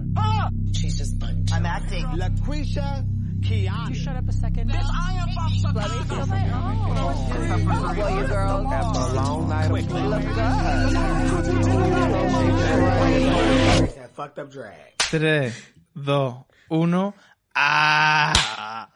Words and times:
LaQuisha. 0.00 0.76
She's 0.76 0.98
just 0.98 1.22
unjust. 1.22 1.54
I'm 1.54 1.66
acting. 1.66 2.04
LaQuisha 2.06 3.04
Kiani. 3.40 3.94
Shut 3.94 4.16
up 4.16 4.28
a 4.28 4.32
second. 4.32 4.70
Bitch, 4.70 4.82
I 4.82 5.12
am 5.14 5.28
Well, 7.96 8.10
you 8.20 8.26
girls. 8.28 8.72
After 8.72 9.00
a 9.00 9.12
long 9.14 9.48
night 9.48 9.70
of 9.70 9.78
sleep. 9.80 10.10
That 13.96 14.10
fucked 14.14 14.38
up 14.38 14.50
drag. 14.50 14.96
3, 14.98 15.52
2, 16.04 16.46
1. 16.68 17.14
¡Ah! 17.54 18.88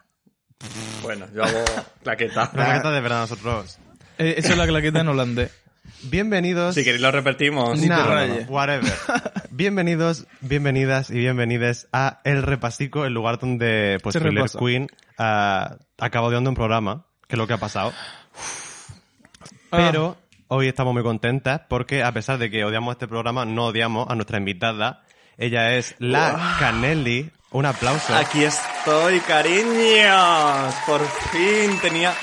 Bueno, 1.02 1.26
yo 1.34 1.42
hago 1.44 1.64
claqueta. 2.02 2.50
La 2.54 2.64
claqueta 2.64 2.90
de 2.92 3.00
verdad 3.00 3.20
nosotros. 3.20 3.78
Eh, 4.18 4.34
Eso 4.36 4.50
es 4.52 4.58
la 4.58 4.66
claqueta 4.66 5.00
en 5.00 5.08
holandés. 5.08 5.50
Bienvenidos. 6.02 6.74
Si 6.74 6.84
queréis 6.84 7.02
lo 7.02 7.10
repetimos. 7.10 7.78
Ni 7.78 7.88
te 7.88 7.94
No, 7.94 8.04
whatever. 8.48 8.92
Bienvenidos, 9.50 10.26
bienvenidas 10.40 11.10
y 11.10 11.14
bienvenides 11.14 11.88
a 11.92 12.20
El 12.24 12.42
Repasico, 12.42 13.04
el 13.04 13.12
lugar 13.12 13.38
donde 13.38 13.98
pues 14.02 14.14
Se 14.14 14.18
repasa. 14.20 14.58
Queen 14.58 14.88
ah, 15.18 15.76
acaba 15.98 16.28
odiando 16.28 16.50
un 16.50 16.56
programa, 16.56 17.04
que 17.28 17.34
es 17.34 17.38
lo 17.38 17.46
que 17.46 17.54
ha 17.54 17.58
pasado. 17.58 17.92
Ah. 19.70 19.90
Pero 19.90 20.16
hoy 20.48 20.68
estamos 20.68 20.94
muy 20.94 21.02
contentas 21.02 21.62
porque 21.68 22.02
a 22.02 22.12
pesar 22.12 22.38
de 22.38 22.50
que 22.50 22.64
odiamos 22.64 22.92
este 22.92 23.08
programa, 23.08 23.44
no 23.44 23.66
odiamos 23.66 24.08
a 24.08 24.14
nuestra 24.14 24.38
invitada. 24.38 25.04
Ella 25.36 25.76
es 25.76 25.94
la 25.98 26.56
Canelli. 26.58 27.30
Un 27.52 27.66
aplauso. 27.66 28.14
Aquí 28.14 28.44
estoy, 28.44 29.18
cariños. 29.20 30.74
Por 30.86 31.04
fin 31.32 31.78
tenía 31.82 32.14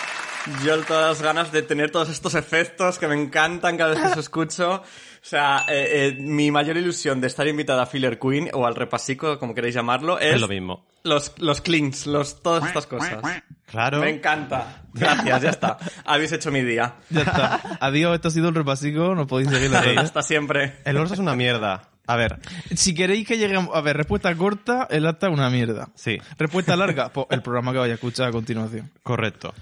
yo 0.64 0.78
todas 0.84 1.08
las 1.10 1.22
ganas 1.22 1.52
de 1.52 1.62
tener 1.62 1.92
todos 1.92 2.10
estos 2.10 2.36
efectos 2.36 2.98
que 3.00 3.08
me 3.08 3.16
encantan 3.22 3.78
cada 3.78 3.92
vez 3.92 4.00
que 4.02 4.08
os 4.08 4.18
escucho. 4.18 4.76
O 4.76 5.30
sea, 5.30 5.66
eh, 5.68 6.08
eh, 6.10 6.18
mi 6.20 6.52
mayor 6.52 6.78
ilusión 6.78 7.20
de 7.20 7.28
estar 7.28 7.48
invitada 7.48 7.84
a 7.84 7.86
Filler 7.86 8.18
Queen 8.18 8.50
o 8.54 8.66
al 8.66 8.76
repasico, 8.76 9.40
como 9.40 9.54
queréis 9.54 9.76
llamarlo, 9.76 10.20
es, 10.20 10.36
Es 10.36 10.42
lo 10.42 10.48
mismo. 10.48 10.86
los, 11.04 11.34
los 11.38 11.62
clinks, 11.62 12.08
los, 12.08 12.42
todas 12.42 12.66
estas 12.66 12.88
cosas. 12.88 13.18
Claro. 13.66 14.00
Me 14.00 14.10
encanta. 14.10 14.84
Gracias, 14.94 15.42
ya 15.42 15.50
está. 15.50 15.78
Habéis 16.06 16.32
hecho 16.32 16.52
mi 16.52 16.62
día. 16.62 16.96
Ya 17.10 17.22
está. 17.22 17.62
Adiós, 17.82 18.16
esto 18.16 18.30
ha 18.30 18.32
sido 18.32 18.50
el 18.50 18.56
repasico. 18.56 19.16
No 19.16 19.28
podéis 19.28 19.50
seguir 19.50 19.70
redes. 19.72 19.98
Hasta 19.98 20.22
siempre. 20.22 20.78
El 20.86 20.96
orso 20.98 21.16
es 21.16 21.20
una 21.20 21.36
mierda. 21.36 21.90
A 22.10 22.16
ver, 22.16 22.40
Si 22.74 22.96
queréis 22.96 23.28
que 23.28 23.38
lleguemos... 23.38 23.76
A 23.76 23.82
ver, 23.82 23.98
respuesta 23.98 24.34
corta, 24.36 24.88
el 24.90 25.06
acta 25.06 25.28
es 25.28 25.34
una 25.34 25.50
mierda. 25.50 25.90
sí, 25.94 26.18
Respuesta 26.38 26.78
larga, 26.78 27.10
pues 27.10 27.28
el 27.32 27.42
programa 27.42 27.74
que 27.74 27.80
vaya 27.80 27.92
a 27.92 27.96
escuchar 27.96 28.30
a 28.30 28.32
continuación. 28.32 28.90
correcto. 29.04 29.54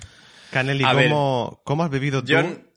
Canelli, 0.55 0.83
¿cómo, 1.09 1.61
¿cómo 1.65 1.83
has 1.83 1.89
vivido 1.89 2.21
tú? 2.21 2.27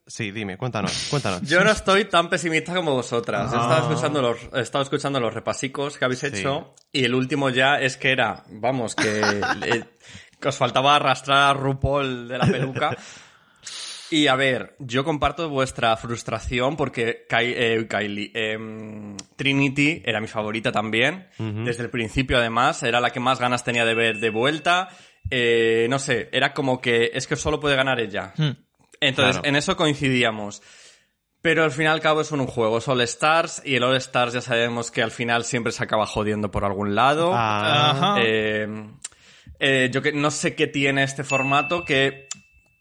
Sí, 0.07 0.31
dime, 0.33 0.57
cuéntanos, 0.57 1.07
cuéntanos. 1.11 1.43
Yo 1.43 1.63
no 1.63 1.71
estoy 1.71 2.07
tan 2.07 2.29
pesimista 2.31 2.75
como 2.75 2.93
vosotras. 2.95 3.53
He 3.53 3.57
estado 3.57 3.91
escuchando 3.91 4.23
los, 4.23 4.39
he 4.55 4.61
estado 4.63 4.83
escuchando 4.83 5.21
los 5.21 5.33
repasicos 5.35 5.97
que 5.99 6.05
habéis 6.05 6.25
hecho 6.25 6.75
y 6.91 7.05
el 7.05 7.15
último 7.15 7.51
ya 7.51 7.77
es 7.79 7.97
que 7.97 8.11
era, 8.11 8.43
vamos, 8.49 8.95
que, 8.95 9.21
eh, 9.65 9.85
que 10.41 10.49
os 10.49 10.57
faltaba 10.57 10.97
arrastrar 10.97 11.51
a 11.51 11.53
RuPaul 11.55 12.27
de 12.27 12.39
la 12.39 12.47
peluca. 12.47 12.97
Y 14.11 14.27
a 14.29 14.37
ver, 14.37 14.75
yo 14.79 15.05
comparto 15.05 15.51
vuestra 15.51 15.95
frustración 15.99 16.79
porque 16.79 17.27
Kai- 17.29 17.53
eh, 17.55 17.87
Kylie, 17.87 18.31
em, 18.35 19.15
Trinity 19.37 20.01
era 20.03 20.19
mi 20.19 20.27
favorita 20.29 20.73
también. 20.73 21.29
Desde 21.37 21.83
el 21.83 21.91
principio, 21.91 22.39
además, 22.39 22.83
era 22.83 23.03
la 23.03 23.11
que 23.11 23.21
más 23.21 23.39
ganas 23.39 23.65
tenía 23.65 23.85
de 23.85 23.95
ver 23.95 24.19
de 24.19 24.31
vuelta. 24.31 24.89
Eh, 25.31 25.87
no 25.91 25.99
sé, 25.99 26.29
era 26.33 26.53
como 26.55 26.81
que 26.81 27.11
es 27.15 27.27
que 27.27 27.37
solo 27.37 27.61
puede 27.61 27.77
ganar 27.77 28.01
ella. 28.01 28.33
Hmm. 28.37 28.51
Entonces, 29.01 29.37
Claro. 29.37 29.49
en 29.49 29.57
eso 29.57 29.77
coincidíamos. 29.77 30.63
Pero 31.41 31.63
al 31.63 31.71
fin 31.71 31.85
y 31.85 31.87
al 31.87 32.01
cabo 32.01 32.21
es 32.21 32.33
un 32.33 32.47
juego, 32.47 32.79
es 32.79 32.89
All 32.89 33.01
Stars, 33.03 33.63
y 33.65 33.77
el 33.77 33.85
All 33.85 33.95
Stars 33.97 34.33
ya 34.33 34.41
sabemos 34.41 34.91
que 34.91 35.03
al 35.03 35.13
final 35.13 35.45
siempre 35.45 35.71
se 35.73 35.85
acaba 35.85 36.05
jodiendo 36.05 36.51
por 36.51 36.65
algún 36.65 36.95
lado. 36.97 37.31
Ah, 37.33 37.91
Ajá. 37.91 38.15
Eh, 38.23 38.67
eh, 39.61 39.89
yo 39.93 40.03
que 40.03 40.13
no 40.13 40.31
sé 40.33 40.55
qué 40.57 40.67
tiene 40.67 41.03
este 41.05 41.23
formato 41.25 41.85
que, 41.85 42.28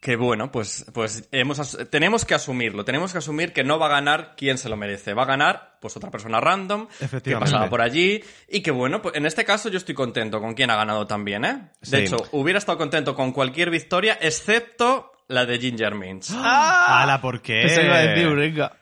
que 0.00 0.14
bueno, 0.14 0.52
pues, 0.52 0.86
pues 0.94 1.28
hemos, 1.32 1.76
tenemos 1.90 2.24
que 2.24 2.34
asumirlo. 2.34 2.84
Tenemos 2.84 3.12
que 3.12 3.18
asumir 3.18 3.52
que 3.52 3.64
no 3.64 3.78
va 3.78 3.86
a 3.86 3.90
ganar 3.90 4.34
quien 4.36 4.56
se 4.56 4.68
lo 4.68 4.76
merece. 4.76 5.12
Va 5.12 5.24
a 5.24 5.26
ganar, 5.26 5.78
pues, 5.80 5.96
otra 5.96 6.10
persona 6.10 6.40
random 6.40 6.86
que 7.22 7.36
pasaba 7.36 7.68
por 7.68 7.80
allí. 7.80 8.22
Y 8.48 8.60
que 8.60 8.70
bueno, 8.70 9.02
pues 9.02 9.16
en 9.16 9.26
este 9.26 9.44
caso 9.44 9.68
yo 9.68 9.78
estoy 9.78 9.94
contento 9.94 10.40
con 10.40 10.54
quien 10.54 10.70
ha 10.70 10.76
ganado 10.76 11.06
también, 11.06 11.44
¿eh? 11.44 11.70
De 11.82 12.04
hecho, 12.04 12.18
hubiera 12.32 12.58
estado 12.58 12.78
contento 12.78 13.14
con 13.14 13.32
cualquier 13.32 13.70
victoria, 13.70 14.16
excepto 14.20 15.12
la 15.26 15.46
de 15.46 15.58
Ginger 15.58 15.94
Minch. 15.94 16.30
¡Hala, 16.32 17.20
¿por 17.20 17.42
qué? 17.42 17.64
Eso 17.64 17.82
iba 17.82 17.96
a 17.96 18.02
decir, 18.02 18.28
venga. 18.28 18.76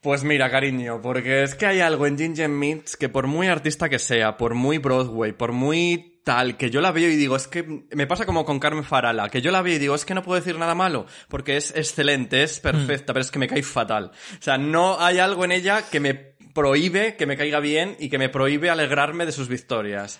Pues 0.00 0.22
mira, 0.24 0.50
cariño, 0.50 1.02
porque 1.02 1.42
es 1.42 1.54
que 1.54 1.66
hay 1.66 1.80
algo 1.80 2.06
en 2.06 2.16
Ginger 2.16 2.48
Minch 2.48 2.94
que 2.94 3.08
por 3.08 3.26
muy 3.26 3.48
artista 3.48 3.88
que 3.88 3.98
sea, 3.98 4.36
por 4.36 4.54
muy 4.54 4.78
Broadway, 4.78 5.32
por 5.32 5.52
muy 5.52 6.15
tal, 6.26 6.56
que 6.56 6.70
yo 6.70 6.80
la 6.80 6.90
veo 6.90 7.08
y 7.08 7.14
digo, 7.14 7.36
es 7.36 7.46
que 7.46 7.86
me 7.94 8.08
pasa 8.08 8.26
como 8.26 8.44
con 8.44 8.58
Carmen 8.58 8.82
Farala, 8.82 9.28
que 9.28 9.40
yo 9.40 9.52
la 9.52 9.62
veo 9.62 9.76
y 9.76 9.78
digo, 9.78 9.94
es 9.94 10.04
que 10.04 10.12
no 10.12 10.24
puedo 10.24 10.40
decir 10.40 10.58
nada 10.58 10.74
malo, 10.74 11.06
porque 11.28 11.56
es 11.56 11.72
excelente, 11.76 12.42
es 12.42 12.58
perfecta, 12.58 13.12
pero 13.12 13.20
es 13.20 13.30
que 13.30 13.38
me 13.38 13.46
cae 13.46 13.62
fatal. 13.62 14.10
O 14.32 14.42
sea, 14.42 14.58
no 14.58 14.98
hay 14.98 15.20
algo 15.20 15.44
en 15.44 15.52
ella 15.52 15.88
que 15.88 16.00
me 16.00 16.14
prohíbe 16.52 17.14
que 17.14 17.26
me 17.26 17.36
caiga 17.36 17.60
bien 17.60 17.96
y 18.00 18.08
que 18.08 18.18
me 18.18 18.28
prohíbe 18.28 18.70
alegrarme 18.70 19.24
de 19.24 19.30
sus 19.30 19.46
victorias. 19.46 20.18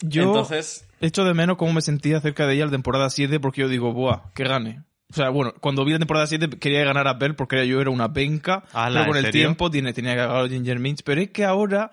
Yo 0.00 0.24
Entonces, 0.24 0.86
echo 1.00 1.24
de 1.24 1.32
menos 1.32 1.56
cómo 1.56 1.72
me 1.72 1.80
sentía 1.80 2.18
acerca 2.18 2.46
de 2.46 2.52
ella 2.52 2.64
en 2.64 2.68
la 2.68 2.72
temporada 2.72 3.08
7 3.08 3.40
porque 3.40 3.62
yo 3.62 3.68
digo, 3.68 3.94
buah, 3.94 4.30
que 4.34 4.44
gane. 4.44 4.82
O 5.10 5.14
sea, 5.14 5.30
bueno, 5.30 5.54
cuando 5.60 5.86
vi 5.86 5.92
la 5.92 5.98
temporada 5.98 6.26
7 6.26 6.58
quería 6.58 6.84
ganar 6.84 7.08
a 7.08 7.14
Belle 7.14 7.32
porque 7.32 7.66
yo 7.66 7.80
era 7.80 7.88
una 7.88 8.12
penca, 8.12 8.64
Ala, 8.74 9.00
pero 9.00 9.06
con 9.06 9.16
¿en 9.16 9.24
el 9.24 9.32
serio? 9.32 9.46
tiempo 9.46 9.70
tiene, 9.70 9.94
tenía 9.94 10.12
que 10.12 10.20
ganar 10.26 10.48
Ginger 10.50 10.78
Minch. 10.78 11.00
Pero 11.04 11.22
es 11.22 11.30
que 11.30 11.46
ahora 11.46 11.90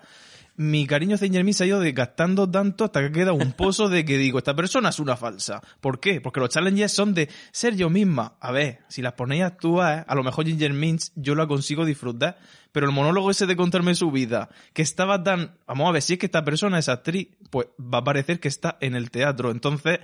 mi 0.56 0.86
cariño 0.86 1.14
hacia 1.14 1.26
Ginger 1.26 1.44
Minch 1.44 1.56
se 1.56 1.64
ha 1.64 1.66
ido 1.66 1.80
desgastando 1.80 2.50
tanto 2.50 2.84
hasta 2.84 3.00
que 3.00 3.12
queda 3.12 3.32
un 3.32 3.52
pozo 3.56 3.88
de 3.88 4.04
que 4.04 4.18
digo, 4.18 4.38
esta 4.38 4.54
persona 4.54 4.90
es 4.90 4.98
una 4.98 5.16
falsa. 5.16 5.62
¿Por 5.80 6.00
qué? 6.00 6.20
Porque 6.20 6.40
los 6.40 6.50
challenges 6.50 6.92
son 6.92 7.14
de 7.14 7.28
ser 7.52 7.76
yo 7.76 7.90
misma. 7.90 8.36
A 8.40 8.52
ver, 8.52 8.80
si 8.88 9.02
las 9.02 9.14
ponéis 9.14 9.42
a 9.42 9.46
actuar, 9.46 10.04
a 10.08 10.14
lo 10.14 10.22
mejor 10.22 10.46
Ginger 10.46 10.72
Minch 10.72 11.10
yo 11.14 11.34
la 11.34 11.46
consigo 11.46 11.84
disfrutar. 11.84 12.38
Pero 12.72 12.86
el 12.86 12.92
monólogo 12.92 13.30
ese 13.30 13.46
de 13.46 13.56
contarme 13.56 13.94
su 13.94 14.10
vida, 14.10 14.50
que 14.74 14.82
estaba 14.82 15.22
tan... 15.22 15.56
Vamos 15.66 15.88
a 15.88 15.92
ver, 15.92 16.02
si 16.02 16.12
es 16.12 16.18
que 16.18 16.26
esta 16.26 16.44
persona 16.44 16.78
es 16.78 16.90
actriz, 16.90 17.28
pues 17.48 17.68
va 17.80 17.98
a 17.98 18.04
parecer 18.04 18.38
que 18.38 18.48
está 18.48 18.76
en 18.82 18.94
el 18.94 19.10
teatro. 19.10 19.50
Entonces, 19.50 20.00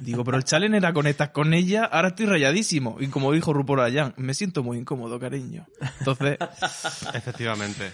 digo, 0.00 0.24
pero 0.24 0.36
el 0.36 0.42
challenge 0.42 0.76
era 0.76 0.92
conectas 0.92 1.28
con 1.28 1.54
ella, 1.54 1.84
ahora 1.84 2.08
estoy 2.08 2.26
rayadísimo. 2.26 2.96
Y 2.98 3.06
como 3.08 3.30
dijo 3.30 3.52
RuPaul 3.52 3.78
Ayan, 3.78 4.12
me 4.16 4.34
siento 4.34 4.64
muy 4.64 4.76
incómodo, 4.76 5.20
cariño. 5.20 5.68
Entonces, 6.00 6.36
Efectivamente. 7.14 7.92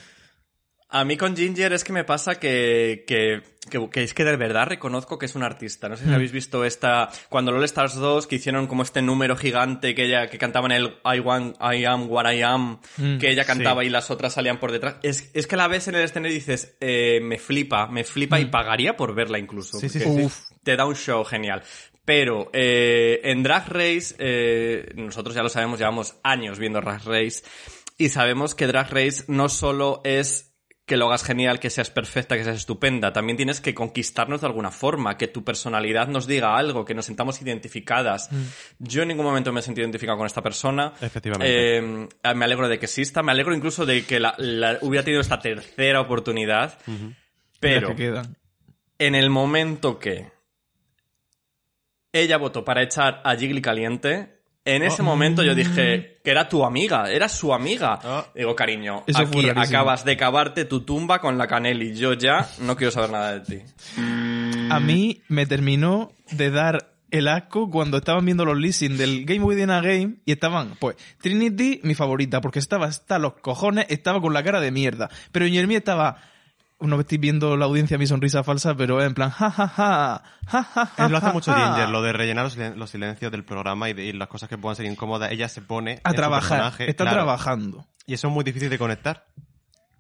A 0.95 1.05
mí 1.07 1.17
con 1.17 1.35
Ginger 1.35 1.73
es 1.73 1.85
que 1.85 1.93
me 1.95 2.05
pasa 2.05 2.39
que, 2.39 3.05
que, 3.07 3.41
que, 3.71 3.89
que 3.91 4.03
es 4.03 4.13
que 4.13 4.25
de 4.25 4.37
verdad 4.37 4.67
reconozco 4.67 5.19
que 5.19 5.25
es 5.27 5.35
un 5.35 5.43
artista. 5.43 5.89
No 5.89 5.97
sé 5.97 6.05
si 6.05 6.11
Mm. 6.11 6.15
habéis 6.15 6.33
visto 6.33 6.65
esta, 6.67 7.09
cuando 7.31 7.51
LOL 7.51 7.65
Stars 7.65 7.95
2, 7.95 8.27
que 8.27 8.37
hicieron 8.37 8.67
como 8.67 8.83
este 8.83 9.01
número 9.01 9.35
gigante 9.37 9.95
que 9.95 10.05
ella, 10.05 10.29
que 10.29 10.37
cantaban 10.37 10.71
el 10.71 10.95
I 11.05 11.21
want, 11.21 11.57
I 11.61 11.85
am 11.87 12.11
what 12.11 12.31
I 12.31 12.43
am, 12.43 12.79
Mm. 12.99 13.19
que 13.19 13.31
ella 13.31 13.45
cantaba 13.47 13.81
Sí. 13.81 13.87
y 13.87 13.91
las 13.91 14.11
otras 14.11 14.35
salían 14.35 14.61
por 14.61 14.71
detrás. 14.71 14.97
Es, 15.03 15.31
es 15.33 15.47
que 15.47 15.57
la 15.57 15.67
ves 15.67 15.89
en 15.89 15.95
el 15.95 16.03
escenario 16.03 16.31
y 16.37 16.41
dices, 16.41 16.77
eh, 16.81 17.21
me 17.23 17.39
flipa, 17.39 17.87
me 17.87 18.05
flipa 18.05 18.39
y 18.39 18.45
pagaría 18.45 18.95
por 18.97 19.15
verla 19.15 19.39
incluso. 19.39 19.79
Sí. 19.81 19.89
Uf. 20.05 20.37
Te 20.63 20.77
da 20.77 20.85
un 20.85 20.95
show 20.95 21.25
genial. 21.25 21.63
Pero 22.05 22.51
eh, 22.53 23.21
en 23.25 23.43
Drag 23.43 23.69
Race, 23.69 24.15
eh, 24.19 24.91
nosotros 24.97 25.35
ya 25.35 25.43
lo 25.43 25.49
sabemos, 25.49 25.79
llevamos 25.79 26.17
años 26.23 26.59
viendo 26.59 26.81
Drag 26.81 27.03
Race 27.05 27.45
y 27.97 28.09
sabemos 28.11 28.55
que 28.55 28.67
Drag 28.67 28.91
Race 28.93 29.25
no 29.29 29.49
solo 29.49 30.01
es 30.05 30.52
que 30.85 30.97
lo 30.97 31.07
hagas 31.07 31.23
genial, 31.23 31.61
que 31.61 31.71
seas 31.71 31.91
perfecta, 31.91 32.37
que 32.37 32.43
seas 32.45 32.57
estupenda, 32.57 33.13
también 33.13 33.37
tienes 33.37 33.61
que 33.61 33.73
conquistarnos 33.73 34.41
de 34.41 34.49
alguna 34.49 34.71
forma, 34.73 35.17
que 35.17 35.29
tu 35.29 35.45
personalidad 35.45 36.09
nos 36.09 36.27
diga 36.27 36.57
algo, 36.57 36.85
que 36.85 36.93
nos 36.95 37.07
sintamos 37.07 37.41
identificadas. 37.41 38.29
Yo 38.81 39.03
en 39.03 39.09
ningún 39.09 39.25
momento 39.25 39.53
me 39.53 39.61
he 39.61 39.63
sentido 39.63 39.85
identificado 39.85 40.19
con 40.19 40.27
esta 40.27 40.43
persona. 40.43 40.93
Efectivamente. 41.01 41.79
Eh, 41.79 42.09
me 42.35 42.45
alegro 42.45 42.69
de 42.69 42.79
que 42.81 42.87
exista, 42.87 43.23
me 43.23 43.31
alegro 43.31 43.55
incluso 43.55 43.87
de 43.87 44.05
que 44.05 44.19
la, 44.19 44.35
la- 44.39 44.79
hubiera 44.83 45.05
tenido 45.05 45.21
esta 45.21 45.39
tercera 45.39 46.01
oportunidad. 46.01 46.77
Pero 47.61 47.89
las 47.89 47.97
que 47.97 48.03
quedan. 48.03 48.37
en 48.99 49.15
el 49.15 49.31
momento 49.31 50.01
que 50.01 50.33
ella 52.13 52.37
votó 52.37 52.65
para 52.65 52.83
echar 52.83 53.21
a 53.25 53.37
Jiggly 53.37 53.63
caliente, 53.63 54.42
en 54.65 54.83
ese 54.83 55.03
Oh. 55.03 55.05
momento 55.05 55.43
yo 55.43 55.55
dije 55.55 56.21
que 56.23 56.31
era 56.31 56.49
tu 56.49 56.65
amiga, 56.65 57.11
era 57.11 57.29
su 57.29 57.53
amiga. 57.53 57.99
Oh. 58.05 58.25
Digo, 58.35 58.55
cariño, 58.55 59.03
Eso 59.07 59.19
aquí 59.21 59.49
acabas 59.49 60.05
de 60.05 60.17
cavarte 60.17 60.65
tu 60.65 60.83
tumba 60.83 61.21
con 61.21 61.37
la 61.39 61.47
Canelli. 61.49 61.95
Yo 61.97 62.13
ya 62.15 62.49
no 62.61 62.77
quiero 62.77 62.91
saber 62.91 63.11
nada 63.11 63.39
de 63.39 63.41
ti. 63.41 63.63
A 64.71 64.81
mí 64.81 65.23
me 65.29 65.47
terminó 65.47 66.13
de 66.31 66.51
dar 66.51 66.89
el 67.11 67.29
asco 67.29 67.69
cuando 67.71 67.99
estaban 67.99 68.25
viendo 68.25 68.45
los 68.47 68.57
leasing 68.57 68.97
del 68.97 69.27
Game 69.27 69.45
Within 69.45 69.69
a 69.71 69.83
Game 69.83 70.15
y 70.25 70.33
estaban, 70.33 70.77
pues, 70.79 70.97
Trinity, 71.21 71.81
mi 71.83 71.95
favorita, 71.95 72.41
porque 72.41 72.59
estaba 72.59 72.87
hasta 72.87 73.19
los 73.19 73.35
cojones, 73.35 73.85
estaba 73.91 74.21
con 74.23 74.33
la 74.33 74.43
cara 74.43 74.61
de 74.61 74.71
mierda. 74.71 75.11
Pero 75.31 75.47
Jeremy 75.47 75.75
estaba, 75.75 76.17
no 76.83 77.01
estáis 77.01 77.21
viendo 77.21 77.57
la 77.57 77.65
audiencia 77.67 77.97
mi 77.99 78.07
sonrisa 78.07 78.43
falsa, 78.45 78.75
pero 78.77 79.03
en 79.03 79.15
plan, 79.15 79.31
ja, 79.31 79.51
ja, 79.51 79.69
ja, 79.69 80.23
ja, 80.47 80.63
ja, 80.65 80.85
ja, 80.87 81.05
Él 81.07 81.11
lo 81.13 81.19
hace 81.19 81.27
ja, 81.29 81.33
mucho 81.33 81.53
ja. 81.53 81.67
Ginger, 81.75 81.89
lo 81.89 82.03
de 82.03 82.13
rellenar 82.13 82.45
los, 82.45 82.57
silen- 82.57 82.75
los 82.77 82.91
silencios 82.91 83.31
del 83.33 83.45
programa 83.45 83.89
y, 83.89 83.93
de, 83.95 84.05
y 84.05 84.13
las 84.13 84.29
cosas 84.29 84.49
que 84.49 84.59
puedan 84.59 84.77
ser 84.77 84.87
incómodas. 84.87 85.31
Ella 85.33 85.49
se 85.49 85.63
pone 85.63 86.01
A 86.05 86.11
en 86.11 86.13
su 86.13 86.17
trabajar, 86.17 86.49
personaje, 86.59 86.91
está 86.91 87.05
claro. 87.05 87.17
trabajando. 87.19 87.87
Y 88.07 88.15
eso 88.15 88.29
es 88.29 88.35
muy 88.35 88.45
difícil 88.45 88.69
de 88.71 88.79
conectar. 88.79 89.27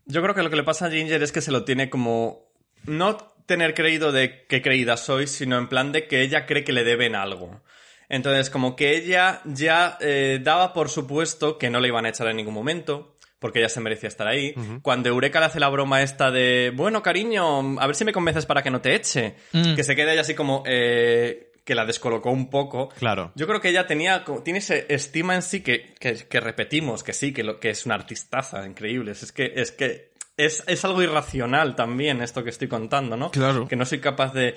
Yo 0.07 0.21
creo 0.23 0.35
que 0.35 0.43
lo 0.43 0.51
que 0.51 0.57
le 0.57 0.65
pasa 0.65 0.87
a 0.87 0.91
Ginger 0.91 1.23
es 1.23 1.33
que 1.33 1.41
se 1.41 1.53
lo 1.53 1.65
tiene 1.65 1.89
como 1.89 2.41
no 2.85 3.17
tener 3.47 3.75
creído 3.75 4.11
de 4.13 4.47
qué 4.49 4.61
creída 4.63 4.97
soy, 4.97 5.27
sino 5.27 5.59
en 5.59 5.69
plan 5.69 5.93
de 5.93 6.09
que 6.09 6.23
ella 6.23 6.47
cree 6.47 6.65
que 6.65 6.73
le 6.73 6.85
deben 6.85 7.15
algo. 7.15 7.61
Entonces, 8.09 8.51
como 8.51 8.77
que 8.77 8.97
ella 8.97 9.41
ya 9.45 9.97
eh, 10.01 10.41
daba 10.43 10.73
por 10.73 10.89
supuesto 10.91 11.57
que 11.59 11.71
no 11.71 11.81
le 11.81 11.89
iban 11.89 12.05
a 12.05 12.11
echar 12.11 12.27
en 12.29 12.37
ningún 12.37 12.55
momento, 12.55 13.17
porque 13.43 13.59
ella 13.59 13.69
se 13.69 13.81
merecía 13.81 14.09
estar 14.09 14.27
ahí. 14.27 14.55
Cuando 14.81 15.11
Eureka 15.11 15.41
le 15.41 15.47
hace 15.47 15.61
la 15.61 15.69
broma 15.69 16.01
esta 16.01 16.31
de, 16.31 16.73
bueno, 16.75 17.03
cariño, 17.03 17.79
a 17.79 17.87
ver 17.87 17.95
si 17.95 18.07
me 18.07 18.13
convences 18.13 18.47
para 18.47 18.63
que 18.63 18.71
no 18.71 18.81
te 18.81 18.95
eche, 18.95 19.35
Mm. 19.53 19.75
que 19.75 19.85
se 19.85 19.95
queda 19.95 20.13
ella 20.13 20.23
así 20.23 20.35
como, 20.35 20.63
eh, 20.67 21.53
que 21.65 21.75
la 21.75 21.85
descolocó 21.85 22.31
un 22.31 22.49
poco. 22.49 22.89
Claro. 22.91 23.33
Yo 23.35 23.47
creo 23.47 23.61
que 23.61 23.69
ella 23.69 23.87
tenía, 23.87 24.25
tiene 24.45 24.61
ese 24.61 24.87
estima 24.89 25.35
en 25.35 25.43
sí 25.43 25.61
que, 25.61 25.95
que, 26.01 26.15
que 26.15 26.41
repetimos, 26.41 27.03
que 27.05 27.13
sí, 27.13 27.33
que, 27.33 27.43
lo, 27.43 27.61
que 27.61 27.71
es 27.71 27.85
una 27.85 27.97
artistaza 27.97 28.65
increíble. 28.67 29.13
Es 29.13 29.31
que, 29.33 29.53
es 29.57 29.73
que 29.73 30.13
es, 30.37 30.65
es 30.67 30.85
algo 30.85 31.03
irracional 31.03 31.77
también 31.77 32.23
esto 32.23 32.43
que 32.43 32.51
estoy 32.51 32.69
contando, 32.69 33.17
¿no? 33.17 33.31
Claro. 33.31 33.69
Que 33.69 33.77
no 33.77 33.85
soy 33.85 33.99
capaz 34.01 34.33
de... 34.33 34.55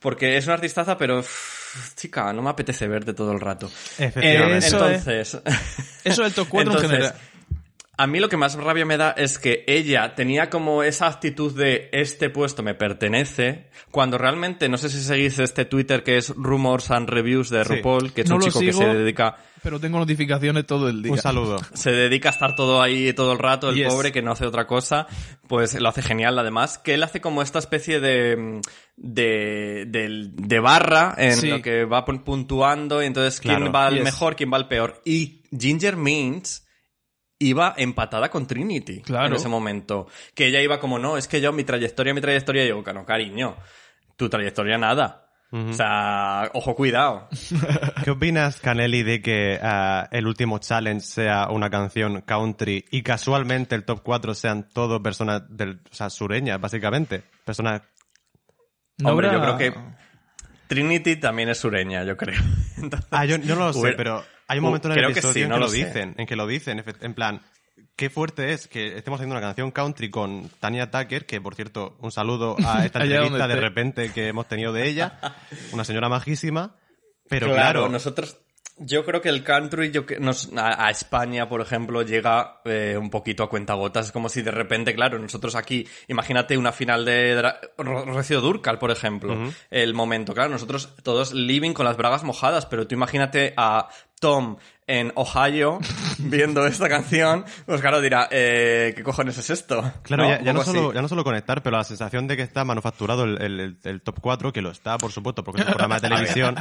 Porque 0.00 0.36
es 0.36 0.44
una 0.46 0.54
artistaza, 0.54 0.96
pero... 0.96 1.18
uff, 1.18 1.94
chica, 1.96 2.32
no 2.32 2.40
me 2.40 2.50
apetece 2.50 2.86
verte 2.86 3.14
todo 3.14 3.32
el 3.32 3.40
rato. 3.40 3.66
Efectivamente. 3.98 4.58
Eso 4.66 4.88
es. 4.88 5.06
Entonces... 5.06 5.42
Eso 6.04 6.22
del 6.22 6.32
top 6.32 6.48
4 6.48 6.72
en 6.72 6.78
general. 6.88 7.14
A 8.00 8.06
mí 8.06 8.20
lo 8.20 8.28
que 8.28 8.36
más 8.36 8.54
rabia 8.54 8.86
me 8.86 8.96
da 8.96 9.10
es 9.10 9.40
que 9.40 9.64
ella 9.66 10.14
tenía 10.14 10.48
como 10.50 10.84
esa 10.84 11.08
actitud 11.08 11.52
de 11.58 11.88
este 11.92 12.30
puesto 12.30 12.62
me 12.62 12.74
pertenece, 12.74 13.70
cuando 13.90 14.18
realmente, 14.18 14.68
no 14.68 14.78
sé 14.78 14.88
si 14.88 15.00
seguís 15.02 15.38
este 15.40 15.64
Twitter 15.64 16.04
que 16.04 16.16
es 16.16 16.30
Rumors 16.36 16.92
and 16.92 17.08
Reviews 17.10 17.50
de 17.50 17.64
Sí. 17.64 17.74
RuPaul, 17.74 18.12
que 18.12 18.20
es 18.20 18.28
No 18.28 18.36
un 18.36 18.42
chico 18.42 18.60
que 18.60 18.72
se 18.72 18.84
dedica, 18.84 19.36
Pero 19.64 19.80
tengo 19.80 19.98
notificaciones 19.98 20.64
todo 20.64 20.88
el 20.88 21.02
día. 21.02 21.10
Un 21.10 21.18
saludo. 21.18 21.58
se 21.74 21.90
dedica 21.90 22.28
a 22.28 22.32
estar 22.32 22.54
todo 22.54 22.80
ahí 22.80 23.12
todo 23.14 23.32
el 23.32 23.40
rato, 23.40 23.70
el 23.70 23.74
Yes. 23.74 23.88
pobre 23.92 24.12
que 24.12 24.22
no 24.22 24.30
hace 24.30 24.46
otra 24.46 24.68
cosa, 24.68 25.08
pues 25.48 25.74
lo 25.80 25.88
hace 25.88 26.00
genial 26.00 26.38
además, 26.38 26.78
que 26.78 26.94
él 26.94 27.02
hace 27.02 27.20
como 27.20 27.42
esta 27.42 27.58
especie 27.58 27.98
de, 27.98 28.60
de, 28.96 29.84
de, 29.88 30.30
de 30.34 30.60
barra 30.60 31.14
en 31.18 31.32
Sí. 31.36 31.48
lo 31.48 31.60
que 31.62 31.84
va 31.84 32.04
pu- 32.06 32.22
puntuando, 32.22 33.02
y 33.02 33.06
entonces 33.06 33.40
quién 33.40 33.56
Claro. 33.56 33.72
va 33.72 33.86
al 33.88 33.94
Yes. 33.96 34.04
mejor, 34.04 34.36
quién 34.36 34.52
va 34.52 34.56
al 34.56 34.68
peor. 34.68 35.02
Y 35.04 35.42
Ginger 35.58 35.96
Minch 35.96 36.60
iba 37.38 37.74
empatada 37.76 38.30
con 38.30 38.46
Trinity 38.46 39.00
Claro. 39.02 39.26
en 39.26 39.34
ese 39.34 39.48
momento. 39.48 40.06
Que 40.34 40.46
ella 40.46 40.60
iba 40.60 40.80
como, 40.80 40.98
no, 40.98 41.16
es 41.16 41.28
que 41.28 41.40
yo, 41.40 41.52
mi 41.52 41.64
trayectoria, 41.64 42.12
mi 42.14 42.20
trayectoria, 42.20 42.64
y 42.64 42.68
yo, 42.68 42.82
no, 42.92 43.04
cariño, 43.04 43.56
tu 44.16 44.28
trayectoria 44.28 44.78
nada. 44.78 45.24
O 45.50 45.72
sea, 45.72 46.50
ojo, 46.52 46.74
cuidado. 46.74 47.26
¿Qué 48.04 48.10
opinas, 48.10 48.60
Canelli, 48.60 49.02
de 49.02 49.22
que 49.22 49.58
ah, 49.62 50.06
el 50.12 50.26
último 50.26 50.58
challenge 50.58 51.00
sea 51.06 51.48
una 51.50 51.70
canción 51.70 52.20
country 52.20 52.84
y 52.90 53.02
casualmente 53.02 53.74
el 53.74 53.84
top 53.86 54.02
4 54.02 54.34
sean 54.34 54.68
todo 54.68 55.02
personas 55.02 55.44
del, 55.48 55.80
o 55.90 55.94
sea, 55.94 56.10
sureñas, 56.10 56.60
básicamente? 56.60 57.22
Personas... 57.46 57.80
No 58.98 59.10
Hombre, 59.12 59.28
habrá- 59.28 59.52
yo 59.52 59.56
creo 59.56 59.72
que 59.72 59.78
Trinity 60.66 61.16
también 61.16 61.48
es 61.48 61.58
sureña, 61.58 62.04
yo 62.04 62.16
creo. 62.16 62.38
Entonces, 62.76 63.08
Ah, 63.10 63.24
yo, 63.24 63.36
yo 63.36 63.56
no 63.56 63.66
lo 63.68 63.72
sé, 63.72 63.78
hubiera- 63.80 63.96
pero 63.96 64.24
hay 64.48 64.58
un 64.58 64.64
momento 64.64 64.88
en 64.88 64.92
el 64.92 64.98
Creo 64.98 65.08
que 65.08 65.20
episodio 65.20 65.34
sí, 65.34 65.42
en 65.42 65.48
no 65.50 65.54
que 65.56 65.60
lo 65.60 65.68
sé. 65.68 65.76
dicen, 65.76 66.14
en 66.18 66.26
que 66.26 66.36
lo 66.36 66.46
dicen, 66.46 66.82
en 67.00 67.14
plan, 67.14 67.40
qué 67.94 68.10
fuerte 68.10 68.52
es 68.52 68.66
que 68.66 68.96
estemos 68.96 69.18
haciendo 69.20 69.34
una 69.36 69.40
canción 69.46 69.70
country 69.70 70.10
con 70.10 70.48
Tania 70.60 70.90
Tucker, 70.90 71.26
que 71.26 71.40
por 71.40 71.54
cierto, 71.54 71.96
un 72.00 72.10
saludo 72.10 72.56
a 72.64 72.84
esta 72.84 73.02
entrevista 73.04 73.46
de 73.46 73.56
repente 73.56 74.12
que 74.12 74.28
hemos 74.28 74.48
tenido 74.48 74.72
de 74.72 74.88
ella, 74.88 75.18
una 75.72 75.84
señora 75.84 76.08
majísima, 76.08 76.74
pero 77.28 77.46
claro, 77.46 77.80
claro, 77.80 77.88
nosotros. 77.88 78.38
Yo 78.80 79.04
creo 79.04 79.20
que 79.20 79.28
el 79.28 79.42
country 79.42 79.90
yo 79.90 80.06
que 80.06 80.20
nos, 80.20 80.52
a, 80.56 80.86
a 80.86 80.90
España, 80.92 81.48
por 81.48 81.60
ejemplo, 81.60 82.02
llega 82.02 82.60
eh, 82.64 82.96
un 82.96 83.10
poquito 83.10 83.42
a 83.42 83.50
cuentagotas. 83.50 84.06
Es 84.06 84.12
como 84.12 84.28
si 84.28 84.40
de 84.40 84.52
repente, 84.52 84.94
claro, 84.94 85.18
nosotros 85.18 85.56
aquí, 85.56 85.84
imagínate 86.06 86.56
una 86.56 86.70
final 86.70 87.04
de 87.04 87.36
Dra- 87.42 87.58
Ro- 87.76 88.04
Rocío 88.04 88.40
Durcal, 88.40 88.78
por 88.78 88.92
ejemplo, 88.92 89.36
el 89.72 89.94
momento. 89.94 90.32
Claro, 90.32 90.50
nosotros 90.50 90.94
todos 91.02 91.32
living 91.34 91.72
con 91.72 91.86
las 91.86 91.96
bragas 91.96 92.22
mojadas, 92.22 92.66
pero 92.66 92.86
tú 92.86 92.94
imagínate 92.94 93.52
a 93.56 93.88
Tom 94.20 94.56
en 94.86 95.12
Ohio 95.16 95.80
viendo 96.18 96.66
esta 96.66 96.88
canción, 96.88 97.44
pues 97.66 97.80
claro, 97.82 98.00
dirá, 98.00 98.26
eh, 98.30 98.94
¿qué 98.96 99.02
cojones 99.02 99.36
es 99.36 99.50
esto? 99.50 99.82
Claro, 100.02 100.42
ya, 100.42 100.52
no 100.52 100.64
solo, 100.64 100.92
ya 100.94 101.02
no 101.02 101.08
solo 101.08 101.24
conectar, 101.24 101.62
pero 101.62 101.76
la 101.76 101.84
sensación 101.84 102.26
de 102.26 102.36
que 102.36 102.42
está 102.42 102.64
manufacturado 102.64 103.24
el, 103.24 103.40
el- 103.42 103.78
el- 103.84 104.00
top 104.02 104.20
4, 104.20 104.52
que 104.52 104.62
lo 104.62 104.70
está, 104.70 104.96
por 104.96 105.12
supuesto, 105.12 105.44
porque 105.44 105.60
es 105.60 105.66
un 105.66 105.72
programa 105.74 105.96
de 106.00 106.00
televisión. 106.08 106.54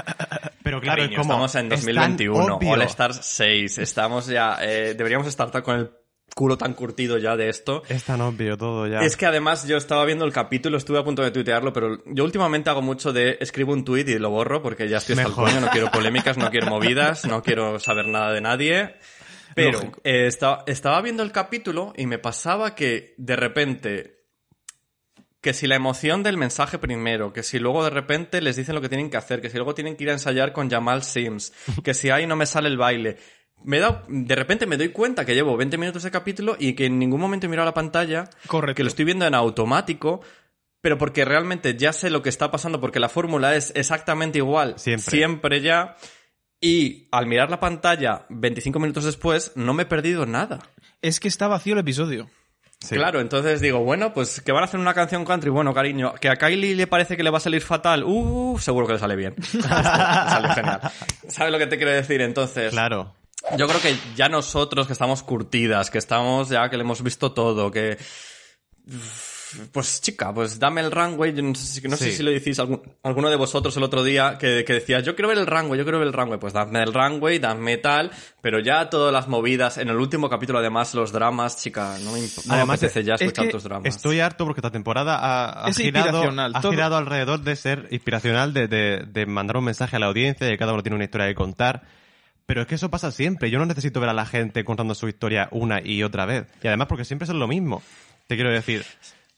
pero 0.61 0.81
claro, 0.81 1.03
Cariño, 1.03 1.21
es 1.21 1.27
como. 1.27 1.33
estamos 1.45 1.55
en 1.55 1.65
es 1.71 1.85
tan 1.85 1.95
2021, 2.17 2.55
obvio. 2.57 2.71
All 2.71 2.81
Stars 2.81 3.19
6, 3.21 3.77
estamos 3.77 4.27
ya, 4.27 4.57
eh, 4.61 4.93
deberíamos 4.97 5.27
estar 5.27 5.49
ta- 5.49 5.61
con 5.63 5.77
el 5.79 5.89
culo 6.35 6.57
tan 6.57 6.73
curtido 6.73 7.17
ya 7.17 7.35
de 7.35 7.49
esto. 7.49 7.81
Es 7.89 8.03
tan 8.03 8.21
obvio 8.21 8.57
todo 8.57 8.85
ya. 8.87 9.01
Es 9.01 9.17
que 9.17 9.25
además 9.25 9.67
yo 9.67 9.77
estaba 9.77 10.05
viendo 10.05 10.23
el 10.25 10.31
capítulo, 10.33 10.77
estuve 10.77 10.99
a 10.99 11.03
punto 11.03 11.23
de 11.23 11.31
tuitearlo, 11.31 11.73
pero 11.73 11.97
yo 12.05 12.23
últimamente 12.23 12.69
hago 12.69 12.81
mucho 12.81 13.11
de 13.13 13.37
escribo 13.39 13.73
un 13.73 13.83
tuit 13.83 14.07
y 14.09 14.19
lo 14.19 14.29
borro 14.29 14.61
porque 14.61 14.87
ya 14.87 14.97
estoy 14.97 15.15
hasta 15.17 15.29
el 15.29 15.33
coño, 15.33 15.59
no 15.61 15.69
quiero 15.69 15.89
polémicas, 15.91 16.37
no 16.37 16.49
quiero 16.51 16.67
movidas, 16.67 17.25
no 17.25 17.41
quiero 17.41 17.79
saber 17.79 18.07
nada 18.07 18.31
de 18.33 18.41
nadie. 18.41 18.95
Pero 19.55 19.79
eh, 20.03 20.27
esta- 20.27 20.63
estaba 20.67 21.01
viendo 21.01 21.23
el 21.23 21.31
capítulo 21.31 21.91
y 21.97 22.05
me 22.05 22.19
pasaba 22.19 22.75
que 22.75 23.15
de 23.17 23.35
repente 23.35 24.17
que 25.41 25.53
si 25.53 25.65
la 25.67 25.75
emoción 25.75 26.23
del 26.23 26.35
mensaje 26.37 26.77
primero, 26.77 27.31
que 27.31 27.41
si 27.43 27.57
luego 27.59 27.83
de 27.83 27.89
repente 27.91 28.41
les 28.41 28.55
dicen 28.55 28.75
lo 28.75 28.81
que 28.81 28.89
tienen 28.89 29.09
que 29.09 29.17
hacer, 29.17 29.39
que 29.39 29.49
si 29.49 29.55
luego 29.55 29.73
tienen 29.73 29.95
que 29.95 30.03
ir 30.03 30.09
a 30.09 30.13
ensayar 30.13 30.51
con 30.51 30.69
Jamal 30.69 31.03
Sims, 31.03 31.53
que 31.83 31.93
si 31.93 32.09
ahí 32.09 32.27
no 32.27 32.35
me 32.35 32.45
sale 32.45 32.67
el 32.69 32.77
baile. 32.77 33.17
Me 33.63 33.77
he 33.77 33.79
dado- 33.79 34.03
de 34.07 34.35
repente 34.35 34.65
me 34.65 34.77
doy 34.77 34.89
cuenta 34.89 35.25
que 35.25 35.33
llevo 35.35 35.57
20 35.57 35.77
minutos 35.77 36.03
de 36.03 36.11
capítulo 36.11 36.55
y 36.59 36.73
que 36.73 36.85
en 36.85 36.99
ningún 36.99 37.19
momento 37.19 37.45
he 37.47 37.49
mirado 37.49 37.65
la 37.65 37.73
pantalla, 37.73 38.29
Correcto. 38.47 38.75
que 38.75 38.83
lo 38.83 38.89
estoy 38.89 39.05
viendo 39.05 39.25
en 39.25 39.33
automático, 39.33 40.21
pero 40.81 40.97
porque 40.97 41.25
realmente 41.25 41.75
ya 41.75 41.91
sé 41.91 42.09
lo 42.09 42.21
que 42.21 42.29
está 42.29 42.49
pasando, 42.51 42.79
porque 42.79 42.99
la 42.99 43.09
fórmula 43.09 43.55
es 43.55 43.73
exactamente 43.75 44.37
igual 44.37 44.75
Siempre. 44.77 45.11
siempre 45.11 45.61
ya. 45.61 45.95
Y 46.61 47.07
al 47.11 47.25
mirar 47.27 47.49
la 47.51 47.59
pantalla 47.59 48.25
25 48.29 48.79
minutos 48.79 49.03
después, 49.03 49.51
no 49.55 49.73
me 49.73 49.83
he 49.83 49.85
perdido 49.85 50.25
nada. 50.25 50.59
Es 51.01 51.19
que 51.19 51.27
está 51.27 51.47
vacío 51.47 51.73
el 51.73 51.79
episodio. 51.79 52.29
Sí. 52.79 52.95
Claro, 52.95 53.19
entonces 53.21 53.59
digo, 53.59 53.79
bueno, 53.79 54.13
pues 54.13 54.39
que 54.41 54.51
van 54.51 54.61
a 54.61 54.65
hacer 54.65 54.79
una 54.79 54.93
canción 54.93 55.25
country, 55.25 55.49
bueno, 55.49 55.73
cariño, 55.73 56.13
que 56.21 56.29
a 56.29 56.35
Kylie 56.35 56.75
le 56.75 56.85
parece 56.87 57.17
que 57.17 57.23
le 57.23 57.31
va 57.31 57.37
a 57.37 57.41
salir 57.41 57.61
fatal, 57.61 58.03
uh, 58.03 58.57
seguro 58.59 58.85
que 58.87 58.93
le 58.93 58.99
sale 58.99 59.15
bien. 59.15 59.35
Sale 59.61 60.53
genial. 60.53 60.81
¿Sabes 61.27 61.51
lo 61.51 61.57
que 61.59 61.67
te 61.67 61.77
quiero 61.77 61.91
decir? 61.91 62.21
Entonces, 62.21 62.71
Claro. 62.71 63.15
Yo 63.55 63.67
creo 63.67 63.81
que 63.81 63.95
ya 64.15 64.29
nosotros 64.29 64.87
que 64.87 64.93
estamos 64.93 65.23
curtidas, 65.23 65.89
que 65.89 65.97
estamos 65.97 66.49
ya, 66.49 66.69
que 66.69 66.77
le 66.77 66.83
hemos 66.83 67.01
visto 67.03 67.31
todo, 67.31 67.71
que... 67.71 67.97
Pues 69.71 70.01
chica, 70.01 70.33
pues 70.33 70.59
dame 70.59 70.81
el 70.81 70.91
runway. 70.91 71.33
Yo 71.33 71.41
no 71.41 71.55
sé, 71.55 71.81
si- 71.81 71.87
no 71.87 71.95
sé 71.95 72.11
si 72.11 72.21
lo 72.21 72.31
decís 72.31 72.59
algún- 72.59 72.81
alguno 73.03 73.29
de 73.29 73.37
vosotros 73.37 73.75
el 73.77 73.83
otro 73.83 74.03
día 74.03 74.37
que, 74.37 74.65
que 74.65 74.73
decía, 74.73 74.99
yo 74.99 75.15
quiero 75.15 75.29
ver 75.29 75.37
el 75.37 75.47
runway, 75.47 75.77
yo 75.77 75.85
quiero 75.85 75.99
ver 75.99 76.07
el 76.07 76.13
runway. 76.13 76.37
Pues 76.37 76.51
dame 76.51 76.83
el 76.83 76.93
runway, 76.93 77.39
dame 77.39 77.77
tal, 77.77 78.11
pero 78.41 78.59
ya 78.59 78.89
todas 78.89 79.13
las 79.13 79.29
movidas, 79.29 79.77
en 79.77 79.87
el 79.87 79.95
último 79.95 80.29
capítulo 80.29 80.59
además 80.59 80.93
los 80.93 81.13
dramas, 81.13 81.63
chica, 81.63 81.97
no 82.03 82.11
me, 82.11 82.19
no 82.19 82.25
me 82.45 82.53
Además, 82.55 82.77
apetece 82.83 83.03
ya 83.05 83.15
es 83.15 83.21
escuchar 83.21 83.45
que 83.45 83.51
tus 83.51 83.63
dramas. 83.63 83.95
Estoy 83.95 84.19
harto 84.19 84.43
porque 84.45 84.59
esta 84.59 84.71
temporada 84.71 85.15
ha, 85.17 85.65
ha 85.65 85.73
girado, 85.73 86.21
ha 86.53 86.61
girado 86.61 86.97
alrededor 86.97 87.39
de 87.39 87.55
ser 87.55 87.87
inspiracional, 87.91 88.53
de, 88.53 88.67
de- 88.67 89.05
de 89.07 89.25
mandar 89.25 89.55
un 89.57 89.63
mensaje 89.63 89.95
a 89.95 89.99
la 89.99 90.07
audiencia, 90.07 90.45
de 90.45 90.53
que 90.53 90.57
cada 90.57 90.73
uno 90.73 90.83
tiene 90.83 90.95
una 90.95 91.05
historia 91.05 91.27
que 91.27 91.35
contar. 91.35 91.83
Pero 92.47 92.61
es 92.61 92.67
que 92.67 92.75
eso 92.75 92.89
pasa 92.89 93.11
siempre. 93.11 93.51
Yo 93.51 93.59
no 93.59 93.65
necesito 93.67 93.99
ver 93.99 94.09
a 94.09 94.13
la 94.13 94.25
gente 94.25 94.63
contando 94.63 94.95
su 94.95 95.07
historia 95.07 95.47
una 95.51 95.79
y 95.81 96.01
otra 96.01 96.25
vez. 96.25 96.47
Y 96.63 96.67
además 96.67 96.87
porque 96.87 97.05
siempre 97.05 97.27
son 97.27 97.37
lo 97.39 97.47
mismo. 97.47 97.83
Te 98.25 98.35
quiero 98.35 98.49
decir. 98.49 98.83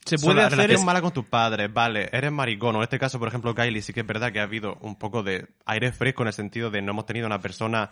Se 0.05 0.17
puede 0.17 0.41
hacer 0.41 0.51
relación 0.59 0.79
es- 0.79 0.85
mala 0.85 1.01
con 1.01 1.11
tus 1.11 1.25
padres, 1.25 1.71
vale, 1.73 2.07
eres 2.13 2.31
maricón. 2.31 2.75
O 2.75 2.79
en 2.79 2.83
este 2.83 2.97
caso, 2.97 3.19
por 3.19 3.27
ejemplo, 3.27 3.53
Kylie, 3.53 3.81
sí 3.81 3.91
que 3.93 3.99
es 3.99 4.07
verdad 4.07 4.31
que 4.31 4.39
ha 4.39 4.43
habido 4.43 4.77
un 4.81 4.95
poco 4.95 5.23
de 5.23 5.47
aire 5.65 5.91
fresco 5.91 6.21
en 6.23 6.27
el 6.27 6.33
sentido 6.33 6.69
de 6.71 6.81
no 6.81 6.91
hemos 6.91 7.05
tenido 7.05 7.27
una 7.27 7.41
persona 7.41 7.91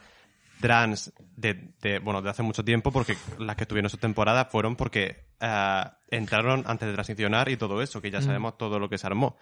trans 0.62 1.12
de, 1.36 1.72
de, 1.82 2.00
bueno, 2.00 2.22
de 2.22 2.30
hace 2.30 2.42
mucho 2.44 2.64
tiempo 2.64 2.92
porque 2.92 3.16
las 3.40 3.56
que 3.56 3.64
estuvieron 3.64 3.86
en 3.88 3.90
su 3.92 3.98
temporada 3.98 4.46
fueron 4.46 4.76
porque 4.76 5.26
eh, 5.40 5.84
entraron 6.10 6.64
antes 6.66 6.88
de 6.88 6.94
transicionar 6.94 7.50
y 7.50 7.58
todo 7.58 7.82
eso, 7.82 8.02
que 8.02 8.10
ya 8.10 8.22
sabemos 8.22 8.58
todo 8.58 8.80
lo 8.80 8.90
que 8.90 8.98
se 8.98 9.06
armó. 9.06 9.36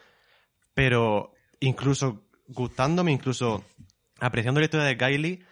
Pero 0.73 1.33
incluso 1.59 2.23
gustándome, 2.47 3.11
incluso 3.11 3.63
apreciando 4.19 4.59
la 4.59 4.65
historia 4.65 4.85
de 4.87 4.97
Kylie, 4.97 5.43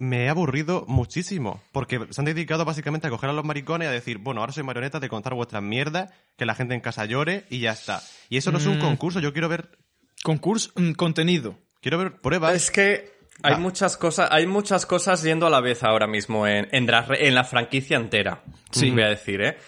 me 0.00 0.24
he 0.24 0.28
aburrido 0.28 0.84
muchísimo. 0.88 1.62
Porque 1.70 2.00
se 2.10 2.20
han 2.20 2.24
dedicado 2.24 2.64
básicamente 2.64 3.06
a 3.06 3.10
coger 3.10 3.30
a 3.30 3.32
los 3.32 3.44
maricones 3.44 3.86
y 3.86 3.88
a 3.88 3.92
decir, 3.92 4.18
bueno, 4.18 4.40
ahora 4.40 4.52
soy 4.52 4.64
marioneta 4.64 4.98
de 4.98 5.08
contar 5.08 5.34
vuestras 5.34 5.62
mierdas, 5.62 6.10
que 6.36 6.44
la 6.46 6.56
gente 6.56 6.74
en 6.74 6.80
casa 6.80 7.04
llore 7.04 7.44
y 7.50 7.60
ya 7.60 7.70
está. 7.72 8.02
Y 8.28 8.36
eso 8.38 8.50
no 8.50 8.58
es 8.58 8.66
un 8.66 8.78
Mm. 8.78 8.80
concurso, 8.80 9.20
yo 9.20 9.32
quiero 9.32 9.48
ver, 9.48 9.70
Concurso, 10.24 10.70
mm, 10.74 10.92
contenido. 10.92 11.56
quiero 11.80 11.98
ver 11.98 12.20
pruebas. 12.20 12.54
Es 12.54 12.70
que 12.70 13.12
hay 13.42 13.52
Va. 13.54 13.58
muchas 13.58 13.96
cosas, 13.96 14.28
hay 14.32 14.46
muchas 14.46 14.84
cosas 14.86 15.22
yendo 15.22 15.46
a 15.46 15.50
la 15.50 15.60
vez 15.60 15.82
ahora 15.84 16.06
mismo 16.06 16.46
en, 16.46 16.68
en, 16.72 16.88
Ra- 16.88 17.06
en 17.10 17.34
la 17.34 17.44
franquicia 17.44 17.96
entera. 17.96 18.42
Sí. 18.70 18.90
Voy 18.90 19.02
a 19.02 19.08
decir, 19.08 19.40
¿eh? 19.40 19.58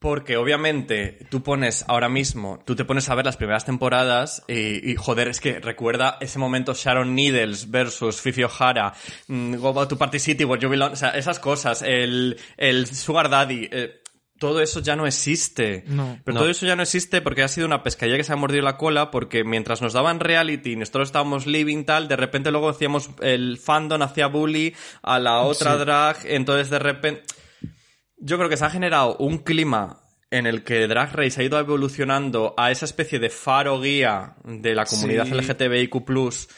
Porque 0.00 0.36
obviamente 0.36 1.26
tú 1.28 1.42
pones 1.42 1.84
ahora 1.88 2.08
mismo, 2.08 2.60
tú 2.64 2.76
te 2.76 2.84
pones 2.84 3.08
a 3.10 3.16
ver 3.16 3.24
las 3.24 3.36
primeras 3.36 3.64
temporadas 3.64 4.44
y, 4.46 4.88
y, 4.90 4.94
joder, 4.94 5.26
es 5.26 5.40
que 5.40 5.58
recuerda 5.58 6.18
ese 6.20 6.38
momento 6.38 6.72
Sharon 6.72 7.16
Needles 7.16 7.70
versus 7.70 8.20
Fifi 8.20 8.44
O'Hara, 8.44 8.92
mm, 9.26 9.56
Go 9.56 9.72
Back 9.72 9.88
to 9.88 9.98
Party 9.98 10.20
City, 10.20 10.44
Where 10.44 10.62
You 10.62 10.68
Belong, 10.68 10.92
o 10.92 10.96
sea, 10.96 11.10
esas 11.10 11.40
cosas, 11.40 11.82
el, 11.82 12.38
el 12.56 12.86
Sugar 12.86 13.28
Daddy, 13.28 13.68
eh, 13.72 14.00
todo 14.38 14.60
eso 14.60 14.78
ya 14.78 14.94
no 14.94 15.04
existe. 15.04 15.82
No. 15.88 16.16
Pero 16.24 16.34
No. 16.36 16.40
todo 16.42 16.48
eso 16.50 16.64
ya 16.64 16.76
no 16.76 16.84
existe 16.84 17.20
porque 17.20 17.42
ha 17.42 17.48
sido 17.48 17.66
una 17.66 17.82
pescadilla 17.82 18.16
que 18.16 18.22
se 18.22 18.32
ha 18.32 18.36
mordido 18.36 18.62
la 18.62 18.76
cola 18.76 19.10
porque 19.10 19.42
mientras 19.42 19.82
nos 19.82 19.94
daban 19.94 20.20
reality 20.20 20.74
y 20.74 20.76
nosotros 20.76 21.08
estábamos 21.08 21.48
living 21.48 21.82
tal, 21.82 22.06
de 22.06 22.14
repente 22.14 22.52
luego 22.52 22.68
hacíamos 22.68 23.10
el 23.20 23.58
fandom 23.58 24.00
hacía 24.02 24.28
bully 24.28 24.76
a 25.02 25.18
la 25.18 25.40
otra 25.40 25.72
Sí. 25.72 25.78
drag, 25.80 26.16
entonces 26.26 26.70
de 26.70 26.78
repente 26.78 27.24
yo 28.20 28.36
creo 28.38 28.48
que 28.48 28.56
se 28.56 28.64
ha 28.64 28.70
generado 28.70 29.16
un 29.18 29.38
clima 29.38 30.00
en 30.30 30.46
el 30.46 30.62
que 30.64 30.86
Drag 30.86 31.12
Race 31.14 31.40
ha 31.40 31.44
ido 31.44 31.58
evolucionando 31.58 32.54
a 32.58 32.70
esa 32.70 32.84
especie 32.84 33.18
de 33.18 33.30
faro 33.30 33.80
guía 33.80 34.34
de 34.44 34.74
la 34.74 34.84
comunidad 34.84 35.24
Sí. 35.26 35.32
LGTBIQ+, 35.32 36.48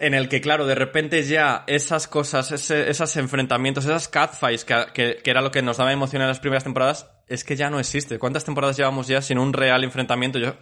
en 0.00 0.14
el 0.14 0.28
que, 0.28 0.40
claro, 0.40 0.64
de 0.64 0.76
repente 0.76 1.22
ya 1.24 1.64
esas 1.66 2.06
cosas, 2.06 2.52
ese- 2.52 2.88
esos 2.88 3.16
enfrentamientos, 3.16 3.84
esas 3.84 4.06
catfights, 4.06 4.64
que, 4.64 4.86
que- 4.94 5.16
que 5.24 5.30
era 5.30 5.40
lo 5.40 5.50
que 5.50 5.60
nos 5.60 5.76
daba 5.78 5.92
emoción 5.92 6.22
en 6.22 6.28
las 6.28 6.38
primeras 6.38 6.62
temporadas, 6.62 7.10
es 7.26 7.42
que 7.42 7.56
ya 7.56 7.68
no 7.68 7.80
existe. 7.80 8.18
¿Cuántas 8.20 8.44
temporadas 8.44 8.76
llevamos 8.76 9.08
ya 9.08 9.20
sin 9.22 9.38
un 9.38 9.52
real 9.52 9.82
enfrentamiento? 9.82 10.38
Yo 10.38 10.54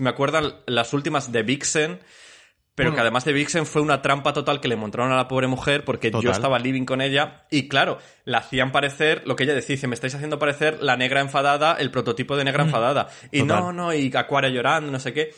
me 0.00 0.10
acuerdan 0.10 0.56
las 0.66 0.92
últimas 0.92 1.32
de 1.32 1.42
Vixen, 1.42 2.00
pero 2.74 2.88
Bueno. 2.88 2.94
que 2.96 3.00
además 3.02 3.24
de 3.24 3.32
Vixen 3.34 3.66
fue 3.66 3.82
una 3.82 4.00
trampa 4.02 4.32
total 4.32 4.60
que 4.60 4.68
le 4.68 4.76
montaron 4.76 5.12
a 5.12 5.16
la 5.16 5.28
pobre 5.28 5.46
mujer 5.46 5.84
porque 5.84 6.10
yo 6.10 6.30
estaba 6.30 6.58
living 6.58 6.84
con 6.84 7.00
ella 7.00 7.44
y 7.50 7.68
claro, 7.68 7.98
la 8.24 8.38
hacían 8.38 8.72
parecer 8.72 9.22
lo 9.26 9.36
que 9.36 9.44
ella 9.44 9.54
decía, 9.54 9.76
me 9.88 9.94
estáis 9.94 10.14
haciendo 10.14 10.38
parecer 10.38 10.78
la 10.82 10.96
negra 10.96 11.20
enfadada, 11.20 11.74
el 11.78 11.90
prototipo 11.90 12.36
de 12.36 12.44
negra 12.44 12.64
enfadada. 12.64 13.08
Y 13.30 13.40
Total. 13.40 13.60
no, 13.60 13.72
no, 13.72 13.92
y 13.94 14.10
Aquaria 14.16 14.48
llorando, 14.50 14.90
no 14.90 14.98
sé 14.98 15.12
qué. 15.12 15.34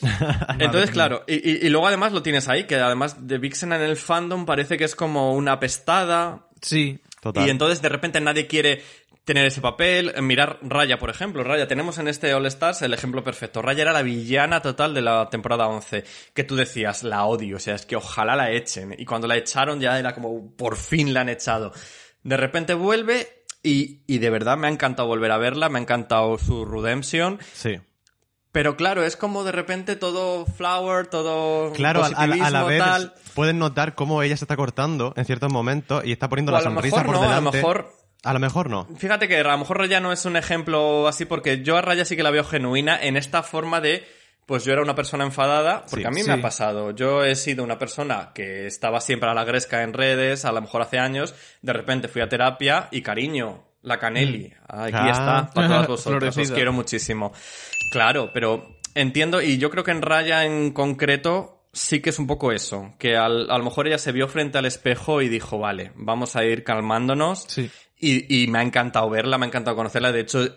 Entonces, 0.58 0.90
claro, 0.90 1.24
y, 1.26 1.34
y- 1.34 1.66
y 1.66 1.68
luego 1.68 1.86
además 1.86 2.12
lo 2.12 2.22
tienes 2.22 2.48
ahí, 2.48 2.64
que 2.64 2.76
además 2.76 3.26
de 3.26 3.38
Vixen 3.38 3.72
en 3.72 3.82
el 3.82 3.96
fandom 3.96 4.46
parece 4.46 4.76
que 4.78 4.84
es 4.84 4.94
como 4.94 5.34
una 5.34 5.60
pestada. 5.60 6.46
Sí. 6.62 7.00
Total. 7.20 7.46
Y 7.46 7.50
entonces 7.50 7.82
de 7.82 7.90
repente 7.90 8.18
nadie 8.22 8.46
quiere 8.46 8.82
tener 9.24 9.46
ese 9.46 9.60
papel. 9.60 10.12
Mirar 10.22 10.58
Raya, 10.62 10.98
por 10.98 11.10
ejemplo. 11.10 11.44
Raya, 11.44 11.68
tenemos 11.68 11.98
en 11.98 12.08
este 12.08 12.32
All 12.34 12.46
Stars 12.46 12.82
el 12.82 12.94
ejemplo 12.94 13.22
perfecto. 13.22 13.62
Raya 13.62 13.82
era 13.82 13.92
la 13.92 14.02
villana 14.02 14.60
total 14.62 14.94
de 14.94 15.02
la 15.02 15.28
temporada 15.30 15.68
11. 15.68 16.04
Que 16.34 16.44
tú 16.44 16.56
decías, 16.56 17.02
la 17.02 17.24
odio, 17.26 17.56
o 17.56 17.60
sea, 17.60 17.74
es 17.74 17.86
que 17.86 17.96
ojalá 17.96 18.34
la 18.36 18.50
echen. 18.50 18.94
Y 18.98 19.04
cuando 19.04 19.26
la 19.28 19.36
echaron 19.36 19.80
ya 19.80 19.98
era 19.98 20.14
como, 20.14 20.54
por 20.56 20.76
fin 20.76 21.14
la 21.14 21.20
han 21.22 21.28
echado. 21.28 21.72
De 22.22 22.36
repente 22.36 22.74
vuelve 22.74 23.44
y, 23.62 24.02
y 24.06 24.18
de 24.18 24.30
verdad 24.30 24.56
me 24.56 24.66
ha 24.66 24.70
encantado 24.70 25.08
volver 25.08 25.30
a 25.32 25.38
verla, 25.38 25.68
me 25.68 25.78
ha 25.78 25.82
encantado 25.82 26.36
su 26.38 26.64
redemption. 26.64 27.38
Sí. 27.52 27.78
Pero 28.52 28.76
claro, 28.76 29.04
es 29.04 29.16
como 29.16 29.44
de 29.44 29.52
repente 29.52 29.94
todo 29.94 30.44
flower, 30.44 31.06
todo 31.06 31.72
Claro, 31.72 32.02
a, 32.02 32.08
a- 32.08 32.22
a 32.24 32.50
la 32.50 32.64
vez 32.64 32.78
tal. 32.82 33.14
pueden 33.34 33.60
notar 33.60 33.94
cómo 33.94 34.22
ella 34.24 34.36
se 34.36 34.44
está 34.44 34.56
cortando 34.56 35.12
en 35.16 35.24
ciertos 35.24 35.52
momentos 35.52 36.04
y 36.04 36.10
está 36.10 36.28
poniendo 36.28 36.50
O 36.50 36.54
la 36.54 36.58
a 36.58 36.62
lo 36.64 36.70
sonrisa 36.74 36.96
mejor 36.96 37.06
por 37.06 37.14
no, 37.14 37.20
a 37.22 37.26
lo 37.26 37.28
delante. 37.36 37.56
mejor 37.58 37.92
A 38.24 38.32
lo 38.32 38.38
mejor 38.38 38.68
no. 38.68 38.86
Fíjate 38.96 39.28
que 39.28 39.38
a 39.38 39.42
lo 39.42 39.58
mejor 39.58 39.78
Raya 39.78 40.00
no 40.00 40.12
es 40.12 40.24
un 40.26 40.36
ejemplo 40.36 41.08
así 41.08 41.24
porque 41.24 41.62
yo 41.62 41.76
a 41.76 41.82
Raya 41.82 42.04
sí 42.04 42.16
que 42.16 42.22
la 42.22 42.30
veo 42.30 42.44
genuina 42.44 42.98
en 43.00 43.16
esta 43.16 43.42
forma 43.42 43.80
de 43.80 44.04
pues 44.46 44.64
yo 44.64 44.72
era 44.72 44.82
una 44.82 44.96
persona 44.96 45.22
enfadada, 45.24 45.84
porque 45.88 46.02
Sí, 46.02 46.06
a 46.08 46.10
mí 46.10 46.22
sí. 46.22 46.26
me 46.28 46.34
ha 46.34 46.42
pasado. 46.42 46.90
Yo 46.90 47.24
he 47.24 47.36
sido 47.36 47.62
una 47.62 47.78
persona 47.78 48.32
que 48.34 48.66
estaba 48.66 49.00
siempre 49.00 49.30
a 49.30 49.34
la 49.34 49.44
gresca 49.44 49.84
en 49.84 49.92
redes, 49.92 50.44
a 50.44 50.50
lo 50.50 50.60
mejor 50.60 50.82
hace 50.82 50.98
años, 50.98 51.36
de 51.62 51.72
repente 51.72 52.08
fui 52.08 52.20
a 52.20 52.28
terapia 52.28 52.88
y 52.90 53.00
cariño, 53.02 53.62
la 53.82 53.98
Caneli, 54.00 54.52
aquí 54.66 54.90
Ah. 54.96 55.10
está, 55.10 55.50
para 55.54 55.68
todas 55.68 55.86
vosotras, 55.88 56.36
os 56.36 56.50
quiero 56.50 56.72
muchísimo. 56.72 57.32
Claro, 57.92 58.30
pero 58.34 58.66
entiendo, 58.96 59.40
y 59.40 59.56
yo 59.58 59.70
creo 59.70 59.84
que 59.84 59.92
en 59.92 60.02
Raya 60.02 60.44
en 60.44 60.72
concreto 60.72 61.68
sí 61.72 62.00
que 62.00 62.10
es 62.10 62.18
un 62.18 62.26
poco 62.26 62.50
eso, 62.50 62.94
que 62.98 63.16
al- 63.16 63.48
a 63.52 63.56
lo 63.56 63.62
mejor 63.62 63.86
ella 63.86 63.98
se 63.98 64.10
vio 64.10 64.26
frente 64.26 64.58
al 64.58 64.66
espejo 64.66 65.22
y 65.22 65.28
dijo, 65.28 65.58
vale, 65.60 65.92
vamos 65.94 66.34
a 66.34 66.44
ir 66.44 66.64
calmándonos. 66.64 67.44
Sí. 67.46 67.70
Y, 68.00 68.42
y 68.44 68.46
me 68.48 68.58
ha 68.58 68.62
encantado 68.62 69.08
verla, 69.10 69.36
me 69.38 69.44
ha 69.44 69.48
encantado 69.48 69.76
conocerla. 69.76 70.10
De 70.10 70.20
hecho, 70.20 70.48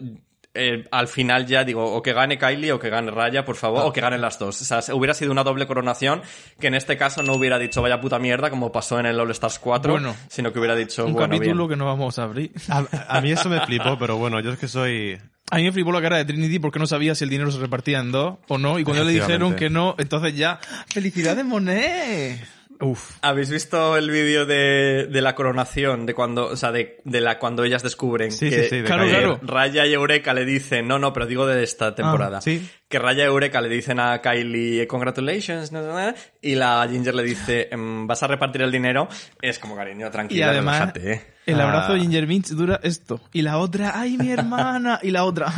eh, 0.56 0.86
al 0.92 1.08
final 1.08 1.46
ya 1.46 1.64
digo, 1.64 1.84
o 1.94 2.02
que 2.02 2.14
gane 2.14 2.38
Kylie 2.38 2.72
o 2.72 2.80
que 2.80 2.90
gane 2.90 3.12
Raya, 3.12 3.44
por 3.44 3.56
favor, 3.56 3.86
o 3.86 3.92
que 3.92 4.02
ganen 4.02 4.22
las 4.22 4.40
dos. 4.40 4.62
O 4.62 4.66
sea, 4.82 4.96
hubiera 4.96 5.14
sido 5.14 5.32
una 5.32 5.44
doble 5.44 5.66
coronación 5.68 6.22
que 6.60 6.68
en 6.68 6.76
este 6.76 6.96
caso 6.96 7.22
no 7.24 7.34
hubiera 7.34 7.58
dicho 7.60 7.82
vaya 7.82 8.00
puta 8.00 8.20
mierda 8.20 8.50
como 8.50 8.72
pasó 8.72 9.00
en 9.00 9.08
el 9.08 9.20
All 9.20 9.32
Stars 9.32 9.60
4, 9.60 9.92
Bueno. 9.94 10.16
sino 10.30 10.54
que 10.54 10.60
hubiera 10.60 10.76
dicho, 10.76 11.06
Un 11.06 11.14
bueno, 11.14 11.28
capítulo 11.36 11.68
bien. 11.68 11.70
que 11.70 11.76
no 11.76 11.86
vamos 11.86 12.18
a 12.20 12.24
abrir. 12.24 12.52
A, 12.70 12.86
a 13.10 13.22
mí 13.22 13.32
eso 13.32 13.50
me 13.50 13.60
flipó, 13.66 13.98
pero 13.98 14.18
bueno, 14.18 14.40
yo 14.40 14.52
es 14.54 14.60
que 14.60 14.68
soy... 14.68 15.18
A 15.52 15.58
mí 15.58 15.64
me 15.64 15.72
flipó 15.72 15.92
la 15.92 16.02
cara 16.02 16.18
de 16.18 16.26
Trinity 16.26 16.58
porque 16.60 16.80
no 16.80 16.88
sabía 16.88 17.14
si 17.14 17.26
el 17.26 17.30
dinero 17.30 17.52
se 17.52 17.60
repartía 17.60 18.00
en 18.00 18.12
dos 18.12 18.38
o 18.48 18.58
no. 18.58 18.80
Y 18.80 18.84
cuando 18.84 19.04
le 19.04 19.12
dijeron 19.12 19.56
que 19.56 19.70
no, 19.70 19.94
entonces 20.00 20.36
ya. 20.36 20.60
¡Felicidades, 20.88 21.44
Monet! 21.46 22.40
Uf. 22.84 23.18
¿Habéis 23.22 23.50
visto 23.50 23.96
el 23.98 24.10
vídeo 24.12 24.46
de, 24.46 25.08
de 25.10 25.22
la 25.22 25.36
coronación? 25.36 26.06
De 26.06 26.13
cuando, 26.13 26.48
o 26.48 26.56
sea, 26.58 26.72
de, 26.72 27.00
de 27.06 27.22
la, 27.22 27.40
cuando 27.40 27.63
ellas 27.63 27.82
descubren 27.84 28.32
Sí, 28.32 28.50
que 28.50 28.63
sí, 28.63 28.70
sí, 28.70 28.75
de 28.82 28.84
Claro. 28.84 29.40
Raya 29.42 29.86
y 29.86 29.94
Eureka 29.94 30.34
le 30.34 30.46
dicen, 30.46 30.88
no, 30.88 31.00
no, 31.00 31.13
pero 31.13 31.25
digo 31.25 31.46
de 31.48 31.63
esta 31.63 31.96
temporada. 31.96 32.40
Ah, 32.40 32.42
sí. 32.42 32.68
Que 32.90 33.00
Raya 33.00 33.24
y 33.24 33.28
Eureka 33.28 33.60
le 33.62 33.70
dicen 33.70 34.00
a 34.00 34.22
Kylie, 34.22 34.86
congratulations, 34.88 35.72
na, 35.72 35.82
na, 35.82 35.94
na", 35.94 36.16
y 36.42 36.56
la 36.56 36.88
Ginger 36.90 37.16
le 37.16 37.24
dice, 37.24 37.70
"Em, 37.72 38.06
vas 38.06 38.22
a 38.22 38.28
repartir 38.28 38.62
el 38.62 38.72
dinero. 38.72 39.08
Es 39.42 39.58
como, 39.58 39.75
cariño, 39.75 40.08
Y 40.08 40.12
tranquila, 40.12 40.50
además, 40.50 40.80
relájate, 40.94 41.12
eh". 41.13 41.22
el 41.48 41.60
abrazo 41.60 41.94
Ah. 41.94 41.96
de 41.96 42.02
Ginger 42.02 42.28
Minch 42.28 42.50
dura 42.50 42.80
esto. 42.84 43.20
Y 43.34 43.42
la 43.42 43.58
otra, 43.58 43.94
¡ay, 44.00 44.18
mi 44.18 44.30
hermana! 44.32 45.00
Y 45.02 45.10
la 45.10 45.24
otra, 45.24 45.52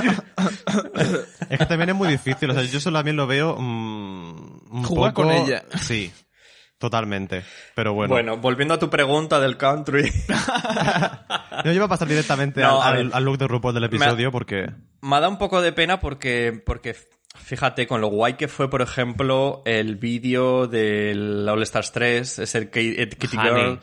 Es 1.49 1.59
que 1.59 1.65
también 1.65 1.89
es 1.89 1.95
muy 1.95 2.07
difícil, 2.09 2.49
o 2.49 2.53
sea, 2.53 2.63
yo 2.63 2.79
solo 2.79 2.99
también 2.99 3.15
lo 3.17 3.27
veo 3.27 3.55
mm, 3.59 4.61
un 4.71 4.83
Jugar 4.83 5.13
poco... 5.13 5.27
con 5.27 5.31
ella. 5.35 5.63
Sí, 5.81 6.11
totalmente. 6.77 7.43
Pero 7.75 7.93
bueno, 7.93 8.13
Bueno, 8.13 8.37
volviendo 8.37 8.73
a 8.73 8.79
tu 8.79 8.89
pregunta 8.89 9.39
del 9.39 9.57
country. 9.57 10.11
yo 11.65 11.71
iba 11.71 11.85
a 11.85 11.89
pasar 11.89 12.07
directamente 12.07 12.61
No, 12.61 12.81
al, 12.81 12.95
ver. 12.97 13.05
al- 13.07 13.13
al 13.13 13.23
look 13.23 13.37
de 13.37 13.47
RuPaul 13.47 13.73
del 13.73 13.85
episodio 13.85 14.31
porque... 14.31 14.69
Me 15.01 15.15
ha 15.15 15.19
dado 15.19 15.31
un 15.31 15.37
poco 15.37 15.61
de 15.61 15.71
pena 15.71 15.99
porque, 15.99 16.61
porque 16.65 16.95
fíjate, 17.35 17.87
con 17.87 18.01
lo 18.01 18.07
guay 18.07 18.33
que 18.35 18.47
fue, 18.47 18.69
por 18.69 18.81
ejemplo, 18.81 19.61
el 19.65 19.95
vídeo 19.95 20.67
del 20.67 21.47
All 21.47 21.61
Stars 21.63 21.91
3, 21.91 22.39
es 22.39 22.55
el 22.55 22.69
Ki- 22.71 22.95
Kitty 23.09 23.37
Honey. 23.37 23.51
Girl, 23.63 23.79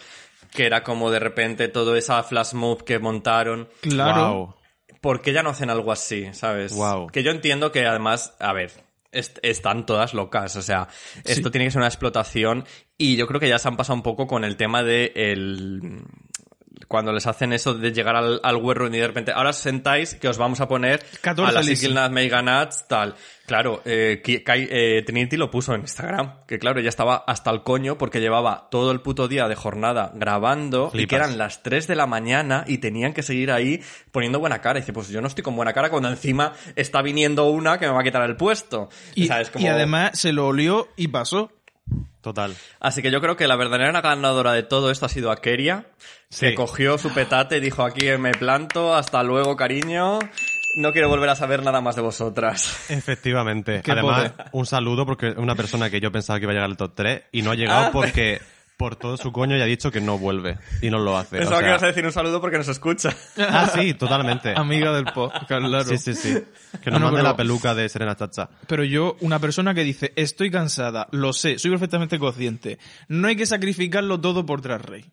que 0.53 0.67
era 0.67 0.83
como 0.83 1.11
de 1.11 1.19
repente 1.21 1.69
todo 1.69 1.97
esa 1.97 2.23
flash 2.25 2.53
mob 2.55 2.85
que 2.85 2.99
montaron. 2.99 3.69
claro. 3.81 4.35
Wow. 4.35 4.55
¿Por 5.01 5.21
qué 5.21 5.33
ya 5.33 5.43
no 5.43 5.51
hacen 5.51 5.69
algo 5.69 5.91
así, 5.91 6.29
sabes? 6.33 6.73
Guau. 6.73 7.09
Que 7.09 7.25
yo 7.25 7.33
entiendo 7.33 7.73
que 7.73 7.85
además, 7.87 8.37
a 8.39 8.53
ver, 8.53 8.71
est- 9.13 9.39
están 9.43 9.87
todas 9.87 10.15
locas, 10.15 10.57
o 10.57 10.63
sea, 10.63 10.89
esto 11.25 11.51
tiene 11.51 11.67
que 11.67 11.71
ser 11.71 11.79
una 11.81 11.89
explotación 11.89 12.65
y 12.99 13.17
yo 13.17 13.27
creo 13.27 13.41
que 13.41 13.49
ya 13.49 13.59
se 13.59 13.69
han 13.69 13.77
pasado 13.77 13.97
un 13.97 14.03
poco 14.03 14.27
con 14.27 14.45
el 14.45 14.57
tema 14.57 14.83
de 14.83 15.13
el 15.15 16.03
cuando 16.89 17.13
les 17.13 17.27
hacen 17.27 17.53
eso 17.53 17.75
de 17.75 17.93
llegar 17.93 18.17
al, 18.17 18.41
al 18.43 18.57
y 18.57 18.99
de 18.99 19.07
repente, 19.07 19.33
ahora 19.33 19.51
os 19.51 19.57
sentáis 19.57 20.15
que 20.15 20.29
os 20.29 20.39
vamos 20.39 20.61
a 20.61 20.69
poner 20.69 21.05
14 21.21 21.51
a 21.51 21.53
la 21.53 21.61
Lizzie. 21.61 21.77
Sigil 21.77 21.95
Nat 21.95 22.11
Mega 22.11 22.43
Nuts, 22.43 22.87
tal. 22.89 23.15
Claro, 23.47 23.83
eh, 23.85 24.23
eh, 24.25 25.03
Trinity 25.05 25.37
lo 25.37 25.51
puso 25.51 25.75
en 25.75 25.83
Instagram, 25.83 26.47
que 26.47 26.59
claro, 26.59 26.81
ella 26.81 26.89
estaba 26.89 27.17
hasta 27.27 27.51
el 27.51 27.63
coño 27.63 27.99
porque 27.99 28.21
llevaba 28.21 28.69
todo 28.71 28.93
el 28.93 29.01
puto 29.01 29.27
día 29.29 29.49
de 29.49 29.57
jornada 29.57 30.13
grabando 30.15 30.91
y 30.95 31.07
que 31.07 31.17
eran 31.17 31.39
las 31.39 31.63
3 31.63 31.87
de 31.87 31.97
la 31.97 32.07
mañana 32.07 32.65
y 32.67 32.79
tenían 32.79 33.13
que 33.13 33.23
seguir 33.23 33.51
ahí 33.51 33.83
poniendo 34.13 34.39
buena 34.39 34.61
cara. 34.61 34.79
Y 34.79 34.83
dice, 34.83 34.93
pues 34.93 35.09
yo 35.09 35.21
no 35.21 35.27
estoy 35.27 35.43
con 35.43 35.57
buena 35.57 35.73
cara 35.73 35.91
cuando 35.91 36.09
encima 36.09 36.53
está 36.77 37.03
viniendo 37.03 37.51
una 37.51 37.79
que 37.79 37.87
me 37.87 37.93
va 37.93 38.01
a 38.01 38.05
quitar 38.05 38.23
el 38.23 38.37
puesto. 38.37 38.89
Y, 39.15 39.25
O 39.25 39.27
sea, 39.27 39.41
es 39.41 39.51
como- 39.51 39.65
y 39.65 39.69
además 39.69 40.19
se 40.19 40.33
lo 40.33 40.47
olió 40.47 40.89
y 40.97 41.09
pasó. 41.09 41.51
Total. 42.21 42.55
Así 42.81 43.03
que 43.03 43.11
yo 43.11 43.21
creo 43.21 43.37
que 43.37 43.49
la 43.49 43.57
verdadera 43.57 44.01
ganadora 44.01 44.53
de 44.53 44.63
todo 44.63 44.91
esto 44.91 45.07
ha 45.07 45.09
sido 45.09 45.31
Akeria, 45.33 45.87
que 46.31 46.51
Sí. 46.51 46.55
cogió 46.55 46.97
su 46.99 47.11
petate 47.13 47.57
y 47.57 47.61
dijo, 47.61 47.83
aquí 47.85 48.07
me 48.19 48.33
planto, 48.33 48.95
hasta 48.95 49.23
luego, 49.23 49.57
cariño. 49.57 50.19
No 50.77 50.93
quiero 50.93 51.09
volver 51.09 51.29
a 51.29 51.37
saber 51.37 51.63
nada 51.63 51.81
más 51.83 51.97
de 51.97 52.03
vosotras. 52.03 52.89
Efectivamente. 52.91 53.83
Qué 53.83 53.93
Además, 53.93 54.31
poder. 54.33 54.47
un 54.53 54.65
saludo 54.67 55.05
porque 55.05 55.29
es 55.31 55.37
una 55.37 55.55
persona 55.55 55.91
que 55.91 56.01
yo 56.01 56.11
pensaba 56.13 56.39
que 56.39 56.45
iba 56.45 56.53
a 56.53 56.55
llegar 56.55 56.71
al 56.71 56.77
top 56.77 56.93
3 56.95 57.23
y 57.33 57.43
no 57.43 57.51
ha 57.51 57.55
llegado 57.55 57.87
Ah. 57.87 57.91
porque 57.93 58.41
por 58.77 58.97
todo 58.97 59.17
su 59.17 59.31
coño 59.33 59.57
ya 59.57 59.65
ha 59.65 59.67
dicho 59.67 59.91
que 59.93 60.01
no 60.01 60.19
vuelve 60.19 60.59
y 60.81 60.91
no 60.91 60.99
lo 60.99 61.17
hace. 61.17 61.37
o 61.37 61.39
Pensaba 61.39 61.59
que 61.59 61.65
sea- 61.65 61.71
ibas 61.73 61.83
a 61.83 61.87
decir 61.87 62.05
un 62.05 62.13
saludo 62.13 62.41
porque 62.41 62.59
nos 62.59 62.69
escucha. 62.69 63.11
Ah, 63.39 63.71
sí, 63.73 63.95
totalmente. 63.95 64.53
Amiga 64.57 64.93
del 64.93 65.05
pop, 65.05 65.33
claro. 65.47 65.85
Sí, 65.85 65.99
sí, 65.99 66.15
sí. 66.15 66.35
Que 66.83 66.91
nos 66.91 66.99
No, 67.01 67.07
mande 67.07 67.19
pero- 67.21 67.29
la 67.31 67.37
peluca 67.37 67.75
de 67.75 67.89
Serena 67.89 68.17
Chacha. 68.17 68.49
Pero 68.67 68.83
yo, 68.85 69.17
una 69.21 69.39
persona 69.39 69.73
que 69.75 69.85
dice, 69.85 70.13
estoy 70.17 70.51
cansada, 70.51 71.07
lo 71.13 71.33
sé, 71.33 71.59
soy 71.59 71.71
perfectamente 71.71 72.19
consciente, 72.19 72.79
no 73.09 73.29
hay 73.29 73.37
que 73.37 73.47
sacrificarlo 73.47 74.21
todo 74.21 74.45
por 74.47 74.63
Drag 74.63 74.83
Race. 74.83 75.13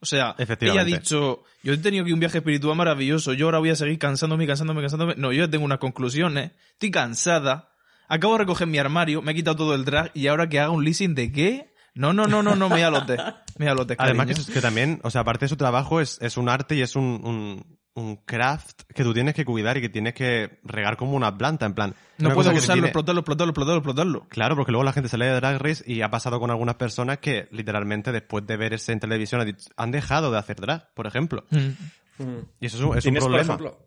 O 0.00 0.06
sea, 0.06 0.34
ella 0.60 0.82
ha 0.82 0.84
dicho, 0.84 1.44
yo 1.62 1.72
he 1.72 1.78
tenido 1.78 2.02
aquí 2.04 2.12
un 2.12 2.20
viaje 2.20 2.38
espiritual 2.38 2.76
maravilloso, 2.76 3.32
yo 3.32 3.46
ahora 3.46 3.58
voy 3.60 3.70
a 3.70 3.76
seguir 3.76 3.98
cansándome, 3.98 4.46
cansándome, 4.46 4.82
cansándome. 4.82 5.14
No, 5.16 5.32
yo 5.32 5.44
ya 5.44 5.50
tengo 5.50 5.64
unas 5.64 5.78
conclusiones, 5.78 6.52
estoy 6.72 6.90
cansada, 6.90 7.70
acabo 8.08 8.34
de 8.34 8.40
recoger 8.40 8.66
mi 8.66 8.76
armario, 8.76 9.22
me 9.22 9.32
he 9.32 9.34
quitado 9.34 9.56
todo 9.56 9.74
el 9.74 9.86
drag 9.86 10.10
y 10.12 10.26
ahora 10.26 10.48
que 10.48 10.60
haga 10.60 10.70
un 10.70 10.84
leasing 10.84 11.14
de 11.14 11.32
qué? 11.32 11.73
No, 11.94 12.12
no, 12.12 12.26
no, 12.26 12.42
no, 12.42 12.54
no, 12.56 12.68
me 12.68 12.82
alotes. 12.84 13.20
Me 13.58 13.68
alotes, 13.68 13.96
Además 14.00 14.26
que, 14.26 14.32
cariño. 14.34 14.48
es- 14.48 14.54
que 14.54 14.60
también, 14.60 15.00
o 15.04 15.10
sea, 15.10 15.20
aparte 15.20 15.44
de 15.44 15.48
su 15.48 15.56
trabajo 15.56 16.00
es, 16.00 16.18
es 16.20 16.36
un 16.36 16.48
arte 16.48 16.74
y 16.74 16.82
es 16.82 16.96
un, 16.96 17.04
un, 17.24 17.78
un 17.94 18.16
craft 18.16 18.82
que 18.92 19.04
tú 19.04 19.14
tienes 19.14 19.34
que 19.34 19.44
cuidar 19.44 19.76
y 19.76 19.80
que 19.80 19.88
tienes 19.88 20.12
que 20.14 20.58
regar 20.64 20.96
como 20.96 21.12
una 21.16 21.38
planta, 21.38 21.66
en 21.66 21.74
plan. 21.74 21.94
No 22.18 22.30
te 22.30 22.36
usarlo, 22.36 22.60
tiene- 22.60 22.86
explotarlo, 22.88 23.20
explotarlo, 23.20 23.50
explotarlo, 23.50 23.78
explotarlo. 23.78 24.28
Claro, 24.28 24.56
porque 24.56 24.72
luego 24.72 24.82
la 24.82 24.92
gente 24.92 25.08
sale 25.08 25.26
de 25.26 25.34
Drag 25.36 25.62
Race 25.62 25.84
y 25.86 26.02
ha 26.02 26.10
pasado 26.10 26.40
con 26.40 26.50
algunas 26.50 26.74
personas 26.74 27.18
que 27.18 27.46
literalmente 27.52 28.10
después 28.10 28.44
de 28.44 28.56
ver 28.56 28.74
ese 28.74 28.90
en 28.92 28.98
televisión 28.98 29.56
han 29.76 29.90
dejado 29.92 30.32
de 30.32 30.38
hacer 30.38 30.56
drag, 30.60 30.92
por 30.94 31.06
ejemplo. 31.06 31.44
Mm. 31.50 32.28
Y 32.60 32.66
eso 32.66 32.76
es 32.78 32.82
un, 32.82 32.88
es 32.98 33.04
un 33.06 33.12
Tienes, 33.12 33.22
por 33.22 33.30
problema. 33.30 33.54
ejemplo, 33.54 33.78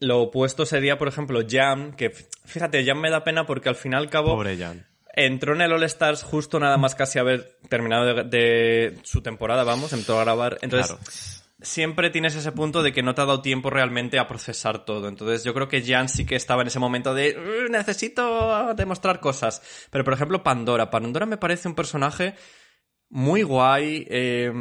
lo 0.00 0.20
opuesto 0.20 0.66
sería, 0.66 0.98
por 0.98 1.08
ejemplo, 1.08 1.40
Jam, 1.48 1.92
que 1.92 2.10
fíjate, 2.10 2.84
Jam 2.84 3.00
me 3.00 3.10
da 3.10 3.24
pena 3.24 3.46
porque 3.46 3.70
al 3.70 3.76
fin 3.76 3.92
y 3.92 3.96
al 3.96 4.10
cabo 4.10 4.34
Pobre 4.34 4.58
Jan. 4.58 4.84
Entró 5.16 5.54
en 5.54 5.62
el 5.62 5.72
All 5.72 5.82
Stars 5.84 6.22
justo 6.22 6.60
nada 6.60 6.76
más 6.76 6.94
casi 6.94 7.18
haber 7.18 7.58
terminado 7.68 8.04
de, 8.04 8.24
de 8.24 8.98
su 9.02 9.22
temporada, 9.22 9.64
vamos, 9.64 9.92
entró 9.92 10.18
a 10.20 10.24
grabar. 10.24 10.58
Entonces, 10.62 10.92
Claro. 10.96 11.02
siempre 11.62 12.10
tienes 12.10 12.34
ese 12.36 12.52
punto 12.52 12.82
de 12.82 12.92
que 12.92 13.02
no 13.02 13.14
te 13.14 13.22
ha 13.22 13.24
dado 13.24 13.40
tiempo 13.42 13.70
realmente 13.70 14.18
a 14.18 14.28
procesar 14.28 14.84
todo. 14.84 15.08
Entonces, 15.08 15.42
yo 15.42 15.54
creo 15.54 15.68
que 15.68 15.82
Jan 15.82 16.08
sí 16.10 16.26
que 16.26 16.36
estaba 16.36 16.60
en 16.62 16.68
ese 16.68 16.78
momento 16.78 17.14
de 17.14 17.34
"Uh, 17.36 17.70
necesito 17.72 18.72
demostrar 18.74 19.20
cosas. 19.20 19.62
Pero, 19.90 20.04
por 20.04 20.12
ejemplo, 20.14 20.42
Pandora. 20.42 20.90
Pandora 20.90 21.24
me 21.26 21.38
parece 21.38 21.66
un 21.66 21.74
personaje 21.74 22.34
muy 23.08 23.42
guay. 23.42 24.06
eh, 24.10 24.52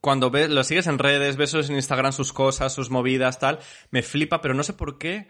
Cuando 0.00 0.30
ves, 0.30 0.50
lo 0.50 0.64
sigues 0.64 0.86
en 0.88 0.98
redes, 0.98 1.36
ves 1.36 1.54
en 1.54 1.76
Instagram 1.76 2.12
sus 2.12 2.32
cosas, 2.32 2.72
sus 2.74 2.90
movidas, 2.90 3.38
tal, 3.38 3.60
me 3.90 4.02
flipa, 4.02 4.40
pero 4.40 4.54
no 4.54 4.62
sé 4.64 4.72
por 4.72 4.98
qué. 4.98 5.28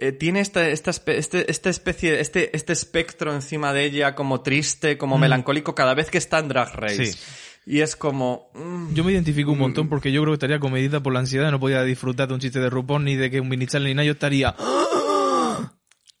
Eh, 0.00 0.12
tiene 0.12 0.40
esta, 0.40 0.66
esta, 0.68 0.90
este, 1.12 1.50
esta 1.50 1.70
especie, 1.70 2.20
este, 2.20 2.54
este 2.56 2.72
espectro 2.72 3.32
encima 3.34 3.72
de 3.72 3.84
ella, 3.84 4.14
como 4.14 4.40
triste, 4.42 4.96
como 4.98 5.18
melancólico, 5.18 5.74
cada 5.74 5.94
vez 5.94 6.10
que 6.10 6.18
está 6.18 6.38
en 6.38 6.48
Drag 6.48 6.74
Race. 6.74 7.12
Sí. 7.12 7.18
Y 7.66 7.80
es 7.82 7.94
como. 7.94 8.50
mm, 8.54 8.94
Yo 8.94 9.04
me 9.04 9.12
identifico 9.12 9.52
un 9.52 9.58
montón 9.58 9.88
porque 9.88 10.10
yo 10.10 10.22
creo 10.22 10.32
que 10.32 10.36
estaría 10.36 10.58
comedida 10.58 11.00
por 11.02 11.12
la 11.12 11.20
ansiedad, 11.20 11.50
no 11.50 11.60
podía 11.60 11.82
disfrutar 11.84 12.26
de 12.28 12.34
un 12.34 12.40
chiste 12.40 12.58
de 12.58 12.70
RuPaul 12.70 13.04
ni 13.04 13.16
de 13.16 13.30
que 13.30 13.40
un 13.40 13.48
mini 13.48 13.66
ni 13.80 13.94
nada, 13.94 14.04
yo 14.06 14.12
estaría... 14.12 14.54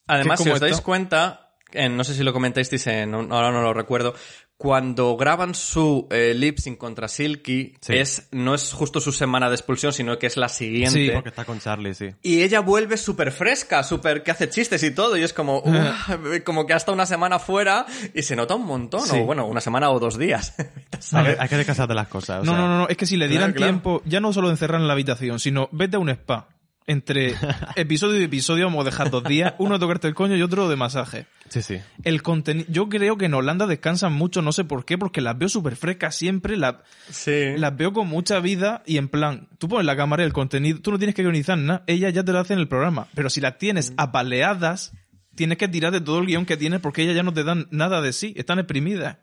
Además, 0.06 0.38
¿Qué, 0.38 0.44
si 0.44 0.50
os 0.50 0.60
dais 0.60 0.80
cuenta, 0.80 1.54
en- 1.72 1.96
no 1.96 2.04
sé 2.04 2.14
si 2.14 2.22
lo 2.24 2.32
comentasteis, 2.32 2.86
en, 2.88 3.14
ahora 3.14 3.50
no 3.52 3.62
lo 3.62 3.72
recuerdo, 3.72 4.14
cuando 4.60 5.16
graban 5.16 5.54
su 5.54 6.06
eh, 6.10 6.34
lip 6.36 6.58
sync 6.58 6.76
contra 6.76 7.08
Silky, 7.08 7.72
Sí. 7.80 7.94
es, 7.96 8.28
no 8.30 8.54
es 8.54 8.74
justo 8.74 9.00
su 9.00 9.10
semana 9.10 9.48
de 9.48 9.54
expulsión, 9.54 9.90
sino 9.94 10.18
que 10.18 10.26
es 10.26 10.36
la 10.36 10.50
siguiente. 10.50 10.90
Sí. 11.06 11.10
Porque 11.14 11.30
está 11.30 11.46
con 11.46 11.60
Charlie, 11.60 11.94
sí. 11.94 12.10
Y 12.22 12.42
ella 12.42 12.60
vuelve 12.60 12.98
súper 12.98 13.32
fresca, 13.32 13.82
súper 13.82 14.22
que 14.22 14.32
hace 14.32 14.50
chistes 14.50 14.82
y 14.82 14.90
todo, 14.90 15.16
y 15.16 15.22
es 15.22 15.32
como, 15.32 15.62
como 16.44 16.66
que 16.66 16.74
hasta 16.74 16.92
una 16.92 17.06
semana 17.06 17.38
fuera 17.38 17.86
y 18.12 18.20
se 18.22 18.36
nota 18.36 18.54
un 18.54 18.66
montón, 18.66 19.06
Sí. 19.06 19.16
o 19.18 19.24
bueno, 19.24 19.46
una 19.46 19.62
semana 19.62 19.90
o 19.90 19.98
dos 19.98 20.18
días. 20.18 20.54
Hay 20.58 20.66
¿sabes? 21.00 21.36
que, 21.36 21.42
hay 21.42 21.48
que 21.48 21.56
descansar 21.56 21.88
de 21.88 21.94
las 21.94 22.08
cosas. 22.08 22.42
o 22.42 22.44
No, 22.44 22.52
sea, 22.52 22.60
no, 22.60 22.68
no, 22.68 22.78
no, 22.80 22.88
es 22.88 22.98
que 22.98 23.06
si 23.06 23.16
le 23.16 23.28
dieran 23.28 23.52
claro. 23.54 23.72
tiempo, 23.72 24.02
ya 24.04 24.20
no 24.20 24.34
solo 24.34 24.50
encerrar 24.50 24.82
en 24.82 24.88
la 24.88 24.92
habitación, 24.92 25.38
sino 25.40 25.70
vete 25.72 25.96
a 25.96 26.00
un 26.00 26.10
spa. 26.10 26.48
Entre 26.90 27.34
episodio 27.76 28.20
y 28.20 28.24
episodio 28.24 28.64
vamos 28.66 28.82
a 28.82 28.84
dejar 28.90 29.10
dos 29.10 29.22
días, 29.22 29.54
uno 29.58 29.74
de 29.74 29.78
tocarte 29.78 30.08
el 30.08 30.14
coño 30.14 30.34
y 30.36 30.42
otro 30.42 30.68
de 30.68 30.74
masaje. 30.76 31.26
Sí, 31.48 31.62
sí. 31.62 31.78
El 32.02 32.22
contenido, 32.22 32.66
yo 32.68 32.88
creo 32.88 33.16
que 33.16 33.26
en 33.26 33.34
Holanda 33.34 33.66
descansan 33.66 34.12
mucho, 34.12 34.42
no 34.42 34.50
sé 34.52 34.64
por 34.64 34.84
qué, 34.84 34.98
porque 34.98 35.20
las 35.20 35.38
veo 35.38 35.48
súper 35.48 35.76
frescas 35.76 36.14
siempre, 36.16 36.56
la- 36.56 36.82
Sí. 37.10 37.52
las 37.56 37.76
veo 37.76 37.92
con 37.92 38.08
mucha 38.08 38.40
vida 38.40 38.82
y 38.86 38.96
en 38.96 39.08
plan, 39.08 39.48
tú 39.58 39.68
pones 39.68 39.86
la 39.86 39.96
cámara 39.96 40.22
y 40.22 40.26
el 40.26 40.32
contenido, 40.32 40.80
tú 40.80 40.90
no 40.90 40.98
tienes 40.98 41.14
que 41.14 41.22
guionizar 41.22 41.58
nada, 41.58 41.84
ella 41.86 42.10
ya 42.10 42.24
te 42.24 42.32
lo 42.32 42.40
hace 42.40 42.54
en 42.54 42.58
el 42.60 42.66
programa, 42.68 43.06
pero 43.14 43.30
si 43.30 43.40
las 43.40 43.56
tienes 43.58 43.92
apaleadas, 43.96 44.92
tienes 45.36 45.58
que 45.58 45.68
tirar 45.68 45.92
de 45.92 46.00
todo 46.00 46.18
el 46.18 46.26
guion 46.26 46.44
que 46.44 46.56
tienes 46.56 46.80
porque 46.80 47.02
ellas 47.02 47.14
ya 47.14 47.22
no 47.22 47.32
te 47.32 47.44
dan 47.44 47.66
nada 47.70 48.00
de 48.00 48.12
sí, 48.12 48.34
están 48.36 48.58
exprimidas. 48.58 49.18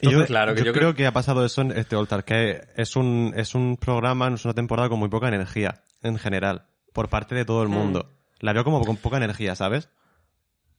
Yo, 0.00 0.24
claro, 0.26 0.54
que 0.54 0.60
yo 0.60 0.66
yo 0.66 0.72
creo 0.72 0.82
creo- 0.90 0.94
que 0.94 1.06
ha 1.06 1.12
pasado 1.12 1.44
eso 1.44 1.60
en 1.62 1.72
este 1.72 1.96
Altar, 1.96 2.24
que 2.24 2.60
es 2.76 2.94
un, 2.96 3.32
es 3.36 3.54
un 3.56 3.76
programa, 3.76 4.28
es 4.32 4.44
una 4.44 4.54
temporada 4.54 4.88
con 4.88 4.98
muy 5.00 5.08
poca 5.08 5.26
energía, 5.28 5.82
en 6.02 6.18
general, 6.18 6.66
por 6.92 7.08
parte 7.08 7.34
de 7.34 7.42
Hmm. 7.42 7.46
todo 7.46 7.62
el 7.62 7.68
mundo. 7.68 8.10
La 8.40 8.52
veo 8.52 8.64
como 8.64 8.80
con 8.84 8.96
poca 8.96 9.16
energía, 9.16 9.54
¿sabes? 9.54 9.88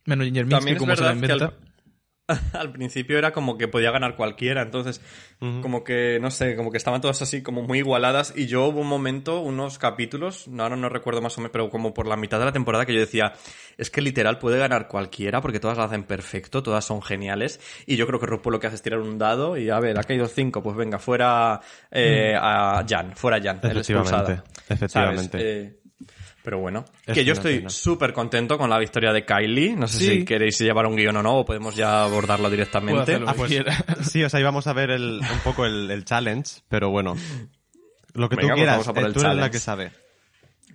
Menos 0.05 0.25
Ginger 0.25 0.47
También 0.47 0.77
que 0.77 0.77
es 0.77 0.79
como 0.79 0.95
se 0.95 1.01
la 1.03 1.13
verdad 1.13 1.27
que 1.27 1.33
inventa. 1.33 1.45
al, 1.45 2.39
al 2.53 2.71
principio 2.71 3.17
era 3.17 3.33
como 3.33 3.57
que 3.57 3.67
podía 3.67 3.89
ganar 3.91 4.15
cualquiera, 4.15 4.61
entonces 4.61 5.01
como 5.61 5.83
que, 5.83 6.19
no 6.21 6.29
sé, 6.31 6.55
como 6.55 6.69
que 6.71 6.77
estaban 6.77 7.01
todas 7.01 7.21
así 7.21 7.41
como 7.41 7.63
muy 7.63 7.79
igualadas 7.79 8.33
y 8.35 8.45
yo 8.47 8.65
hubo 8.65 8.81
un 8.81 8.87
momento, 8.87 9.39
unos 9.39 9.79
capítulos, 9.79 10.47
no, 10.47 10.63
ahora 10.63 10.75
no 10.75 10.89
recuerdo 10.89 11.21
más 11.21 11.37
o 11.37 11.41
menos, 11.41 11.51
pero 11.51 11.69
como 11.69 11.93
por 11.93 12.07
la 12.07 12.17
mitad 12.17 12.37
de 12.39 12.45
la 12.45 12.51
temporada 12.51 12.85
que 12.85 12.93
yo 12.93 12.99
decía, 12.99 13.33
es 13.77 13.89
que 13.89 14.01
literal 14.01 14.37
puede 14.37 14.59
ganar 14.59 14.87
cualquiera 14.87 15.41
porque 15.41 15.59
todas 15.59 15.77
lo 15.77 15.83
hacen 15.83 16.03
perfecto, 16.03 16.61
todas 16.61 16.85
son 16.85 17.01
geniales 17.01 17.59
y 17.87 17.95
yo 17.95 18.05
creo 18.05 18.19
que 18.19 18.25
RuPaul 18.27 18.53
lo 18.53 18.59
que 18.59 18.67
hace 18.67 18.75
es 18.75 18.81
tirar 18.83 18.99
un 18.99 19.17
dado 19.17 19.57
y 19.57 19.69
a 19.69 19.79
ver, 19.79 19.97
ha 19.97 20.03
caído 20.03 20.27
cinco, 20.27 20.61
pues 20.61 20.75
venga, 20.75 20.99
fuera 20.99 21.59
eh, 21.89 22.35
a 22.39 22.85
Jan, 22.87 23.15
fuera 23.15 23.41
Jan, 23.41 23.59
el 23.63 23.71
Efectivamente, 23.77 24.33
expulsada. 24.33 24.43
efectivamente. 24.69 25.78
Pero 26.43 26.59
bueno, 26.59 26.85
Es 27.05 27.15
que 27.15 27.25
yo 27.25 27.33
estoy 27.33 27.65
súper 27.67 28.13
contento 28.13 28.57
con 28.57 28.69
la 28.69 28.79
victoria 28.79 29.11
de 29.11 29.25
Kylie. 29.25 29.75
No 29.75 29.87
sé 29.87 29.97
Sí. 29.97 30.05
si 30.07 30.25
queréis 30.25 30.57
llevar 30.59 30.85
un 30.87 30.95
guion 30.95 31.17
o 31.17 31.23
no, 31.23 31.39
o 31.39 31.45
podemos 31.45 31.75
ya 31.75 32.03
abordarlo 32.03 32.49
directamente. 32.49 33.19
Ah, 33.27 33.33
pues, 33.35 33.51
sí, 34.09 34.23
o 34.23 34.29
sea, 34.29 34.39
íbamos 34.39 34.65
a 34.67 34.73
ver 34.73 34.89
el, 34.91 35.19
un 35.19 35.39
poco 35.43 35.65
el, 35.65 35.91
el 35.91 36.05
challenge, 36.05 36.61
pero 36.69 36.89
bueno. 36.89 37.15
Lo 38.13 38.29
que 38.29 38.35
Venga, 38.37 38.41
tú 38.41 38.47
pues 38.47 38.55
quieras, 38.55 38.73
vamos 38.75 38.87
a 38.87 38.93
por 38.93 39.03
eh, 39.03 39.07
el 39.07 39.13
tú 39.13 39.19
eres 39.21 39.35
la 39.35 39.51
que 39.51 39.59
sabe. 39.59 39.91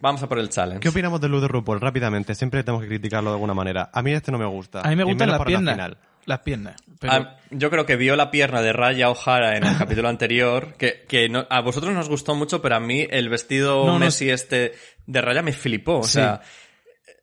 Vamos 0.00 0.22
a 0.22 0.28
por 0.28 0.38
el 0.38 0.50
challenge. 0.50 0.80
¿Qué 0.80 0.88
opinamos 0.90 1.20
del 1.20 1.30
look 1.32 1.40
de 1.40 1.48
RuPaul? 1.48 1.80
Rápidamente, 1.80 2.34
siempre 2.34 2.62
tenemos 2.62 2.82
que 2.82 2.88
criticarlo 2.88 3.30
de 3.30 3.34
alguna 3.36 3.54
manera. 3.54 3.90
A 3.92 4.02
mí 4.02 4.12
este 4.12 4.30
no 4.30 4.38
me 4.38 4.46
gusta. 4.46 4.80
A 4.80 4.88
mí 4.90 4.96
me 4.96 5.04
menos 5.06 5.26
las 5.28 5.38
por 5.38 5.50
la 5.50 5.58
final. 5.58 5.98
Las 6.26 6.40
piernas. 6.40 6.76
Pero 7.00 7.12
Ah, 7.12 7.36
yo 7.50 7.70
creo 7.70 7.84
que 7.86 7.96
vio 7.96 8.16
la 8.16 8.30
pierna 8.30 8.62
de 8.62 8.72
Raya 8.72 9.10
O'Hara 9.10 9.56
en 9.56 9.64
el 9.64 9.76
capítulo 9.78 10.08
anterior, 10.08 10.74
que, 10.78 11.04
que 11.08 11.28
no- 11.28 11.46
a 11.50 11.60
vosotros 11.60 11.92
nos 11.92 12.08
gustó 12.08 12.34
mucho, 12.34 12.62
pero 12.62 12.76
a 12.76 12.80
mí 12.80 13.06
el 13.10 13.28
vestido 13.28 13.84
No, 13.86 13.92
no, 13.94 13.98
Messi 13.98 14.30
este 14.30 14.72
de 15.06 15.20
Raya 15.20 15.42
me 15.42 15.52
flipó. 15.52 15.98
O 15.98 16.02
Sí. 16.04 16.12
sea, 16.12 16.40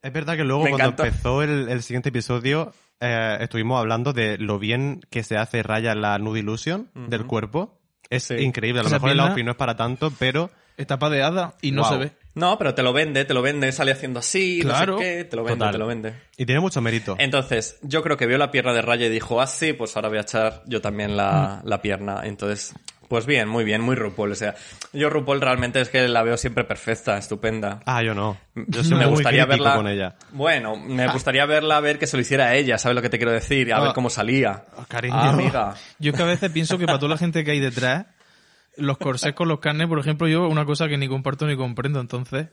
Es 0.02 0.12
verdad 0.12 0.36
que 0.36 0.44
luego 0.44 0.62
cuando 0.62 0.76
encantó. 0.78 1.04
empezó 1.04 1.42
el, 1.42 1.68
el 1.68 1.82
siguiente 1.82 2.08
episodio 2.10 2.72
eh, 3.00 3.38
estuvimos 3.40 3.80
hablando 3.80 4.12
de 4.12 4.38
lo 4.38 4.58
bien 4.60 5.00
que 5.10 5.22
se 5.24 5.36
hace 5.36 5.62
Raya 5.64 5.92
en 5.92 6.00
la 6.02 6.18
Nude 6.18 6.40
Illusion 6.40 6.88
del 6.94 7.26
cuerpo. 7.26 7.80
Es 8.10 8.24
Sí. 8.24 8.34
increíble. 8.36 8.80
A 8.80 8.82
lo 8.84 8.88
Esa 8.88 8.96
mejor 8.96 9.10
el 9.10 9.20
outfit 9.20 9.44
no 9.44 9.50
es 9.52 9.56
para 9.56 9.74
tanto, 9.76 10.12
pero 10.18 10.50
está 10.76 10.98
padeada 10.98 11.54
y 11.62 11.72
no 11.72 11.82
Wow. 11.82 11.90
se 11.92 11.96
ve. 11.98 12.12
No, 12.34 12.56
pero 12.58 12.74
te 12.74 12.82
lo 12.82 12.92
vende, 12.92 13.24
te 13.24 13.34
lo 13.34 13.42
vende, 13.42 13.70
sale 13.72 13.92
haciendo 13.92 14.20
así, 14.20 14.60
Claro. 14.62 14.92
no 14.94 14.98
sé 14.98 15.04
qué, 15.04 15.24
te 15.24 15.36
lo 15.36 15.44
vende, 15.44 15.58
Total. 15.58 15.72
te 15.72 15.78
lo 15.78 15.86
vende. 15.86 16.14
y 16.36 16.46
tiene 16.46 16.60
mucho 16.60 16.80
mérito. 16.80 17.16
Entonces, 17.18 17.78
yo 17.82 18.02
creo 18.02 18.16
que 18.16 18.26
vio 18.26 18.38
la 18.38 18.50
pierna 18.50 18.72
de 18.72 18.82
Raya 18.82 19.06
y 19.06 19.10
dijo, 19.10 19.40
ah, 19.40 19.46
sí, 19.46 19.72
pues 19.72 19.94
ahora 19.96 20.08
voy 20.08 20.18
a 20.18 20.22
echar 20.22 20.62
yo 20.66 20.80
también 20.80 21.16
la, 21.16 21.60
Mm. 21.62 21.68
la 21.68 21.82
pierna. 21.82 22.20
Entonces, 22.24 22.72
pues 23.08 23.26
bien, 23.26 23.46
muy 23.46 23.62
bien, 23.64 23.82
muy 23.82 23.94
RuPaul. 23.94 24.32
O 24.32 24.34
sea, 24.34 24.54
yo 24.94 25.10
RuPaul 25.10 25.42
realmente 25.42 25.80
es 25.82 25.90
que 25.90 26.08
la 26.08 26.22
veo 26.22 26.38
siempre 26.38 26.64
perfecta, 26.64 27.18
estupenda. 27.18 27.80
Ah, 27.84 28.02
yo 28.02 28.14
no. 28.14 28.38
Yo 28.54 28.82
soy 28.82 28.96
me 28.96 29.04
muy 29.04 29.16
gustaría 29.16 29.44
verla. 29.44 29.74
con 29.76 29.86
ella. 29.86 30.14
Bueno, 30.30 30.76
me 30.76 31.06
gustaría 31.12 31.44
verla 31.44 31.76
a 31.76 31.80
ver 31.80 31.98
que 31.98 32.06
se 32.06 32.16
lo 32.16 32.22
hiciera 32.22 32.46
a 32.46 32.54
ella, 32.54 32.78
¿sabes 32.78 32.96
lo 32.96 33.02
que 33.02 33.10
te 33.10 33.18
quiero 33.18 33.32
decir? 33.32 33.70
A 33.74 33.76
Ah. 33.76 33.80
ver 33.82 33.92
cómo 33.92 34.08
salía. 34.08 34.64
Oh, 34.78 34.84
cariño. 34.88 35.14
Ah, 35.14 35.28
amiga. 35.28 35.74
Yo 35.98 36.12
es 36.12 36.16
que 36.16 36.22
a 36.22 36.26
veces 36.26 36.50
pienso 36.50 36.78
que 36.78 36.86
para 36.86 36.98
toda 36.98 37.10
la 37.10 37.18
gente 37.18 37.44
que 37.44 37.50
hay 37.50 37.60
detrás, 37.60 38.06
los 38.76 38.98
corsés 38.98 39.34
con 39.34 39.48
los 39.48 39.60
carnes, 39.60 39.86
por 39.88 39.98
ejemplo, 39.98 40.26
yo 40.28 40.48
una 40.48 40.64
cosa 40.64 40.88
que 40.88 40.96
ni 40.98 41.08
comparto 41.08 41.46
ni 41.46 41.56
comprendo, 41.56 42.00
entonces. 42.00 42.48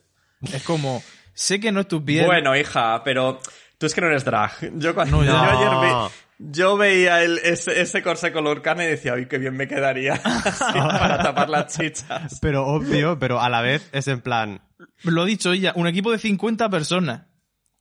Es 0.53 0.63
como, 0.63 1.03
sé 1.33 1.59
que 1.59 1.71
no 1.71 1.81
es 1.81 1.87
tu 1.87 2.03
piel. 2.03 2.25
Bueno, 2.25 2.55
hija, 2.55 3.03
pero 3.03 3.39
tú 3.77 3.85
es 3.85 3.93
que 3.93 4.01
no 4.01 4.07
eres 4.07 4.23
drag. 4.25 4.51
Yo, 4.79 4.93
cuando, 4.95 5.17
No, 5.17 5.23
yo 5.25 5.31
ya. 5.31 5.51
ayer 5.57 5.69
vi- 5.89 6.13
yo 6.51 6.77
veía 6.77 7.21
el, 7.21 7.37
ese, 7.39 7.81
ese 7.81 8.01
corsé 8.01 8.31
color 8.31 8.61
carne 8.61 8.85
y 8.85 8.87
decía, 8.87 9.13
ay, 9.13 9.25
qué 9.27 9.37
bien 9.37 9.57
me 9.57 9.67
quedaría 9.67 10.13
así, 10.23 10.63
para 10.73 11.21
tapar 11.21 11.49
las 11.49 11.77
chichas. 11.77 12.39
Pero 12.41 12.65
obvio, 12.65 13.19
pero 13.19 13.41
a 13.41 13.49
la 13.49 13.61
vez 13.61 13.89
es 13.91 14.07
en 14.07 14.21
plan... 14.21 14.61
Lo 15.03 15.23
ha 15.23 15.25
dicho 15.25 15.51
ella, 15.51 15.73
un 15.75 15.87
equipo 15.87 16.11
de 16.11 16.17
50 16.19 16.69
personas. 16.69 17.23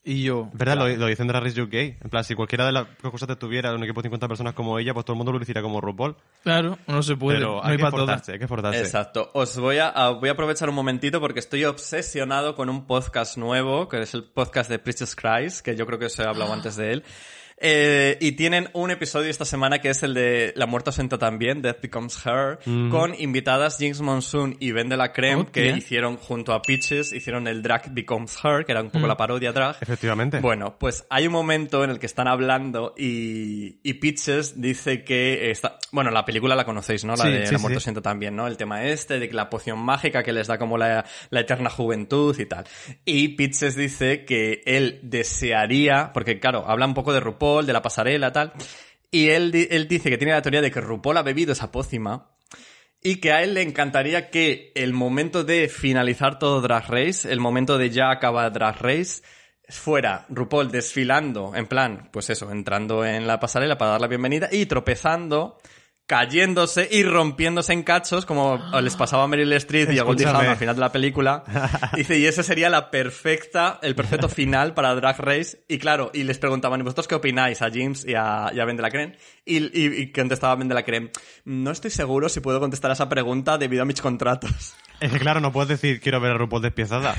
Y 0.05 0.23
yo, 0.23 0.49
¿Verdad? 0.55 0.77
Lo, 0.79 0.89
lo 0.89 1.07
dicen 1.07 1.27
de 1.27 1.33
la 1.35 1.41
Race 1.41 1.61
UK. 1.61 1.75
En 1.75 2.09
plan, 2.11 2.25
si 2.25 2.35
cualquiera 2.35 2.65
de 2.65 2.73
las 2.73 2.87
cosas 3.03 3.29
te 3.29 3.37
tuviera 3.37 3.75
un 3.75 3.83
equipo 3.83 4.01
de 4.01 4.07
50 4.07 4.27
personas 4.29 4.55
como 4.55 4.79
ella, 4.79 4.95
pues 4.95 5.05
todo 5.05 5.15
el 5.15 5.19
mundo 5.19 5.33
lo 5.33 5.43
hiciera 5.43 5.61
como 5.61 5.81
RuPaul. 5.83 6.17
claro, 6.43 6.79
no 6.87 7.03
se 7.03 7.15
puede. 7.17 7.39
Pero 7.39 7.57
no 7.57 7.63
hay 7.65 7.73
hay 7.73 7.77
que 7.77 7.83
para 7.83 7.89
esforzarse, 7.97 8.33
hay 8.33 8.39
que 8.39 8.45
esforzarse. 8.45 8.81
Exacto. 8.81 9.31
Os 9.35 9.59
voy 9.59 9.79
a, 9.79 9.89
a- 9.89 10.11
voy 10.11 10.31
a 10.31 10.33
aprovechar 10.33 10.69
un 10.71 10.77
momentito 10.77 11.21
porque 11.21 11.41
estoy 11.41 11.65
obsesionado 11.65 12.55
con 12.55 12.71
un 12.71 12.87
podcast 12.87 13.37
nuevo, 13.37 13.89
que 13.89 14.01
es 14.01 14.15
el 14.15 14.25
podcast 14.25 14.71
de 14.71 14.79
Princess 14.79 15.15
Christ, 15.15 15.61
que 15.63 15.77
yo 15.77 15.85
creo 15.85 15.99
que 15.99 16.07
os 16.07 16.19
he 16.19 16.23
hablado 16.25 16.53
antes 16.55 16.77
de 16.77 16.93
él. 16.93 17.05
Eh, 17.61 18.17
y 18.21 18.33
tienen 18.33 18.69
un 18.73 18.91
episodio 18.91 19.31
esta 19.31 19.45
semana 19.45 19.81
que 19.81 19.91
es 19.91 20.03
el 20.03 20.15
de 20.15 20.53
La 20.57 20.67
muerte 20.67 20.91
ausenta 20.91 21.19
también, 21.19 21.61
Death 21.63 21.81
Becomes 21.83 22.25
Her, 22.25 22.59
con 22.91 23.15
invitadas 23.19 23.79
Jinx 23.79 24.01
Monsoon 24.01 24.57
y 24.61 24.73
Ben 24.73 24.89
de 24.89 24.97
la 24.97 25.13
Creme, 25.13 25.47
que 25.47 25.71
hicieron 25.71 26.17
junto 26.17 26.53
a 26.53 26.63
Peaches, 26.63 27.13
hicieron 27.13 27.49
el 27.49 27.63
Drag 27.63 27.93
Becomes 27.93 28.37
Her, 28.45 28.65
que 28.65 28.73
era 28.73 28.83
un 28.83 28.91
poco 28.91 29.07
la 29.07 29.17
parodia 29.17 29.53
drag. 29.53 29.77
Efectivamente. 29.81 30.41
Bueno, 30.41 30.77
pues 30.79 31.05
hay 31.11 31.27
un 31.27 31.33
momento 31.33 31.83
en 31.85 31.91
el 31.91 31.99
que 31.99 32.07
están 32.07 32.29
hablando 32.29 32.95
y, 32.97 33.79
y 33.83 33.95
Peaches 33.95 34.61
dice 34.61 35.03
que 35.05 35.51
está... 35.51 35.79
Bueno, 35.91 36.11
la 36.11 36.25
película 36.25 36.55
la 36.55 36.65
conocéis, 36.65 37.05
¿no? 37.05 37.17
La 37.17 37.25
Sí, 37.25 37.31
de 37.33 37.47
sí, 37.47 37.53
La 37.53 37.59
muerte 37.59 37.81
sí. 37.81 37.85
siento 37.85 38.03
también, 38.03 38.37
¿no? 38.37 38.47
El 38.47 38.57
tema 38.57 38.85
este 38.85 39.19
de 39.19 39.29
que 39.29 39.35
la 39.35 39.51
poción 39.51 39.79
mágica 39.79 40.23
que 40.23 40.33
les 40.33 40.47
da 40.47 40.59
como 40.59 40.79
la, 40.79 41.05
la 41.31 41.41
eterna 41.41 41.71
juventud 41.71 42.39
y 42.39 42.47
tal. 42.47 42.65
Y 43.05 43.29
Peaches 43.29 43.75
dice 43.75 44.25
que 44.25 44.63
él 44.65 45.01
desearía... 45.03 46.13
Porque, 46.13 46.39
claro, 46.39 46.65
habla 46.69 46.87
un 46.87 46.95
poco 46.95 47.13
de 47.13 47.21
RuPaul, 47.21 47.48
de 47.67 47.73
la 47.73 47.83
pasarela, 47.83 48.33
tal. 48.33 48.53
Y 49.11 49.29
él, 49.29 49.53
él 49.71 49.89
dice 49.89 50.11
que 50.11 50.19
tiene 50.19 50.33
la 50.33 50.43
teoría 50.43 50.61
de 50.61 50.71
que 50.71 50.81
RuPaul 50.81 51.17
ha 51.17 51.23
bebido 51.23 51.53
esa 51.53 51.73
pócima 51.73 52.31
y 53.03 53.17
que 53.17 53.33
a 53.33 53.43
él 53.43 53.55
le 53.55 53.63
encantaría 53.63 54.31
que 54.31 54.73
el 54.75 54.93
momento 54.93 55.45
de 55.45 55.69
finalizar 55.69 56.39
todo 56.39 56.61
Drag 56.61 56.89
Race, 56.89 57.31
el 57.31 57.41
momento 57.41 57.79
de 57.79 57.91
ya 57.91 58.11
acabar 58.11 58.53
Drag 58.53 58.81
Race, 58.81 59.23
fuera 59.69 60.27
RuPaul 60.29 60.71
desfilando, 60.71 61.55
en 61.55 61.67
plan, 61.67 62.09
pues 62.13 62.31
eso, 62.31 62.51
entrando 62.51 63.05
en 63.05 63.27
la 63.27 63.39
pasarela 63.39 63.79
para 63.79 63.93
dar 63.93 64.01
la 64.01 64.09
bienvenida 64.09 64.49
y 64.51 64.67
tropezando 64.67 65.59
cayéndose 66.09 66.89
y 66.91 67.03
rompiéndose 67.03 67.75
en 67.75 67.83
cachos, 67.83 68.25
como 68.25 68.59
les 68.81 68.97
pasaba 68.97 69.25
a 69.25 69.29
Meryl 69.29 69.53
Streep 69.53 69.93
y 69.93 69.99
a 69.99 70.05
Goldie. 70.05 70.27
Hawn 70.27 70.47
al 70.47 70.57
final 70.57 70.75
de 70.75 70.81
la 70.81 70.91
película. 70.91 71.45
Dice, 71.95 72.19
y 72.19 72.25
ese 72.25 72.43
sería 72.43 72.71
la 72.71 72.91
perfecta, 72.91 73.79
el 73.83 73.95
perfecto 73.95 74.27
final 74.31 74.73
para 74.73 74.95
Drag 74.95 75.19
Race. 75.19 75.63
Y 75.69 75.79
claro, 75.79 76.11
y 76.15 76.25
les 76.25 76.39
preguntaban, 76.39 76.81
¿y 76.81 76.83
vosotros 76.83 77.07
qué 77.07 77.15
opináis? 77.15 77.61
A 77.61 77.71
James 77.71 78.07
y 78.07 78.15
a, 78.15 78.51
y 78.55 78.59
a 78.59 78.65
Ben 78.65 78.77
de 78.77 78.83
la 78.83 78.91
Creme. 78.91 79.19
Y, 79.45 79.59
y, 79.59 80.01
y 80.01 80.11
contestaba 80.11 80.57
Ben 80.57 80.69
de 80.69 80.75
la 80.75 80.83
Creme, 80.83 81.11
no 81.45 81.71
estoy 81.71 81.91
seguro 81.91 82.31
si 82.31 82.41
puedo 82.41 82.59
contestar 82.59 82.91
a 82.91 82.95
esa 82.95 83.11
pregunta 83.11 83.59
debido 83.59 83.83
a 83.83 83.85
mis 83.85 84.01
contratos. 84.01 84.75
Es 85.01 85.13
que 85.13 85.19
claro, 85.19 85.41
no 85.41 85.53
puedes 85.53 85.69
decir 85.69 86.01
quiero 86.01 86.21
ver 86.21 86.33
a 86.33 86.39
RuPaul 86.39 86.63
despiezada. 86.63 87.15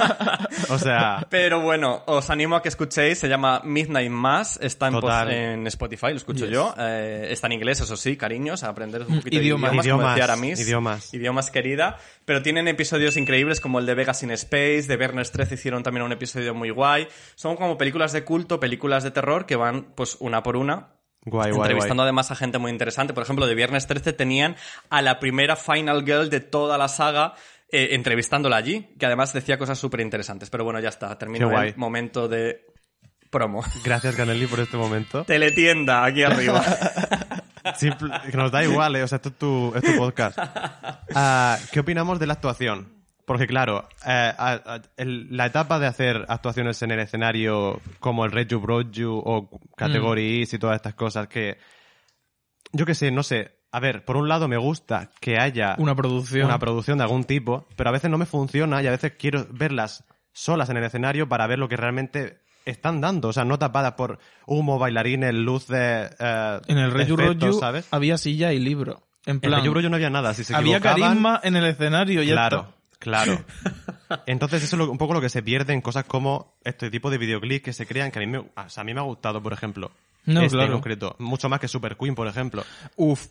o 0.68 0.78
sea, 0.78 1.26
Pero 1.30 1.60
bueno, 1.60 2.02
os 2.06 2.30
animo 2.30 2.56
a 2.56 2.62
que 2.62 2.68
escuchéis, 2.68 3.18
se 3.18 3.28
llama 3.28 3.60
Midnight 3.64 4.10
Mass, 4.10 4.58
está 4.60 4.88
en, 4.88 5.30
en 5.30 5.66
Spotify, 5.66 6.08
lo 6.10 6.16
escucho 6.16 6.46
yo. 6.46 6.74
Eh, 6.78 7.28
está 7.30 7.46
en 7.46 7.52
inglés, 7.54 7.80
eso 7.80 7.96
sí, 7.96 8.16
cariños, 8.16 8.64
a 8.64 8.68
aprender 8.68 9.02
un 9.02 9.18
poquito 9.18 9.36
Idiomas. 9.36 9.72
de 9.72 9.76
idiomas, 9.78 10.04
como 10.04 10.16
Idiomas, 10.16 10.60
idiomas. 10.60 11.14
Idiomas 11.14 11.50
querida. 11.50 11.98
Pero 12.24 12.42
tienen 12.42 12.68
episodios 12.68 13.16
increíbles 13.16 13.60
como 13.60 13.78
el 13.78 13.86
de 13.86 13.94
Vegas 13.94 14.22
in 14.22 14.30
Space, 14.32 14.82
de 14.82 14.96
Viernes 14.96 15.30
13 15.30 15.54
hicieron 15.54 15.82
también 15.82 16.04
un 16.04 16.12
episodio 16.12 16.54
muy 16.54 16.70
guay. 16.70 17.06
Son 17.34 17.56
como 17.56 17.76
películas 17.78 18.12
de 18.12 18.24
culto, 18.24 18.58
películas 18.60 19.04
de 19.04 19.10
terror 19.10 19.46
que 19.46 19.56
van 19.56 19.88
pues 19.94 20.16
una 20.20 20.42
por 20.42 20.56
una. 20.56 20.93
Guay, 21.24 21.50
guay, 21.50 21.60
entrevistando 21.62 22.02
guay. 22.02 22.06
además 22.08 22.30
a 22.30 22.36
gente 22.36 22.58
muy 22.58 22.70
interesante. 22.70 23.14
Por 23.14 23.22
ejemplo, 23.22 23.46
de 23.46 23.54
Viernes 23.54 23.86
13 23.86 24.12
tenían 24.12 24.56
a 24.90 25.02
la 25.02 25.18
primera 25.18 25.56
Final 25.56 26.04
Girl 26.04 26.30
de 26.30 26.40
toda 26.40 26.78
la 26.78 26.88
saga 26.88 27.34
eh, 27.70 27.88
entrevistándola 27.92 28.56
allí, 28.56 28.88
que 28.98 29.06
además 29.06 29.32
decía 29.32 29.58
cosas 29.58 29.78
súper 29.78 30.00
interesantes. 30.00 30.50
Pero 30.50 30.64
bueno, 30.64 30.80
ya 30.80 30.88
está, 30.90 31.16
termino 31.18 31.60
el 31.60 31.76
momento 31.76 32.28
de 32.28 32.64
promo. 33.30 33.64
Gracias, 33.84 34.14
Canelli, 34.14 34.46
por 34.46 34.60
este 34.60 34.76
momento. 34.76 35.24
Teletienda, 35.24 36.04
aquí 36.04 36.22
arriba. 36.22 36.62
Simple- 37.76 38.10
que 38.30 38.36
nos 38.36 38.52
da 38.52 38.62
igual, 38.62 38.94
¿eh? 38.96 39.02
o 39.02 39.08
sea, 39.08 39.16
esto 39.16 39.30
es 39.30 39.38
tu, 39.38 39.72
es 39.74 39.82
tu 39.82 39.96
podcast. 39.96 40.38
Ah, 41.16 41.58
¿Qué 41.70 41.80
opinamos 41.80 42.18
de 42.18 42.26
la 42.26 42.32
actuación? 42.34 43.03
Porque 43.26 43.46
claro, 43.46 43.88
eh, 44.06 44.32
a- 44.36 44.60
a- 44.66 44.82
el- 44.98 45.34
la 45.34 45.46
etapa 45.46 45.78
de 45.78 45.86
hacer 45.86 46.24
actuaciones 46.28 46.82
en 46.82 46.90
el 46.90 47.00
escenario 47.00 47.80
como 48.00 48.24
el 48.24 48.30
Brought 48.30 48.90
You 48.92 49.22
o 49.24 49.48
Categories 49.76 50.52
y 50.52 50.58
todas 50.58 50.76
estas 50.76 50.94
cosas 50.94 51.28
que... 51.28 51.56
Yo 52.72 52.84
qué 52.86 52.94
sé, 52.94 53.10
no 53.10 53.22
sé. 53.22 53.58
A 53.72 53.80
ver, 53.80 54.04
por 54.04 54.16
un 54.16 54.28
lado 54.28 54.46
me 54.46 54.56
gusta 54.56 55.10
que 55.20 55.38
haya 55.38 55.74
Una 55.78 55.94
producción. 55.94 56.44
una 56.46 56.58
producción 56.58 56.98
de 56.98 57.04
algún 57.04 57.24
tipo, 57.24 57.66
pero 57.76 57.90
a 57.90 57.92
veces 57.92 58.10
no 58.10 58.18
me 58.18 58.26
funciona 58.26 58.82
y 58.82 58.86
a 58.86 58.90
veces 58.90 59.12
quiero 59.18 59.46
verlas 59.50 60.04
solas 60.32 60.68
en 60.70 60.76
el 60.76 60.84
escenario 60.84 61.28
para 61.28 61.46
ver 61.46 61.58
lo 61.58 61.68
que 61.68 61.76
realmente 61.76 62.38
están 62.66 63.00
dando. 63.00 63.28
O 63.28 63.32
sea, 63.32 63.44
no 63.44 63.58
tapadas 63.58 63.92
por 63.94 64.18
humo, 64.46 64.78
bailarines, 64.78 65.34
luces. 65.34 66.10
eh, 66.18 66.60
en 66.68 66.78
el 66.78 66.90
Rey 66.92 67.02
efectos, 67.04 67.26
Rollo 67.40 67.52
¿sabes? 67.54 67.88
había 67.90 68.16
silla 68.18 68.52
y 68.52 68.58
libro. 68.60 69.02
En 69.26 69.36
En 69.36 69.40
plan, 69.40 69.64
el 69.64 69.72
Rollo 69.74 69.88
no 69.90 69.96
había 69.96 70.10
nada. 70.10 70.34
Si 70.34 70.44
se 70.44 70.54
había 70.54 70.80
carisma 70.80 71.40
en 71.42 71.56
el 71.56 71.64
escenario 71.64 72.22
y 72.22 72.30
Claro. 72.30 72.74
Claro. 73.04 73.44
Entonces 74.26 74.62
eso 74.64 74.76
es 74.76 74.78
lo- 74.80 74.90
un 74.90 74.98
poco 74.98 75.14
lo 75.14 75.20
que 75.20 75.28
se 75.28 75.42
pierde 75.42 75.72
en 75.72 75.80
cosas 75.80 76.04
como 76.04 76.56
este 76.64 76.90
tipo 76.90 77.10
de 77.10 77.18
videoclips 77.18 77.62
que 77.64 77.72
se 77.72 77.86
crean 77.86 78.10
que 78.10 78.18
a 78.18 78.22
mí 78.22 78.26
me, 78.26 78.38
o 78.38 78.50
sea, 78.68 78.80
a 78.80 78.84
mí 78.84 78.94
me 78.94 79.00
ha 79.00 79.04
gustado, 79.04 79.42
por 79.42 79.52
ejemplo. 79.52 79.90
No, 80.26 80.40
este 80.40 80.56
en 80.62 80.72
concreto. 80.72 81.16
Mucho 81.18 81.48
más 81.50 81.60
que 81.60 81.68
Super 81.68 81.96
Queen, 81.96 82.14
por 82.14 82.26
ejemplo. 82.26 82.64
Uf, 82.96 83.26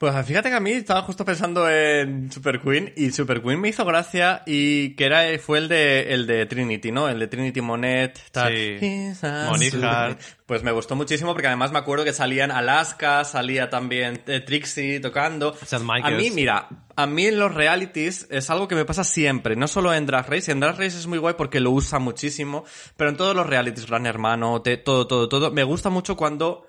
Pues 0.00 0.26
fíjate 0.26 0.48
que 0.48 0.54
a 0.54 0.60
mí 0.60 0.70
estaba 0.70 1.02
justo 1.02 1.26
pensando 1.26 1.68
en 1.68 2.32
Super 2.32 2.58
Queen 2.62 2.90
y 2.96 3.10
Super 3.10 3.42
Queen 3.42 3.60
me 3.60 3.68
hizo 3.68 3.84
gracia 3.84 4.42
y 4.46 4.94
que 4.96 5.04
era 5.04 5.24
fue 5.38 5.58
el 5.58 5.68
de 5.68 6.14
el 6.14 6.26
de 6.26 6.46
Trinity, 6.46 6.90
¿no? 6.90 7.06
El 7.06 7.18
de 7.18 7.26
Trinity 7.26 7.60
Monet, 7.60 8.18
tal. 8.32 8.50
Sí. 8.56 8.76
Monique. 9.50 9.76
Pues 10.46 10.62
me 10.62 10.72
gustó 10.72 10.96
muchísimo 10.96 11.32
porque 11.34 11.48
además 11.48 11.70
me 11.70 11.80
acuerdo 11.80 12.04
que 12.06 12.14
salían 12.14 12.50
Alaska, 12.50 13.24
salía 13.24 13.68
también 13.68 14.22
eh, 14.26 14.40
Trixie 14.40 15.00
tocando. 15.00 15.54
A 16.02 16.10
mí, 16.16 16.30
mira, 16.30 16.68
a 16.96 17.06
mí 17.06 17.26
en 17.26 17.38
los 17.38 17.54
realities 17.54 18.26
es 18.30 18.48
algo 18.48 18.68
que 18.68 18.76
me 18.76 18.86
pasa 18.86 19.04
siempre, 19.04 19.54
no 19.54 19.68
solo 19.68 19.92
en 19.92 20.06
Drag 20.06 20.26
Race, 20.30 20.50
en 20.50 20.60
Drag 20.60 20.78
Race 20.78 20.96
es 20.96 21.06
muy 21.08 21.18
guay 21.18 21.34
porque 21.36 21.60
lo 21.60 21.72
usa 21.72 21.98
muchísimo, 21.98 22.64
pero 22.96 23.10
en 23.10 23.18
todos 23.18 23.36
los 23.36 23.46
realities, 23.46 23.84
Gran 23.86 24.06
Hermano, 24.06 24.62
te- 24.62 24.78
todo, 24.78 25.06
todo, 25.06 25.28
todo, 25.28 25.50
me 25.50 25.62
gusta 25.62 25.90
mucho 25.90 26.16
cuando 26.16 26.66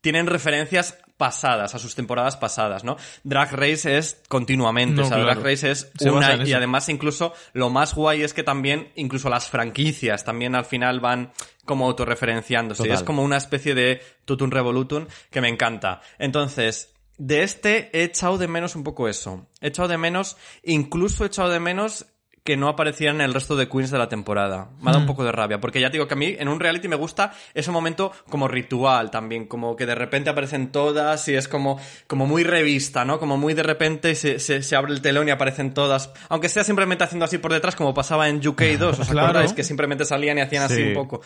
tienen 0.00 0.26
referencias 0.26 0.96
pasadas, 1.16 1.74
a 1.74 1.78
sus 1.78 1.94
temporadas 1.94 2.38
pasadas, 2.38 2.82
¿no? 2.82 2.96
Drag 3.24 3.52
Race 3.52 3.98
es 3.98 4.22
continuamente, 4.28 5.02
No, 5.02 5.02
o 5.02 5.04
sea, 5.04 5.18
claro. 5.18 5.32
Drag 5.34 5.44
Race 5.44 5.70
es 5.70 5.92
Se 5.98 6.10
una, 6.10 6.36
y 6.46 6.54
además 6.54 6.88
incluso 6.88 7.34
lo 7.52 7.68
más 7.68 7.94
guay 7.94 8.22
es 8.22 8.32
que 8.32 8.42
también, 8.42 8.90
incluso 8.94 9.28
las 9.28 9.48
franquicias 9.48 10.24
también 10.24 10.54
al 10.54 10.64
final 10.64 11.00
van 11.00 11.32
como 11.66 11.86
autorreferenciándose, 11.86 12.84
Total. 12.84 12.96
es 12.96 13.02
como 13.02 13.22
una 13.22 13.36
especie 13.36 13.74
de 13.74 14.02
tutum 14.24 14.50
revolutum 14.50 15.06
que 15.30 15.42
me 15.42 15.48
encanta. 15.48 16.00
Entonces, 16.18 16.94
de 17.18 17.42
este 17.42 17.90
he 17.92 18.04
echado 18.04 18.38
de 18.38 18.48
menos 18.48 18.74
un 18.74 18.82
poco 18.82 19.06
eso. 19.06 19.46
He 19.60 19.68
echado 19.68 19.88
de 19.88 19.98
menos, 19.98 20.38
incluso 20.62 21.24
he 21.24 21.26
echado 21.26 21.50
de 21.50 21.60
menos 21.60 22.06
que 22.42 22.56
no 22.56 22.68
aparecieran 22.68 23.20
el 23.20 23.34
resto 23.34 23.54
de 23.56 23.68
queens 23.68 23.90
de 23.90 23.98
la 23.98 24.08
temporada. 24.08 24.70
Me 24.80 24.90
ha 24.90 24.92
dado 24.92 25.00
un 25.00 25.06
poco 25.06 25.24
de 25.24 25.32
rabia, 25.32 25.60
porque 25.60 25.80
ya 25.80 25.88
te 25.90 25.98
digo 25.98 26.08
que 26.08 26.14
a 26.14 26.16
mí 26.16 26.34
en 26.38 26.48
un 26.48 26.58
reality 26.58 26.88
me 26.88 26.96
gusta 26.96 27.32
ese 27.54 27.70
momento 27.70 28.12
como 28.30 28.48
ritual 28.48 29.10
también, 29.10 29.46
como 29.46 29.76
que 29.76 29.84
de 29.86 29.94
repente 29.94 30.30
aparecen 30.30 30.72
todas 30.72 31.28
y 31.28 31.34
es 31.34 31.48
como, 31.48 31.78
como 32.06 32.26
muy 32.26 32.42
revista, 32.42 33.04
¿no? 33.04 33.18
Como 33.18 33.36
muy 33.36 33.52
de 33.54 33.62
repente 33.62 34.14
se, 34.14 34.38
se, 34.38 34.62
se 34.62 34.76
abre 34.76 34.92
el 34.92 35.02
telón 35.02 35.28
y 35.28 35.30
aparecen 35.30 35.74
todas, 35.74 36.10
aunque 36.30 36.48
sea 36.48 36.64
simplemente 36.64 37.04
haciendo 37.04 37.24
así 37.26 37.38
por 37.38 37.52
detrás, 37.52 37.76
como 37.76 37.92
pasaba 37.92 38.28
en 38.28 38.46
UK 38.46 38.62
2, 38.78 38.98
¿os 39.00 39.08
Claro. 39.08 39.28
acordáis? 39.28 39.52
Que 39.52 39.62
simplemente 39.64 40.04
salían 40.06 40.38
y 40.38 40.40
hacían 40.40 40.62
así 40.64 40.76
Sí. 40.76 40.82
un 40.82 40.94
poco. 40.94 41.20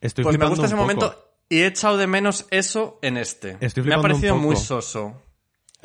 Estoy 0.00 0.22
Pues 0.24 0.38
me 0.38 0.46
gusta 0.46 0.66
ese 0.66 0.76
momento 0.76 1.30
y 1.48 1.60
he 1.60 1.66
echado 1.66 1.96
de 1.96 2.06
menos 2.06 2.46
eso 2.50 2.98
en 3.02 3.16
este. 3.16 3.56
Estoy 3.60 3.82
me 3.84 3.94
ha 3.94 4.00
parecido 4.00 4.36
muy 4.36 4.54
soso. 4.56 5.20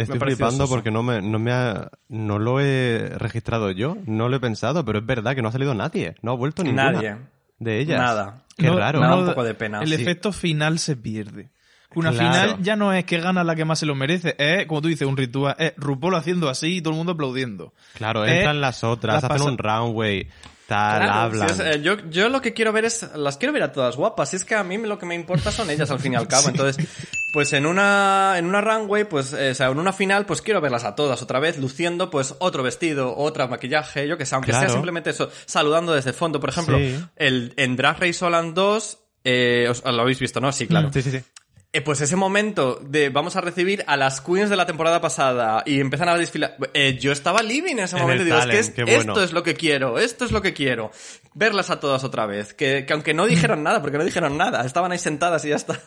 Estoy 0.03 0.19
flipando 0.19 0.67
porque 0.67 0.91
no 0.91 1.03
me, 1.03 1.21
no 1.21 1.39
me 1.39 1.51
ha, 1.51 1.89
no 2.07 2.39
lo 2.39 2.59
he 2.59 3.09
registrado 3.17 3.71
yo, 3.71 3.97
no 4.05 4.29
lo 4.29 4.37
he 4.37 4.39
pensado, 4.39 4.85
pero 4.85 4.99
es 4.99 5.05
verdad 5.05 5.35
que 5.35 5.41
no 5.41 5.49
ha 5.49 5.51
salido 5.51 5.73
nadie, 5.73 6.15
no 6.21 6.31
ha 6.31 6.35
vuelto 6.35 6.63
ninguna 6.63 6.91
Nadie. 6.91 7.17
de 7.59 7.79
ellas. 7.79 7.99
Nada. 7.99 8.43
Qué 8.57 8.67
No- 8.67 8.77
raro. 8.77 8.99
Me 8.99 9.07
da 9.07 9.11
no- 9.15 9.19
un 9.21 9.25
poco 9.27 9.43
de 9.43 9.53
pena. 9.55 9.81
El 9.81 9.89
Sí. 9.89 9.95
efecto 10.01 10.31
final 10.31 10.79
se 10.79 10.95
pierde. 10.95 11.49
Una 11.95 12.11
Claro. 12.11 12.31
final 12.51 12.63
ya 12.63 12.75
no 12.75 12.93
es 12.93 13.03
que 13.05 13.19
gana 13.19 13.43
la 13.43 13.55
que 13.55 13.65
más 13.65 13.79
se 13.79 13.85
lo 13.87 13.95
merece, 13.95 14.35
es, 14.37 14.67
como 14.67 14.81
tú 14.81 14.89
dices, 14.89 15.07
un 15.07 15.17
ritual. 15.17 15.55
Es 15.57 15.73
RuPaul 15.77 16.15
haciendo 16.15 16.47
así 16.47 16.77
y 16.77 16.81
todo 16.81 16.91
el 16.93 16.97
mundo 16.97 17.13
aplaudiendo. 17.13 17.73
Claro, 17.95 18.25
Eh, 18.25 18.37
entran 18.37 18.61
las 18.61 18.83
otras, 18.83 19.23
las 19.23 19.31
hacen 19.31 19.47
un 19.47 19.57
runway, 19.57 20.27
tal, 20.67 21.01
Claro, 21.01 21.13
hablan. 21.13 21.49
si 21.49 21.53
es, 21.63 21.75
eh, 21.77 21.81
yo, 21.81 21.97
yo 22.11 22.29
lo 22.29 22.41
que 22.43 22.53
quiero 22.53 22.71
ver 22.71 22.85
es, 22.85 23.09
las 23.15 23.37
quiero 23.37 23.53
ver 23.53 23.63
a 23.63 23.71
todas 23.71 23.95
guapas, 23.95 24.31
y 24.33 24.35
es 24.35 24.45
que 24.45 24.53
a 24.53 24.63
mí 24.63 24.77
lo 24.77 24.99
que 24.99 25.07
me 25.07 25.15
importa 25.15 25.51
son 25.51 25.69
ellas 25.71 25.89
al 25.89 25.99
fin 25.99 26.13
y 26.13 26.15
al 26.15 26.27
cabo, 26.27 26.49
entonces, 26.49 26.87
pues 27.31 27.53
en 27.53 27.65
una, 27.65 28.35
en 28.37 28.45
una 28.45 28.61
runway, 28.61 29.03
pues, 29.03 29.33
eh, 29.33 29.51
o 29.51 29.55
sea, 29.55 29.67
en 29.67 29.79
una 29.79 29.93
final, 29.93 30.25
pues 30.25 30.41
quiero 30.41 30.61
verlas 30.61 30.83
a 30.83 30.95
todas 30.95 31.21
otra 31.21 31.39
vez, 31.39 31.57
luciendo, 31.57 32.09
pues, 32.09 32.35
otro 32.39 32.63
vestido, 32.63 33.15
otra 33.15 33.47
maquillaje, 33.47 34.07
yo 34.07 34.17
que 34.17 34.25
sé, 34.25 34.35
aunque 34.35 34.51
sea 34.51 34.69
simplemente 34.73 35.11
eso, 35.11 35.29
saludando 35.45 35.93
desde 35.93 36.09
el 36.11 36.15
fondo, 36.15 36.39
por 36.39 36.49
ejemplo, 36.49 36.77
Sí. 36.77 36.99
el, 37.15 37.53
en 37.57 37.75
Drag 37.75 37.99
Race 37.99 38.23
Holland 38.25 38.53
2, 38.55 38.97
eh, 39.23 39.67
os- 39.69 39.83
lo 39.83 40.01
habéis 40.01 40.19
visto, 40.19 40.39
¿no? 40.39 40.51
Sí, 40.51 40.67
claro. 40.67 40.89
Sí, 40.93 41.01
sí, 41.01 41.11
sí. 41.11 41.21
Eh, 41.71 41.81
pues 41.81 42.01
ese 42.01 42.15
momento 42.15 42.79
de 42.83 43.09
vamos 43.09 43.35
a 43.35 43.41
recibir 43.41 43.83
a 43.85 43.95
las 43.95 44.21
queens 44.21 44.49
de 44.49 44.55
la 44.55 44.65
temporada 44.65 44.99
pasada 45.01 45.61
y 45.67 45.79
empiezan 45.79 46.09
a 46.09 46.17
desfilar. 46.17 46.57
Eh, 46.73 46.97
yo 46.99 47.11
estaba 47.11 47.43
living 47.43 47.73
en 47.73 47.79
ese 47.81 47.95
En 47.97 48.01
momento 48.01 48.23
y 48.23 48.25
digo, 48.25 48.39
es 48.39 48.45
que 48.47 48.57
es- 48.59 48.75
bueno. 48.75 49.11
esto 49.13 49.23
es 49.23 49.33
lo 49.33 49.43
que 49.43 49.53
quiero, 49.53 49.99
esto 49.99 50.25
es 50.25 50.31
lo 50.31 50.41
que 50.41 50.51
quiero. 50.53 50.89
Verlas 51.35 51.69
a 51.69 51.79
todas 51.79 52.03
otra 52.03 52.25
vez. 52.25 52.55
Que, 52.55 52.85
que 52.87 52.93
aunque 52.93 53.13
no 53.13 53.27
dijeron 53.27 53.61
nada, 53.63 53.81
porque 53.83 53.99
no 53.99 54.03
dijeron 54.03 54.35
nada, 54.35 54.65
estaban 54.65 54.91
ahí 54.91 54.97
sentadas 54.97 55.45
y 55.45 55.49
ya 55.49 55.57
está. 55.57 55.79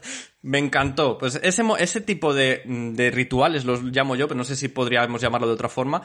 Me 0.42 0.58
encantó. 0.58 1.18
Pues 1.18 1.40
ese, 1.42 1.64
ese 1.80 2.00
tipo 2.00 2.32
de, 2.32 2.62
de 2.64 3.10
rituales 3.10 3.64
los 3.64 3.82
llamo 3.82 4.14
yo, 4.14 4.28
pero 4.28 4.38
no 4.38 4.44
sé 4.44 4.54
si 4.54 4.68
podríamos 4.68 5.20
llamarlo 5.20 5.48
de 5.48 5.54
otra 5.54 5.68
forma. 5.68 6.02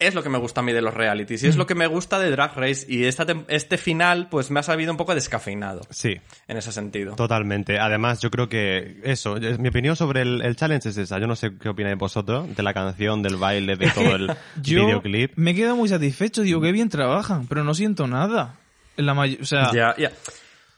Es 0.00 0.14
lo 0.14 0.24
que 0.24 0.28
me 0.28 0.38
gusta 0.38 0.60
a 0.60 0.64
mí 0.64 0.72
de 0.72 0.80
los 0.82 0.94
realities 0.94 1.44
y 1.44 1.46
es 1.46 1.56
lo 1.56 1.66
que 1.66 1.74
me 1.74 1.86
gusta 1.86 2.18
de 2.18 2.30
Drag 2.30 2.56
Race 2.56 2.86
y 2.88 3.04
esta 3.04 3.26
este 3.48 3.76
final 3.76 4.28
pues 4.30 4.50
me 4.50 4.58
ha 4.58 4.62
sabido 4.62 4.90
un 4.90 4.96
poco 4.96 5.14
descafeinado 5.14 5.82
Sí, 5.90 6.16
en 6.48 6.56
ese 6.56 6.72
sentido. 6.72 7.14
totalmente. 7.16 7.78
Además, 7.78 8.18
yo 8.20 8.30
creo 8.30 8.48
que 8.48 8.98
eso, 9.20 9.36
es- 9.36 9.58
mi 9.58 9.68
opinión 9.68 9.94
sobre 9.96 10.22
el, 10.22 10.42
el 10.42 10.56
challenge 10.56 10.88
es 10.88 10.96
esa. 10.96 11.18
Yo 11.18 11.26
no 11.26 11.36
sé 11.36 11.52
qué 11.60 11.68
opináis 11.68 11.96
vosotros 11.98 12.54
de 12.56 12.62
la 12.62 12.74
canción, 12.74 13.22
del 13.22 13.36
baile, 13.36 13.76
de 13.76 13.90
todo 13.90 14.16
el 14.16 14.26
Yo 14.62 14.86
videoclip. 14.86 15.32
me 15.36 15.54
quedo 15.54 15.76
muy 15.76 15.88
satisfecho, 15.88 16.42
digo, 16.42 16.60
qué 16.60 16.72
bien 16.72 16.88
trabajan, 16.88 17.46
pero 17.46 17.62
no 17.64 17.74
siento 17.74 18.06
nada. 18.06 18.54
En 18.96 19.06
la 19.06 19.14
o 19.40 19.44
sea, 19.44 19.70
Ya, 19.72 19.94
ya. 19.96 20.10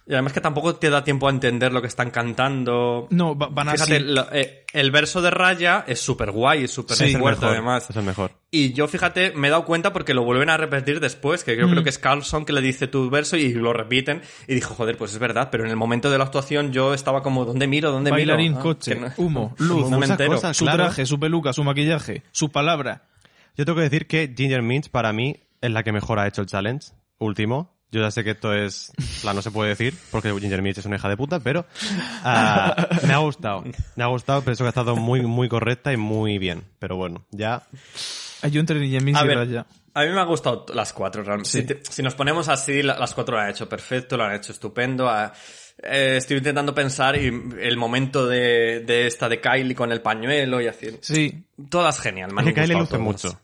Y 0.04 0.14
además 0.14 0.32
que 0.32 0.40
tampoco 0.40 0.74
te 0.74 0.90
da 0.90 1.04
tiempo 1.04 1.28
a 1.28 1.30
entender 1.30 1.72
lo 1.72 1.80
que 1.80 1.86
están 1.86 2.10
cantando. 2.10 3.06
no, 3.10 3.36
va- 3.38 3.46
van 3.48 3.70
Fíjate, 3.70 3.96
así. 3.96 4.04
lo- 4.04 4.26
eh, 4.32 4.64
el 4.72 4.90
verso 4.90 5.22
de 5.22 5.30
Raya 5.30 5.84
es 5.86 6.00
súper 6.00 6.32
guay, 6.32 6.64
es 6.64 6.72
súper 6.72 6.96
Sí, 6.96 7.14
fuerte 7.14 7.46
además. 7.46 7.88
Es 7.88 7.94
el 7.94 8.02
mejor. 8.02 8.32
Y 8.50 8.72
yo, 8.72 8.88
fíjate, 8.88 9.32
me 9.36 9.46
he 9.46 9.50
dado 9.52 9.64
cuenta 9.64 9.92
porque 9.92 10.12
lo 10.12 10.24
vuelven 10.24 10.50
a 10.50 10.56
repetir 10.56 10.98
después, 10.98 11.44
que 11.44 11.56
yo 11.56 11.68
Mm. 11.68 11.70
creo 11.70 11.82
que 11.84 11.90
es 11.90 11.98
Carlson 11.98 12.44
que 12.44 12.52
le 12.52 12.60
dice 12.60 12.88
tu 12.88 13.08
verso 13.10 13.36
y 13.36 13.52
lo 13.54 13.72
repiten. 13.72 14.22
Y 14.48 14.54
dijo, 14.54 14.74
joder, 14.74 14.96
pues 14.98 15.12
es 15.12 15.18
verdad, 15.20 15.48
pero 15.52 15.64
en 15.64 15.70
el 15.70 15.76
momento 15.76 16.10
de 16.10 16.18
la 16.18 16.24
actuación 16.24 16.72
yo 16.72 16.94
estaba 16.94 17.22
como, 17.22 17.44
¿dónde 17.44 17.68
miro? 17.68 17.92
¿Dónde 17.92 18.10
Bailarín, 18.10 18.48
miro? 18.52 18.58
Ah, 18.60 18.62
coche, 18.62 18.96
no- 18.96 19.12
humo, 19.18 19.54
luz, 19.58 19.82
No 19.84 19.90
me 19.90 19.96
muchas 19.98 20.10
entero. 20.10 20.32
cosas. 20.32 20.56
su 20.56 20.64
claro. 20.64 20.84
traje, 20.84 21.06
su 21.06 21.20
peluca, 21.20 21.52
su 21.52 21.62
maquillaje, 21.62 22.24
sus 22.32 22.50
palabras. 22.50 23.02
Yo 23.56 23.64
tengo 23.64 23.76
que 23.76 23.82
decir 23.82 24.06
que 24.08 24.32
Ginger 24.36 24.62
Minch 24.62 24.88
para 24.90 25.12
mí 25.12 25.36
es 25.60 25.70
la 25.70 25.82
que 25.84 25.92
mejor 25.92 26.18
ha 26.18 26.26
hecho 26.26 26.40
el 26.40 26.48
challenge 26.48 26.88
último. 27.18 27.70
Yo 27.92 28.00
ya 28.00 28.10
sé 28.10 28.24
que 28.24 28.30
esto 28.30 28.54
es, 28.54 28.90
la 29.22 29.34
no 29.34 29.42
se 29.42 29.50
puede 29.50 29.68
decir, 29.68 29.94
porque 30.10 30.32
Ginger 30.32 30.62
Mitch 30.62 30.78
es 30.78 30.86
una 30.86 30.96
hija 30.96 31.08
de 31.10 31.16
puta, 31.16 31.38
pero 31.40 31.66
ah, 32.24 32.88
me 33.06 33.12
ha 33.12 33.18
gustado. 33.18 33.62
Me 33.96 34.02
ha 34.04 34.06
gustado, 34.06 34.42
pienso 34.42 34.64
que 34.64 34.68
ha 34.68 34.70
estado 34.70 34.96
muy, 34.96 35.20
muy 35.22 35.48
correcta 35.48 35.92
y 35.92 35.96
muy 35.96 36.38
bien. 36.38 36.64
Pero 36.78 36.96
bueno, 36.96 37.24
ya 37.30 37.62
Ah, 38.42 38.48
Yo 38.48 38.58
entre 38.60 38.80
Niñemin 38.80 39.14
A 39.16 39.22
y 39.24 39.28
ver, 39.28 39.36
Raya. 39.36 39.66
a 39.94 40.02
mí 40.02 40.08
me 40.10 40.20
han 40.20 40.26
gustado 40.26 40.66
las 40.74 40.92
cuatro, 40.92 41.22
realmente. 41.22 41.50
Si, 41.50 41.62
te- 41.64 41.80
si 41.88 42.02
nos 42.02 42.14
ponemos 42.16 42.48
así, 42.48 42.82
la- 42.82 42.98
las 42.98 43.14
cuatro 43.14 43.36
lo 43.36 43.42
han 43.42 43.50
hecho 43.50 43.68
perfecto, 43.68 44.16
lo 44.16 44.24
han 44.24 44.34
hecho 44.34 44.50
estupendo. 44.52 45.08
ah, 45.08 45.32
eh, 45.82 46.14
estoy 46.16 46.38
intentando 46.38 46.74
pensar 46.74 47.16
y 47.16 47.26
el 47.60 47.76
momento 47.76 48.26
de, 48.26 48.80
de 48.86 49.06
esta 49.06 49.28
de 49.28 49.40
Kylie 49.40 49.74
con 49.74 49.92
el 49.92 50.00
pañuelo 50.00 50.60
y 50.60 50.66
así. 50.66 50.96
Sí. 51.02 51.44
Todas 51.70 52.00
genial, 52.00 52.32
me 52.32 52.40
Es 52.42 52.48
han 52.48 52.54
que 52.54 52.60
Kylie 52.62 52.78
luce 52.78 52.98
mucho. 52.98 53.38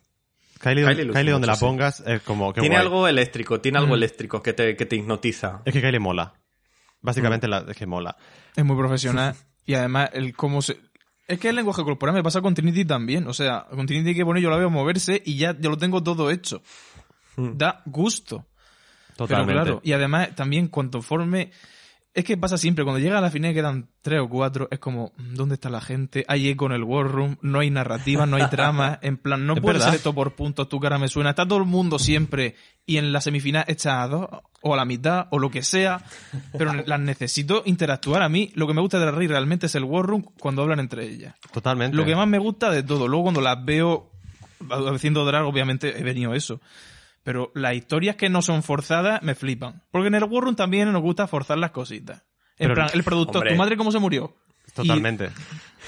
Kylie, 0.61 0.85
Kylie 0.85 1.05
luce 1.05 1.19
Kylie 1.19 1.33
donde 1.33 1.47
mucho, 1.47 1.53
la 1.53 1.57
sí. 1.57 1.65
pongas 1.65 2.01
es 2.07 2.23
como 2.23 2.53
que 2.53 2.61
Tiene 2.61 2.77
guay. 2.77 2.85
algo 2.87 3.09
eléctrico, 3.09 3.61
tiene 3.61 3.79
algo 3.79 3.95
eléctrico 3.95 4.43
que 4.43 4.53
te, 4.53 4.77
que 4.77 4.87
te 4.87 4.97
hipnotiza. 4.97 5.63
Es 5.65 5.73
que 5.73 5.81
Kylie 5.81 6.01
mola. 6.01 6.35
Básicamente 7.01 7.47
Mm. 7.47 7.51
la, 7.51 7.65
es 7.69 7.77
que 7.77 7.87
mola. 7.87 8.17
Es 8.57 8.65
muy 8.65 8.77
profesional. 8.77 9.35
y 9.65 9.75
además, 9.75 10.11
el 10.13 10.35
cómo 10.35 10.63
se. 10.63 10.79
Es 11.27 11.39
que 11.39 11.51
el 11.51 11.57
lenguaje 11.57 11.83
corporal 11.85 12.15
me 12.15 12.23
pasa 12.23 12.41
con 12.41 12.55
Trinity 12.55 12.85
también. 12.85 13.27
O 13.29 13.35
sea, 13.35 13.67
con 13.71 13.87
Trinity 13.87 14.15
que 14.15 14.25
pone 14.25 14.41
yo 14.41 14.49
la 14.51 14.57
veo 14.57 14.71
moverse 14.71 15.23
y 15.25 15.37
ya, 15.37 15.55
ya 15.59 15.69
lo 15.69 15.77
tengo 15.77 16.03
todo 16.03 16.31
hecho. 16.31 16.63
Da 17.37 17.83
gusto. 17.87 18.47
Totalmente. 19.17 19.53
Pero 19.53 19.65
claro, 19.65 19.81
y 19.85 19.93
además 19.93 20.35
también 20.35 20.69
cuanto 20.69 21.03
forme... 21.03 21.51
Es 22.15 22.25
que 22.25 22.37
pasa 22.37 22.59
siempre, 22.59 22.85
cuando 22.85 22.99
llega 22.99 23.19
a 23.19 23.21
la 23.21 23.31
final 23.31 23.53
y 23.53 23.55
quedan 23.55 23.91
tres 24.03 24.21
o 24.21 24.29
cuatro, 24.29 24.67
es 24.71 24.79
como, 24.79 25.13
¿dónde 25.19 25.55
está 25.55 25.71
la 25.71 25.81
gente? 25.81 26.25
Hay 26.27 26.49
eco 26.49 26.67
en 26.67 26.73
el 26.73 26.83
War 26.83 27.07
Room, 27.07 27.37
no 27.43 27.61
hay 27.61 27.71
narrativa, 27.71 28.27
no 28.27 28.37
hay 28.37 28.47
trama, 28.51 28.99
en 29.03 29.19
plan, 29.19 29.47
no 29.47 29.55
puede 29.55 29.75
verdad. 29.75 29.91
ser 29.91 29.97
esto 29.97 30.15
por 30.15 30.35
puntos, 30.35 30.69
tu 30.69 30.81
cara 30.81 30.99
me 30.99 31.09
suena, 31.09 31.31
está 31.31 31.47
todo 31.47 31.59
el 31.59 31.65
mundo 31.67 31.99
siempre, 31.99 32.57
y 32.87 32.97
en 32.97 33.13
la 33.13 33.21
semifinal 33.21 33.65
echa 33.69 34.03
a 34.03 34.09
dos, 34.09 34.29
o 34.63 34.75
a 34.75 34.77
la 34.77 34.85
mitad, 34.85 35.29
o 35.31 35.39
lo 35.39 35.51
que 35.51 35.63
sea, 35.63 36.03
pero 36.57 36.73
las 36.87 36.99
necesito 36.99 37.63
interactuar. 37.67 38.23
A 38.23 38.29
mí, 38.29 38.51
lo 38.55 38.67
que 38.67 38.75
me 38.75 38.81
gusta 38.81 38.99
de 38.99 39.05
la 39.05 39.13
Rey 39.13 39.29
realmente 39.29 39.67
es 39.67 39.75
el 39.77 39.85
War 39.85 40.05
Room 40.05 40.25
cuando 40.41 40.63
hablan 40.63 40.81
entre 40.81 41.05
ellas. 41.05 41.37
Totalmente. 41.53 41.97
Lo 41.97 42.05
que 42.05 42.17
más 42.17 42.27
me 42.27 42.39
gusta 42.39 42.71
de 42.71 42.83
todo, 42.83 43.07
luego 43.07 43.25
cuando 43.25 43.41
las 43.43 43.65
veo 43.65 44.11
haciendo 44.93 45.25
drag, 45.25 45.45
obviamente 45.45 46.01
he 46.01 46.03
venido 46.03 46.35
eso. 46.35 46.61
Pero 47.29 47.53
las 47.55 47.75
historias 47.75 48.17
que 48.17 48.31
no 48.31 48.41
son 48.41 48.63
forzadas 48.63 49.23
me 49.23 49.35
flipan. 49.35 49.83
Porque 49.91 50.09
en 50.09 50.15
el 50.15 50.25
War 50.25 50.45
Room 50.45 50.57
también 50.57 50.91
nos 50.91 51.03
gusta 51.03 51.27
forzar 51.27 51.59
las 51.59 51.73
cositas. 51.73 52.23
En 52.57 52.69
Pero- 52.69 52.75
plan, 52.77 52.89
el 52.95 53.05
productor, 53.05 53.37
Hombre. 53.43 53.51
¿tu 53.53 53.59
madre 53.59 53.77
cómo 53.77 53.93
se 53.93 53.99
murió? 53.99 54.35
Totalmente. 54.75 55.29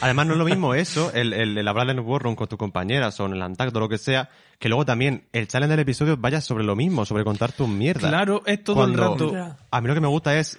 Además, 0.03 0.27
no 0.27 0.33
es 0.35 0.39
lo 0.39 0.45
mismo 0.45 0.75
eso, 0.75 1.11
el, 1.15 1.33
el, 1.33 1.57
el 1.57 1.67
hablar 1.67 1.89
en 1.89 1.97
el 1.97 2.05
War 2.05 2.21
Room 2.21 2.35
con 2.37 2.47
tus 2.47 2.59
compañeras 2.59 3.19
o 3.21 3.25
en 3.27 3.33
el 3.33 3.41
Antact 3.41 3.75
o 3.75 3.81
lo 3.81 3.89
que 3.89 3.97
sea, 3.97 4.29
que 4.59 4.69
luego 4.69 4.85
también 4.85 5.29
el 5.33 5.49
challenge 5.49 5.71
del 5.71 5.81
episodio 5.81 6.19
vaya 6.19 6.43
sobre 6.43 6.63
lo 6.63 6.77
mismo, 6.77 7.07
sobre 7.07 7.25
contar 7.25 7.53
tus 7.53 7.69
mierdas. 7.69 8.11
claro, 8.11 8.43
es 8.45 8.63
todo 8.63 8.77
Cuando- 8.77 9.03
el 9.03 9.11
rato. 9.35 9.57
A 9.71 9.81
mí 9.81 9.89
lo 9.89 9.95
que 9.95 10.01
me 10.03 10.09
gusta 10.09 10.39
es 10.39 10.59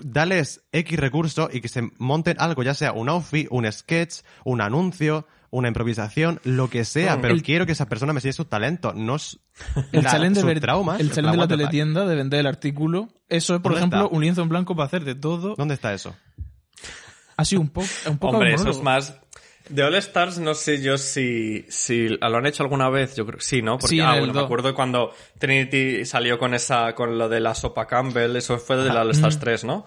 darles 0.00 0.62
X 0.72 0.98
recursos 0.98 1.52
y 1.52 1.60
que 1.60 1.68
se 1.68 1.90
monten 1.98 2.36
algo, 2.38 2.62
ya 2.62 2.74
sea 2.74 2.92
un 2.92 3.08
outfit, 3.08 3.48
un 3.50 3.70
sketch, 3.70 4.20
un 4.44 4.60
anuncio, 4.60 5.26
una 5.50 5.68
improvisación, 5.68 6.40
lo 6.44 6.68
que 6.70 6.84
sea, 6.84 7.16
Mm. 7.16 7.20
pero 7.22 7.34
El- 7.34 7.42
quiero 7.42 7.64
que 7.66 7.72
esa 7.72 7.88
persona 7.88 8.12
me 8.12 8.18
enseñe 8.18 8.32
sus 8.32 8.48
talentos, 8.48 8.94
no 8.94 9.16
El 9.92 10.02
la- 10.04 10.10
challenge, 10.10 10.34
de, 10.34 10.40
sus 10.40 10.46
ver- 10.46 10.60
traumas. 10.60 11.00
el 11.00 11.10
challenge 11.10 11.36
de 11.36 11.42
la 11.42 11.48
teletienda, 11.48 12.06
de 12.06 12.14
vender 12.16 12.40
el 12.40 12.46
artículo, 12.46 13.08
eso 13.28 13.54
es, 13.56 13.60
por 13.62 13.72
¿Dónde 13.72 13.78
ejemplo, 13.80 14.04
está? 14.04 14.14
un 14.14 14.22
lienzo 14.22 14.42
en 14.42 14.48
blanco 14.48 14.76
para 14.76 14.86
hacer 14.86 15.04
de 15.04 15.14
todo. 15.14 15.54
¿Dónde 15.56 15.74
está 15.74 15.92
eso? 15.94 16.14
Ha 17.36 17.44
sido 17.44 17.60
un 17.60 17.68
poco, 17.70 17.86
un 18.06 18.18
poco 18.18 18.34
Hombre, 18.34 18.54
eso 18.54 18.70
es 18.70 18.82
más... 18.82 19.14
De 19.68 19.82
All 19.82 19.94
Stars 19.96 20.38
no 20.38 20.54
sé 20.54 20.80
yo 20.82 20.96
si, 20.96 21.66
si 21.68 22.08
lo 22.08 22.18
han 22.36 22.46
hecho 22.46 22.62
alguna 22.62 22.88
vez, 22.88 23.14
yo 23.16 23.26
creo 23.26 23.38
que 23.38 23.44
sí, 23.44 23.60
¿no? 23.60 23.72
Porque, 23.76 23.96
Sí, 23.96 24.00
ah, 24.00 24.12
bueno, 24.12 24.28
me 24.28 24.32
do- 24.32 24.44
acuerdo 24.46 24.74
cuando 24.74 25.12
Trinity 25.38 26.06
salió 26.06 26.38
con 26.38 26.54
esa, 26.54 26.94
con 26.94 27.18
lo 27.18 27.28
de 27.28 27.40
la 27.40 27.54
sopa 27.54 27.86
Campbell, 27.86 28.34
eso 28.36 28.58
fue 28.58 28.76
de 28.78 28.90
la 28.90 29.02
All 29.02 29.08
Mm. 29.08 29.10
Stars 29.10 29.38
3, 29.38 29.64
¿no? 29.64 29.84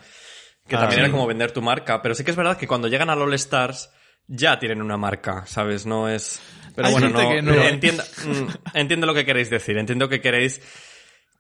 Que 0.67 0.76
Ah, 0.76 0.82
también 0.82 1.00
sí. 1.00 1.06
era 1.06 1.12
como 1.12 1.26
vender 1.26 1.52
tu 1.52 1.63
marca, 1.63 2.00
pero 2.04 2.13
sí 2.13 2.24
que 2.24 2.30
es 2.30 2.38
verdad 2.38 2.58
que 2.58 2.67
cuando 2.67 2.89
llegan 2.89 3.10
al 3.10 3.24
All 3.24 3.34
Stars 3.34 3.89
ya 4.32 4.58
tienen 4.58 4.82
una 4.82 4.98
marca, 4.98 5.46
¿sabes? 5.46 5.86
No 5.86 6.08
es... 6.10 6.41
Pero 6.74 6.88
Hay 6.88 6.94
bueno, 6.94 7.10
no, 7.10 7.54
entiendo, 7.63 8.02
mm, 8.26 8.78
entiendo 8.78 9.06
lo 9.06 9.13
que 9.13 9.26
queréis 9.26 9.50
decir, 9.50 9.78
entiendo 9.78 10.08
que 10.08 10.22
queréis 10.22 10.62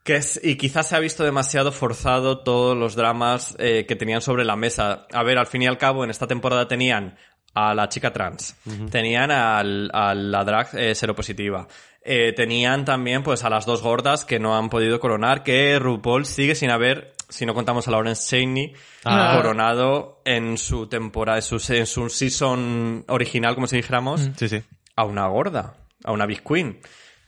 que 0.03 0.15
es, 0.15 0.39
y 0.43 0.55
quizás 0.57 0.89
se 0.89 0.95
ha 0.95 0.99
visto 0.99 1.23
demasiado 1.23 1.71
forzado 1.71 2.39
todos 2.39 2.75
los 2.75 2.95
dramas 2.95 3.55
eh, 3.59 3.85
que 3.87 3.95
tenían 3.95 4.21
sobre 4.21 4.43
la 4.43 4.55
mesa. 4.55 5.05
A 5.13 5.23
ver, 5.23 5.37
al 5.37 5.47
fin 5.47 5.61
y 5.61 5.67
al 5.67 5.77
cabo, 5.77 6.03
en 6.03 6.09
esta 6.09 6.27
temporada 6.27 6.67
tenían 6.67 7.17
a 7.53 7.73
la 7.73 7.89
chica 7.89 8.11
trans, 8.13 8.55
tenían 8.89 9.29
al, 9.31 9.89
a 9.93 10.13
la 10.15 10.43
drag 10.43 10.69
eh, 10.73 10.95
seropositiva, 10.95 11.67
eh, 12.03 12.33
tenían 12.33 12.85
también 12.85 13.23
pues 13.23 13.43
a 13.43 13.49
las 13.49 13.65
dos 13.65 13.81
gordas 13.81 14.23
que 14.25 14.39
no 14.39 14.55
han 14.57 14.69
podido 14.69 14.99
coronar, 14.99 15.43
que 15.43 15.77
RuPaul 15.79 16.25
sigue 16.25 16.55
sin 16.55 16.69
haber, 16.71 17.13
si 17.29 17.45
no 17.45 17.53
contamos 17.53 17.87
a 17.87 17.91
Lawrence 17.91 18.27
Cheney, 18.29 18.73
Ah. 19.03 19.33
coronado 19.35 20.21
en 20.25 20.57
su 20.57 20.87
temporada, 20.87 21.39
en 21.39 21.41
su, 21.43 21.73
en 21.73 21.85
su 21.87 22.09
season 22.09 23.03
original, 23.07 23.55
como 23.55 23.67
si 23.67 23.75
dijéramos, 23.77 24.29
Sí, 24.37 24.47
sí. 24.47 24.61
a 24.95 25.05
una 25.05 25.27
gorda, 25.27 25.73
a 26.03 26.11
una 26.11 26.25
Big 26.25 26.43
Queen. 26.43 26.79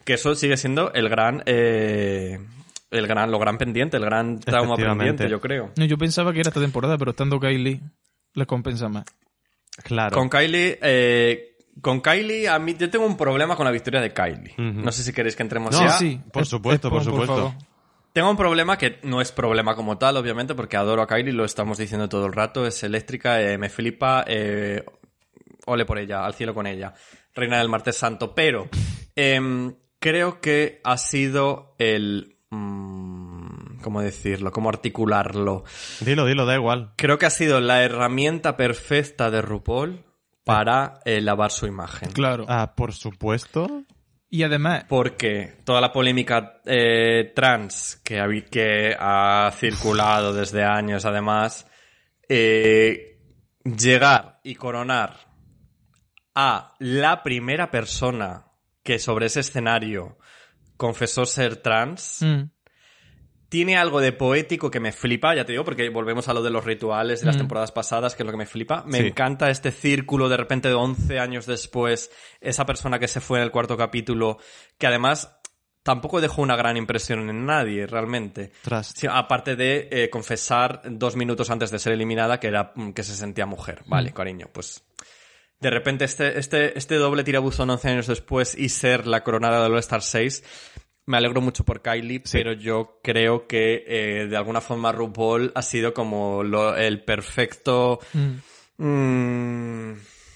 Que 0.05 0.13
eso 0.15 0.35
sigue 0.35 0.57
siendo 0.57 0.91
el 0.93 1.07
gran, 1.09 1.41
eh, 1.45 2.37
el 2.91 3.07
gran, 3.07 3.31
lo 3.31 3.39
gran 3.39 3.57
pendiente, 3.57 3.97
el 3.97 4.03
gran 4.05 4.39
trauma 4.39 4.75
pendiente, 4.75 5.29
yo 5.29 5.39
creo. 5.41 5.71
No, 5.77 5.85
yo 5.85 5.97
pensaba 5.97 6.33
que 6.33 6.41
era 6.41 6.49
esta 6.49 6.59
temporada, 6.61 6.97
pero 6.97 7.11
estando 7.11 7.39
Kylie, 7.39 7.79
les 8.33 8.47
compensa 8.47 8.89
más. 8.89 9.05
Claro. 9.83 10.15
Con 10.15 10.29
Kylie, 10.29 10.77
eh, 10.81 11.57
con 11.81 12.01
Kylie, 12.01 12.47
a 12.47 12.59
mí, 12.59 12.75
yo 12.77 12.89
tengo 12.89 13.05
un 13.05 13.17
problema 13.17 13.55
con 13.55 13.65
la 13.65 13.71
victoria 13.71 13.99
de 14.01 14.13
Kylie. 14.13 14.53
No 14.57 14.91
sé 14.91 15.03
si 15.03 15.11
queréis 15.13 15.35
que 15.35 15.43
entremos 15.43 15.71
No, 15.73 15.81
ya. 15.81 15.97
sí, 15.97 16.21
por 16.31 16.43
es- 16.43 16.49
supuesto, 16.49 16.89
por 16.89 16.99
es- 16.99 17.05
supuesto. 17.05 17.55
Tengo 18.13 18.29
un 18.29 18.37
problema 18.37 18.77
que 18.77 18.99
no 19.01 19.21
es 19.21 19.31
problema 19.31 19.75
como 19.75 19.97
tal, 19.97 20.17
obviamente, 20.17 20.53
porque 20.53 20.77
adoro 20.77 21.01
a 21.01 21.07
Kylie, 21.07 21.33
lo 21.33 21.45
estamos 21.45 21.79
diciendo 21.79 22.07
todo 22.07 22.27
el 22.27 22.33
rato, 22.33 22.67
es 22.67 22.83
eléctrica, 22.83 23.41
eh, 23.41 23.57
me 23.57 23.69
flipa, 23.69 24.23
eh, 24.27 24.83
ole 25.65 25.85
por 25.85 25.97
ella, 25.97 26.23
al 26.23 26.35
cielo 26.35 26.53
con 26.53 26.67
ella, 26.67 26.93
reina 27.33 27.57
del 27.57 27.69
martes 27.69 27.97
santo, 27.97 28.35
pero 28.35 28.69
em, 29.15 29.73
creo 29.97 30.39
que 30.41 30.79
ha 30.83 30.97
sido 30.97 31.75
el... 31.79 32.37
mm, 32.51 33.22
¿Cómo 33.83 34.01
decirlo? 34.01 34.51
¿Cómo 34.51 34.69
articularlo? 34.69 35.63
Dilo, 35.99 36.25
dilo, 36.25 36.45
da 36.47 36.55
igual. 36.55 36.93
Creo 36.95 37.19
que 37.19 37.27
ha 37.27 37.29
sido 37.29 37.59
la 37.61 37.83
herramienta 37.83 38.57
perfecta 38.57 39.29
de 39.29 39.43
RuPaul 39.43 40.03
para 40.43 40.99
eh, 41.05 41.21
lavar 41.21 41.51
su 41.51 41.67
imagen. 41.67 42.11
Claro. 42.11 42.45
Ah, 42.49 42.73
por 42.75 42.93
supuesto. 42.93 43.83
Y 44.29 44.41
además, 44.41 44.85
Porque 44.89 45.59
toda 45.63 45.79
la 45.79 45.91
polémica 45.91 46.59
eh, 46.65 47.31
trans 47.35 48.01
que 48.03 48.19
ha, 48.19 48.25
habi- 48.25 48.49
que 48.49 48.95
ha 48.99 49.51
circulado 49.55 50.33
desde 50.33 50.63
años, 50.63 51.05
además, 51.05 51.67
eh, 52.27 53.19
llegar 53.63 54.39
y 54.43 54.55
coronar 54.55 55.17
a 56.35 56.73
la 56.79 57.21
primera 57.21 57.69
persona 57.69 58.45
que 58.81 58.97
sobre 58.97 59.27
ese 59.27 59.41
escenario 59.41 60.17
confesó 60.77 61.25
ser 61.25 61.57
trans, 61.57 62.17
mm, 62.23 62.41
tiene 63.53 63.77
algo 63.77 64.01
de 64.01 64.11
poético 64.13 64.71
que 64.71 64.79
me 64.79 64.91
flipa, 64.91 65.35
ya 65.35 65.45
te 65.45 65.51
digo, 65.51 65.63
porque 65.63 65.87
volvemos 65.89 66.27
a 66.27 66.33
lo 66.33 66.41
de 66.41 66.49
los 66.49 66.65
rituales 66.65 67.19
de 67.19 67.27
las 67.27 67.35
Mm. 67.35 67.39
temporadas 67.41 67.71
pasadas, 67.71 68.15
que 68.15 68.23
es 68.23 68.25
lo 68.25 68.31
que 68.31 68.37
me 68.39 68.47
flipa. 68.47 68.83
Me 68.87 68.97
Sí. 68.97 69.05
encanta 69.09 69.51
este 69.51 69.69
círculo 69.71 70.27
de 70.27 70.37
repente 70.37 70.69
de 70.69 70.73
11 70.73 71.19
años 71.19 71.45
después, 71.45 72.09
esa 72.41 72.65
persona 72.65 72.97
que 72.97 73.07
se 73.07 73.19
fue 73.21 73.37
en 73.37 73.43
el 73.43 73.51
cuarto 73.51 73.77
capítulo, 73.77 74.39
que 74.79 74.87
además 74.87 75.37
tampoco 75.83 76.19
dejó 76.19 76.41
una 76.41 76.55
gran 76.55 76.77
impresión 76.77 77.29
en 77.29 77.45
nadie, 77.45 77.85
realmente. 77.85 78.53
Sí, 78.95 79.05
aparte 79.07 79.55
de 79.55 79.87
eh, 79.91 80.09
confesar 80.09 80.81
dos 80.89 81.15
minutos 81.15 81.51
antes 81.51 81.69
de 81.69 81.77
ser 81.77 81.93
eliminada 81.93 82.39
que 82.39 82.47
era 82.47 82.71
mm, 82.73 82.93
que 82.93 83.03
se 83.03 83.15
sentía 83.15 83.45
mujer. 83.45 83.83
Vale, 83.85 84.09
Mm. 84.09 84.13
cariño, 84.13 84.49
pues 84.51 84.83
de 85.59 85.69
repente 85.69 86.05
este, 86.05 86.39
este, 86.39 86.77
este 86.77 86.95
doble 86.95 87.23
tirabuzón 87.23 87.69
11 87.69 87.87
años 87.89 88.07
después 88.07 88.57
y 88.57 88.67
ser 88.69 89.05
la 89.07 89.23
coronada 89.23 89.59
de 89.59 89.67
All 89.71 89.77
Star 89.79 90.01
6, 90.01 90.43
me 91.05 91.17
alegro 91.17 91.41
mucho 91.41 91.63
por 91.65 91.81
Kylie, 91.81 92.21
pero 92.31 92.53
yo 92.53 92.99
creo 93.03 93.45
que 93.47 93.83
eh, 93.87 94.27
de 94.27 94.37
alguna 94.37 94.61
forma 94.61 94.91
RuPaul 94.91 95.51
ha 95.55 95.61
sido 95.61 95.93
como 95.93 96.43
lo- 96.43 96.75
el 96.75 97.03
perfecto... 97.03 97.99
mm. 98.13 98.83
mm, 98.85 99.93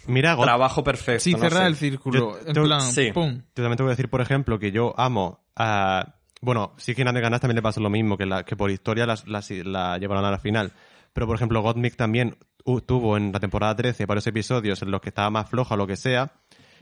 Mira, 0.08 0.36
God, 0.36 0.44
trabajo 0.46 0.84
perfecto. 0.84 1.24
sí, 1.24 1.34
no 1.34 1.40
cerrar 1.40 1.64
sé. 1.64 1.68
el 1.68 1.76
círculo. 1.76 2.40
Yo- 2.42 2.48
en 2.48 2.54
plan, 2.64 2.82
sí. 2.82 3.12
pum. 3.14 3.34
Yo 3.56 3.64
también 3.64 3.78
te 3.78 3.84
voy 3.84 3.90
a 3.90 3.96
decir, 3.96 4.10
por 4.10 4.22
ejemplo, 4.22 4.58
que 4.60 4.72
yo 4.72 4.94
amo 4.98 5.46
a... 5.56 6.14
Bueno, 6.40 6.74
sí 6.78 6.94
que 6.96 7.04
Nande 7.04 7.20
Ganas 7.20 7.42
también 7.42 7.56
le 7.56 7.62
pasó 7.64 7.80
lo 7.82 7.90
mismo, 7.90 8.16
que, 8.18 8.26
la, 8.26 8.44
que 8.46 8.56
por 8.56 8.70
historia 8.72 9.06
las- 9.06 9.28
las- 9.28 9.50
la, 9.52 9.98
llevaron 9.98 10.24
a 10.24 10.32
la 10.32 10.40
final. 10.40 10.72
Pero, 11.14 11.26
por 11.28 11.36
ejemplo, 11.36 11.62
Gottmik 11.62 11.96
también 11.96 12.38
uh, 12.64 12.80
tuvo 12.82 13.18
en 13.18 13.32
la 13.32 13.40
temporada 13.40 13.76
13 13.76 14.06
varios 14.06 14.28
episodios 14.28 14.82
en 14.82 14.92
los 14.92 15.02
que 15.02 15.10
estaba 15.10 15.30
más 15.32 15.50
floja 15.50 15.74
o 15.74 15.78
lo 15.78 15.88
que 15.88 15.96
sea. 15.96 16.32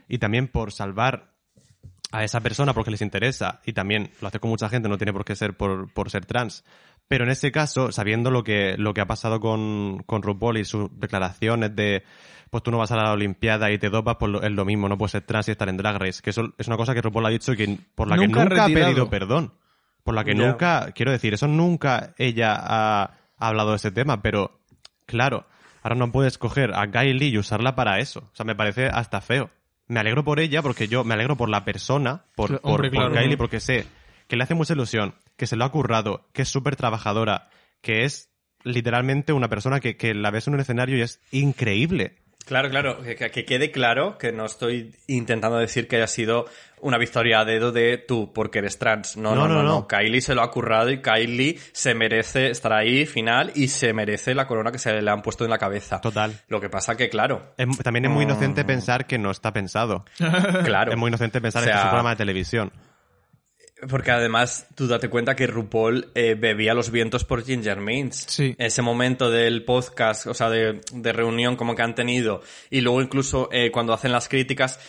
Y 0.08 0.18
también 0.20 0.50
por 0.50 0.72
salvar 0.72 1.35
a 2.16 2.24
esa 2.24 2.40
persona 2.40 2.74
porque 2.74 2.92
les 2.92 3.02
interesa. 3.02 3.62
Y 3.66 3.74
también 3.74 4.12
lo 4.22 4.28
hace 4.28 4.40
con 4.40 4.50
mucha 4.50 4.70
gente, 4.70 4.88
no 4.88 4.98
tiene 4.98 5.14
por 5.14 5.26
qué 5.26 5.36
ser 5.36 5.56
por, 5.56 5.92
por 5.92 6.10
ser 6.10 6.26
trans. 6.26 6.64
Pero 7.08 7.26
en 7.26 7.30
ese 7.30 7.52
caso, 7.52 7.92
sabiendo 7.92 8.32
lo 8.32 8.44
que, 8.44 8.76
lo 8.78 8.94
que 8.94 9.02
ha 9.02 9.06
pasado 9.06 9.40
con, 9.40 10.02
con 10.06 10.24
RuPaul 10.24 10.58
y 10.58 10.66
sus 10.66 10.90
declaraciones 11.00 11.76
de 11.76 12.04
pues 12.50 12.64
tú 12.64 12.72
no 12.72 12.78
vas 12.78 12.92
a 12.92 12.96
la 12.96 13.12
Olimpiada 13.12 13.70
y 13.72 13.78
te 13.78 13.90
dopas, 13.90 14.16
pues 14.18 14.32
es 14.44 14.52
lo 14.52 14.64
mismo, 14.64 14.88
no 14.88 14.98
puedes 14.98 15.12
ser 15.12 15.24
trans 15.24 15.48
y 15.50 15.52
estar 15.52 15.68
en 15.68 15.76
Drag 15.76 15.98
Race. 15.98 16.22
Que 16.22 16.30
eso 16.30 16.54
es 16.58 16.68
una 16.68 16.78
cosa 16.78 16.94
que 16.94 17.02
RuPaul 17.02 17.26
ha 17.26 17.30
dicho 17.30 17.52
y 17.52 17.58
que, 17.58 17.78
por 17.96 18.08
la 18.08 18.16
Nunca 18.16 18.42
ha 18.42 18.44
que 18.44 18.50
nunca 18.50 18.64
ha 18.64 18.68
pedido 18.68 19.10
perdón. 19.10 19.54
por 20.04 20.16
la 20.16 20.24
que 20.24 20.36
nunca, 20.36 20.92
quiero 20.94 21.12
decir, 21.12 21.34
eso 21.34 21.48
nunca 21.48 22.14
ella 22.18 22.56
ha 22.56 23.18
hablado 23.38 23.72
de 23.72 23.76
ese 23.76 23.92
tema, 23.92 24.22
pero 24.22 24.62
claro, 25.06 25.46
ahora 25.84 25.96
no 25.96 26.12
puedes 26.12 26.38
coger 26.38 26.74
a 26.76 26.90
Kylie 26.90 27.28
y 27.28 27.38
usarla 27.38 27.76
para 27.76 28.00
eso. 28.00 28.22
O 28.32 28.36
sea, 28.36 28.46
me 28.46 28.56
parece 28.56 28.88
hasta 28.88 29.20
feo. 29.20 29.50
Me 29.88 30.00
alegro 30.00 30.24
por 30.24 30.40
ella 30.40 30.62
porque 30.62 30.88
yo 30.88 31.04
me 31.04 31.14
alegro 31.14 31.36
por 31.36 31.50
la 31.50 31.64
persona, 31.64 32.26
por, 32.36 32.60
por, 32.62 32.92
por. 32.92 33.14
Kylie, 33.14 33.38
porque 33.38 33.60
sé 33.60 33.86
que 34.28 34.36
le 34.36 34.44
hace 34.44 34.56
mucha 34.56 34.74
ilusión, 34.74 35.16
que 35.38 35.48
se 35.48 35.56
lo 35.56 35.66
ha 35.66 35.72
currado, 35.72 36.28
que 36.34 36.42
es 36.42 36.50
súper 36.50 36.76
trabajadora, 36.76 37.50
que 37.82 38.04
es 38.04 38.32
literalmente 38.64 39.34
una 39.34 39.50
persona 39.50 39.80
que, 39.80 39.98
que 39.98 40.14
la 40.14 40.32
ves 40.32 40.48
en 40.48 40.56
un 40.56 40.60
escenario 40.60 40.98
y 40.98 41.02
es 41.02 41.22
increíble. 41.32 42.18
Claro, 42.46 42.70
claro, 42.70 43.02
que, 43.02 43.16
que- 43.16 43.32
que 43.32 43.44
quede 43.46 43.72
claro 43.72 44.18
que 44.18 44.32
no 44.32 44.46
estoy 44.46 44.94
intentando 45.08 45.58
decir 45.58 45.88
que 45.88 45.96
haya 45.96 46.08
sido 46.08 46.46
una 46.82 46.98
victoria 47.00 47.40
a 47.40 47.46
dedo 47.46 47.72
de 47.72 47.98
tú 47.98 48.32
porque 48.34 48.60
eres 48.60 48.78
trans. 48.78 49.18
No, 49.18 49.34
no, 49.34 49.48
no, 49.48 49.64
no. 49.64 49.88
Kylie 49.88 50.22
se 50.22 50.36
lo 50.36 50.44
ha 50.44 50.52
currado 50.52 50.92
y 50.92 51.02
Kylie 51.02 51.58
se 51.72 51.96
merece 51.96 52.52
estar 52.52 52.72
ahí 52.74 53.08
final 53.08 53.52
y 53.56 53.70
se 53.70 53.94
merece 53.94 54.36
la 54.36 54.46
corona 54.46 54.72
que 54.72 54.78
se 54.78 55.02
le 55.02 55.10
han 55.10 55.24
puesto 55.24 55.44
en 55.44 55.50
la 55.50 55.58
cabeza. 55.58 56.00
Total. 56.02 56.40
Lo 56.48 56.62
que 56.62 56.70
pasa 56.70 56.96
que, 56.96 57.10
claro, 57.10 57.54
Es- 57.58 57.78
también 57.80 58.06
es 58.06 58.12
muy 58.12 58.26
inocente 58.26 58.64
pensar 58.64 59.08
que 59.08 59.18
no 59.18 59.32
está 59.32 59.52
pensado. 59.52 60.06
claro. 60.64 60.92
Es 60.92 60.98
muy 60.98 61.08
inocente 61.08 61.42
pensar 61.42 61.64
O 61.64 61.66
en 61.66 61.72
que 61.72 61.78
es 61.78 61.84
un 61.84 61.90
programa 61.90 62.12
de 62.12 62.16
televisión. 62.18 62.72
Porque 63.90 64.12
además, 64.12 64.68
tú 64.74 64.88
date 64.88 65.10
cuenta 65.10 65.36
que 65.36 65.48
RuPaul 65.48 66.12
eh, 66.16 66.36
bebía 66.40 66.74
los 66.74 66.92
vientos 66.92 67.26
por 67.26 67.44
Ginger 67.44 67.82
Mints. 67.82 68.26
Sí. 68.30 68.56
Ese 68.58 68.82
momento 68.82 69.30
del 69.30 69.66
podcast, 69.66 70.28
o 70.28 70.34
sea, 70.34 70.50
de, 70.50 70.80
de 70.94 71.14
reunión 71.14 71.56
como 71.58 71.76
que 71.76 71.82
han 71.82 71.94
tenido. 71.94 72.42
Y 72.70 72.82
luego 72.82 73.02
incluso 73.02 73.50
eh, 73.52 73.72
cuando 73.72 73.92
hacen 73.94 74.14
las 74.14 74.30
críticas, 74.30 74.80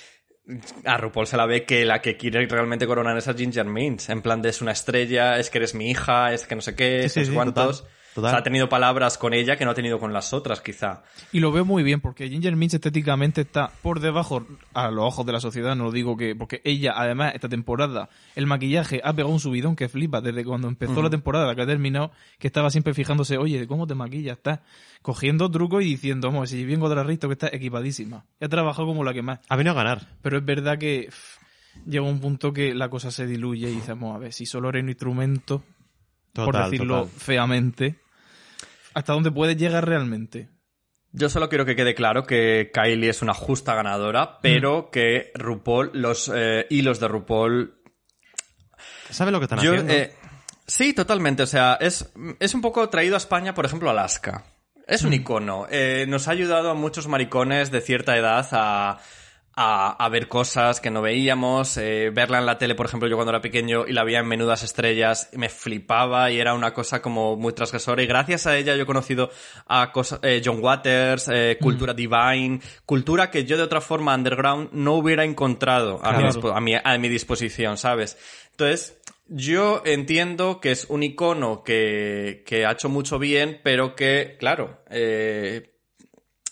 a 0.84 0.96
RuPaul 0.98 1.26
se 1.26 1.36
la 1.36 1.46
ve 1.46 1.64
que 1.64 1.84
la 1.84 2.00
que 2.00 2.16
quiere 2.16 2.46
realmente 2.46 2.86
coronar 2.86 3.18
es 3.18 3.26
a 3.26 3.34
Ginger 3.34 3.66
Mints. 3.66 4.08
En 4.08 4.22
plan 4.22 4.40
de 4.40 4.50
es 4.50 4.62
una 4.62 4.70
estrella, 4.72 5.38
es 5.38 5.50
que 5.50 5.58
eres 5.58 5.74
mi 5.74 5.90
hija, 5.90 6.32
es 6.32 6.46
que 6.46 6.54
no 6.54 6.60
sé 6.60 6.76
qué, 6.76 7.08
Sí, 7.08 7.20
es 7.20 7.26
sí, 7.28 7.34
cuántos. 7.34 7.80
total, 7.80 7.95
total. 8.16 8.30
O 8.30 8.32
sea, 8.32 8.38
ha 8.40 8.42
tenido 8.42 8.68
palabras 8.68 9.18
con 9.18 9.32
ella 9.32 9.56
que 9.56 9.64
no 9.64 9.70
ha 9.70 9.74
tenido 9.74 10.00
con 10.00 10.12
las 10.12 10.32
otras, 10.32 10.60
quizá. 10.60 11.02
Y 11.32 11.40
lo 11.40 11.52
veo 11.52 11.64
muy 11.64 11.82
bien 11.82 12.00
porque 12.00 12.28
Ginger 12.28 12.56
Minch 12.56 12.74
estéticamente 12.74 13.42
está 13.42 13.70
por 13.82 14.00
debajo 14.00 14.44
a 14.74 14.90
los 14.90 15.04
ojos 15.04 15.24
de 15.26 15.32
la 15.32 15.40
sociedad, 15.40 15.76
no 15.76 15.84
lo 15.84 15.92
digo 15.92 16.16
que 16.16 16.34
porque 16.34 16.60
ella 16.64 16.94
además 16.96 17.34
esta 17.34 17.48
temporada 17.48 18.08
el 18.34 18.46
maquillaje 18.46 19.00
ha 19.04 19.12
pegado 19.12 19.32
un 19.32 19.40
subidón 19.40 19.76
que 19.76 19.88
flipa 19.88 20.20
desde 20.20 20.44
cuando 20.44 20.66
empezó 20.68 21.02
la 21.02 21.10
temporada, 21.10 21.46
la 21.46 21.54
que 21.54 21.62
ha 21.62 21.66
terminado, 21.66 22.10
que 22.38 22.48
estaba 22.48 22.70
siempre 22.70 22.94
fijándose, 22.94 23.38
"Oye, 23.38 23.66
¿cómo 23.66 23.86
te 23.86 23.94
maquillas?" 23.94 24.38
Estás 24.38 24.60
cogiendo 25.02 25.50
trucos 25.50 25.82
y 25.82 25.86
diciendo, 25.86 26.28
"Vamos, 26.28 26.50
si 26.50 26.64
vengo 26.64 26.88
de 26.88 26.96
la 26.96 27.04
Risto 27.04 27.28
que 27.28 27.34
está 27.34 27.48
equipadísima." 27.52 28.24
Y 28.40 28.46
ha 28.46 28.48
trabajado 28.48 28.88
como 28.88 29.04
la 29.04 29.12
que 29.14 29.22
más. 29.22 29.40
Ha 29.48 29.56
venido 29.56 29.72
a 29.72 29.76
ganar. 29.76 30.08
Pero 30.22 30.38
es 30.38 30.44
verdad 30.44 30.78
que 30.78 31.06
pff, 31.10 31.46
llega 31.86 32.04
un 32.04 32.20
punto 32.20 32.52
que 32.52 32.74
la 32.74 32.88
cosa 32.88 33.10
se 33.10 33.26
diluye 33.26 33.70
y 33.70 33.76
decimos, 33.76 34.16
a 34.16 34.18
ver, 34.18 34.32
si 34.32 34.46
solo 34.46 34.70
eres 34.70 34.82
un 34.82 34.88
instrumento, 34.88 35.62
por 36.32 36.56
decirlo 36.56 37.02
total. 37.02 37.12
feamente, 37.18 37.96
¿hasta 38.96 39.12
dónde 39.12 39.30
puedes 39.30 39.56
llegar 39.56 39.86
realmente? 39.86 40.48
Yo 41.12 41.28
solo 41.28 41.48
quiero 41.48 41.64
que 41.64 41.76
quede 41.76 41.94
claro 41.94 42.24
que 42.24 42.70
Kylie 42.74 43.08
es 43.10 43.22
una 43.22 43.34
justa 43.34 43.74
ganadora, 43.74 44.38
pero 44.42 44.90
que 44.90 45.30
RuPaul, 45.34 45.90
los 45.94 46.30
eh, 46.34 46.66
hilos 46.70 46.98
de 46.98 47.08
RuPaul 47.08 47.74
¿Sabe 49.10 49.30
lo 49.30 49.38
que 49.38 49.44
están 49.44 49.60
Yo, 49.60 49.72
haciendo? 49.72 49.92
eh, 49.92 50.12
sí, 50.66 50.92
totalmente. 50.92 51.42
O 51.42 51.46
sea, 51.46 51.78
es, 51.80 52.10
es 52.40 52.54
un 52.54 52.60
poco 52.60 52.88
traído 52.88 53.14
a 53.14 53.18
España, 53.18 53.54
por 53.54 53.64
ejemplo, 53.66 53.88
Alaska. 53.90 54.44
Es 54.86 55.04
Mm. 55.04 55.06
un 55.06 55.12
icono. 55.14 55.66
Eh, 55.70 56.06
nos 56.08 56.28
ha 56.28 56.32
ayudado 56.32 56.70
a 56.70 56.74
muchos 56.74 57.06
maricones 57.08 57.70
de 57.70 57.80
cierta 57.80 58.16
edad 58.16 58.46
a, 58.52 58.98
a, 59.56 59.92
a 60.04 60.08
ver 60.10 60.28
cosas 60.28 60.80
que 60.80 60.90
no 60.90 61.00
veíamos. 61.00 61.78
eh, 61.78 62.10
verla 62.12 62.38
en 62.38 62.46
la 62.46 62.58
tele, 62.58 62.74
por 62.74 62.86
ejemplo, 62.86 63.08
yo 63.08 63.16
cuando 63.16 63.30
era 63.30 63.40
pequeño 63.40 63.86
y 63.86 63.92
la 63.92 64.04
veía 64.04 64.20
en 64.20 64.28
Menudas 64.28 64.62
Estrellas, 64.62 65.30
me 65.32 65.48
flipaba 65.48 66.30
y 66.30 66.38
era 66.38 66.54
una 66.54 66.74
cosa 66.74 67.00
como 67.00 67.36
muy 67.36 67.54
transgresora. 67.54 68.02
Y 68.02 68.06
gracias 68.06 68.46
a 68.46 68.56
ella 68.56 68.76
yo 68.76 68.82
he 68.82 68.86
conocido 68.86 69.30
a 69.66 69.90
cosas, 69.92 70.20
eh, 70.22 70.42
John 70.44 70.62
Waters, 70.62 71.28
eh, 71.32 71.56
cultura 71.60 71.94
divine, 71.94 72.60
cultura 72.84 73.30
que 73.30 73.44
yo 73.44 73.56
de 73.56 73.62
otra 73.62 73.80
forma 73.80 74.14
underground 74.14 74.68
no 74.72 74.94
hubiera 74.94 75.24
encontrado 75.24 76.00
a, 76.04 76.12
mi, 76.12 76.24
a 76.24 76.60
mi, 76.60 76.74
a 76.82 76.98
mi 76.98 77.08
disposición, 77.08 77.78
¿sabes? 77.78 78.18
Entonces, 78.50 78.98
yo 79.28 79.82
entiendo 79.84 80.60
que 80.60 80.70
es 80.70 80.84
un 80.90 81.02
icono 81.02 81.64
que, 81.64 82.42
que 82.46 82.66
ha 82.66 82.72
hecho 82.72 82.88
mucho 82.88 83.18
bien, 83.18 83.60
pero 83.64 83.96
que, 83.96 84.36
claro, 84.38 84.82
eh, 84.90 85.75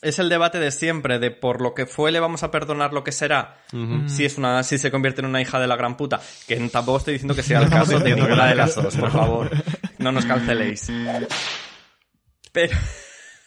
es 0.05 0.19
el 0.19 0.29
debate 0.29 0.61
de 0.61 0.71
siempre, 0.71 1.19
de 1.19 1.31
por 1.31 1.61
lo 1.61 1.75
que 1.75 1.87
fue 1.87 2.12
le 2.12 2.21
vamos 2.21 2.43
a 2.43 2.51
perdonar 2.51 2.93
lo 2.93 3.03
que 3.03 3.11
será. 3.11 3.59
Si 4.07 4.25
es 4.25 4.38
una, 4.38 4.62
si 4.62 4.79
se 4.79 4.90
convierte 4.90 5.23
en 5.23 5.27
una 5.27 5.40
hija 5.40 5.59
de 5.59 5.67
la 5.67 5.77
gran 5.77 5.97
puta. 5.97 6.21
Que 6.47 6.57
tampoco 6.69 6.99
estoy 6.99 7.14
diciendo 7.14 7.35
que 7.35 7.43
sea 7.43 7.61
el 7.61 7.71
caso 7.71 7.99
de 7.99 8.14
ninguna 8.14 8.47
de 8.47 8.55
las 8.55 8.75
dos, 8.75 8.97
por 8.97 9.11
favor. 9.11 9.51
No 9.99 10.12
nos 10.12 10.27
canceléis. 10.27 10.88
Pero, 12.53 12.77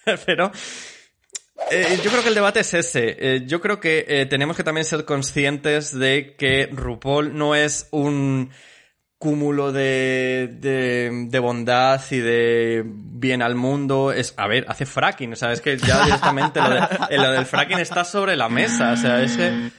pero, 0.25 0.51
eh, 1.71 1.99
yo 2.03 2.09
creo 2.09 2.23
que 2.23 2.29
el 2.29 2.35
debate 2.35 2.61
es 2.61 2.73
ese. 2.73 3.15
Eh, 3.19 3.43
yo 3.45 3.61
creo 3.61 3.79
que 3.79 4.05
eh, 4.07 4.25
tenemos 4.25 4.57
que 4.57 4.63
también 4.63 4.85
ser 4.85 5.05
conscientes 5.05 5.97
de 5.97 6.35
que 6.37 6.69
RuPaul 6.71 7.37
no 7.37 7.55
es 7.55 7.87
un 7.91 8.51
cúmulo 9.17 9.71
de, 9.71 10.57
de, 10.59 11.25
de 11.29 11.39
bondad 11.39 12.01
y 12.11 12.17
de 12.17 12.83
bien 12.85 13.41
al 13.41 13.55
mundo. 13.55 14.11
Es, 14.11 14.33
a 14.37 14.47
ver, 14.47 14.65
hace 14.67 14.85
fracking, 14.85 15.33
o 15.33 15.35
sea, 15.35 15.51
es 15.51 15.61
que 15.61 15.77
ya 15.77 16.03
directamente 16.05 16.59
lo, 16.61 16.69
de- 16.69 17.17
lo 17.17 17.31
del 17.31 17.45
fracking 17.45 17.79
está 17.79 18.03
sobre 18.03 18.35
la 18.35 18.47
mesa, 18.49 18.91
o 18.91 18.97
sea, 18.97 19.21
es 19.23 19.35
que... 19.37 19.69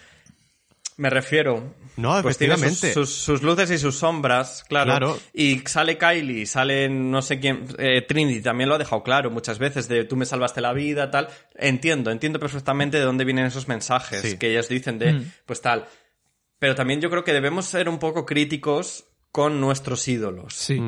Me 0.96 1.11
refiero. 1.11 1.74
No, 1.96 2.20
pues 2.22 2.38
tiene 2.38 2.55
sus, 2.55 2.62
efectivamente. 2.64 2.94
sus, 2.94 3.14
sus 3.14 3.42
luces 3.44 3.70
y 3.70 3.79
sus 3.79 3.96
sombras, 3.96 4.64
claro. 4.68 4.90
Claro. 4.90 5.18
Y 5.33 5.61
sale 5.61 5.96
Kylie, 5.96 6.44
sale 6.46 6.88
no 6.88 7.22
sé 7.22 7.38
quién, 7.38 7.66
eh, 7.79 8.03
Trinity 8.03 8.40
también 8.40 8.68
lo 8.68 8.74
ha 8.74 8.79
dejado 8.79 9.05
claro 9.05 9.31
muchas 9.31 9.61
veces, 9.61 9.87
de 9.88 10.05
tú 10.05 10.16
me 10.16 10.24
salvaste 10.27 10.61
la 10.61 10.72
vida, 10.72 11.11
tal. 11.12 11.29
Entiendo, 11.57 12.11
entiendo 12.11 12.40
perfectamente 12.40 12.98
de 12.98 13.05
dónde 13.05 13.24
vienen 13.24 13.46
esos 13.46 13.68
mensajes 13.68 14.22
Sí. 14.22 14.38
que 14.38 14.51
ellas 14.51 14.68
dicen 14.68 14.98
de, 14.98 15.12
Mm. 15.12 15.33
pues 15.46 15.61
tal. 15.61 15.87
Pero 16.59 16.74
también 16.74 17.01
yo 17.01 17.11
creo 17.11 17.22
que 17.22 17.33
debemos 17.33 17.66
ser 17.66 17.88
un 17.88 18.01
poco 18.01 18.27
críticos 18.27 19.05
con 19.33 19.61
nuestros 19.61 20.07
ídolos. 20.09 20.55
Sí. 20.55 20.81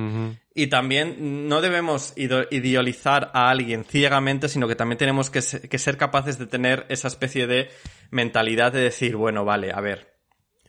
Y 0.55 0.67
también 0.69 1.49
no 1.49 1.61
debemos 1.61 2.15
idealizar 2.17 3.31
a 3.35 3.51
alguien 3.51 3.85
ciegamente, 3.85 4.49
sino 4.49 4.67
que 4.69 4.75
también 4.77 4.99
tenemos 4.99 5.31
que, 5.31 5.43
se- 5.43 5.69
que 5.69 5.79
ser 5.79 5.97
capaces 5.97 6.39
de 6.39 6.47
tener 6.47 6.87
esa 6.89 7.09
especie 7.09 7.47
de 7.47 7.69
mentalidad 8.11 8.73
de 8.73 8.81
decir, 8.81 9.17
bueno, 9.17 9.45
vale, 9.45 9.73
a 9.73 9.81
ver, 9.81 10.11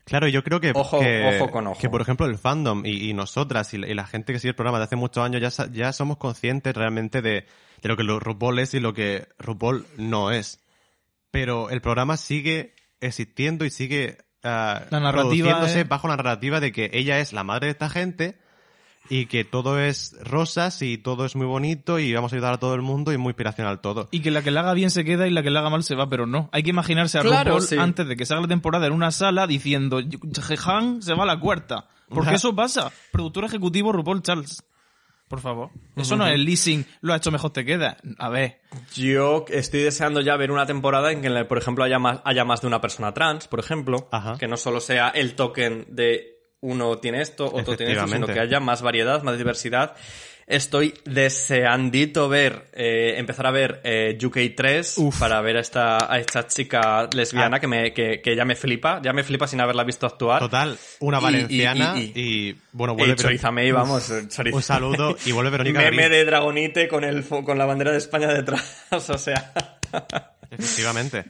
Claro, 0.04 0.26
yo 0.26 0.42
creo 0.42 0.60
que, 0.60 0.72
Ojo- 0.74 0.98
que, 0.98 1.36
ojo 1.38 1.50
con 1.52 1.68
ojo. 1.68 1.80
que, 1.80 1.88
por 1.88 2.00
ejemplo, 2.02 2.26
el 2.26 2.36
fandom 2.36 2.84
y, 2.84 3.08
y 3.08 3.14
nosotras 3.14 3.72
y 3.72 3.78
la, 3.78 3.86
y 3.88 3.94
la 3.94 4.04
gente 4.04 4.32
que 4.32 4.40
sigue 4.40 4.48
el 4.50 4.56
programa 4.56 4.78
de 4.78 4.84
hace 4.84 4.96
muchos 4.96 5.24
años 5.24 5.40
ya, 5.40 5.66
ya 5.70 5.92
somos 5.92 6.16
conscientes 6.16 6.74
realmente 6.74 7.22
de, 7.22 7.46
de 7.82 7.88
lo 7.88 7.96
que 7.96 8.02
lo- 8.02 8.18
RuPaul 8.18 8.58
es 8.58 8.74
y 8.74 8.80
lo 8.80 8.94
que 8.94 9.28
RuPaul 9.38 9.86
no 9.98 10.32
es. 10.32 10.58
Pero 11.30 11.70
el 11.70 11.80
programa 11.80 12.16
sigue 12.16 12.74
existiendo 13.00 13.64
y 13.64 13.70
sigue 13.70 14.18
ah, 14.44 14.82
La 14.90 15.00
narrativa 15.00 15.22
produciéndose 15.22 15.80
es- 15.82 15.88
bajo 15.88 16.08
la 16.08 16.16
narrativa 16.16 16.60
de 16.60 16.72
que 16.72 16.90
ella 16.92 17.18
es 17.20 17.32
la 17.32 17.44
madre 17.44 17.66
de 17.66 17.72
esta 17.72 17.88
gente 17.88 18.38
y 19.10 19.26
que 19.26 19.44
todo 19.44 19.80
es 19.80 20.16
rosas 20.24 20.80
y 20.80 20.96
todo 20.96 21.24
es 21.24 21.34
muy 21.36 21.46
bonito 21.46 21.98
y 21.98 22.12
vamos 22.14 22.32
a 22.32 22.36
ayudar 22.36 22.54
a 22.54 22.58
todo 22.58 22.74
el 22.74 22.82
mundo 22.82 23.12
y 23.12 23.18
muy 23.18 23.30
inspiracional 23.30 23.80
todo. 23.80 24.08
Y 24.12 24.20
que 24.20 24.30
la 24.30 24.42
que 24.42 24.50
la 24.52 24.60
haga 24.60 24.74
bien 24.74 24.90
se 24.90 25.04
queda 25.04 25.26
y 25.26 25.30
la 25.30 25.42
que 25.42 25.50
la 25.50 25.60
haga 25.60 25.70
mal 25.70 25.82
se 25.82 25.94
va, 25.96 26.08
pero 26.08 26.24
no. 26.26 26.48
Hay 26.52 26.62
que 26.62 26.70
imaginarse 26.70 27.18
a 27.18 27.22
Claro, 27.22 27.50
RuPaul 27.50 27.62
sí. 27.68 27.76
antes 27.78 28.06
de 28.06 28.16
que 28.16 28.24
salga 28.26 28.42
la 28.42 28.48
temporada 28.48 28.86
en 28.86 28.92
una 28.92 29.10
sala 29.10 29.46
diciendo 29.46 30.00
Jehan 30.00 31.02
se 31.02 31.14
va 31.14 31.24
a 31.24 31.26
la 31.26 31.38
cuarta. 31.40 31.88
Porque 32.08 32.34
eso 32.34 32.54
pasa. 32.54 32.92
Productor 33.10 33.44
ejecutivo 33.44 33.90
RuPaul 33.92 34.22
Charles. 34.22 34.62
Por 35.32 35.40
favor. 35.40 35.70
Eso 35.96 36.14
no 36.14 36.26
es 36.26 36.34
el 36.34 36.44
leasing, 36.44 36.84
lo 37.00 37.14
ha 37.14 37.16
hecho 37.16 37.30
mejor 37.30 37.54
te 37.54 37.64
queda. 37.64 37.96
A 38.18 38.28
ver. 38.28 38.60
Yo 38.94 39.46
estoy 39.48 39.80
deseando 39.80 40.20
ya 40.20 40.36
ver 40.36 40.50
una 40.50 40.66
temporada 40.66 41.10
en 41.10 41.22
que, 41.22 41.30
por 41.46 41.56
ejemplo, 41.56 41.84
haya 41.84 41.98
más, 41.98 42.20
haya 42.26 42.44
más 42.44 42.60
de 42.60 42.66
una 42.66 42.82
persona 42.82 43.14
trans, 43.14 43.48
por 43.48 43.58
ejemplo. 43.58 44.10
Ajá. 44.12 44.36
Que 44.36 44.46
no 44.46 44.58
solo 44.58 44.78
sea 44.78 45.08
el 45.08 45.34
token 45.34 45.86
de 45.88 46.36
uno 46.60 46.98
tiene 46.98 47.22
esto, 47.22 47.46
otro 47.46 47.78
tiene 47.78 47.94
esto, 47.94 48.08
sino 48.08 48.26
que 48.26 48.40
haya 48.40 48.60
más 48.60 48.82
variedad, 48.82 49.22
más 49.22 49.38
diversidad. 49.38 49.96
Estoy 50.46 50.92
deseandito 51.04 52.28
ver, 52.28 52.68
eh, 52.72 53.14
empezar 53.16 53.46
a 53.46 53.50
ver 53.50 53.80
eh, 53.84 54.18
UK3 54.20 55.18
para 55.18 55.40
ver 55.40 55.56
a 55.56 55.60
esta, 55.60 56.12
a 56.12 56.18
esta 56.18 56.46
chica 56.46 57.08
lesbiana 57.14 57.56
Ah. 57.56 57.60
que, 57.60 57.66
me, 57.68 57.92
que, 57.92 58.20
que 58.20 58.34
ya 58.36 58.44
me 58.44 58.54
flipa, 58.56 59.00
ya 59.02 59.12
me 59.12 59.22
flipa 59.24 59.46
sin 59.46 59.60
haberla 59.60 59.84
visto 59.84 60.06
actuar. 60.06 60.40
Total, 60.40 60.76
una 61.00 61.18
Y- 61.18 61.22
valenciana 61.22 61.94
y- 61.98 62.12
y, 62.14 62.56
bueno, 62.72 62.94
Eh, 62.94 62.96
vuelve 62.96 63.16
Choriza 63.16 63.50
May, 63.50 63.70
vamos. 63.72 64.10
Choriza- 64.28 64.54
un 64.56 64.62
saludo 64.62 65.16
y 65.24 65.32
vuelve 65.32 65.50
Verónica 65.58 65.80
Meme 65.80 66.08
de 66.08 66.24
Dragonite 66.24 66.88
con, 66.88 67.04
el, 67.04 67.24
con 67.24 67.56
la 67.56 67.64
bandera 67.66 67.92
de 67.92 67.98
España 67.98 68.28
detrás, 68.28 68.84
o 69.08 69.18
sea... 69.18 69.52
Efectivamente. 70.50 71.24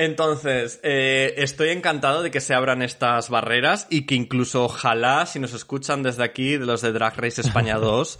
Entonces, 0.00 0.80
eh, 0.82 1.34
estoy 1.36 1.68
encantado 1.68 2.22
de 2.22 2.30
que 2.30 2.40
se 2.40 2.54
abran 2.54 2.80
estas 2.80 3.28
barreras 3.28 3.86
y 3.90 4.06
que 4.06 4.14
incluso 4.14 4.64
ojalá, 4.64 5.26
si 5.26 5.38
nos 5.38 5.52
escuchan 5.52 6.02
desde 6.02 6.24
aquí, 6.24 6.56
de 6.56 6.64
los 6.64 6.80
de 6.80 6.92
Drag 6.92 7.14
Race 7.18 7.42
España 7.42 7.76
2, 7.78 8.18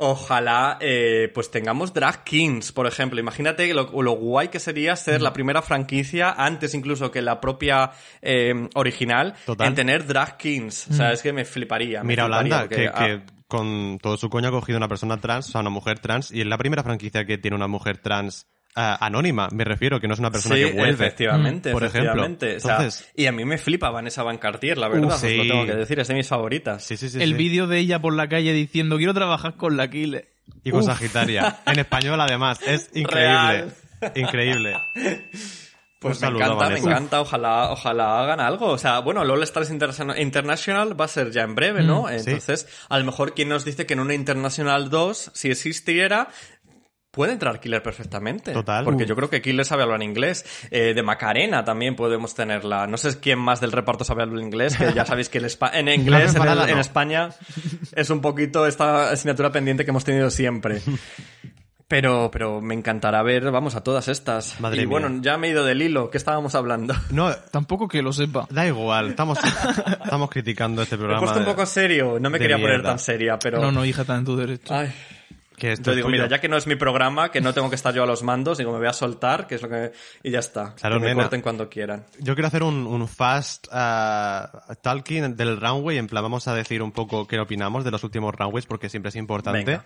Ojalá 0.00 0.78
eh, 0.80 1.28
pues 1.34 1.50
tengamos 1.50 1.92
drag 1.92 2.22
kings, 2.22 2.70
por 2.70 2.86
ejemplo. 2.86 3.18
Imagínate 3.18 3.74
lo, 3.74 3.90
lo 4.00 4.12
guay 4.12 4.46
que 4.46 4.60
sería 4.60 4.94
ser 4.94 5.20
la 5.20 5.32
primera 5.32 5.60
franquicia, 5.60 6.30
antes 6.30 6.72
incluso 6.74 7.10
que 7.10 7.20
la 7.20 7.40
propia 7.40 7.90
eh, 8.22 8.68
original, 8.76 9.34
Total. 9.44 9.66
en 9.66 9.74
tener 9.74 10.06
drag 10.06 10.36
kings. 10.36 10.86
O 10.88 10.92
sea, 10.94 11.10
es 11.10 11.20
que 11.20 11.32
me 11.32 11.44
fliparía. 11.44 12.04
me 12.04 12.10
Mira, 12.10 12.26
fliparía, 12.26 12.58
Holanda, 12.58 12.68
porque, 12.68 12.76
que, 12.76 12.88
ah, 12.94 13.06
que 13.06 13.22
con 13.48 13.98
todo 14.00 14.16
su 14.16 14.30
coño 14.30 14.50
ha 14.50 14.52
cogido 14.52 14.76
una 14.78 14.86
persona 14.86 15.16
trans, 15.16 15.48
o 15.48 15.50
sea, 15.50 15.62
una 15.62 15.70
mujer 15.70 15.98
trans, 15.98 16.30
y 16.30 16.42
es 16.42 16.46
la 16.46 16.58
primera 16.58 16.84
franquicia 16.84 17.26
que 17.26 17.36
tiene 17.36 17.56
una 17.56 17.66
mujer 17.66 17.98
trans 17.98 18.46
anónima, 18.74 19.48
me 19.52 19.64
refiero, 19.64 19.98
que 20.00 20.06
no 20.06 20.14
es 20.14 20.20
una 20.20 20.30
persona 20.30 20.54
sí, 20.56 20.62
que 20.64 20.72
vuelve. 20.72 20.92
efectivamente, 21.06 21.72
por 21.72 21.82
ejemplo. 21.84 22.10
efectivamente. 22.12 22.56
O 22.56 22.60
sea, 22.60 22.76
Entonces- 22.76 23.08
y 23.16 23.26
a 23.26 23.32
mí 23.32 23.44
me 23.44 23.58
flipa 23.58 23.90
Vanessa 23.90 24.22
Van 24.22 24.38
Cartier, 24.38 24.78
la 24.78 24.88
verdad, 24.88 25.04
Uh, 25.10 25.14
os 25.14 25.22
lo 25.22 25.42
tengo 25.42 25.66
que 25.66 25.74
decir, 25.74 25.98
es 25.98 26.08
de 26.08 26.14
mis 26.14 26.28
favoritas. 26.28 26.84
Sí, 26.84 26.96
sí, 26.96 27.08
sí. 27.08 27.20
el 27.22 27.30
sí. 27.30 27.34
vídeo 27.34 27.66
de 27.66 27.78
ella 27.78 27.98
por 28.00 28.14
la 28.14 28.28
calle 28.28 28.52
diciendo 28.52 28.96
quiero 28.98 29.14
trabajar 29.14 29.56
con 29.56 29.76
la 29.76 29.88
Kile. 29.90 30.28
Y 30.64 30.70
con 30.70 30.80
Uf. 30.80 30.86
Sagitaria. 30.86 31.58
En 31.66 31.78
español, 31.78 32.20
además. 32.20 32.60
Es 32.66 32.90
increíble. 32.94 33.32
Real. 33.32 33.74
Increíble. 34.14 34.76
Pues 36.00 36.20
me 36.22 36.28
encanta, 36.28 36.68
me 36.68 36.78
encanta, 36.78 37.20
ojalá, 37.20 37.72
ojalá 37.72 38.20
hagan 38.22 38.38
algo. 38.38 38.66
O 38.66 38.78
sea, 38.78 39.00
bueno, 39.00 39.24
LOL 39.24 39.42
Stars 39.42 39.68
Interna- 39.72 40.16
International 40.20 40.98
va 40.98 41.06
a 41.06 41.08
ser 41.08 41.32
ya 41.32 41.42
en 41.42 41.56
breve, 41.56 41.82
¿no? 41.82 42.02
Mm, 42.04 42.08
sí. 42.20 42.30
Entonces, 42.30 42.68
a 42.88 43.00
lo 43.00 43.04
mejor 43.04 43.34
quien 43.34 43.48
nos 43.48 43.64
dice 43.64 43.84
que 43.84 43.94
en 43.94 44.00
una 44.00 44.14
International 44.14 44.90
2, 44.90 45.32
si 45.34 45.50
existiera, 45.50 46.28
puede 47.18 47.32
entrar 47.32 47.58
Killer 47.60 47.82
perfectamente. 47.82 48.52
Total. 48.52 48.84
Porque 48.84 49.02
Uh. 49.04 49.06
yo 49.08 49.16
creo 49.16 49.28
que 49.28 49.42
Killer 49.42 49.64
sabe 49.66 49.82
hablar 49.82 50.02
inglés. 50.02 50.44
Eh, 50.70 50.94
de 50.94 51.02
Macarena 51.02 51.64
también 51.64 51.96
podemos 51.96 52.34
tenerla. 52.34 52.86
No 52.86 52.96
sé 52.96 53.18
quién 53.18 53.40
más 53.40 53.60
del 53.60 53.72
reparto 53.72 54.04
sabe 54.04 54.22
hablar 54.22 54.40
inglés, 54.40 54.76
que 54.76 54.92
ya 54.94 55.04
sabéis 55.04 55.28
que 55.28 55.38
el 55.38 55.44
espa- 55.46 55.72
en 55.74 55.88
inglés, 56.00 56.34
en, 56.36 56.42
el-. 56.42 56.78
España, 56.78 57.30
es 57.96 58.10
un 58.10 58.20
poquito 58.20 58.66
esta 58.66 59.10
asignatura 59.10 59.50
pendiente 59.50 59.84
que 59.84 59.90
hemos 59.90 60.04
tenido 60.04 60.30
siempre. 60.30 60.80
Pero, 61.88 62.30
pero 62.30 62.60
me 62.60 62.74
encantará 62.74 63.22
ver, 63.22 63.50
vamos, 63.50 63.74
a 63.74 63.82
todas 63.82 64.08
estas. 64.08 64.60
Madre 64.60 64.82
y 64.82 64.86
mía. 64.86 64.90
bueno, 65.00 65.22
ya 65.22 65.38
me 65.38 65.46
he 65.48 65.50
ido 65.52 65.64
del 65.64 65.80
hilo. 65.80 66.10
¿Qué 66.10 66.18
estábamos 66.18 66.54
hablando? 66.54 66.94
No, 67.10 67.34
Tampoco 67.50 67.88
que 67.88 68.02
lo 68.02 68.12
sepa. 68.12 68.46
da 68.50 68.66
igual. 68.66 69.08
Estamos, 69.08 69.38
estamos 70.04 70.28
criticando 70.28 70.82
este 70.82 70.96
Me 70.98 71.04
he 71.04 71.06
programa. 71.06 71.22
puesto 71.24 71.40
un 71.40 71.46
poco 71.46 71.64
serio. 71.64 72.18
No 72.20 72.28
me 72.28 72.38
quería 72.38 72.58
poner 72.58 72.82
tan 72.82 72.98
seria, 72.98 73.38
pero... 73.38 73.58
No, 73.60 73.72
no, 73.72 73.86
hija, 73.86 74.02
está 74.02 74.16
en 74.16 74.24
tu 74.26 74.36
derecho. 74.36 74.74
Ay. 74.74 74.92
Que 75.58 75.72
esto 75.72 75.86
Yo 75.86 75.90
es 75.90 75.96
digo, 75.96 76.08
tuyo. 76.08 76.16
mira, 76.22 76.28
ya 76.28 76.40
que 76.40 76.48
no 76.48 76.56
es 76.56 76.66
mi 76.66 76.76
programa, 76.76 77.30
que 77.30 77.40
no 77.42 77.52
tengo 77.52 77.68
que 77.68 77.74
estar 77.76 77.92
yo 77.92 78.02
a 78.02 78.06
los 78.06 78.22
mandos, 78.22 78.56
digo, 78.58 78.72
me 78.72 78.78
voy 78.78 78.86
a 78.86 78.92
soltar, 78.92 79.46
que 79.46 79.56
es 79.56 79.62
lo 79.62 79.68
que... 79.68 79.92
Y 80.22 80.30
ya 80.30 80.38
está. 80.38 80.74
Claro, 80.76 80.96
que 80.96 81.00
me 81.02 81.06
nena. 81.08 81.22
corten 81.24 81.42
cuando 81.42 81.68
quieran. 81.68 82.06
Yo 82.20 82.34
quiero 82.34 82.48
hacer 82.48 82.62
un, 82.62 82.86
un 82.86 83.06
fast 83.08 83.66
uh, 83.68 84.74
talking 84.80 85.36
del 85.36 85.60
runway. 85.60 85.98
En 85.98 86.06
plan, 86.06 86.22
vamos 86.22 86.48
a 86.48 86.54
decir 86.54 86.82
un 86.82 86.92
poco 86.92 87.26
qué 87.26 87.38
opinamos 87.40 87.84
de 87.84 87.90
los 87.90 88.02
últimos 88.04 88.34
runways 88.34 88.64
porque 88.66 88.88
siempre 88.88 89.10
es 89.10 89.16
importante. 89.16 89.76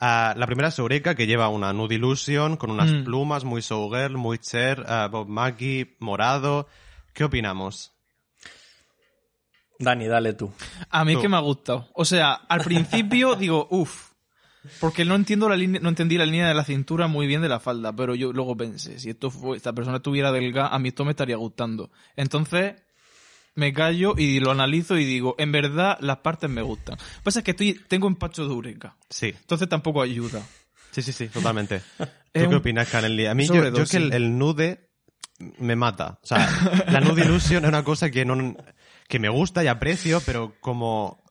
Uh, 0.00 0.36
la 0.36 0.46
primera 0.46 0.68
es 0.68 0.78
Eureka, 0.78 1.14
que 1.14 1.26
lleva 1.28 1.48
una 1.48 1.72
Nude 1.72 1.94
Illusion 1.94 2.56
con 2.56 2.70
unas 2.72 2.90
Mm. 2.90 3.04
plumas, 3.04 3.44
muy 3.44 3.60
showgirl, 3.60 4.16
muy 4.16 4.38
Cher, 4.38 4.80
uh, 4.80 5.08
Bob 5.08 5.28
Mackie, 5.28 5.96
morado. 6.00 6.66
¿Qué 7.14 7.22
opinamos? 7.24 7.92
Dani, 9.78 10.06
dale 10.06 10.32
tú. 10.34 10.52
A 10.90 11.04
mí 11.04 11.12
es 11.12 11.18
Tú. 11.18 11.22
que 11.22 11.28
me 11.28 11.36
ha 11.36 11.40
gustado. 11.40 11.88
O 11.94 12.04
sea, 12.04 12.32
al 12.34 12.60
principio 12.62 13.34
digo, 13.36 13.66
uff. 13.70 14.11
Porque 14.80 15.04
no 15.04 15.14
entiendo 15.14 15.48
la 15.48 15.56
línea, 15.56 15.80
no 15.80 15.88
entendí 15.88 16.16
la 16.18 16.24
línea 16.26 16.48
de 16.48 16.54
la 16.54 16.64
cintura 16.64 17.06
muy 17.08 17.26
bien 17.26 17.42
de 17.42 17.48
la 17.48 17.58
falda, 17.60 17.94
pero 17.94 18.14
yo 18.14 18.32
luego 18.32 18.56
pensé, 18.56 18.98
si 18.98 19.10
esto 19.10 19.30
fue, 19.30 19.56
esta 19.56 19.72
persona 19.72 19.96
estuviera 19.98 20.30
delgada, 20.32 20.68
a 20.68 20.78
mí 20.78 20.88
esto 20.88 21.04
me 21.04 21.10
estaría 21.10 21.36
gustando. 21.36 21.90
Entonces, 22.16 22.74
me 23.54 23.72
callo 23.72 24.14
y 24.16 24.40
lo 24.40 24.50
analizo 24.50 24.96
y 24.96 25.04
digo, 25.04 25.34
en 25.38 25.52
verdad 25.52 25.98
las 26.00 26.18
partes 26.18 26.48
me 26.48 26.62
gustan. 26.62 26.96
Lo 26.96 27.04
que 27.04 27.22
pasa 27.24 27.38
es 27.40 27.44
que 27.44 27.50
estoy, 27.50 27.74
tengo 27.88 28.06
empacho 28.06 28.46
de 28.46 28.52
Eureka. 28.54 28.96
Sí, 29.10 29.34
Entonces 29.38 29.68
tampoco 29.68 30.00
ayuda. 30.00 30.42
sí, 30.90 31.02
sí, 31.02 31.12
sí, 31.12 31.28
totalmente. 31.28 31.82
¿Tú 31.98 32.06
qué 32.32 32.46
un- 32.46 32.54
opinas, 32.54 32.88
Canelli? 32.88 33.26
A 33.26 33.34
mí 33.34 33.46
yo, 33.46 33.68
yo 33.68 33.84
que 33.84 33.96
el, 33.98 34.12
el 34.12 34.38
nude 34.38 34.88
me 35.58 35.76
mata. 35.76 36.18
O 36.22 36.26
sea, 36.26 36.48
la 36.88 37.00
Nude 37.00 37.22
Illusion 37.24 37.64
es 37.64 37.68
una 37.68 37.82
cosa 37.84 38.10
que 38.10 38.24
no 38.24 38.56
que 39.08 39.18
me 39.18 39.28
gusta 39.28 39.62
y 39.62 39.66
aprecio, 39.66 40.22
pero 40.24 40.54
como 40.60 41.21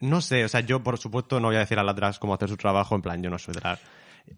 no 0.00 0.20
sé, 0.20 0.44
o 0.44 0.48
sea, 0.48 0.60
yo 0.60 0.82
por 0.82 0.98
supuesto 0.98 1.40
no 1.40 1.48
voy 1.48 1.56
a 1.56 1.60
decir 1.60 1.78
a 1.78 1.82
las 1.82 1.96
drags 1.96 2.18
cómo 2.18 2.34
hacer 2.34 2.48
su 2.48 2.56
trabajo, 2.56 2.94
en 2.94 3.02
plan, 3.02 3.22
yo 3.22 3.30
no 3.30 3.38
soy 3.38 3.54
drag. 3.54 3.78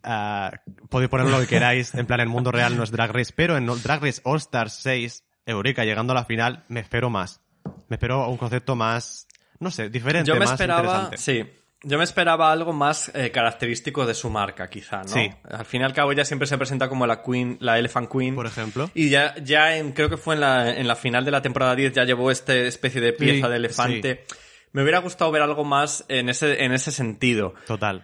Ah, 0.05 0.53
podéis 0.89 1.11
poner 1.11 1.27
lo 1.27 1.41
que 1.41 1.47
queráis, 1.47 1.95
en 1.95 2.07
plan, 2.07 2.21
el 2.21 2.29
mundo 2.29 2.53
real 2.53 2.77
no 2.77 2.85
es 2.85 2.91
Drag 2.91 3.11
Race, 3.13 3.33
pero 3.35 3.57
en 3.57 3.67
Drag 3.67 4.01
Race 4.03 4.21
All 4.25 4.39
Stars 4.39 4.75
6, 4.75 5.25
Eureka 5.47 5.85
llegando 5.85 6.13
a 6.13 6.15
la 6.15 6.25
final, 6.25 6.65
me 6.69 6.81
espero 6.81 7.11
más. 7.11 7.41
Me 7.89 7.97
espero 7.97 8.29
un 8.29 8.37
concepto 8.37 8.77
más, 8.77 9.27
no 9.59 9.71
sé, 9.71 9.91
diferente, 9.91 10.29
Yo 10.29 10.35
me 10.35 10.41
más 10.41 10.53
esperaba, 10.53 11.09
interesante. 11.11 11.17
sí, 11.19 11.45
yo 11.83 11.99
me 11.99 12.05
esperaba 12.05 12.53
algo 12.53 12.73
más 12.73 13.11
eh, 13.15 13.31
característico 13.31 14.07
de 14.07 14.15
su 14.15 14.31
marca, 14.31 14.69
quizá, 14.69 14.99
¿no? 14.99 15.09
Sí. 15.09 15.31
Al 15.51 15.65
fin 15.65 15.81
y 15.81 15.85
al 15.85 15.93
cabo 15.93 16.13
ella 16.13 16.25
siempre 16.25 16.47
se 16.47 16.57
presenta 16.57 16.89
como 16.89 17.07
la 17.07 17.23
Queen, 17.23 17.57
la 17.61 17.79
Elephant 17.79 18.11
Queen. 18.11 18.35
Por 18.35 18.47
ejemplo. 18.47 18.91
Y 18.95 19.09
ya, 19.11 19.35
ya 19.43 19.77
en, 19.77 19.93
creo 19.93 20.09
que 20.09 20.17
fue 20.19 20.35
en 20.35 20.41
la, 20.43 20.71
en 20.71 20.87
la 20.87 20.95
final 20.95 21.25
de 21.25 21.31
la 21.31 21.43
temporada 21.43 21.75
10 21.75 21.93
ya 21.95 22.05
llevó 22.05 22.31
este 22.31 22.67
especie 22.69 23.01
de 23.01 23.13
pieza 23.13 23.47
Sí, 23.47 23.51
de 23.51 23.57
elefante. 23.57 24.25
Me 24.73 24.83
hubiera 24.83 24.99
gustado 25.01 25.31
ver 25.31 25.43
algo 25.43 25.65
más 25.65 26.05
en 26.09 26.29
ese, 26.29 26.65
en 26.65 26.73
ese 26.73 26.91
sentido. 26.93 27.55
Total. 27.67 28.03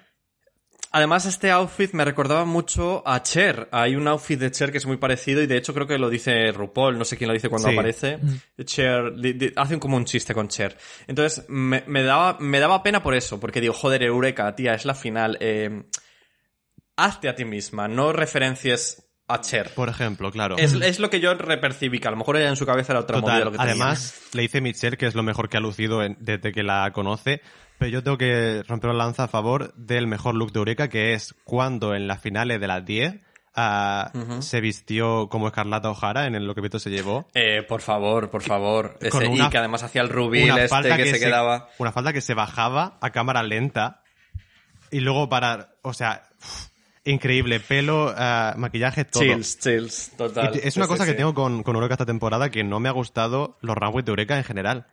Además, 0.93 1.27
este 1.27 1.51
outfit 1.51 1.93
me 1.93 2.05
recordaba 2.07 2.45
mucho 2.47 3.03
a 3.07 3.23
Cher. 3.23 3.69
Hay 3.71 3.97
un 3.97 4.09
outfit 4.09 4.39
de 4.41 4.51
Cher 4.51 4.73
que 4.73 4.79
es 4.79 4.87
muy 4.87 4.97
parecido 4.97 5.43
y 5.43 5.47
de 5.47 5.59
hecho 5.59 5.75
creo 5.75 5.87
que 5.87 5.99
lo 5.99 6.09
dice 6.09 6.51
RuPaul, 6.53 6.97
no 6.97 7.05
sé 7.05 7.19
quién 7.19 7.29
lo 7.29 7.35
dice 7.35 7.51
cuando 7.51 7.69
Sí. 7.69 7.75
aparece. 7.75 8.19
Cher, 8.65 9.15
di- 9.15 9.35
di- 9.35 9.53
hacen 9.57 9.79
como 9.79 9.97
un 9.97 10.07
chiste 10.07 10.33
con 10.33 10.49
Cher. 10.49 10.77
Entonces, 11.07 11.45
me, 11.49 11.85
me 11.87 12.03
daba, 12.03 12.39
me 12.41 12.61
daba 12.61 12.83
pena 12.83 13.03
por 13.03 13.15
eso, 13.15 13.39
porque 13.39 13.61
digo, 13.61 13.75
joder, 13.75 14.03
Eureka, 14.05 14.55
tía, 14.55 14.75
es 14.75 14.87
la 14.87 14.95
final. 14.95 15.37
Eh, 15.41 15.83
hazte 16.97 17.29
a 17.29 17.35
ti 17.35 17.45
misma, 17.45 17.89
no 17.89 18.13
referencies 18.13 19.06
a 19.29 19.41
Cher. 19.41 19.73
Por 19.75 19.89
ejemplo, 19.89 20.31
claro. 20.31 20.57
Es, 20.59 20.73
es 20.75 21.01
lo 21.01 21.11
que 21.11 21.21
yo 21.21 21.35
repercibí, 21.35 21.99
que 21.99 22.09
a 22.09 22.11
lo 22.13 22.17
mejor 22.17 22.37
ella 22.37 22.49
en 22.49 22.57
su 22.57 22.65
cabeza 22.67 22.93
era 22.93 23.01
otra 23.01 23.17
movida 23.21 23.33
Total. 23.39 23.45
lo 23.47 23.51
que 23.53 23.59
tenía. 23.59 23.73
Además, 23.73 24.21
le 24.33 24.43
dice 24.43 24.61
Michelle 24.61 24.97
que 24.97 25.07
es 25.07 25.15
lo 25.15 25.23
mejor 25.23 25.49
que 25.49 25.57
ha 25.57 25.61
lucido 25.61 26.03
en- 26.03 26.17
desde 26.21 26.53
que 26.53 26.63
la 26.63 26.91
conoce. 26.93 27.41
Pero 27.79 27.91
yo 27.91 28.03
tengo 28.03 28.17
que 28.17 28.63
romper 28.67 28.91
la 28.93 29.05
lanza 29.05 29.25
a 29.25 29.29
favor 29.29 29.75
del 29.75 30.07
mejor 30.07 30.35
look 30.35 30.53
de 30.53 30.59
Eureka, 30.61 30.89
que 30.89 31.13
es 31.13 31.35
cuando 31.45 31.95
en 31.95 32.07
las 32.09 32.21
finales 32.23 32.59
de 32.61 32.67
las 32.67 32.85
10 32.87 33.17
ah, 33.55 34.13
se 34.41 34.61
vistió 34.61 35.29
como 35.29 35.49
Escarlata 35.49 35.91
O'Hara 35.91 36.27
en 36.27 36.35
el 36.37 36.47
lo 36.47 36.55
que 36.55 36.61
Vito 36.63 36.79
se 36.79 36.89
llevó. 36.91 37.27
Eh, 37.35 37.63
por 37.69 37.81
favor, 37.83 38.31
por 38.31 38.43
favor. 38.43 38.97
Ese- 39.01 39.11
Con 39.11 39.27
una- 39.27 39.47
y 39.47 39.51
que 39.51 39.59
además 39.59 39.83
hacía 39.83 40.03
el 40.03 40.09
rubil 40.09 40.49
este 40.57 40.97
que, 40.97 41.07
se, 41.15 41.19
quedaba. 41.19 41.69
Una 41.79 41.93
falda 41.93 42.13
que 42.13 42.21
se 42.21 42.33
bajaba 42.35 42.97
a 43.01 43.11
cámara 43.11 43.43
lenta 43.43 44.03
y 44.91 45.01
luego 45.01 45.29
para... 45.29 45.71
O 45.83 45.93
sea, 45.93 46.23
uf, 46.41 46.69
increíble. 47.07 47.61
Pelo, 47.61 48.13
ah, 48.17 48.55
maquillaje, 48.57 49.05
todo. 49.05 49.23
Chills, 49.23 49.59
chills, 49.59 50.13
total. 50.17 50.53
Y 50.55 50.67
es 50.67 50.77
una 50.77 50.87
Sí, 50.87 50.91
cosa 50.91 51.05
sí, 51.05 51.09
que 51.11 51.13
sí. 51.13 51.17
tengo 51.19 51.35
con, 51.35 51.63
con 51.63 51.75
Eureka 51.77 51.95
esta 51.95 52.07
temporada 52.07 52.51
que 52.51 52.63
no 52.65 52.81
me 52.81 52.89
ha 52.89 52.93
gustado 52.93 53.57
los 53.63 53.77
runways 53.77 54.05
de 54.05 54.11
Eureka 54.11 54.37
en 54.37 54.45
general. 54.45 54.87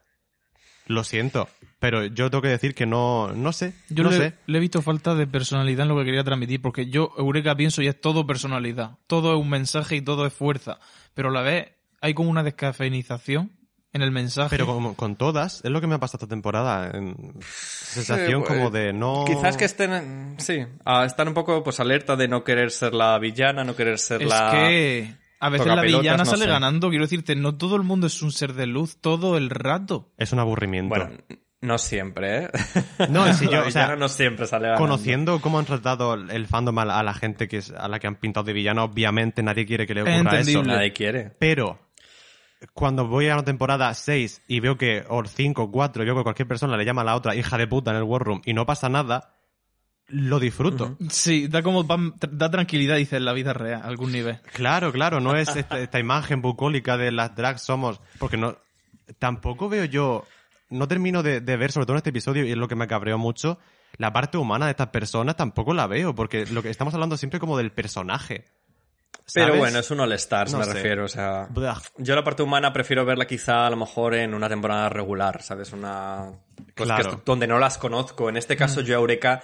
Lo 0.85 1.05
siento, 1.05 1.47
pero 1.79 2.05
yo 2.07 2.29
tengo 2.29 2.41
que 2.41 2.49
decir 2.49 2.75
que 2.75 2.85
no, 2.85 3.31
no 3.33 3.53
sé, 3.53 3.73
Yo 3.89 4.03
no 4.03 4.09
le, 4.11 4.17
sé. 4.17 4.33
le 4.47 4.57
he 4.57 4.61
visto 4.61 4.81
falta 4.81 5.15
de 5.15 5.25
personalidad 5.27 5.83
en 5.83 5.87
lo 5.89 5.97
que 5.97 6.03
quería 6.03 6.25
transmitir, 6.25 6.61
porque 6.61 6.87
yo, 6.89 7.11
Eureka, 7.17 7.55
pienso 7.55 7.81
y 7.81 7.87
es 7.87 8.01
todo 8.01 8.27
personalidad. 8.27 8.97
Todo 9.07 9.33
es 9.33 9.39
un 9.39 9.49
mensaje 9.49 9.95
y 9.95 10.01
todo 10.01 10.25
es 10.25 10.33
fuerza. 10.33 10.79
Pero 11.13 11.29
a 11.29 11.31
la 11.31 11.41
vez 11.41 11.71
hay 12.01 12.13
como 12.13 12.29
una 12.29 12.43
descafeinización 12.43 13.51
en 13.93 14.01
el 14.01 14.11
mensaje. 14.11 14.49
Pero 14.49 14.65
con, 14.65 14.95
con 14.95 15.15
todas, 15.15 15.61
es 15.63 15.71
lo 15.71 15.79
que 15.79 15.87
me 15.87 15.95
ha 15.95 15.99
pasado 15.99 16.17
esta 16.17 16.27
temporada. 16.27 16.89
en- 16.93 17.35
sensación 17.41 18.41
Sí, 18.41 18.47
como 18.47 18.69
pues, 18.71 18.73
de 18.73 18.93
no... 18.93 19.23
Quizás 19.25 19.55
que 19.55 19.65
estén, 19.65 20.35
sí, 20.39 20.65
a 20.83 21.05
estar 21.05 21.27
un 21.27 21.33
poco 21.33 21.63
pues 21.63 21.79
alerta 21.79 22.15
de 22.15 22.27
no 22.27 22.43
querer 22.43 22.71
ser 22.71 22.93
la 22.93 23.17
villana, 23.19 23.63
no 23.63 23.75
querer 23.75 23.99
ser 23.99 24.23
es 24.23 24.27
la... 24.29 24.49
que 24.51 25.15
a 25.39 25.49
veces 25.49 25.67
la 25.67 25.81
villana 25.81 26.17
no 26.17 26.25
sale 26.25 26.45
sé. 26.45 26.49
ganando. 26.49 26.89
Quiero 26.89 27.05
decirte, 27.05 27.35
no 27.35 27.55
todo 27.55 27.75
el 27.75 27.83
mundo 27.83 28.07
es 28.07 28.21
un 28.21 28.31
ser 28.31 28.53
de 28.53 28.65
luz 28.65 28.97
todo 28.99 29.37
el 29.37 29.49
rato. 29.49 30.09
Es 30.17 30.31
un 30.31 30.39
aburrimiento. 30.39 30.89
Bueno, 30.95 31.11
no 31.61 31.77
siempre, 31.77 32.45
¿eh? 32.45 32.49
No, 33.09 33.31
si 33.33 33.45
yo, 33.49 33.51
la 33.51 33.59
o 33.67 33.71
sea, 33.71 33.83
villana 33.83 33.95
no 33.97 34.07
siempre 34.09 34.47
sale 34.47 34.67
ganando. 34.69 34.83
Conociendo 34.85 35.39
cómo 35.41 35.59
han 35.59 35.65
tratado 35.65 36.13
el 36.13 36.47
fandom 36.47 36.79
a 36.79 36.85
la, 36.85 36.99
a 36.99 37.03
la 37.03 37.13
gente 37.13 37.47
que 37.49 37.57
es, 37.57 37.71
a 37.71 37.87
la 37.89 37.99
que 37.99 38.07
han 38.07 38.15
pintado 38.15 38.45
de 38.45 38.53
villana, 38.53 38.83
obviamente 38.85 39.43
nadie 39.43 39.65
quiere 39.65 39.85
que 39.85 39.93
le 39.93 40.01
Es 40.01 40.07
ocurra 40.07 40.39
eso. 40.39 40.49
entendible. 40.49 40.73
Nadie 40.77 40.93
quiere. 40.93 41.31
Pero 41.39 41.79
cuando 42.73 43.07
voy 43.07 43.29
a 43.29 43.33
una 43.33 43.43
temporada 43.43 43.93
6 43.93 44.43
y 44.47 44.59
veo 44.59 44.77
que, 44.77 45.03
o 45.09 45.23
5, 45.25 45.71
4, 45.71 46.03
y 46.03 46.05
veo 46.05 46.15
que 46.15 46.23
cualquier 46.23 46.47
persona 46.47 46.77
le 46.77 46.85
llama 46.85 47.01
a 47.01 47.05
la 47.05 47.15
otra 47.15 47.35
hija 47.35 47.57
de 47.57 47.67
puta 47.67 47.91
en 47.91 47.97
el 47.97 48.03
war 48.03 48.23
room 48.23 48.41
y 48.45 48.53
no 48.53 48.65
pasa 48.65 48.89
nada, 48.89 49.35
lo 50.07 50.39
disfruto. 50.39 50.97
Sí, 51.09 51.47
da 51.47 51.63
como 51.63 51.83
da 51.83 52.51
tranquilidad, 52.51 52.97
dice, 52.97 53.17
en 53.17 53.25
la 53.25 53.33
vida 53.33 53.53
real, 53.53 53.81
a 53.81 53.87
algún 53.87 54.11
nivel. 54.11 54.39
Claro, 54.53 54.91
claro, 54.91 55.19
no 55.19 55.35
es 55.35 55.49
esta, 55.55 55.79
esta 55.79 55.99
imagen 55.99 56.41
bucólica 56.41 56.97
de 56.97 57.11
las 57.11 57.35
drags 57.35 57.61
somos, 57.61 58.01
porque 58.19 58.37
no, 58.37 58.57
tampoco 59.19 59.69
veo 59.69 59.85
yo, 59.85 60.25
no 60.69 60.87
termino 60.87 61.23
de, 61.23 61.41
de 61.41 61.57
ver, 61.57 61.71
sobre 61.71 61.85
todo 61.85 61.95
en 61.95 61.99
este 61.99 62.11
episodio, 62.11 62.45
y 62.45 62.51
es 62.51 62.57
lo 62.57 62.67
que 62.67 62.75
me 62.75 62.87
cabreó 62.87 63.17
mucho, 63.17 63.59
la 63.97 64.11
parte 64.11 64.37
humana 64.37 64.65
de 64.65 64.71
estas 64.71 64.87
personas 64.87 65.35
tampoco 65.35 65.73
la 65.73 65.87
veo, 65.87 66.15
porque 66.15 66.45
lo 66.47 66.63
que 66.63 66.69
estamos 66.69 66.93
hablando 66.93 67.17
siempre 67.17 67.39
como 67.39 67.57
del 67.57 67.71
personaje. 67.71 68.45
Pero 69.33 69.57
bueno, 69.57 69.79
es 69.79 69.89
un 69.89 69.99
All-Stars, 69.99 70.51
No 70.51 70.59
me 70.59 70.65
sé. 70.65 70.73
refiero, 70.73 71.05
o 71.05 71.07
sea... 71.07 71.47
Blah. 71.49 71.81
Yo 71.97 72.15
la 72.15 72.23
parte 72.23 72.43
humana 72.43 72.71
prefiero 72.73 73.05
verla 73.05 73.25
quizá 73.25 73.65
a 73.65 73.69
lo 73.69 73.77
mejor 73.77 74.15
en 74.15 74.33
una 74.33 74.49
temporada 74.49 74.89
regular, 74.89 75.41
¿sabes? 75.41 75.71
Una... 75.73 76.31
Claro. 76.75 77.09
que 77.09 77.21
donde 77.25 77.47
no 77.47 77.57
las 77.59 77.77
conozco. 77.77 78.29
En 78.29 78.37
este 78.37 78.55
caso 78.55 78.81
yo 78.81 78.95
a 78.95 78.99
Eureka 78.99 79.41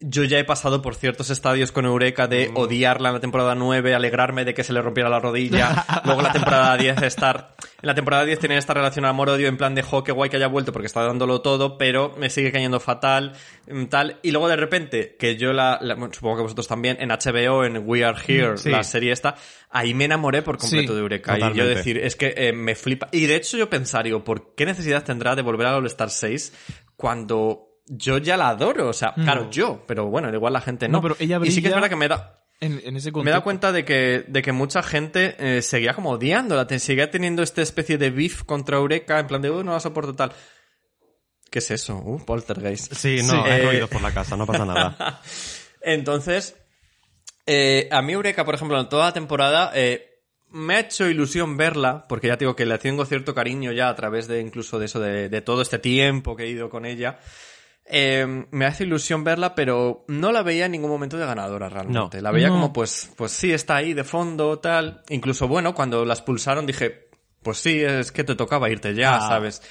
yo 0.00 0.24
ya 0.24 0.38
he 0.38 0.44
pasado 0.44 0.82
por 0.82 0.94
ciertos 0.94 1.30
estadios 1.30 1.72
con 1.72 1.86
Eureka 1.86 2.26
de 2.28 2.50
Mm. 2.50 2.56
odiarla 2.56 3.08
en 3.08 3.14
la 3.14 3.20
temporada 3.20 3.54
9, 3.54 3.94
alegrarme 3.94 4.44
de 4.44 4.52
que 4.52 4.62
se 4.62 4.72
le 4.72 4.82
rompiera 4.82 5.08
la 5.08 5.20
rodilla, 5.20 5.84
luego 6.04 6.20
la 6.22 6.32
temporada 6.32 6.76
10 6.76 7.02
estar... 7.02 7.54
En 7.82 7.86
la 7.88 7.94
temporada 7.94 8.24
10 8.24 8.38
tener 8.38 8.58
esta 8.58 8.74
relación 8.74 9.04
amor-odio 9.04 9.48
en 9.48 9.56
plan 9.56 9.74
de, 9.74 9.82
jo, 9.82 10.02
qué 10.04 10.12
guay 10.12 10.28
que 10.30 10.36
haya 10.36 10.48
vuelto 10.48 10.72
porque 10.72 10.86
está 10.86 11.02
dándolo 11.02 11.40
todo, 11.42 11.76
pero 11.78 12.14
me 12.18 12.30
sigue 12.30 12.50
cayendo 12.52 12.80
fatal, 12.80 13.32
mm, 13.70 13.84
tal. 13.86 14.18
Y 14.22 14.30
luego 14.32 14.48
de 14.48 14.56
repente, 14.56 15.16
que 15.18 15.36
yo 15.36 15.52
la, 15.52 15.78
la- 15.80 15.94
bueno, 15.94 16.12
supongo 16.12 16.36
que 16.36 16.42
vosotros 16.42 16.66
también, 16.68 16.96
en 17.00 17.10
HBO, 17.10 17.64
en 17.64 17.82
We 17.86 18.04
Are 18.04 18.18
Here, 18.26 18.56
Sí. 18.58 18.70
la 18.70 18.82
serie 18.84 19.12
esta, 19.12 19.34
ahí 19.70 19.94
me 19.94 20.04
enamoré 20.06 20.42
por 20.42 20.56
completo 20.58 20.88
Sí, 20.92 20.94
de 20.94 21.00
Eureka. 21.00 21.38
Y 21.38 21.54
yo 21.54 21.66
decir, 21.66 21.98
es 21.98 22.16
que 22.16 22.34
eh, 22.36 22.52
me 22.52 22.74
flipa. 22.74 23.08
Y 23.12 23.26
de 23.26 23.36
hecho 23.36 23.56
yo 23.56 23.68
pensar, 23.70 24.04
digo, 24.04 24.24
¿por 24.24 24.54
qué 24.54 24.64
necesidad 24.66 25.04
tendrá 25.04 25.34
de 25.36 25.42
volver 25.42 25.66
a 25.66 25.76
All 25.76 25.86
Star 25.86 26.10
6 26.10 26.52
cuando 26.96 27.68
yo 27.86 28.18
ya 28.18 28.36
la 28.36 28.48
adoro? 28.50 28.88
O 28.88 28.92
sea, 28.92 29.14
claro, 29.14 29.50
yo, 29.50 29.84
pero 29.86 30.06
bueno, 30.06 30.32
igual 30.32 30.52
la 30.52 30.60
gente 30.60 30.88
no. 30.88 30.98
No, 30.98 31.02
pero 31.02 31.16
ella 31.18 31.40
y 31.42 31.50
sí 31.50 31.62
que 31.62 31.68
es 31.68 31.74
verdad 31.74 31.88
que 31.88 31.96
me 31.96 32.08
da... 32.08 32.42
En, 32.58 32.80
en 32.84 32.96
ese 32.96 33.12
Me 33.12 33.20
he 33.22 33.30
dado 33.30 33.42
cuenta 33.42 33.70
de 33.70 33.84
que, 33.84 34.24
de 34.28 34.40
que 34.40 34.50
mucha 34.52 34.82
gente 34.82 35.36
eh, 35.38 35.60
seguía 35.62 35.92
como 35.92 36.10
odiándola, 36.12 36.66
te- 36.66 36.78
seguía 36.78 37.10
teniendo 37.10 37.42
esta 37.42 37.60
especie 37.60 37.98
de 37.98 38.08
beef 38.10 38.44
contra 38.44 38.78
Eureka, 38.78 39.18
en 39.18 39.26
plan 39.26 39.42
de, 39.42 39.50
uy, 39.50 39.62
no 39.62 39.72
la 39.72 39.80
soporto 39.80 40.14
tal. 40.14 40.32
¿Qué 41.50 41.58
es 41.58 41.70
eso? 41.70 41.96
Uh, 41.96 42.24
poltergeist. 42.24 42.94
Sí, 42.94 43.18
no, 43.22 43.32
Sí. 43.44 43.50
hay 43.50 43.60
Eh, 43.60 43.64
ruidos 43.66 43.90
por 43.90 44.00
la 44.00 44.10
casa, 44.12 44.36
no 44.38 44.46
pasa 44.46 44.64
nada. 44.64 45.20
Entonces, 45.82 46.56
eh, 47.46 47.88
a 47.92 48.02
mí 48.02 48.12
Eureka, 48.14 48.44
por 48.44 48.54
ejemplo, 48.54 48.80
en 48.80 48.88
toda 48.88 49.06
la 49.06 49.12
temporada, 49.12 49.70
eh, 49.74 50.22
me 50.50 50.76
ha 50.76 50.80
hecho 50.80 51.08
ilusión 51.08 51.56
verla, 51.56 52.06
porque 52.08 52.28
ya 52.28 52.36
te 52.36 52.44
digo 52.46 52.56
que 52.56 52.66
le 52.66 52.78
tengo 52.78 53.04
cierto 53.04 53.34
cariño 53.34 53.72
ya 53.72 53.88
a 53.88 53.94
través 53.94 54.26
de 54.28 54.40
incluso 54.40 54.78
de 54.78 54.86
eso, 54.86 54.98
de, 54.98 55.28
de 55.28 55.40
todo 55.42 55.60
este 55.62 55.78
tiempo 55.78 56.34
que 56.36 56.44
he 56.44 56.48
ido 56.48 56.70
con 56.70 56.86
ella. 56.86 57.18
Eh, 57.88 58.46
me 58.50 58.66
hace 58.66 58.84
ilusión 58.84 59.22
verla, 59.22 59.54
pero 59.54 60.04
no 60.08 60.32
la 60.32 60.42
veía 60.42 60.66
en 60.66 60.72
ningún 60.72 60.90
momento 60.90 61.16
de 61.16 61.24
ganadora 61.26 61.68
realmente. 61.68 62.16
No. 62.16 62.22
La 62.22 62.30
veía 62.32 62.48
No. 62.48 62.54
como, 62.54 62.72
pues, 62.72 63.12
pues 63.16 63.30
sí, 63.32 63.52
está 63.52 63.76
ahí 63.76 63.94
de 63.94 64.02
fondo, 64.04 64.58
tal. 64.58 65.02
Incluso, 65.08 65.46
bueno, 65.46 65.74
cuando 65.74 66.04
la 66.04 66.14
expulsaron 66.14 66.66
dije, 66.66 67.08
pues 67.42 67.58
sí, 67.58 67.80
es 67.82 68.10
que 68.10 68.24
te 68.24 68.34
tocaba 68.34 68.68
irte 68.70 68.92
ya, 68.94 69.16
Ah. 69.16 69.28
¿sabes? 69.28 69.62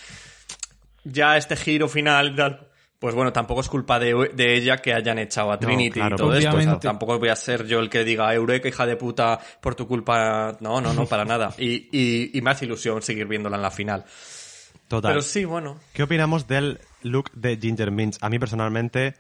Ya 1.03 1.37
este 1.37 1.55
giro 1.55 1.87
final 1.89 2.31
y 2.31 2.35
tal. 2.35 2.69
Pues 2.97 3.13
bueno, 3.13 3.33
tampoco 3.33 3.59
es 3.61 3.67
culpa 3.67 3.99
de, 3.99 4.31
de 4.33 4.55
ella 4.55 4.77
que 4.77 4.93
hayan 4.93 5.19
echado 5.19 5.51
a 5.51 5.59
Trinity 5.59 5.91
claro, 5.99 6.15
y 6.15 6.17
todo 6.17 6.33
esto. 6.33 6.47
O 6.47 6.51
sea, 6.51 6.57
obviamente. 6.59 6.87
tampoco 6.87 7.19
voy 7.19 7.29
a 7.29 7.35
ser 7.35 7.67
yo 7.67 7.79
el 7.79 7.89
que 7.89 8.03
diga, 8.05 8.33
Eureka, 8.33 8.69
hija 8.69 8.85
de 8.85 8.95
puta, 8.95 9.37
por 9.61 9.75
tu 9.75 9.87
culpa. 9.87 10.55
No, 10.61 10.79
no, 10.81 10.93
no, 10.93 11.05
para 11.05 11.25
nada. 11.25 11.53
Y, 11.57 11.89
y, 11.91 12.31
y 12.35 12.41
me 12.41 12.51
hace 12.51 12.65
ilusión 12.65 13.01
seguir 13.01 13.27
viéndola 13.27 13.57
en 13.57 13.61
la 13.61 13.69
final. 13.71 14.05
Total. 14.87 15.11
Pero 15.11 15.21
sí, 15.21 15.43
bueno. 15.45 15.77
¿Qué 15.93 16.03
opinamos 16.03 16.47
del 16.47 16.79
look 17.05 17.31
de 17.33 17.57
Ginger 17.57 17.91
Minch? 17.91 18.17
A 18.21 18.29
mí 18.29 18.39
personalmente 18.39 19.15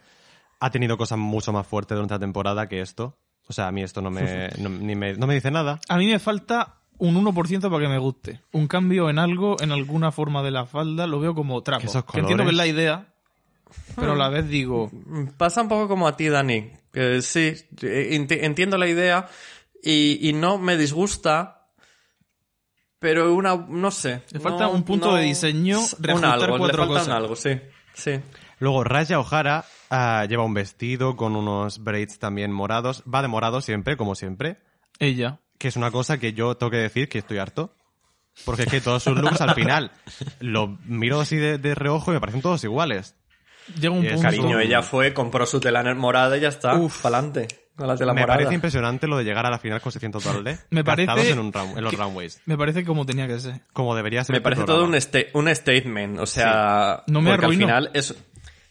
ha 0.59 0.69
tenido 0.71 0.97
cosas 0.97 1.17
mucho 1.17 1.51
más 1.53 1.65
fuertes 1.67 1.95
durante 1.95 2.13
la 2.15 2.19
temporada 2.19 2.67
que 2.67 2.81
esto. 2.81 3.17
O 3.47 3.53
sea, 3.53 3.67
a 3.67 3.71
mí 3.71 3.83
esto 3.83 4.01
no 4.01 4.09
me, 4.11 4.49
no, 4.59 4.69
ni 4.69 4.95
me, 4.95 5.13
no 5.13 5.27
me 5.27 5.35
dice 5.35 5.51
nada. 5.51 5.79
A 5.87 5.97
mí 5.97 6.07
me 6.07 6.19
falta 6.19 6.81
un 6.97 7.15
1% 7.23 7.69
para 7.69 7.79
que 7.83 7.89
me 7.89 7.97
guste. 7.99 8.41
Un 8.53 8.67
cambio 8.67 9.09
en 9.09 9.19
algo, 9.19 9.57
en 9.61 9.71
alguna 9.71 10.11
forma 10.11 10.41
de 10.43 10.51
la 10.51 10.65
falda, 10.65 11.07
lo 11.07 11.19
veo 11.19 11.35
como 11.35 11.61
trapo. 11.61 11.81
Que 11.81 11.87
esos 11.87 12.05
Que 12.05 12.19
entiendo 12.19 12.43
que 12.43 12.51
es 12.51 12.55
la 12.57 12.67
idea, 12.67 13.13
pero 13.95 14.13
a 14.13 14.15
la 14.15 14.29
vez 14.29 14.47
digo, 14.49 14.89
Pasa 15.37 15.61
un 15.61 15.67
poco 15.69 15.87
como 15.87 16.07
a 16.07 16.15
ti, 16.17 16.29
Dani. 16.29 16.71
Sí, 17.21 17.53
enti- 17.81 18.39
entiendo 18.41 18.77
la 18.77 18.87
idea 18.87 19.27
y, 19.83 20.29
y 20.29 20.33
no 20.33 20.57
me 20.57 20.77
disgusta. 20.77 21.51
Pero 22.99 23.35
una, 23.35 23.55
no 23.55 23.91
sé. 23.91 24.21
Le 24.31 24.39
falta 24.39 24.63
no- 24.63 24.71
un 24.71 24.83
punto 24.83 25.11
no- 25.11 25.15
de 25.17 25.23
diseño, 25.23 25.79
un 25.79 26.25
algo, 26.25 26.57
cuatro 26.57 26.67
le 26.67 26.73
falta 26.73 26.87
cosas. 26.87 27.07
un 27.07 27.13
algo, 27.13 27.35
sí. 27.35 27.49
Sí. 27.95 28.19
Luego, 28.59 28.83
Raya 28.83 29.19
O'Hara 29.19 29.65
ah, 29.89 30.25
lleva 30.29 30.43
un 30.43 30.53
vestido 30.53 31.15
con 31.15 31.35
unos 31.35 31.83
braids 31.83 32.19
también 32.19 32.51
morados. 32.51 33.03
Va 33.11 33.21
de 33.21 33.27
morado 33.27 33.61
siempre, 33.61 33.97
como 33.97 34.15
siempre. 34.15 34.59
ella. 34.99 35.39
Que 35.57 35.69
es 35.69 35.77
una 35.77 35.89
cosa 35.89 36.19
que 36.19 36.33
yo 36.33 36.55
tengo 36.57 36.69
que 36.69 36.77
decir 36.77 37.09
que 37.09 37.19
estoy 37.19 37.37
harto. 37.37 37.73
Porque 38.43 38.63
es 38.63 38.69
que 38.69 38.81
todos 38.81 39.01
sus 39.01 39.17
looks 39.17 39.39
al 39.39 39.55
final 39.55 39.91
lo 40.41 40.77
miro 40.85 41.21
así 41.21 41.37
de, 41.37 41.57
de 41.57 41.73
reojo 41.73 42.11
y 42.11 42.15
me 42.15 42.19
parecen 42.19 42.41
todos 42.41 42.63
iguales. 42.65 43.15
Llega 43.79 43.93
un 43.93 44.03
Y 44.03 44.07
es 44.07 44.13
punto... 44.13 44.27
Cariño, 44.27 44.59
ella 44.59 44.81
fue, 44.81 45.13
compró 45.13 45.45
su 45.45 45.59
tela 45.59 45.81
morada 45.95 46.37
y 46.37 46.41
ya 46.41 46.49
está. 46.49 46.75
Uf. 46.75 47.01
pa'lante. 47.01 47.47
Con 47.75 47.87
la 47.87 47.95
tela 47.97 48.13
me 48.13 48.21
morada. 48.21 48.37
parece 48.37 48.55
impresionante 48.55 49.07
lo 49.07 49.17
de 49.17 49.23
llegar 49.25 49.45
a 49.45 49.49
la 49.49 49.59
final 49.59 49.81
con 49.81 49.91
600 49.91 50.23
dólares 50.23 50.65
Me 50.69 50.83
parece 50.83 51.31
en, 51.31 51.39
un 51.39 51.51
round- 51.51 51.77
en 51.77 51.83
los 51.83 51.91
que- 51.91 51.97
runways. 52.01 52.41
Me 52.45 52.57
parece 52.57 52.85
como 52.85 53.05
tenía 53.05 53.27
que 53.27 53.39
ser. 53.39 53.61
Como 53.73 53.95
debería 53.95 54.23
ser 54.23 54.33
Me 54.35 54.41
parece 54.41 54.63
todo 54.63 54.85
un, 54.85 54.95
sta- 54.95 55.25
un 55.33 55.53
statement, 55.53 56.19
o 56.19 56.25
sea, 56.25 57.03
No 57.07 57.21
me 57.21 57.31
porque 57.31 57.45
al 57.45 57.51
arruino. 57.51 57.65
final 57.67 57.91
es, 57.93 58.15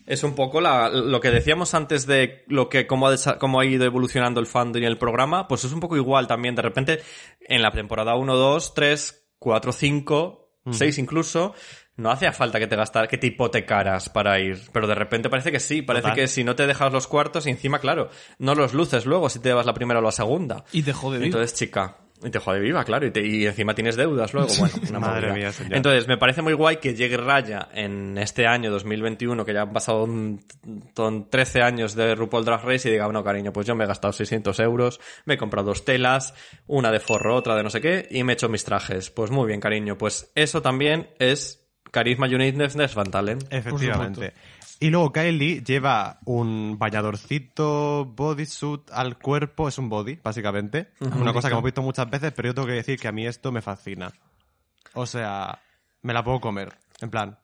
es 0.07 0.23
un 0.25 0.35
poco 0.35 0.61
la- 0.61 0.89
lo 0.89 1.21
que 1.21 1.31
decíamos 1.31 1.75
antes 1.75 2.07
de 2.07 2.45
lo 2.49 2.69
que 2.69 2.87
cómo 2.87 3.09
ha, 3.09 3.17
cómo 3.39 3.61
ha 3.61 3.65
ido 3.67 3.85
evolucionando 3.85 4.41
el 4.41 4.47
fandom 4.47 4.83
y 4.83 4.87
el 4.87 4.97
programa, 4.99 5.49
pues 5.49 5.65
es 5.65 5.73
un 5.73 5.81
poco 5.81 5.97
igual 5.97 6.27
también. 6.27 6.55
De 6.55 6.63
repente, 6.63 7.03
en 7.41 7.61
la 7.63 7.71
temporada 7.73 8.15
1, 8.17 8.35
2, 8.35 8.75
3, 8.75 9.27
4, 9.39 9.73
5, 9.73 10.41
6 10.71 10.97
incluso, 10.99 11.53
no 11.97 12.11
hacía 12.11 12.33
falta 12.33 12.59
que 12.59 12.67
te 12.67 12.77
gastar, 12.77 13.07
que 13.09 13.19
te 13.19 13.29
hipotecaras 13.29 14.09
para 14.09 14.39
ir. 14.41 14.59
Pero 14.73 14.87
de 14.87 14.95
repente 14.95 15.29
parece 15.31 15.53
que 15.53 15.61
sí, 15.61 15.83
parece 15.83 16.03
Total. 16.03 16.17
que 16.17 16.29
si 16.29 16.43
no 16.45 16.57
te 16.57 16.67
dejas 16.67 16.93
los 16.93 17.07
cuartos 17.07 17.47
y 17.47 17.51
encima, 17.51 17.79
claro, 17.79 18.09
no 18.39 18.55
los 18.55 18.75
luces 18.75 19.07
luego 19.07 19.29
si 19.29 19.39
te 19.39 19.51
llevas 19.51 19.67
la 19.67 19.75
primera 19.75 20.01
o 20.01 20.03
la 20.03 20.13
segunda. 20.13 20.65
Y 20.73 20.83
te 20.83 20.93
jode 20.93 21.19
vivo. 21.19 21.27
Entonces, 21.27 21.55
chica, 21.57 21.99
y 22.23 22.31
te 22.31 22.39
jode 22.39 22.59
viva, 22.61 22.85
claro, 22.85 23.07
y, 23.07 23.11
te- 23.11 23.25
y 23.27 23.45
encima 23.47 23.75
tienes 23.75 23.97
deudas 23.97 24.33
luego. 24.33 24.49
Bueno, 24.59 24.75
una 24.89 24.99
Madre 25.01 25.33
mía, 25.33 25.53
señor. 25.53 25.75
Entonces, 25.77 26.09
me 26.09 26.17
parece 26.17 26.41
muy 26.43 26.55
guay 26.55 26.79
que 26.79 26.95
llegue 26.95 27.17
Raya 27.17 27.69
en 27.75 28.17
este 28.19 28.47
año 28.47 28.71
2021, 28.71 29.45
que 29.45 29.53
ya 29.53 29.63
han 29.63 29.73
pasado 29.73 30.05
un, 30.05 30.43
ton- 30.95 31.29
13 31.29 31.63
años 31.63 31.95
de 31.95 32.15
RuPaul 32.15 32.45
Drag 32.45 32.65
Race, 32.65 32.89
y 32.89 32.93
diga, 32.93 33.05
bueno, 33.05 33.23
cariño, 33.23 33.53
pues 33.53 33.67
yo 33.67 33.75
me 33.75 33.85
he 33.85 33.87
gastado 33.87 34.13
600 34.13 34.59
euros, 34.61 35.01
me 35.27 35.35
he 35.35 35.37
comprado 35.39 35.69
dos 35.69 35.85
telas, 35.85 36.35
una 36.67 36.91
de 36.91 36.99
forro, 37.01 37.37
otra 37.37 37.55
de 37.57 37.63
no 37.63 37.71
sé 37.71 37.81
qué, 37.81 38.09
y 38.11 38.25
me 38.25 38.33
he 38.33 38.35
hecho 38.35 38.49
mis 38.49 38.65
trajes. 38.65 39.11
Pues 39.11 39.31
muy 39.31 39.47
bien, 39.47 39.61
cariño, 39.61 39.99
pues 39.99 40.33
eso 40.35 40.63
también 40.63 41.11
es 41.19 41.61
carisma 41.95 42.27
y 42.27 42.35
uniqueness 42.35 42.75
de 42.75 42.87
Van 42.89 43.11
Talent. 43.11 43.45
Efectivamente. 43.51 44.35
Y 44.81 44.91
luego 44.91 45.13
Kylie 45.13 45.63
lleva 45.63 46.19
un 46.25 46.77
bañadorcito 46.77 48.05
bodysuit 48.05 48.91
al 48.91 49.17
cuerpo, 49.17 49.69
es 49.69 49.79
un 49.79 49.89
body, 49.89 50.19
básicamente. 50.23 50.89
Una 50.99 51.33
cosa 51.33 51.49
que 51.49 51.53
hemos 51.53 51.65
visto 51.65 51.83
muchas 51.83 52.11
veces, 52.11 52.33
pero 52.33 52.49
yo 52.49 52.55
tengo 52.55 52.67
que 52.67 52.75
decir 52.75 52.99
que 52.99 53.07
a 53.07 53.13
mí 53.13 53.25
esto 53.25 53.53
me 53.53 53.63
fascina. 53.63 54.13
O 54.95 55.07
sea, 55.07 55.61
me 56.03 56.13
la 56.13 56.25
puedo 56.25 56.41
comer. 56.41 56.75
En 57.01 57.11
plan, 57.11 57.39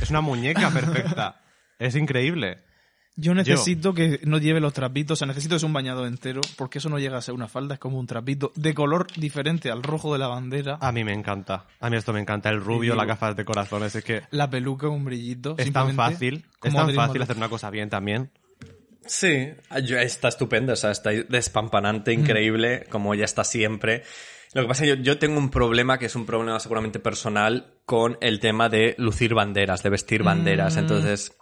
es 0.00 0.10
una 0.10 0.20
muñeca 0.20 0.70
perfecta. 0.70 1.40
Es 1.78 1.96
increíble. 1.96 2.62
Yo 3.16 3.32
necesito 3.32 3.94
que 3.94 4.18
no 4.24 4.38
lleve 4.38 4.58
los 4.60 4.72
trapitos, 4.72 5.12
o 5.12 5.18
sea, 5.18 5.26
necesito 5.28 5.54
que 5.54 5.60
sea 5.60 5.66
un 5.68 5.72
bañado 5.72 6.04
entero, 6.06 6.40
porque 6.56 6.78
eso 6.78 6.88
no 6.88 6.98
llega 6.98 7.16
a 7.16 7.22
ser 7.22 7.32
una 7.34 7.46
falda, 7.46 7.74
es 7.74 7.80
como 7.80 7.98
un 8.00 8.08
trapito 8.08 8.50
de 8.56 8.74
color 8.74 9.06
diferente 9.16 9.70
al 9.70 9.84
rojo 9.84 10.12
de 10.12 10.18
la 10.18 10.26
bandera. 10.26 10.78
A 10.80 10.90
mí 10.90 11.04
me 11.04 11.12
encanta. 11.12 11.66
A 11.78 11.90
mí 11.90 11.96
esto 11.96 12.12
me 12.12 12.18
encanta. 12.20 12.50
El 12.50 12.60
rubio, 12.60 12.96
las 12.96 13.06
gafas 13.06 13.36
de 13.36 13.44
corazones, 13.44 13.94
es 13.94 14.02
que 14.02 14.22
La 14.30 14.50
peluca 14.50 14.88
con 14.88 15.04
brillito. 15.04 15.54
es 15.58 15.72
tan 15.72 15.94
fácil. 15.94 16.44
Es 16.62 16.74
tan 16.74 16.92
fácil 16.94 17.22
hacer 17.22 17.36
una 17.36 17.48
cosa 17.48 17.70
bien 17.70 17.88
también. 17.88 18.30
Sí, 19.06 19.48
está 19.70 20.28
estupenda, 20.28 20.72
o 20.72 20.76
sea, 20.76 20.90
está 20.90 21.10
despampanante, 21.10 22.16
Mm. 22.16 22.20
increíble, 22.20 22.86
como 22.90 23.12
ella 23.14 23.26
está 23.26 23.44
siempre. 23.44 24.02
Lo 24.54 24.62
que 24.62 24.68
pasa 24.68 24.84
es 24.84 24.90
que 24.92 24.96
yo, 24.96 25.02
yo 25.02 25.18
tengo 25.18 25.38
un 25.38 25.50
problema, 25.50 25.98
que 25.98 26.06
es 26.06 26.16
un 26.16 26.24
problema 26.26 26.58
seguramente 26.58 26.98
personal, 27.00 27.74
con 27.84 28.16
el 28.20 28.40
tema 28.40 28.68
de 28.68 28.94
lucir 28.98 29.34
banderas, 29.34 29.82
de 29.82 29.90
vestir 29.90 30.22
Mm. 30.22 30.26
banderas. 30.26 30.76
Entonces, 30.78 31.32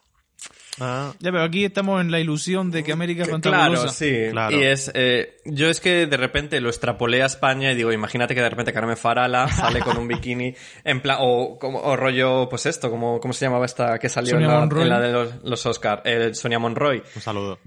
Ah, 0.81 1.13
Ya, 1.19 1.31
pero 1.31 1.43
aquí 1.45 1.65
estamos 1.65 2.01
en 2.01 2.11
la 2.11 2.19
ilusión 2.19 2.71
de 2.71 2.83
que 2.83 2.93
América 2.93 3.25
es 3.25 3.29
claro, 3.41 3.89
sí. 3.89 4.29
Claro. 4.31 4.57
Y 4.57 4.63
es, 4.63 4.91
eh, 4.95 5.41
yo 5.45 5.69
es 5.69 5.81
que 5.81 6.07
de 6.07 6.17
repente 6.17 6.61
lo 6.61 6.69
extrapolé 6.69 7.23
a 7.23 7.27
España 7.27 7.73
y 7.73 7.75
digo, 7.75 7.93
imagínate 7.93 8.35
que 8.35 8.41
de 8.41 8.49
repente 8.49 8.73
Carmen 8.73 8.97
Farala 8.97 9.49
sale 9.53 9.81
con 9.81 9.97
un 9.99 10.09
bikini 10.09 10.55
en 10.85 11.01
plan, 11.01 11.19
o, 11.21 11.59
rollo, 11.97 12.49
pues 12.49 12.67
esto, 12.67 12.91
como, 12.91 13.21
¿cómo 13.21 13.35
se 13.35 13.45
llamaba 13.45 13.67
esta 13.67 13.99
que 13.99 14.09
salió 14.09 14.37
en 14.37 14.47
la, 14.47 14.61
Monroy. 14.61 14.83
en 14.85 14.89
la 14.89 15.01
de 15.01 15.13
los, 15.13 15.43
los 15.43 15.67
Oscar? 15.67 16.03
El 16.05 16.35
Sonia 16.35 16.59
Monroy. 16.59 17.03
un 17.15 17.23
saludo. 17.23 17.59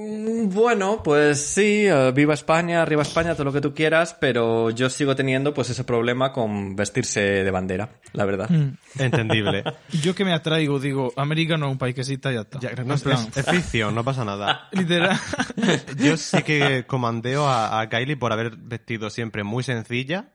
Mm, 0.00 0.48
Bueno, 0.50 1.02
pues 1.02 1.44
sí, 1.44 1.86
eh, 1.86 2.12
viva 2.14 2.32
España, 2.34 2.82
arriba 2.82 3.02
España, 3.02 3.32
todo 3.34 3.44
lo 3.46 3.52
que 3.52 3.60
tú 3.60 3.74
quieras, 3.74 4.16
pero 4.20 4.70
yo 4.70 4.88
sigo 4.90 5.16
teniendo 5.16 5.52
pues 5.52 5.70
ese 5.70 5.82
problema 5.82 6.32
con 6.32 6.76
vestirse 6.76 7.20
de 7.20 7.50
bandera, 7.50 7.88
la 8.12 8.24
verdad. 8.24 8.48
Mm. 8.48 8.74
Entendible. 9.00 9.64
Yo 10.02 10.14
que 10.14 10.24
me 10.24 10.32
atraigo, 10.32 10.78
digo, 10.78 11.12
América 11.16 11.56
no 11.56 11.66
es 11.66 11.72
un 11.72 11.78
país 11.78 11.94
que 11.96 12.02
exista, 12.02 12.30
ya 12.30 12.42
está. 12.42 12.60
Ya, 12.60 12.70
En 12.76 12.86
no, 12.86 12.94
es, 12.94 13.02
plan, 13.02 13.26
es- 13.34 13.38
es 13.38 13.46
ficción, 13.46 13.94
no 13.94 14.04
pasa 14.04 14.24
nada. 14.24 14.68
literal. 14.72 15.18
Yo 15.98 16.16
sí 16.16 16.42
que 16.44 16.84
comandeo 16.86 17.48
a, 17.48 17.80
a 17.80 17.88
Kylie 17.88 18.16
por 18.16 18.32
haber 18.32 18.56
vestido 18.56 19.10
siempre 19.10 19.42
muy 19.42 19.64
sencilla, 19.64 20.32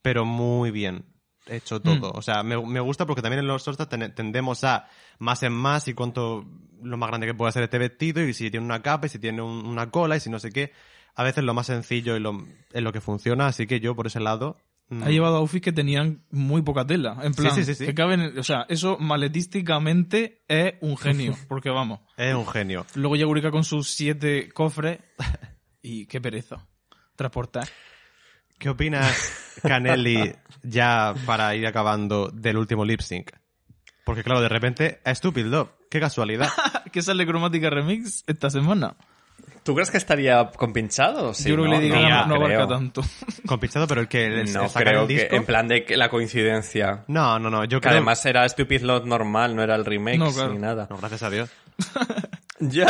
pero 0.00 0.24
muy 0.24 0.70
bien 0.70 1.04
hecho 1.46 1.80
todo. 1.80 2.10
O 2.12 2.22
sea, 2.22 2.42
me, 2.42 2.60
me 2.64 2.80
gusta 2.80 3.06
porque 3.06 3.22
también 3.22 3.40
en 3.40 3.46
los 3.46 3.64
ten- 3.64 4.14
tendemos 4.14 4.64
a 4.64 4.88
más 5.18 5.42
en 5.42 5.52
más 5.52 5.88
y 5.88 5.94
cuánto 5.94 6.44
lo 6.82 6.96
más 6.96 7.08
grande 7.08 7.26
que 7.26 7.34
puede 7.34 7.52
ser 7.52 7.62
este 7.64 7.78
vestido 7.78 8.22
y 8.22 8.34
si 8.34 8.50
tiene 8.50 8.64
una 8.66 8.82
capa 8.82 9.06
y 9.06 9.10
si 9.10 9.18
tiene 9.18 9.42
un- 9.42 9.66
una 9.66 9.90
cola 9.90 10.16
y 10.16 10.20
si 10.20 10.30
no 10.30 10.38
sé 10.38 10.50
qué. 10.50 10.72
A 11.16 11.22
veces 11.22 11.44
lo 11.44 11.54
más 11.54 11.66
sencillo 11.66 12.16
y 12.16 12.20
lo, 12.20 12.44
es 12.72 12.82
lo 12.82 12.92
que 12.92 13.00
funciona, 13.00 13.46
así 13.46 13.66
que 13.66 13.78
yo 13.80 13.94
por 13.94 14.06
ese 14.08 14.20
lado 14.20 14.56
ha 15.02 15.08
llevado 15.10 15.36
outfits 15.38 15.64
que 15.64 15.72
tenían 15.72 16.24
muy 16.30 16.60
poca 16.62 16.86
tela. 16.86 17.16
En 17.22 17.32
plan, 17.34 17.54
sí, 17.54 17.64
sí, 17.64 17.74
sí. 17.74 17.86
que 17.86 17.94
caben, 17.94 18.38
o 18.38 18.42
sea, 18.42 18.66
eso 18.68 18.98
maletísticamente 18.98 20.42
es 20.48 20.74
un 20.80 20.96
genio, 20.96 21.34
porque 21.48 21.70
vamos. 21.70 22.00
Es 22.16 22.34
un 22.34 22.46
genio. 22.46 22.84
Luego 22.94 23.16
llega 23.16 23.26
Eureka 23.28 23.50
con 23.50 23.64
sus 23.64 23.88
siete 23.90 24.50
cofres 24.52 24.98
y 25.82 26.06
qué 26.06 26.20
pereza. 26.20 26.66
Transportar. 27.16 27.68
¿Qué 28.64 28.70
opinas, 28.70 29.58
Canelli, 29.62 30.34
ya 30.62 31.12
para 31.26 31.54
ir 31.54 31.66
acabando 31.66 32.30
del 32.32 32.56
último 32.56 32.82
lip 32.86 33.02
sync? 33.02 33.30
Porque 34.06 34.22
claro, 34.24 34.40
de 34.40 34.48
repente, 34.48 35.00
Stupid 35.06 35.44
Love. 35.44 35.68
Qué 35.90 36.00
casualidad. 36.00 36.48
¿Qué 36.90 37.02
sale 37.02 37.26
Cromática 37.26 37.68
Remix 37.68 38.24
esta 38.26 38.48
semana? 38.48 38.96
¿Tú 39.64 39.74
crees 39.74 39.90
que 39.90 39.98
estaría 39.98 40.50
compinchado? 40.52 41.34
Sí, 41.34 41.50
Yo 41.50 41.56
creo 41.56 41.64
que 41.66 41.70
no, 41.72 41.76
Lady 41.76 41.88
no, 41.90 42.26
no, 42.26 42.34
abarca 42.36 42.66
tanto. 42.66 43.02
Compinchado, 43.46 43.86
pero 43.86 44.00
el 44.00 44.08
que 44.08 44.30
le 44.30 44.44
No 44.44 44.66
saca 44.66 44.80
creo 44.82 45.02
el 45.02 45.08
que, 45.08 45.14
disco. 45.14 45.36
en 45.36 45.44
plan 45.44 45.68
de 45.68 45.84
que 45.84 45.98
la 45.98 46.08
coincidencia. 46.08 47.04
No, 47.08 47.38
no, 47.38 47.50
no. 47.50 47.64
Yo 47.66 47.80
Que 47.82 47.88
creo... 47.88 47.92
además 47.98 48.24
era 48.24 48.48
Stupid 48.48 48.80
Lot 48.80 49.04
normal, 49.04 49.54
no 49.54 49.62
era 49.62 49.74
el 49.74 49.84
remake 49.84 50.16
No, 50.16 50.32
claro. 50.32 50.54
ni 50.54 50.58
nada. 50.58 50.86
No, 50.88 50.96
gracias 50.96 51.22
a 51.22 51.28
Dios. 51.28 51.50
Ya. 52.60 52.86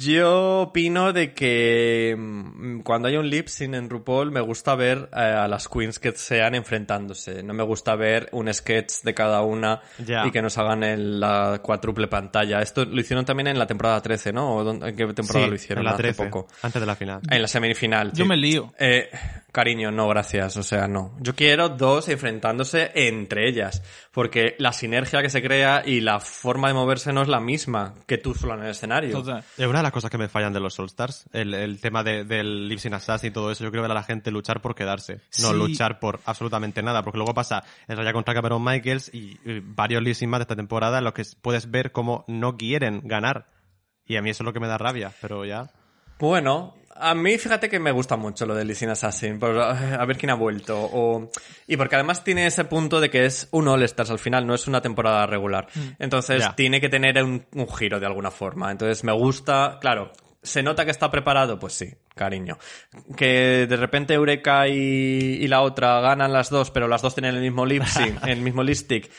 Yo 0.00 0.60
opino 0.62 1.12
de 1.12 1.34
que 1.34 2.16
mm, 2.18 2.80
cuando 2.80 3.08
hay 3.08 3.16
un 3.16 3.28
lip 3.28 3.48
sync 3.48 3.74
en 3.74 3.90
RuPaul 3.90 4.30
me 4.30 4.40
gusta 4.40 4.74
ver 4.74 5.10
eh, 5.14 5.20
a 5.20 5.46
las 5.46 5.68
queens 5.68 5.98
que 5.98 6.12
sean 6.12 6.54
enfrentándose. 6.54 7.42
No 7.42 7.52
me 7.52 7.62
gusta 7.62 7.96
ver 7.96 8.28
un 8.32 8.52
sketch 8.52 9.02
de 9.02 9.12
cada 9.12 9.42
una 9.42 9.82
y 9.98 10.30
que 10.30 10.40
nos 10.40 10.56
hagan 10.56 10.84
en 10.84 11.20
la 11.20 11.60
cuádruple 11.62 12.08
pantalla. 12.08 12.62
Esto 12.62 12.86
lo 12.86 12.98
hicieron 12.98 13.26
también 13.26 13.48
en 13.48 13.58
la 13.58 13.66
temporada 13.66 14.00
13, 14.00 14.32
¿no? 14.32 14.54
¿O 14.56 14.64
dónde- 14.64 14.88
¿En 14.88 14.96
qué 14.96 15.06
temporada 15.12 15.44
Sí, 15.44 15.50
lo 15.50 15.56
hicieron? 15.56 15.82
en 15.82 15.84
la 15.84 15.90
Hace 15.92 16.02
13, 16.04 16.24
poco. 16.24 16.48
antes 16.62 16.80
de 16.80 16.86
la 16.86 16.96
final. 16.96 17.20
En 17.30 17.42
la 17.42 17.48
semifinal. 17.48 18.12
Yo 18.14 18.24
sí. 18.24 18.28
me 18.28 18.36
lío. 18.38 18.72
Eh, 18.78 19.10
cariño, 19.52 19.90
no, 19.90 20.08
gracias. 20.08 20.56
O 20.56 20.62
sea, 20.62 20.88
no. 20.88 21.14
Yo 21.20 21.34
quiero 21.34 21.68
dos 21.68 22.08
enfrentándose 22.08 22.90
entre 22.94 23.48
ellas. 23.48 23.82
Porque 24.12 24.56
la 24.58 24.72
sinergia 24.72 25.22
que 25.22 25.30
se 25.30 25.42
crea 25.42 25.82
y 25.84 26.00
la 26.00 26.18
forma 26.20 26.68
de 26.68 26.74
moverse 26.74 27.12
no 27.12 27.22
es 27.22 27.28
la 27.28 27.38
misma 27.40 27.94
que 28.06 28.18
tú 28.18 28.34
sola 28.34 28.54
en 28.54 28.62
el 28.64 28.70
escenario. 28.70 29.12
Total. 29.12 29.44
Es 29.56 29.66
una 29.66 29.78
de 29.78 29.82
las 29.84 29.89
cosas 29.92 30.10
que 30.10 30.18
me 30.18 30.28
fallan 30.28 30.52
de 30.52 30.60
los 30.60 30.78
All 30.78 30.86
Stars, 30.86 31.26
el, 31.32 31.54
el 31.54 31.80
tema 31.80 32.02
de- 32.02 32.24
del 32.24 32.68
Lip 32.68 32.78
Sync 32.78 32.94
Assassin 32.94 33.28
y 33.30 33.32
todo 33.32 33.50
eso. 33.50 33.64
Yo 33.64 33.70
quiero 33.70 33.82
ver 33.82 33.90
a 33.90 33.94
la 33.94 34.02
gente 34.02 34.30
luchar 34.30 34.60
por 34.62 34.74
quedarse, 34.74 35.20
no 35.40 35.50
Sí. 35.50 35.54
luchar 35.56 35.98
por 36.00 36.20
absolutamente 36.26 36.82
nada, 36.82 37.02
porque 37.02 37.18
luego 37.18 37.34
pasa 37.34 37.62
el 37.88 37.96
Raya 37.96 38.12
contra 38.12 38.34
Cameron 38.34 38.62
Michaels 38.64 39.12
y, 39.14 39.38
y 39.44 39.60
varios 39.60 40.02
Lip 40.02 40.14
Sync 40.14 40.30
más 40.30 40.38
de 40.40 40.42
esta 40.42 40.56
temporada 40.56 40.98
en 40.98 41.04
los 41.04 41.12
que 41.14 41.22
puedes 41.42 41.70
ver 41.70 41.92
cómo 41.92 42.24
no 42.28 42.56
quieren 42.56 43.02
ganar. 43.04 43.46
Y 44.06 44.16
a 44.16 44.22
mí 44.22 44.30
eso 44.30 44.42
es 44.42 44.46
lo 44.46 44.52
que 44.52 44.60
me 44.60 44.66
da 44.68 44.76
rabia, 44.78 45.12
pero 45.20 45.44
ya. 45.44 45.70
Bueno, 46.18 46.74
a 47.00 47.14
mí 47.14 47.38
fíjate 47.38 47.68
que 47.68 47.78
me 47.78 47.90
gusta 47.92 48.16
mucho 48.16 48.46
lo 48.46 48.54
de 48.54 48.64
Lizzie 48.64 48.88
Assassin, 48.90 49.38
por, 49.38 49.58
a 49.58 50.04
ver 50.04 50.16
quién 50.16 50.30
ha 50.30 50.34
vuelto. 50.34 50.78
O, 50.80 51.30
y 51.66 51.76
porque 51.76 51.94
además 51.96 52.22
tiene 52.24 52.46
ese 52.46 52.64
punto 52.64 53.00
de 53.00 53.10
que 53.10 53.24
es 53.26 53.48
un 53.50 53.68
All-Stars 53.68 54.10
al 54.10 54.18
final, 54.18 54.46
no 54.46 54.54
es 54.54 54.66
una 54.68 54.80
temporada 54.80 55.26
regular. 55.26 55.66
Entonces 55.98 56.40
Ya. 56.42 56.54
tiene 56.54 56.80
que 56.80 56.88
tener 56.88 57.22
un, 57.22 57.44
un 57.54 57.68
giro 57.68 57.98
de 58.00 58.06
alguna 58.06 58.30
forma. 58.30 58.70
Entonces 58.70 59.02
me 59.04 59.12
gusta, 59.12 59.78
claro, 59.80 60.12
¿se 60.42 60.62
nota 60.62 60.84
que 60.84 60.90
está 60.90 61.10
preparado? 61.10 61.58
Pues 61.58 61.72
sí, 61.74 61.92
cariño. 62.14 62.58
Que 63.16 63.66
de 63.68 63.76
repente 63.76 64.14
Eureka 64.14 64.68
y, 64.68 64.72
y 65.40 65.48
la 65.48 65.62
otra 65.62 66.00
ganan 66.00 66.32
las 66.32 66.50
dos, 66.50 66.70
pero 66.70 66.88
las 66.88 67.02
dos 67.02 67.14
tienen 67.14 67.34
el 67.34 67.40
mismo 67.42 67.64
lip 67.66 67.82
sync, 67.86 68.26
el 68.26 68.40
mismo 68.40 68.62
lipstick. 68.62 69.10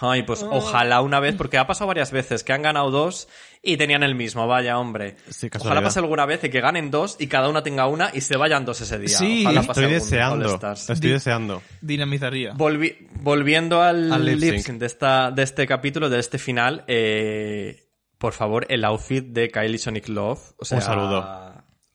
Ay, 0.00 0.24
pues 0.24 0.42
ojalá 0.42 1.00
una 1.00 1.20
vez, 1.20 1.34
porque 1.36 1.56
ha 1.56 1.66
pasado 1.66 1.88
varias 1.88 2.12
veces 2.12 2.44
que 2.44 2.52
han 2.52 2.60
ganado 2.62 2.90
dos 2.90 3.28
y 3.62 3.78
tenían 3.78 4.02
el 4.02 4.14
mismo, 4.14 4.46
vaya 4.46 4.78
hombre. 4.78 5.16
Sí, 5.30 5.48
ojalá 5.58 5.80
pase 5.82 6.00
alguna 6.00 6.26
vez 6.26 6.44
y 6.44 6.50
que 6.50 6.60
ganen 6.60 6.90
dos 6.90 7.16
y 7.18 7.28
cada 7.28 7.48
una 7.48 7.62
tenga 7.62 7.86
una 7.86 8.10
y 8.12 8.20
se 8.20 8.36
vayan 8.36 8.64
dos 8.66 8.80
ese 8.82 8.98
día. 8.98 9.16
Sí, 9.16 9.42
Ojalá 9.46 9.62
pase 9.62 9.80
Estoy 9.82 9.94
deseando, 9.94 10.60
estoy 10.72 10.96
Di- 11.00 11.08
deseando. 11.10 11.62
Dinamizaría. 11.80 12.52
Volvi- 12.52 13.08
volviendo 13.22 13.80
al, 13.82 14.12
Al 14.12 14.24
lip 14.24 14.38
lip 14.38 14.54
sync. 14.56 14.66
sync 14.66 14.78
de, 14.80 14.86
esta, 14.86 15.30
de 15.30 15.42
este 15.42 15.66
capítulo, 15.66 16.10
de 16.10 16.18
este 16.18 16.38
final, 16.38 16.84
eh, 16.88 17.88
por 18.18 18.34
favor, 18.34 18.66
el 18.68 18.84
outfit 18.84 19.24
de 19.24 19.50
Kylie 19.50 19.78
Sonic 19.78 20.08
Love. 20.08 20.40
O 20.58 20.64
sea, 20.66 20.76
Un 20.78 20.82
saludo. 20.84 21.54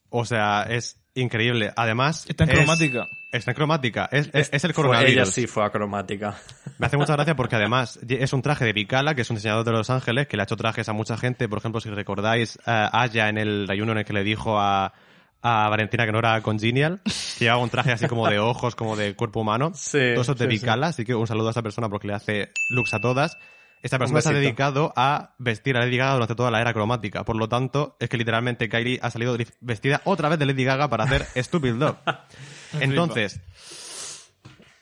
O 0.09 0.25
sea, 0.25 0.63
es 0.69 0.99
increíble. 1.13 1.71
Además... 1.75 2.25
Está 2.27 2.45
en 2.45 2.49
es- 2.49 2.57
cromática. 2.57 3.01
Está 3.03 3.20
en 3.31 3.53
cromática. 3.53 4.09
Es, 4.11 4.29
es, 4.33 4.49
es 4.51 4.63
el 4.63 4.73
fue- 4.73 4.83
coronavirus. 4.83 5.13
ella 5.13 5.25
sí 5.25 5.47
fue 5.47 5.63
acromática. 5.65 6.35
Me 6.77 6.87
hace 6.87 6.97
mucha 6.97 7.13
gracia 7.13 7.35
porque 7.35 7.55
además 7.57 7.99
es 8.07 8.33
un 8.33 8.41
traje 8.41 8.65
de 8.65 8.73
Vicala, 8.73 9.15
que 9.15 9.21
es 9.21 9.29
un 9.29 9.35
diseñador 9.37 9.63
de 9.65 9.71
Los 9.71 9.89
Ángeles, 9.89 10.27
que 10.27 10.37
le 10.37 10.43
ha 10.43 10.45
hecho 10.45 10.57
trajes 10.57 10.89
a 10.89 10.93
mucha 10.93 11.17
gente. 11.17 11.47
Por 11.47 11.59
ejemplo, 11.59 11.79
si 11.81 11.89
recordáis, 11.89 12.57
eh, 12.65 12.87
Aya 12.91 13.29
en 13.29 13.37
el 13.37 13.67
reunion 13.67 13.91
en 13.91 13.97
el 13.99 14.05
que 14.05 14.13
le 14.13 14.23
dijo 14.23 14.59
a, 14.59 14.93
a 15.41 15.69
Valentina 15.69 16.05
que 16.05 16.11
no 16.11 16.19
era 16.19 16.41
congenial, 16.41 17.01
que 17.05 17.45
llevaba 17.45 17.63
un 17.63 17.69
traje 17.69 17.91
así 17.93 18.07
como 18.07 18.27
de 18.27 18.39
ojos, 18.39 18.75
como 18.75 18.95
de 18.95 19.15
cuerpo 19.15 19.41
humano. 19.41 19.71
Sí, 19.75 19.97
Todo 20.13 20.21
eso 20.21 20.31
es 20.33 20.37
de 20.39 20.45
sí, 20.45 20.49
Vicala, 20.51 20.87
así 20.87 21.05
que 21.05 21.15
un 21.15 21.27
saludo 21.27 21.47
a 21.47 21.51
esa 21.51 21.61
persona 21.61 21.89
porque 21.89 22.07
le 22.07 22.13
hace 22.15 22.51
looks 22.69 22.93
a 22.93 22.99
todas. 22.99 23.37
Esta 23.83 23.97
persona 23.97 24.21
se 24.21 24.29
ha 24.29 24.33
dedicado 24.33 24.93
a 24.95 25.33
vestir 25.39 25.75
a 25.75 25.79
Lady 25.79 25.97
Gaga 25.97 26.13
durante 26.13 26.35
toda 26.35 26.51
la 26.51 26.61
era 26.61 26.73
cromática. 26.73 27.23
Por 27.23 27.35
lo 27.35 27.49
tanto, 27.49 27.95
es 27.99 28.09
que 28.09 28.17
literalmente 28.17 28.69
Kylie 28.69 28.99
ha 29.01 29.09
salido 29.09 29.35
vestida 29.59 30.01
otra 30.05 30.29
vez 30.29 30.37
de 30.39 30.45
Lady 30.45 30.63
Gaga 30.63 30.87
para 30.89 31.05
hacer 31.05 31.25
Stupid 31.43 31.73
Love. 31.73 31.97
Entonces... 32.79 33.39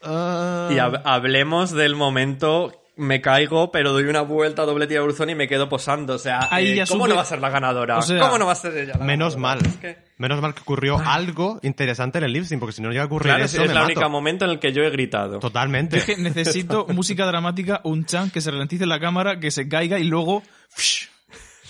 ah, 0.03 0.69
Y 0.71 0.75
hab- 0.75 1.01
hablemos 1.05 1.71
del 1.71 1.95
momento. 1.95 2.73
Me 2.97 3.21
caigo, 3.21 3.71
pero 3.71 3.93
doy 3.93 4.03
una 4.03 4.19
vuelta, 4.21 4.65
doble 4.65 4.85
tira 4.85 5.01
bruzón 5.01 5.29
y 5.29 5.35
me 5.35 5.47
quedo 5.47 5.69
posando. 5.69 6.15
O 6.15 6.19
sea, 6.19 6.49
Ahí 6.51 6.71
eh, 6.71 6.75
ya 6.75 6.85
¿cómo 6.85 7.05
sube- 7.05 7.09
no 7.11 7.15
va 7.15 7.21
a 7.21 7.25
ser 7.25 7.39
la 7.39 7.49
ganadora? 7.49 7.97
O 7.97 8.01
sea, 8.01 8.19
¿Cómo 8.19 8.37
no 8.37 8.45
va 8.45 8.51
a 8.51 8.55
ser 8.55 8.75
ella 8.75 8.95
la 8.99 9.05
Menos 9.05 9.35
ganadora? 9.35 9.61
mal. 9.61 9.71
Es 9.73 9.77
que- 9.77 10.08
Menos 10.19 10.41
mal 10.41 10.53
que 10.53 10.61
ocurrió 10.61 10.99
algo 10.99 11.59
interesante 11.63 12.17
en 12.19 12.25
el 12.25 12.33
lip 12.33 12.45
porque 12.59 12.73
si 12.73 12.81
no 12.81 12.89
llega 12.89 13.03
a 13.03 13.05
ocurrir 13.07 13.29
Claro, 13.31 13.45
es, 13.45 13.53
eso, 13.53 13.63
es 13.63 13.69
me 13.69 13.73
el 13.73 13.79
mato. 13.79 13.85
único 13.93 14.09
momento 14.09 14.45
en 14.45 14.51
el 14.51 14.59
que 14.59 14.71
yo 14.73 14.83
he 14.83 14.89
gritado. 14.91 15.39
Totalmente. 15.39 15.97
Es 15.97 16.03
que 16.05 16.17
necesito 16.17 16.85
música 16.93 17.25
dramática, 17.25 17.79
un 17.85 18.05
chan 18.05 18.29
que 18.29 18.41
se 18.41 18.51
ralentice 18.51 18.85
la 18.85 18.99
cámara, 18.99 19.39
que 19.39 19.49
se 19.49 19.67
caiga 19.67 19.97
y 19.97 20.03
luego... 20.03 20.43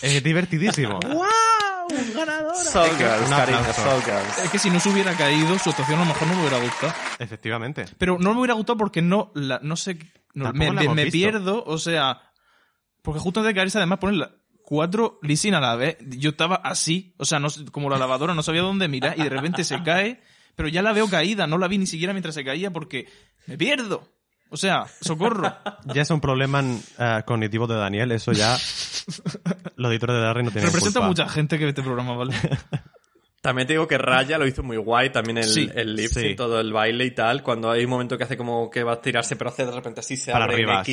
Es 0.02 0.24
divertidísimo. 0.24 1.00
¡Wow! 1.08 1.26
¡Ganadora! 2.16 2.56
Soul 2.56 2.90
Girls, 2.98 3.24
Un 3.26 3.30
cariño, 3.30 3.58
aplauso. 3.60 3.82
Soul 3.84 4.04
Girls. 4.04 4.38
Es 4.46 4.50
que 4.50 4.60
si 4.60 4.70
no 4.70 4.80
se 4.80 4.90
hubiera 4.90 5.14
caído, 5.16 5.58
su 5.60 5.70
actuación 5.70 5.98
a 6.00 6.04
lo 6.04 6.08
mejor 6.08 6.28
no 6.28 6.34
me 6.36 6.42
hubiera 6.42 6.60
gustado. 6.60 6.94
Efectivamente. 7.20 7.86
Pero 7.98 8.18
no 8.20 8.34
me 8.34 8.40
hubiera 8.40 8.54
gustado 8.54 8.78
porque 8.78 9.02
no, 9.02 9.32
la, 9.36 9.60
no 9.62 9.76
sé, 9.76 10.00
no, 10.34 10.54
me, 10.54 10.72
me 10.72 11.04
visto. 11.04 11.12
pierdo, 11.12 11.64
o 11.66 11.78
sea, 11.78 12.22
porque 13.02 13.20
justo 13.20 13.42
antes 13.42 13.54
de 13.54 13.56
caerse 13.60 13.78
además 13.78 14.00
ponen 14.00 14.20
la- 14.20 14.32
cuatro 14.70 15.18
lisin 15.24 15.56
a 15.56 15.60
la 15.60 15.76
vez, 15.76 15.98
yo 16.02 16.30
estaba 16.30 16.58
así, 16.58 17.16
o 17.18 17.26
sea, 17.26 17.40
no, 17.40 17.48
como 17.72 17.90
la 17.90 17.98
lavadora, 17.98 18.36
no 18.36 18.44
sabía 18.44 18.62
dónde 18.62 18.88
mirar 18.88 19.18
y 19.18 19.24
de 19.24 19.30
repente 19.30 19.64
se 19.64 19.82
cae, 19.82 20.22
pero 20.56 20.70
ya 20.70 20.84
la 20.84 20.94
veo 20.94 21.10
caída, 21.10 21.48
no 21.48 21.58
la 21.58 21.68
vi 21.68 21.80
ni 21.80 21.88
siquiera 21.88 22.14
mientras 22.14 22.36
se 22.36 22.46
caía 22.46 22.70
porque 22.70 23.08
me 23.48 23.58
pierdo. 23.58 24.08
O 24.52 24.58
sea, 24.58 24.86
socorro. 25.02 25.52
Ya 25.94 26.04
es 26.04 26.10
un 26.12 26.22
problema 26.22 26.64
eh, 27.00 27.22
cognitivo 27.26 27.66
de 27.66 27.76
Daniel, 27.78 28.12
eso 28.12 28.32
ya 28.32 28.56
los 29.76 29.92
editores 29.92 30.16
de 30.16 30.22
Darry 30.22 30.44
no 30.44 30.52
tienen 30.52 30.68
Representa 30.68 31.00
culpa. 31.00 31.08
mucha 31.08 31.30
gente 31.30 31.58
que 31.58 31.64
ve 31.64 31.70
este 31.70 31.82
programa, 31.82 32.16
¿vale? 32.16 32.36
También 33.42 33.66
te 33.68 33.74
digo 33.74 33.88
que 33.88 33.98
Raya 33.98 34.38
lo 34.38 34.46
hizo 34.46 34.62
muy 34.64 34.78
guay, 34.78 35.12
también 35.12 35.38
el, 35.40 35.46
Sí, 35.46 35.68
el 35.74 35.96
lip 35.96 36.12
sí. 36.12 36.36
todo 36.36 36.60
el 36.60 36.74
baile 36.74 37.06
y 37.06 37.12
tal. 37.12 37.42
Cuando 37.42 37.72
hay 37.72 37.86
un 37.86 37.90
momento 37.90 38.18
que 38.18 38.26
hace 38.26 38.36
como 38.36 38.70
que 38.70 38.84
va 38.84 38.94
a 38.94 39.02
tirarse, 39.02 39.36
pero 39.38 39.50
hace 39.50 39.66
de 39.66 39.72
repente 39.72 40.02
así 40.02 40.18
se 40.18 40.32
Para 40.34 40.44
abre 40.44 40.56
arriba. 40.56 40.84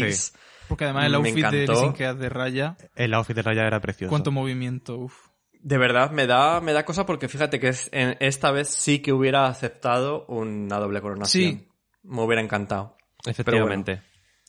Porque 0.69 0.85
además 0.85 1.07
el 1.07 1.15
outfit 1.15 1.47
de 1.47 1.93
que 1.97 2.13
de 2.15 2.29
raya, 2.29 2.77
El 2.95 3.15
outfit 3.15 3.37
de 3.37 3.43
Raya 3.43 3.67
era 3.67 3.81
precioso. 3.81 4.11
cuánto 4.11 4.31
movimiento, 4.33 4.97
uf. 4.99 5.15
De 5.61 5.79
verdad, 5.79 6.11
me 6.13 6.27
da, 6.27 6.61
me 6.61 6.73
da 6.73 6.85
cosa 6.85 7.07
porque 7.07 7.29
fíjate 7.29 7.59
que 7.59 7.69
es, 7.69 7.89
en, 7.93 8.17
esta 8.21 8.51
vez 8.53 8.69
sí 8.69 9.01
que 9.01 9.13
hubiera 9.13 9.47
aceptado 9.47 10.25
una 10.27 10.79
doble 10.79 11.01
coronación. 11.01 11.45
Sí. 11.45 11.69
Me 12.05 12.23
hubiera 12.23 12.41
encantado. 12.41 12.97
Efectivamente. 13.25 14.03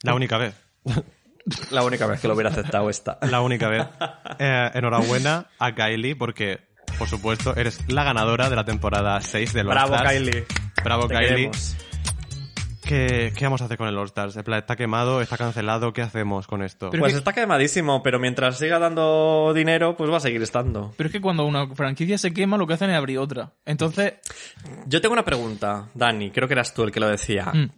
La 0.03 0.13
única 0.13 0.37
vez. 0.37 0.53
La 1.71 1.83
única 1.83 2.05
vez 2.07 2.19
que 2.19 2.27
lo 2.27 2.33
hubiera 2.33 2.49
aceptado 2.49 2.89
esta. 2.89 3.17
La 3.29 3.41
única 3.41 3.67
vez. 3.69 3.87
Eh, 4.37 4.69
enhorabuena 4.73 5.47
a 5.57 5.73
Kylie 5.73 6.15
porque, 6.15 6.59
por 6.99 7.07
supuesto, 7.07 7.55
eres 7.55 7.89
la 7.89 8.03
ganadora 8.03 8.49
de 8.49 8.55
la 8.55 8.65
temporada 8.65 9.19
6 9.21 9.53
del 9.53 9.67
Bravo, 9.67 9.95
Stars. 9.95 10.11
Kylie. 10.11 10.45
Bravo, 10.83 11.07
Te 11.07 11.15
Kylie. 11.15 11.27
queremos. 11.29 11.77
¿Qué, 12.87 13.33
¿Qué 13.35 13.43
vamos 13.45 13.61
a 13.61 13.65
hacer 13.65 13.77
con 13.77 13.87
el 13.87 13.97
All 13.97 14.05
Stars? 14.07 14.35
En 14.37 14.43
plan, 14.43 14.59
está 14.59 14.75
quemado, 14.75 15.21
está 15.21 15.37
cancelado, 15.37 15.93
¿qué 15.93 16.01
hacemos 16.01 16.47
con 16.47 16.63
esto? 16.63 16.89
Pero- 16.89 17.01
Pues 17.01 17.13
que- 17.13 17.19
está 17.19 17.33
quemadísimo, 17.33 18.01
pero 18.01 18.19
mientras 18.19 18.57
siga 18.57 18.79
dando 18.79 19.51
dinero, 19.53 19.95
pues 19.97 20.09
va 20.11 20.17
a 20.17 20.21
seguir 20.21 20.41
estando. 20.41 20.93
Pero 20.97 21.07
es 21.07 21.13
que 21.13 21.21
cuando 21.21 21.45
una 21.45 21.67
franquicia 21.75 22.17
se 22.17 22.33
quema, 22.33 22.57
lo 22.57 22.65
que 22.65 22.73
hacen 22.73 22.89
es 22.89 22.95
abrir 22.97 23.19
otra. 23.19 23.53
Entonces, 23.65 24.13
Yo 24.85 25.01
tengo 25.01 25.13
una 25.13 25.25
pregunta, 25.25 25.89
Dani, 25.93 26.31
creo 26.31 26.47
que 26.47 26.53
eras 26.53 26.73
tú 26.73 26.83
el 26.83 26.91
que 26.91 26.99
lo 26.99 27.07
decía. 27.09 27.45
Mm. 27.53 27.69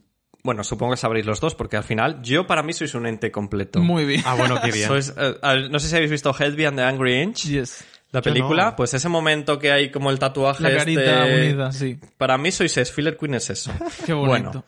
Bueno, 0.44 0.64
supongo 0.64 0.94
que 0.94 0.98
sabréis 0.98 1.26
los 1.26 1.42
dos, 1.42 1.54
porque 1.56 1.76
al 1.76 1.84
final, 1.84 2.22
yo 2.22 2.48
para 2.48 2.64
mí 2.64 2.72
sois 2.72 2.94
un 2.96 3.06
ente 3.08 3.32
completo. 3.32 3.80
muy 3.82 4.06
bien. 4.06 4.22
Ah, 4.26 4.36
bueno, 4.36 4.60
qué 4.64 4.72
bien. 4.72 4.88
Sois, 4.88 5.14
eh, 5.18 5.36
no 5.70 5.80
sé 5.80 5.90
si 5.90 5.96
habéis 5.96 6.12
visto 6.12 6.34
Headby 6.38 6.66
and 6.66 6.78
the 6.78 6.84
Angry 6.84 7.22
Inch, 7.22 7.46
Yes. 7.46 7.84
la 8.12 8.22
película. 8.22 8.66
no. 8.70 8.76
Pues 8.78 8.94
ese 8.94 9.10
momento 9.10 9.60
que 9.60 9.72
hay 9.72 9.92
como 9.92 10.10
el 10.12 10.18
tatuaje 10.18 10.64
La 10.64 10.78
carita 10.78 11.26
este- 11.28 11.42
unida, 11.50 11.72
sí. 11.74 12.00
Para 12.18 12.38
mí 12.38 12.52
sois 12.52 12.78
es, 12.78 12.90
Filler 12.92 13.18
Queen 13.18 13.34
es 13.34 13.50
eso. 13.50 13.72
Qué 14.06 14.14
bonito. 14.14 14.50
Bueno, 14.52 14.64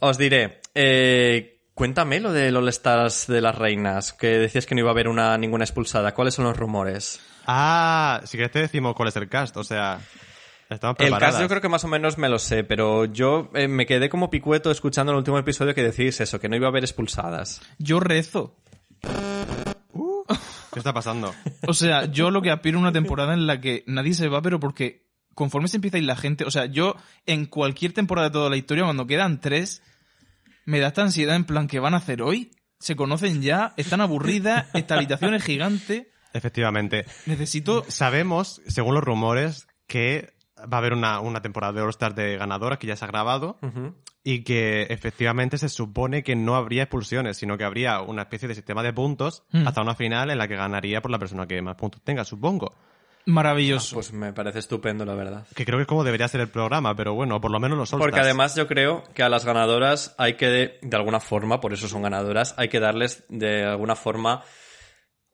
os 0.00 0.18
diré, 0.18 0.60
eh, 0.74 1.60
cuéntame 1.74 2.20
lo 2.20 2.32
del 2.32 2.56
All 2.56 2.68
Stars 2.68 3.26
de 3.26 3.40
las 3.40 3.56
reinas, 3.56 4.12
que 4.12 4.38
decías 4.38 4.66
que 4.66 4.74
no 4.74 4.80
iba 4.80 4.90
a 4.90 4.92
haber 4.92 5.08
una, 5.08 5.36
ninguna 5.38 5.64
expulsada. 5.64 6.12
¿Cuáles 6.14 6.34
son 6.34 6.44
los 6.44 6.56
rumores? 6.56 7.20
Ah, 7.46 8.20
si 8.24 8.36
quieres 8.36 8.52
te 8.52 8.60
decimos 8.60 8.94
cuál 8.94 9.08
es 9.08 9.16
el 9.16 9.28
cast, 9.28 9.56
o 9.56 9.64
sea... 9.64 10.00
Estamos 10.68 10.96
El 11.00 11.18
caso 11.18 11.40
yo 11.40 11.48
creo 11.48 11.60
que 11.60 11.68
más 11.68 11.82
o 11.82 11.88
menos 11.88 12.16
me 12.16 12.28
lo 12.28 12.38
sé, 12.38 12.62
pero 12.62 13.04
yo 13.04 13.50
eh, 13.54 13.66
me 13.66 13.86
quedé 13.86 14.08
como 14.08 14.30
picueto 14.30 14.70
escuchando 14.70 15.10
el 15.10 15.18
último 15.18 15.36
episodio 15.36 15.74
que 15.74 15.82
decís 15.82 16.20
eso, 16.20 16.38
que 16.38 16.48
no 16.48 16.54
iba 16.54 16.66
a 16.66 16.70
haber 16.70 16.84
expulsadas. 16.84 17.60
Yo 17.78 17.98
rezo. 17.98 18.56
¿Qué 20.72 20.78
está 20.78 20.92
pasando? 20.94 21.34
O 21.66 21.74
sea, 21.74 22.04
yo 22.04 22.30
lo 22.30 22.40
que 22.40 22.52
aspiro 22.52 22.78
a 22.78 22.82
una 22.82 22.92
temporada 22.92 23.34
en 23.34 23.48
la 23.48 23.60
que 23.60 23.82
nadie 23.88 24.14
se 24.14 24.28
va, 24.28 24.40
pero 24.42 24.60
porque 24.60 25.09
conforme 25.40 25.68
se 25.68 25.78
empieza 25.78 25.96
a 25.96 26.00
ir 26.00 26.04
la 26.04 26.16
gente, 26.16 26.44
o 26.44 26.50
sea, 26.50 26.66
yo 26.66 26.96
en 27.24 27.46
cualquier 27.46 27.94
temporada 27.94 28.28
de 28.28 28.32
toda 28.34 28.50
la 28.50 28.58
historia, 28.58 28.84
cuando 28.84 29.06
quedan 29.06 29.40
tres, 29.40 29.82
me 30.66 30.80
da 30.80 30.88
esta 30.88 31.00
ansiedad 31.00 31.34
en 31.34 31.44
plan, 31.44 31.66
¿qué 31.66 31.78
van 31.78 31.94
a 31.94 31.96
hacer 31.96 32.20
hoy? 32.20 32.50
Se 32.78 32.94
conocen 32.94 33.40
ya, 33.40 33.72
están 33.78 34.02
aburridas, 34.02 34.66
esta 34.74 34.96
habitación 34.96 35.32
es 35.32 35.42
gigante, 35.42 36.10
Efectivamente. 36.34 37.06
necesito... 37.24 37.86
Sabemos, 37.88 38.60
según 38.66 38.94
los 38.94 39.02
rumores, 39.02 39.66
que 39.86 40.34
va 40.58 40.76
a 40.76 40.80
haber 40.80 40.92
una, 40.92 41.20
una 41.20 41.40
temporada 41.40 41.72
de 41.72 41.80
All-Stars 41.80 42.14
de 42.14 42.36
ganadoras 42.36 42.78
que 42.78 42.88
ya 42.88 42.96
se 42.96 43.06
ha 43.06 43.08
grabado 43.08 43.58
y 44.22 44.44
que 44.44 44.82
efectivamente 44.90 45.56
se 45.56 45.70
supone 45.70 46.22
que 46.22 46.36
no 46.36 46.54
habría 46.54 46.82
expulsiones, 46.82 47.38
sino 47.38 47.56
que 47.56 47.64
habría 47.64 48.02
una 48.02 48.20
especie 48.22 48.46
de 48.46 48.54
sistema 48.54 48.82
de 48.82 48.92
puntos 48.92 49.42
Hmm. 49.52 49.66
hasta 49.66 49.80
una 49.80 49.94
final 49.94 50.28
en 50.28 50.36
la 50.36 50.46
que 50.48 50.56
ganaría 50.56 51.00
por 51.00 51.10
la 51.10 51.18
persona 51.18 51.46
que 51.46 51.62
más 51.62 51.76
puntos 51.76 52.02
tenga, 52.04 52.26
supongo. 52.26 52.76
Maravilloso. 53.26 53.94
Pues 53.94 54.12
me 54.12 54.32
parece 54.32 54.60
estupendo, 54.60 55.04
la 55.04 55.14
verdad. 55.14 55.46
Que 55.54 55.64
creo 55.64 55.78
que 55.78 55.82
es 55.82 55.88
como 55.88 56.04
debería 56.04 56.28
ser 56.28 56.40
el 56.40 56.48
programa, 56.48 56.94
pero 56.96 57.14
bueno, 57.14 57.40
por 57.40 57.50
lo 57.50 57.60
menos 57.60 57.78
los. 57.78 57.90
Porque 57.90 58.20
además 58.20 58.54
yo 58.56 58.66
creo 58.66 59.04
que 59.14 59.22
a 59.22 59.28
las 59.28 59.44
ganadoras 59.44 60.14
hay 60.18 60.34
que, 60.34 60.46
de, 60.46 60.78
de 60.82 60.96
alguna 60.96 61.20
forma, 61.20 61.60
por 61.60 61.72
eso 61.72 61.88
son 61.88 62.02
ganadoras, 62.02 62.54
hay 62.56 62.68
que 62.68 62.80
darles 62.80 63.24
de 63.28 63.64
alguna 63.64 63.96
forma 63.96 64.42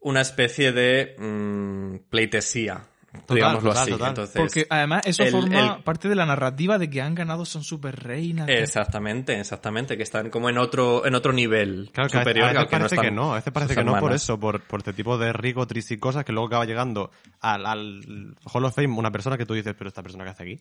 una 0.01 0.21
especie 0.21 0.73
de 0.73 1.17
mm, 1.19 2.09
pleitesía, 2.11 2.87
digámoslo 3.29 3.71
total, 3.71 3.83
así. 3.83 3.91
total. 3.93 4.09
Entonces, 4.11 4.37
Porque 4.37 4.67
además 4.71 5.03
eso 5.07 5.23
el- 5.23 5.31
forma 5.31 5.77
el- 5.77 5.83
parte 5.83 6.09
de 6.09 6.15
la 6.15 6.27
narrativa 6.27 6.79
de 6.79 6.91
que 6.91 7.01
han 7.03 7.15
ganado, 7.15 7.45
son 7.45 7.65
super 7.65 8.03
reinas. 8.03 8.49
Exactamente, 8.49 9.39
exactamente, 9.41 9.97
que 9.97 10.03
están 10.03 10.31
como 10.31 10.49
en 10.49 10.59
otro, 10.59 11.07
en 11.07 11.15
otro 11.15 11.33
nivel 11.33 11.91
Claro 11.93 12.09
que 12.11 12.17
a- 12.17 12.21
superior 12.21 12.49
a 12.49 12.53
veces 12.53 12.67
que 12.69 12.77
no 12.77 12.79
parece 12.81 12.95
están 12.95 13.05
que 13.05 13.11
no, 13.11 13.33
a 13.33 13.37
veces 13.37 13.53
parece 13.53 13.75
que 13.75 13.85
no 13.85 13.99
por 13.99 14.13
eso, 14.13 14.39
por, 14.41 14.61
por 14.63 14.81
este 14.81 14.93
tipo 14.93 15.19
de 15.19 15.33
rico, 15.33 15.67
triste 15.67 15.95
y 15.95 15.99
cosas 15.99 16.25
que 16.25 16.33
luego 16.33 16.49
acaba 16.49 16.65
llegando 16.65 17.11
al, 17.41 17.67
al 17.67 18.35
Hall 18.53 18.65
of 18.65 18.75
Fame 18.75 18.89
una 18.99 19.11
persona 19.11 19.37
que 19.39 19.47
tú 19.47 19.55
dices, 19.55 19.75
pero 19.77 19.89
esta 19.89 20.03
persona 20.03 20.25
que 20.25 20.31
hace 20.31 20.43
aquí. 20.43 20.61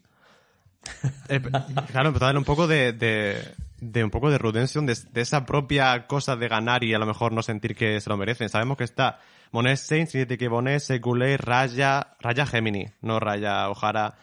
Eh, 1.29 1.41
claro, 1.91 2.09
empezó 2.09 2.25
a 2.25 2.27
darle 2.27 2.39
un 2.39 2.45
poco 2.45 2.67
de, 2.67 2.93
de, 2.93 3.41
de 3.79 4.03
un 4.03 4.09
poco 4.09 4.29
de 4.31 4.37
redemption, 4.37 4.85
de, 4.85 4.97
de 5.11 5.21
esa 5.21 5.45
propia 5.45 6.07
cosa 6.07 6.35
de 6.35 6.47
ganar 6.47 6.83
y 6.83 6.93
a 6.93 6.99
lo 6.99 7.05
mejor 7.05 7.31
no 7.31 7.41
sentir 7.43 7.75
que 7.75 7.99
se 8.01 8.09
lo 8.09 8.17
merecen. 8.17 8.49
Sabemos 8.49 8.77
que 8.77 8.83
está 8.85 9.19
Monet 9.51 9.77
Saint, 9.77 10.09
Trinity 10.09 10.37
que 10.37 10.47
Bonet, 10.47 10.79
Seculé, 10.79 11.37
Raya, 11.37 12.15
Raya 12.19 12.45
Gemini, 12.45 12.85
no 13.01 13.19
Raya 13.19 13.69
O'Hara, 13.69 14.15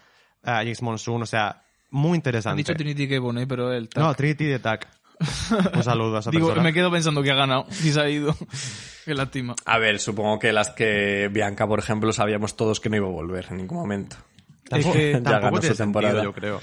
uh, 0.44 0.64
Jinx 0.64 0.82
Monsoon, 0.82 1.22
o 1.22 1.26
sea, 1.26 1.62
muy 1.90 2.10
Han 2.10 2.16
interesante. 2.16 2.56
dicho 2.58 2.74
Trinity 2.74 3.06
que 3.08 3.20
pone, 3.20 3.46
pero 3.46 3.72
él... 3.72 3.88
no, 3.96 4.14
Trinity 4.14 4.46
de 4.46 4.58
TAC. 4.58 4.88
Un 5.74 5.84
saludo 5.84 6.16
a 6.16 6.20
esa 6.20 6.30
Digo, 6.30 6.46
persona. 6.48 6.64
me 6.64 6.72
quedo 6.72 6.90
pensando 6.90 7.22
que 7.22 7.30
ha 7.30 7.34
ganado 7.36 7.66
y 7.68 7.92
se 7.92 8.00
ha 8.00 8.08
ido. 8.08 8.34
Qué 9.04 9.14
lástima. 9.14 9.54
A 9.66 9.78
ver, 9.78 9.98
supongo 10.00 10.38
que 10.38 10.52
las 10.52 10.70
que 10.70 11.28
Bianca, 11.32 11.66
por 11.66 11.78
ejemplo, 11.78 12.12
sabíamos 12.12 12.56
todos 12.56 12.80
que 12.80 12.88
no 12.88 12.96
iba 12.96 13.06
a 13.06 13.10
volver 13.10 13.46
en 13.50 13.58
ningún 13.58 13.78
momento. 13.78 14.16
Es 14.70 14.86
que 14.92 15.12
ya 15.12 15.22
tampoco 15.22 15.56
ganó 15.56 15.62
su 15.62 15.74
temporada. 15.76 16.12
sentido, 16.14 16.32
yo 16.32 16.34
creo. 16.34 16.60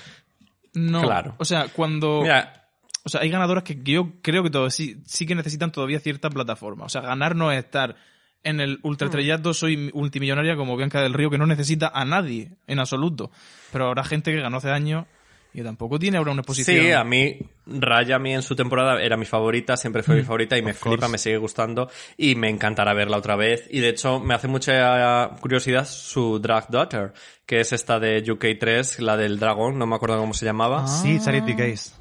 No, 0.73 1.01
Claro. 1.01 1.35
o 1.37 1.45
sea, 1.45 1.67
cuando... 1.69 2.21
Mira, 2.21 2.58
O 3.03 3.09
sea, 3.09 3.21
hay 3.21 3.29
ganadoras 3.29 3.63
que 3.63 3.79
yo 3.83 4.13
creo 4.21 4.43
que 4.43 4.49
todo, 4.49 4.69
sí, 4.69 5.01
sí 5.05 5.25
que 5.25 5.35
necesitan 5.35 5.71
todavía 5.71 5.99
cierta 5.99 6.29
plataforma. 6.29 6.85
O 6.85 6.89
sea, 6.89 7.01
ganar 7.01 7.35
no 7.35 7.51
es 7.51 7.63
estar 7.63 7.95
en 8.43 8.59
el 8.59 8.79
ultra 8.83 9.07
estrellato, 9.07 9.53
soy 9.53 9.91
multimillonaria 9.93 10.55
como 10.55 10.77
Bianca 10.77 11.01
del 11.01 11.13
Río, 11.13 11.29
que 11.29 11.37
no 11.37 11.45
necesita 11.45 11.91
a 11.93 12.05
nadie, 12.05 12.51
en 12.67 12.79
absoluto. 12.79 13.31
Pero 13.71 13.87
habrá 13.87 14.03
gente 14.03 14.31
que 14.31 14.41
ganó 14.41 14.57
hace 14.57 14.69
años 14.69 15.05
y 15.53 15.57
que 15.57 15.63
tampoco 15.63 15.97
tiene 15.99 16.17
ahora 16.17 16.31
una 16.31 16.41
exposición. 16.41 16.85
Sí, 16.85 16.91
a 16.91 17.03
mí, 17.03 17.39
Raya 17.65 18.17
a 18.17 18.19
mí 18.19 18.33
en 18.33 18.41
su 18.41 18.55
temporada 18.55 19.01
era 19.01 19.17
mi 19.17 19.25
favorita, 19.25 19.75
siempre 19.77 20.03
fue 20.03 20.15
mi 20.15 20.23
favorita 20.23 20.57
y 20.57 20.61
me 20.61 20.73
flipa, 20.73 21.07
me 21.07 21.17
sigue 21.17 21.37
gustando 21.37 21.89
y 22.17 22.35
me 22.35 22.49
encantará 22.49 22.93
verla 22.93 23.17
otra 23.17 23.35
vez. 23.35 23.67
Y 23.69 23.79
de 23.79 23.89
hecho, 23.89 24.19
me 24.19 24.33
hace 24.33 24.47
mucha 24.47 25.29
curiosidad 25.41 25.85
su 25.85 26.39
Drag 26.39 26.69
Daughter, 26.69 27.13
que 27.45 27.59
es 27.59 27.73
esta 27.73 27.99
de 27.99 28.23
UK3, 28.23 28.99
la 28.99 29.17
del 29.17 29.39
dragón, 29.39 29.77
no 29.77 29.85
me 29.85 29.95
acuerdo 29.95 30.17
cómo 30.19 30.33
se 30.33 30.45
llamaba. 30.45 30.87
Sí, 30.87 31.19
Charity 31.19 31.55
Case. 31.55 31.98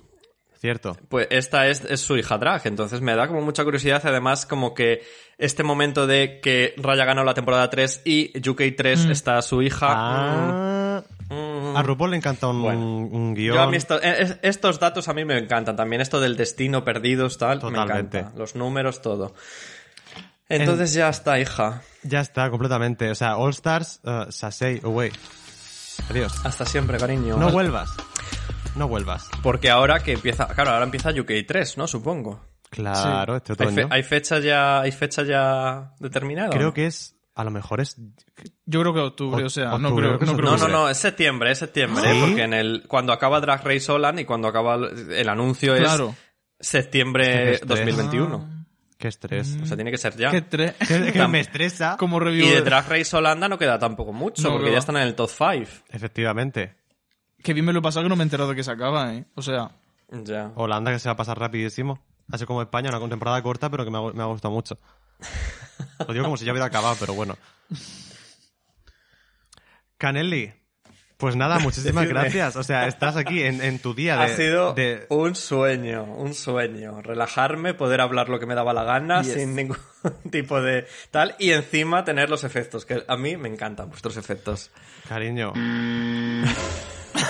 Cierto. 0.61 0.97
Pues 1.09 1.29
esta 1.31 1.69
es, 1.69 1.85
es 1.85 2.01
su 2.01 2.17
hija 2.17 2.37
drag, 2.37 2.63
entonces 2.67 3.01
me 3.01 3.15
da 3.15 3.29
como 3.29 3.41
mucha 3.43 3.63
curiosidad, 3.65 4.03
además 4.05 4.45
como 4.45 4.75
que 4.75 5.03
este 5.39 5.63
momento 5.63 6.07
de 6.09 6.41
que 6.41 6.75
Raya 6.77 7.05
ganó 7.05 7.23
la 7.23 7.35
temporada 7.35 7.71
3 7.71 8.03
y 8.05 8.33
UK3 8.41 9.09
está 9.11 9.41
su 9.43 9.63
hija. 9.63 9.87
Ah, 9.91 11.03
mm, 11.31 11.77
a 11.77 11.83
RuPaul 11.85 12.11
le 12.11 12.17
encanta 12.17 12.49
un, 12.49 12.61
Bueno. 12.63 12.81
un 12.81 13.35
guion. 13.35 13.55
Yo 13.55 13.63
a 13.63 13.69
mí 13.71 13.77
esto- 13.77 14.03
eh, 14.03 14.17
es- 14.19 14.37
estos 14.43 14.81
datos 14.81 15.07
a 15.09 15.15
mí 15.15 15.25
me 15.25 15.39
encantan 15.39 15.77
también, 15.77 16.03
esto 16.03 16.19
del 16.21 16.37
destino 16.37 16.85
perdidos, 16.85 17.39
tal, 17.39 17.59
me 17.59 17.61
Totalmente. 17.71 18.19
encanta. 18.19 18.37
Los 18.39 18.57
números, 18.57 19.01
todo. 19.01 19.35
Entonces 20.49 20.93
ya 20.95 21.09
está, 21.09 21.39
hija. 21.39 21.83
Ya 22.03 22.21
está, 22.21 22.51
completamente. 22.51 23.11
O 23.11 23.15
sea, 23.15 23.37
All 23.37 23.51
Stars, 23.51 24.01
uh, 24.03 24.33
Sasei, 24.33 24.81
away. 24.83 25.13
Adiós. 26.11 26.33
Hasta 26.45 26.65
siempre, 26.65 26.97
cariño. 26.99 27.37
No 27.37 27.51
vuelvas. 27.51 27.91
No 28.77 28.89
vuelvas. 28.89 29.29
Porque 29.43 29.71
ahora 29.71 30.01
que 30.01 30.13
empieza, 30.13 30.47
claro, 30.49 30.71
ahora 30.71 30.85
empieza 30.85 31.11
UK3, 31.11 31.77
¿no? 31.77 31.87
Supongo. 31.87 32.45
Claro, 32.71 33.37
este 33.37 33.55
¿Hay, 33.59 33.75
fe- 33.75 33.87
hay 33.91 34.03
fecha 34.03 34.39
ya, 34.41 34.81
hay 34.81 34.93
fecha 34.93 35.23
ya 35.23 35.95
determinada? 35.99 36.51
Creo 36.51 36.75
que 36.75 36.87
es, 36.87 37.17
a 37.35 37.43
lo 37.45 37.51
mejor 37.51 37.81
es... 37.81 37.97
Yo 38.67 38.81
creo 38.83 38.93
que 38.93 39.01
octubre, 39.01 39.43
o 39.45 39.49
sea, 39.51 39.79
no 39.79 39.89
Octubre, 39.89 40.07
creo, 40.09 40.19
creo 40.19 40.19
que 40.19 40.27
no 40.27 40.33
es 40.33 40.37
creo 40.39 40.51
No, 40.51 40.57
que 40.57 40.61
no, 40.63 40.69
sea. 40.69 40.77
no, 40.77 40.89
es 40.91 40.99
septiembre, 40.99 41.51
es 41.51 41.59
septiembre, 41.59 42.03
¿Sí? 42.11 42.17
¿eh? 42.17 42.21
porque 42.27 42.43
en 42.43 42.53
el, 42.55 42.85
cuando 42.87 43.13
acaba 43.15 43.41
Drag 43.41 43.65
Race 43.65 43.91
Holland 43.91 44.21
y 44.21 44.25
cuando 44.27 44.49
acaba 44.49 44.75
el 44.77 45.13
el 45.13 45.29
anuncio 45.29 45.75
Claro. 45.77 46.15
es 46.59 46.67
septiembre 46.69 47.25
Qué 47.25 47.51
estrés. 47.53 47.69
2021. 47.69 48.59
Qué 48.99 49.09
estrés. 49.09 49.57
O 49.63 49.67
sea, 49.67 49.77
tiene 49.77 49.91
que 49.93 49.97
ser 49.99 50.17
ya. 50.17 50.31
Qué 50.31 50.43
tre- 50.45 50.75
Que, 50.87 51.13
que 51.13 51.29
me 51.29 51.41
estresa. 51.41 51.97
Como 51.99 52.19
review 52.21 52.47
Y 52.47 52.51
de 52.51 52.63
Drag 52.63 52.87
Race 52.89 53.17
Holanda 53.17 53.49
no 53.49 53.57
queda 53.57 53.79
tampoco 53.79 54.13
mucho, 54.13 54.43
No, 54.43 54.51
porque 54.51 54.67
que 54.67 54.73
ya 54.73 54.79
están 54.79 54.97
en 54.97 55.03
el 55.05 55.15
top 55.15 55.31
5. 55.31 55.71
Efectivamente. 55.91 56.75
Que 57.43 57.53
bien 57.55 57.65
me 57.65 57.73
lo 57.73 57.79
he 57.79 57.83
pasado 57.83 58.05
que 58.05 58.09
no 58.09 58.17
me 58.17 58.23
he 58.23 58.27
enterado 58.27 58.51
de 58.51 58.57
que 58.57 58.65
se 58.65 58.71
acaba, 58.71 59.15
¿eh? 59.15 59.25
O 59.35 59.43
sea, 59.43 59.71
Ya. 60.11 60.53
Holanda 60.57 60.91
que 60.93 60.99
se 60.99 61.09
va 61.09 61.13
a 61.13 61.17
pasar 61.17 61.39
rapidísimo. 61.39 62.01
Así 62.31 62.45
como 62.45 62.61
España, 62.63 62.91
una 62.91 63.09
temporada 63.09 63.43
corta, 63.43 63.71
pero 63.71 63.85
que 63.85 63.91
me 63.91 63.99
ha, 63.99 64.13
me 64.13 64.23
ha 64.23 64.27
gustado 64.27 64.53
mucho. 64.53 64.79
Lo 66.07 66.13
digo 66.13 66.25
como 66.25 66.37
si 66.37 66.45
ya 66.45 66.53
hubiera 66.53 66.67
acabado, 66.67 66.97
pero 67.01 67.15
bueno. 67.15 67.37
Canelli, 69.97 70.53
pues 71.17 71.35
nada, 71.37 71.59
muchísimas 71.61 72.07
gracias. 72.09 72.57
O 72.57 72.63
sea, 72.63 72.87
estás 72.87 73.17
aquí 73.17 73.43
en, 73.43 73.63
en 73.63 73.79
tu 73.81 73.95
día 73.95 74.17
de... 74.17 74.23
ha 74.25 74.29
sido 74.37 74.75
de- 74.75 75.07
un 75.09 75.35
sueño, 75.35 76.05
un 76.05 76.35
sueño. 76.35 77.01
Relajarme, 77.03 77.75
poder 77.75 78.01
hablar 78.01 78.29
lo 78.29 78.39
que 78.39 78.47
me 78.47 78.55
daba 78.55 78.73
la 78.73 78.85
gana 78.85 79.23
Yes. 79.23 79.35
sin 79.35 79.55
ningún 79.55 79.79
tipo 80.31 80.61
de 80.61 80.87
tal. 81.11 81.35
Y 81.39 81.51
encima 81.53 82.05
tener 82.05 82.31
los 82.31 82.45
efectos, 82.45 82.85
que 82.85 83.05
a 83.07 83.17
mí 83.17 83.37
me 83.37 83.49
encantan 83.49 83.89
vuestros 83.89 84.17
efectos. 84.17 84.71
Cariño. 85.09 85.53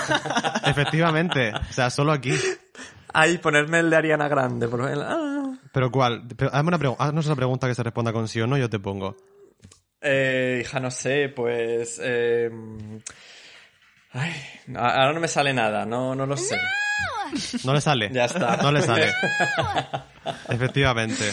Efectivamente. 0.65 1.51
O 1.53 1.73
sea, 1.73 1.89
solo 1.89 2.11
aquí. 2.11 2.33
Ay, 3.13 3.37
ponerme 3.37 3.79
el 3.79 3.89
de 3.89 3.95
Ariana 3.95 4.27
Grande. 4.27 4.67
Por 4.67 4.81
ejemplo. 4.81 5.05
Ah. 5.07 5.57
Pero 5.71 5.91
¿cuál? 5.91 6.23
Pero 6.35 6.53
hazme 6.53 6.67
una 6.69 6.77
pregunta. 6.79 7.03
Haznos 7.03 7.25
una 7.27 7.35
pregunta 7.35 7.67
que 7.67 7.75
se 7.75 7.83
responda 7.83 8.11
con 8.13 8.27
sí 8.27 8.39
o 8.41 8.47
no, 8.47 8.57
yo 8.57 8.69
te 8.69 8.79
pongo. 8.79 9.15
Eh, 10.01 10.61
hija, 10.63 10.79
no 10.79 10.91
sé, 10.91 11.29
pues... 11.35 11.99
eh, 12.01 12.49
Ay, 14.11 14.33
ahora 14.75 15.13
no 15.13 15.19
me 15.19 15.27
sale 15.27 15.53
nada, 15.53 15.85
no, 15.85 16.15
no 16.15 16.25
lo 16.25 16.35
sé. 16.35 16.57
No 17.63 17.73
le 17.73 17.81
sale. 17.81 18.09
Ya 18.11 18.25
está. 18.25 18.57
No 18.57 18.71
le 18.71 18.81
sale. 18.81 19.11
Efectivamente. 20.49 21.31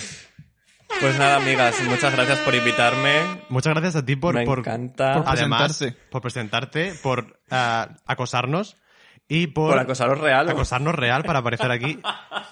Pues 1.01 1.19
nada, 1.19 1.37
amigas, 1.37 1.75
muchas 1.89 2.13
gracias 2.15 2.39
por 2.41 2.55
invitarme. 2.55 3.11
Muchas 3.51 3.75
gracias 3.75 3.97
a 3.97 4.05
ti 4.05 4.17
por, 4.17 4.35
me 4.35 4.45
por, 4.45 4.61
encanta. 4.61 5.15
Por- 5.15 5.25
además, 5.27 5.77
presentarse. 5.77 6.11
por 6.11 6.23
presentarte, 6.23 6.95
por 7.03 7.39
ah, 7.51 7.89
acosarnos 8.07 8.77
y 9.29 9.49
por, 9.49 9.71
Por 9.73 9.79
acosaros 9.81 10.21
real. 10.21 10.49
acosarnos 10.49 10.95
real 10.95 11.25
para 11.25 11.41
aparecer 11.41 11.71
aquí 11.73 11.99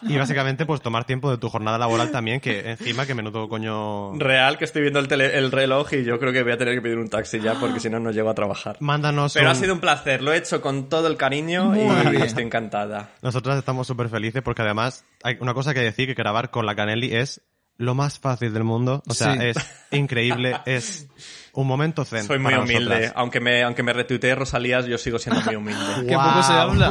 y 0.03 0.18
básicamente 0.18 0.66
pues 0.66 0.80
tomar 0.82 1.05
tiempo 1.05 1.30
de 1.30 1.39
tu 1.39 1.49
jornada 1.49 1.78
laboral 1.78 2.11
también, 2.11 2.41
que 2.41 2.68
encima 2.72 3.07
que 3.07 3.14
menudo 3.14 3.49
coño... 3.49 4.12
Real 4.18 4.59
que 4.59 4.64
estoy 4.64 4.82
viendo 4.82 4.99
el, 4.99 5.07
tele- 5.09 5.35
el 5.39 5.53
reloj 5.53 5.93
y 5.95 6.05
yo 6.05 6.18
creo 6.18 6.32
que 6.32 6.43
voy 6.43 6.51
a 6.53 6.59
tener 6.59 6.74
que 6.74 6.82
pedir 6.82 6.99
un 6.99 7.09
taxi 7.09 7.39
ya 7.41 7.55
porque 7.55 7.78
si 7.80 7.89
no, 7.89 8.01
no 8.01 8.11
llego 8.11 8.28
a 8.28 8.35
trabajar. 8.35 8.76
Mándanos 8.80 9.35
Pero 9.35 9.51
ha 9.51 9.55
sido 9.55 9.72
un 9.72 9.80
placer, 9.80 10.20
lo 10.20 10.32
he 10.32 10.37
hecho 10.37 10.61
con 10.61 10.89
todo 10.89 11.07
el 11.07 11.16
cariño 11.16 11.66
Muy 11.66 11.78
y 11.78 12.11
bien. 12.11 12.22
estoy 12.22 12.43
encantada. 12.45 13.11
Nosotras 13.22 13.57
estamos 13.57 13.87
súper 13.87 14.09
felices 14.09 14.43
porque 14.43 14.62
además 14.62 15.05
hay 15.22 15.37
una 15.41 15.55
cosa 15.55 15.72
que 15.74 15.80
decir 15.80 16.09
que 16.09 16.14
grabar 16.14 16.51
con 16.51 16.66
la 16.66 16.74
Canelli 16.74 17.14
es 17.14 17.41
lo 17.77 17.95
más 17.95 18.18
fácil 18.18 18.53
del 18.53 18.64
mundo. 18.64 19.03
O 19.09 19.14
sea, 19.14 19.33
Sí. 19.35 19.39
es 19.43 19.57
increíble, 19.91 20.57
es 20.66 21.07
un 21.53 21.66
momento 21.66 22.05
zen. 22.05 22.25
Soy 22.25 22.39
muy 22.39 22.53
para 22.53 22.64
humilde, 22.64 22.85
nosotras. 22.89 23.12
aunque 23.16 23.41
me, 23.41 23.62
aunque 23.62 23.83
me 23.83 23.93
retuitee 23.93 24.35
Rosalías, 24.35 24.87
yo 24.87 24.99
sigo 24.99 25.18
siendo 25.18 25.41
muy 25.43 25.57
humilde. 25.57 25.81
que 26.09 26.14
poco 26.14 26.43
se 26.43 26.53
habla. 26.53 26.91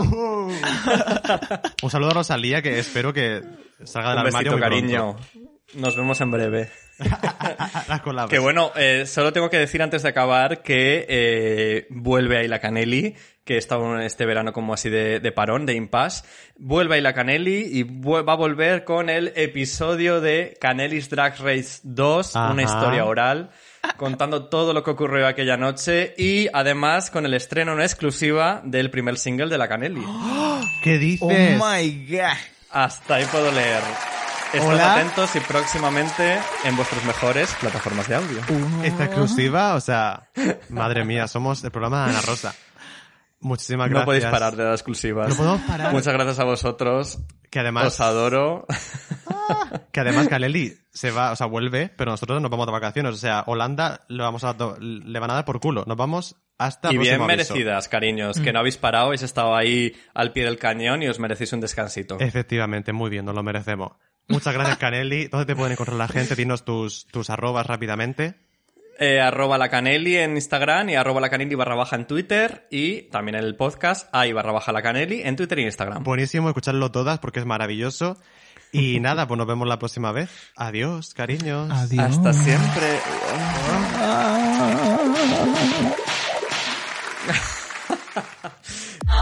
Un 1.82 1.90
saludo 1.90 2.12
a 2.12 2.14
Rosalía 2.14 2.62
que 2.62 2.80
espero 2.80 3.14
que 3.14 3.42
salga 3.84 4.10
del 4.12 4.20
un 4.20 4.26
armario 4.28 4.52
besito, 4.52 4.52
muy 4.52 4.62
cariño. 4.62 5.16
pronto. 5.18 5.52
Nos 5.76 5.96
vemos 5.96 6.22
en 6.22 6.32
breve. 6.32 6.70
Que 8.30 8.38
bueno, 8.40 8.72
eh, 8.76 9.06
solo 9.08 9.34
tengo 9.34 9.50
que 9.50 9.58
decir 9.58 9.82
antes 9.82 10.04
de 10.04 10.10
acabar 10.10 10.62
que 10.62 11.06
eh, 11.10 11.88
vuelve 11.90 12.38
Ayla 12.38 12.60
Canelli, 12.60 13.16
que 13.46 13.58
está 13.58 13.78
este 14.04 14.26
verano 14.26 14.54
como 14.54 14.74
así 14.74 14.90
de, 14.90 15.20
de 15.20 15.32
parón, 15.32 15.66
de 15.66 15.74
impasse. 15.74 16.24
Vuelve 16.58 16.96
Ayla 16.96 17.14
Canelli 17.14 17.62
y 17.72 17.84
va 17.84 18.20
a 18.34 18.36
volver 18.36 18.86
con 18.86 19.10
el 19.10 19.34
episodio 19.36 20.22
de 20.22 20.58
Canelli's 20.62 21.10
Drag 21.10 21.38
Race 21.40 21.82
2, 21.84 22.36
Ajá. 22.36 22.52
una 22.52 22.64
historia 22.64 23.06
oral, 23.06 23.52
contando 23.98 24.46
todo 24.46 24.74
lo 24.74 24.84
que 24.84 24.92
ocurrió 24.92 25.28
aquella 25.28 25.58
noche 25.58 26.14
y 26.18 26.48
además 26.54 27.12
con 27.12 27.26
el 27.26 27.34
estreno 27.34 27.74
en 27.74 27.82
exclusiva 27.82 28.62
del 28.64 28.90
primer 28.90 29.18
single 29.18 29.50
de 29.50 29.58
la 29.58 29.68
Canelli. 29.68 30.04
¿Qué 30.84 30.98
dices? 30.98 31.22
Oh 31.22 31.66
my 31.66 32.08
god. 32.10 32.38
Hasta 32.72 33.16
ahí 33.16 33.26
puedo 33.26 33.52
leer. 33.52 33.82
Estad 34.54 34.68
Hola. 34.68 34.94
atentos 34.94 35.36
y 35.36 35.40
próximamente 35.40 36.38
en 36.64 36.76
vuestras 36.76 37.04
mejores 37.06 37.54
plataformas 37.60 38.08
de 38.08 38.16
audio. 38.16 38.40
Esta 38.84 39.06
exclusiva, 39.06 39.74
o 39.74 39.82
sea, 39.82 40.30
madre 40.70 41.04
mía, 41.04 41.28
somos 41.28 41.64
el 41.64 41.72
programa 41.72 42.04
de 42.06 42.12
Ana 42.12 42.22
Rosa. 42.22 42.54
Muchísimas 43.44 43.88
No 43.90 43.92
gracias. 43.92 44.06
podéis 44.06 44.26
parar 44.26 44.56
de 44.56 44.64
dar 44.64 44.74
exclusivas. 44.74 45.30
No 45.30 45.36
podemos 45.36 45.62
parar. 45.62 45.92
Muchas 45.92 46.14
gracias 46.14 46.40
a 46.40 46.44
vosotros. 46.46 47.20
Que 47.50 47.60
además, 47.60 47.86
Os 47.86 48.00
adoro. 48.00 48.66
que 49.92 50.00
además 50.00 50.28
Galeli 50.28 50.74
se 50.92 51.12
va, 51.12 51.32
o 51.32 51.36
sea, 51.36 51.48
vuelve, 51.48 51.90
pero 51.96 52.12
nosotros 52.12 52.42
nos 52.42 52.50
vamos 52.50 52.66
de 52.66 52.72
vacaciones. 52.72 53.14
O 53.14 53.18
sea, 53.18 53.44
Holanda 53.46 54.02
le 54.08 54.24
vamos 54.24 54.44
a 54.44 54.56
le 54.80 55.20
van 55.20 55.32
a 55.32 55.36
dar 55.36 55.46
por 55.46 55.60
culo. 55.60 55.84
Nos 55.86 55.98
vamos 55.98 56.36
hasta 56.58 56.92
y 56.94 56.98
bien 56.98 57.16
aviso. 57.16 57.28
merecidas, 57.28 57.88
cariños. 57.90 58.40
Que 58.40 58.54
no 58.54 58.60
habéis 58.60 58.78
parado, 58.78 59.08
habéis 59.08 59.24
estado 59.24 59.56
ahí 59.56 59.94
al 60.14 60.32
pie 60.32 60.46
del 60.46 60.58
cañón 60.58 61.04
y 61.04 61.08
os 61.10 61.20
merecéis 61.20 61.54
un 61.54 61.60
descansito. 61.60 62.18
Efectivamente, 62.20 62.94
muy 62.94 63.10
bien, 63.10 63.26
nos 63.26 63.36
lo 63.36 63.44
merecemos. 63.44 63.92
Muchas 64.30 64.54
gracias, 64.54 64.78
Canelli. 64.80 65.28
¿Dónde 65.28 65.46
te 65.46 65.56
pueden 65.56 65.74
encontrar 65.74 65.98
la 65.98 66.08
gente? 66.08 66.36
Dinos 66.36 66.64
tus, 66.64 67.06
tus 67.08 67.30
arrobas 67.30 67.68
rápidamente. 67.68 68.36
Eh, 69.00 69.20
arroba 69.20 69.58
la 69.58 69.70
Canelli 69.70 70.18
en 70.18 70.36
Instagram 70.36 70.90
y 70.90 70.96
arroba 70.96 71.20
la 71.20 71.30
Canelli 71.30 71.56
barra 71.56 71.76
baja 71.76 71.96
en 71.96 72.06
Twitter 72.06 72.68
y 72.70 73.04
también 73.04 73.36
en 73.36 73.44
el 73.44 73.56
podcast 73.56 74.08
ahí 74.14 74.34
barra 74.34 74.52
baja 74.52 74.72
la 74.72 74.84
Canelli 74.84 75.22
en 75.24 75.36
Twitter 75.36 75.60
y 75.60 75.64
Instagram. 75.64 76.04
Buenísimo 76.04 76.48
escucharlo 76.48 76.92
todas 76.92 77.20
porque 77.20 77.40
es 77.40 77.46
maravilloso. 77.46 78.18
Y 78.72 79.00
nada, 79.02 79.28
pues 79.28 79.38
nos 79.38 79.48
vemos 79.48 79.68
la 79.68 79.80
próxima 79.80 80.12
vez. 80.12 80.30
Adiós, 80.56 81.14
cariños. 81.14 81.72
Adiós. 81.72 82.06
Hasta 82.06 82.34
siempre. 82.34 83.00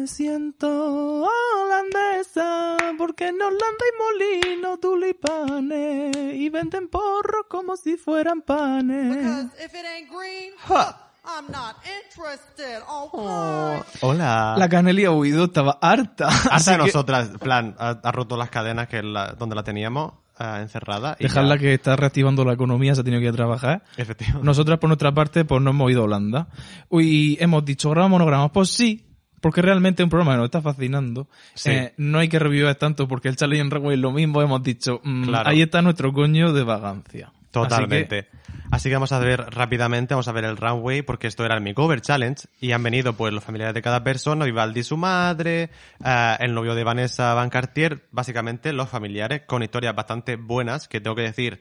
Me 0.00 0.06
siento 0.06 1.26
holandesa 1.26 2.78
porque 2.96 3.28
en 3.28 3.34
Holanda 3.34 3.58
hay 3.84 4.48
molinos 4.48 4.80
tulipanes 4.80 6.16
y 6.36 6.48
venden 6.48 6.88
porros 6.88 7.44
como 7.50 7.76
si 7.76 7.98
fueran 7.98 8.40
panes. 8.40 9.46
If 9.62 9.74
it 9.74 9.84
ain't 9.84 10.08
green, 10.10 10.52
I'm 10.70 11.50
not 11.52 11.76
interested. 11.84 12.80
Okay. 12.88 13.82
Hola. 14.00 14.54
La 14.56 14.68
Canelli 14.70 15.04
ha 15.04 15.10
huido, 15.10 15.44
estaba 15.44 15.76
harta. 15.82 16.28
Harta 16.28 16.70
de 16.72 16.78
que 16.78 16.84
nosotras, 16.86 17.28
en 17.28 17.38
plan, 17.38 17.76
ha, 17.78 17.90
ha 18.02 18.10
roto 18.12 18.38
las 18.38 18.48
cadenas 18.48 18.88
que 18.88 19.02
la- 19.02 19.34
donde 19.38 19.54
la 19.54 19.62
teníamos 19.64 20.14
ah, 20.38 20.60
encerrada. 20.62 21.14
y 21.20 21.24
Dejarla 21.24 21.56
ya- 21.56 21.60
que 21.60 21.74
está 21.74 21.94
reactivando 21.96 22.42
la 22.46 22.54
economía, 22.54 22.94
se 22.94 23.02
ha 23.02 23.04
tenido 23.04 23.20
que 23.20 23.26
ir 23.26 23.32
a 23.34 23.36
trabajar. 23.36 23.82
Efectivamente. 23.98 24.46
Nosotras, 24.46 24.78
por 24.78 24.88
nuestra 24.88 25.12
parte, 25.12 25.44
pues 25.44 25.60
no 25.60 25.70
hemos 25.72 25.90
ido 25.90 26.00
a 26.00 26.04
Holanda. 26.04 26.48
Y 26.90 27.36
hemos 27.44 27.66
dicho, 27.66 27.90
grabamos 27.90 28.12
monogramas. 28.18 28.50
Pues 28.54 28.70
sí, 28.70 29.06
porque 29.40 29.62
realmente 29.62 30.02
es 30.02 30.04
un 30.04 30.10
programa 30.10 30.32
que 30.32 30.38
nos 30.38 30.46
está 30.46 30.62
fascinando. 30.62 31.26
Sí. 31.54 31.70
Eh, 31.70 31.94
no 31.96 32.18
hay 32.18 32.28
que 32.28 32.38
revivir 32.38 32.74
tanto 32.74 33.08
porque 33.08 33.28
el 33.28 33.36
Charlie 33.36 33.60
en 33.60 33.70
Runway 33.70 33.94
es 33.94 34.00
lo 34.00 34.12
mismo. 34.12 34.42
Hemos 34.42 34.62
dicho, 34.62 35.00
mm, 35.02 35.24
Claro. 35.24 35.48
ahí 35.48 35.62
está 35.62 35.82
nuestro 35.82 36.12
coño 36.12 36.52
de 36.52 36.62
vagancia. 36.62 37.32
Totalmente. 37.50 38.28
Así 38.70 38.88
que... 38.88 38.94
vamos 38.94 39.10
a 39.10 39.18
ver 39.18 39.44
rápidamente, 39.50 40.14
vamos 40.14 40.28
a 40.28 40.32
ver 40.32 40.44
el 40.44 40.56
runway, 40.56 41.02
porque 41.02 41.26
esto 41.26 41.44
era 41.44 41.56
el 41.56 41.60
Mi 41.62 41.74
Cover 41.74 42.00
Challenge, 42.00 42.44
y 42.60 42.70
han 42.72 42.82
venido 42.82 43.14
pues 43.14 43.32
los 43.32 43.42
familiares 43.42 43.74
de 43.74 43.82
cada 43.82 44.04
persona, 44.04 44.44
Vivaldi 44.44 44.84
su 44.84 44.96
madre, 44.96 45.70
eh, 46.04 46.36
el 46.38 46.54
novio 46.54 46.76
de 46.76 46.84
Vanessa 46.84 47.34
Van 47.34 47.50
Cartier, 47.50 48.06
básicamente 48.12 48.72
los 48.72 48.88
familiares, 48.88 49.42
con 49.46 49.64
historias 49.64 49.96
bastante 49.96 50.36
buenas, 50.36 50.86
que 50.86 51.00
tengo 51.00 51.16
que 51.16 51.22
decir 51.22 51.60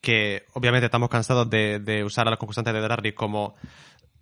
que 0.00 0.44
obviamente 0.54 0.86
estamos 0.86 1.08
cansados 1.08 1.48
de, 1.50 1.78
de 1.78 2.02
usar 2.04 2.26
a 2.26 2.30
los 2.30 2.38
concursantes 2.38 2.72
de 2.74 2.80
Drag 2.80 2.98
Race 2.98 3.14
como 3.14 3.54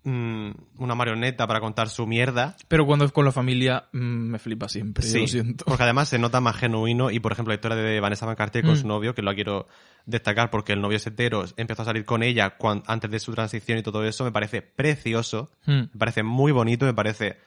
mm, 0.06 0.50
una 0.78 0.94
marioneta 0.94 1.46
para 1.46 1.60
contar 1.60 1.88
su 1.88 2.06
mierda, 2.06 2.56
Pero 2.68 2.86
cuando 2.86 3.04
es 3.04 3.12
con 3.12 3.24
la 3.24 3.32
familia, 3.32 3.86
mm, 3.92 3.98
me 3.98 4.38
flipa 4.38 4.68
siempre. 4.68 5.06
yo 5.06 5.18
lo 5.20 5.26
siento. 5.26 5.64
porque 5.66 5.82
además 5.82 6.08
se 6.08 6.18
nota 6.18 6.40
más 6.40 6.56
genuino 6.56 7.10
y 7.10 7.18
por 7.20 7.32
ejemplo 7.32 7.50
la 7.52 7.56
historia 7.56 7.76
de 7.76 8.00
Vanessa 8.00 8.24
Van 8.24 8.36
Cartier 8.36 8.64
con 8.64 8.74
Mm. 8.74 8.78
su 8.80 8.86
novio, 8.86 9.14
que 9.14 9.22
lo 9.22 9.34
quiero 9.34 9.66
destacar 10.06 10.48
porque 10.50 10.72
el 10.72 10.80
novio 10.80 10.96
es 10.98 11.06
hetero, 11.06 11.44
empezó 11.56 11.82
a 11.82 11.84
salir 11.86 12.04
con 12.04 12.22
ella 12.22 12.56
antes 12.86 13.10
de 13.10 13.18
su 13.18 13.34
transición 13.34 13.78
y 13.78 13.82
todo 13.82 14.04
eso, 14.04 14.24
me 14.24 14.32
parece 14.32 14.62
precioso, 14.62 15.50
Mm. 15.66 15.72
me 15.92 15.98
parece 15.98 16.22
muy 16.22 16.52
bonito, 16.52 16.86
me 16.86 16.94
parece... 16.94 17.38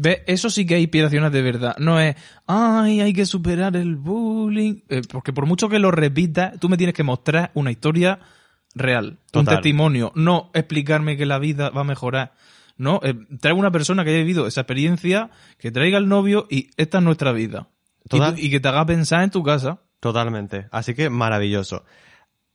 Ve, 0.00 0.22
eso 0.28 0.48
sí 0.50 0.64
que 0.64 0.76
hay 0.76 0.82
inspiraciones 0.82 1.32
de 1.32 1.42
verdad. 1.42 1.74
No 1.78 1.98
es, 2.00 2.14
ay, 2.46 3.00
hay 3.00 3.12
que 3.12 3.26
superar 3.26 3.74
el 3.76 3.96
bullying. 3.96 4.76
Eh, 4.88 5.02
porque 5.10 5.32
por 5.32 5.44
mucho 5.46 5.68
que 5.68 5.80
lo 5.80 5.90
repitas, 5.90 6.58
tú 6.60 6.68
me 6.68 6.76
tienes 6.76 6.94
que 6.94 7.02
mostrar 7.02 7.50
una 7.54 7.72
historia 7.72 8.20
real. 8.78 9.06
Un 9.10 9.44
Total. 9.44 9.56
testimonio. 9.56 10.12
No 10.14 10.50
explicarme 10.54 11.16
que 11.16 11.26
la 11.26 11.38
vida 11.38 11.70
va 11.70 11.80
a 11.82 11.84
mejorar. 11.84 12.32
No, 12.76 13.00
eh, 13.02 13.14
trae 13.40 13.52
una 13.52 13.70
persona 13.72 14.04
que 14.04 14.10
haya 14.10 14.18
vivido 14.20 14.46
esa 14.46 14.60
experiencia, 14.60 15.30
que 15.58 15.70
traiga 15.72 15.98
al 15.98 16.08
novio 16.08 16.46
y 16.48 16.70
esta 16.76 16.98
es 16.98 17.04
nuestra 17.04 17.32
vida. 17.32 17.68
Y, 18.04 18.08
Total. 18.08 18.34
tú- 18.34 18.40
y 18.40 18.50
que 18.50 18.60
te 18.60 18.68
haga 18.68 18.86
pensar 18.86 19.22
en 19.22 19.30
tu 19.30 19.42
casa. 19.42 19.80
Totalmente. 20.00 20.68
Así 20.70 20.94
que 20.94 21.10
maravilloso. 21.10 21.84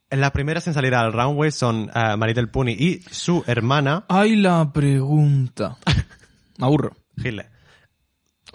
En 0.09 0.21
las 0.21 0.31
primeras 0.31 0.65
en 0.67 0.73
salir 0.75 0.93
al 0.95 1.11
runway 1.11 1.51
son 1.51 1.89
uh, 1.93 2.15
Maritel 2.17 2.47
Puni 2.49 2.71
y 2.73 3.01
su 3.11 3.43
hermana, 3.47 4.05
Ay, 4.07 4.35
la 4.35 4.71
pregunta. 4.71 5.77
Me 6.57 6.65
aburro. 6.65 6.95
Gile. 7.17 7.47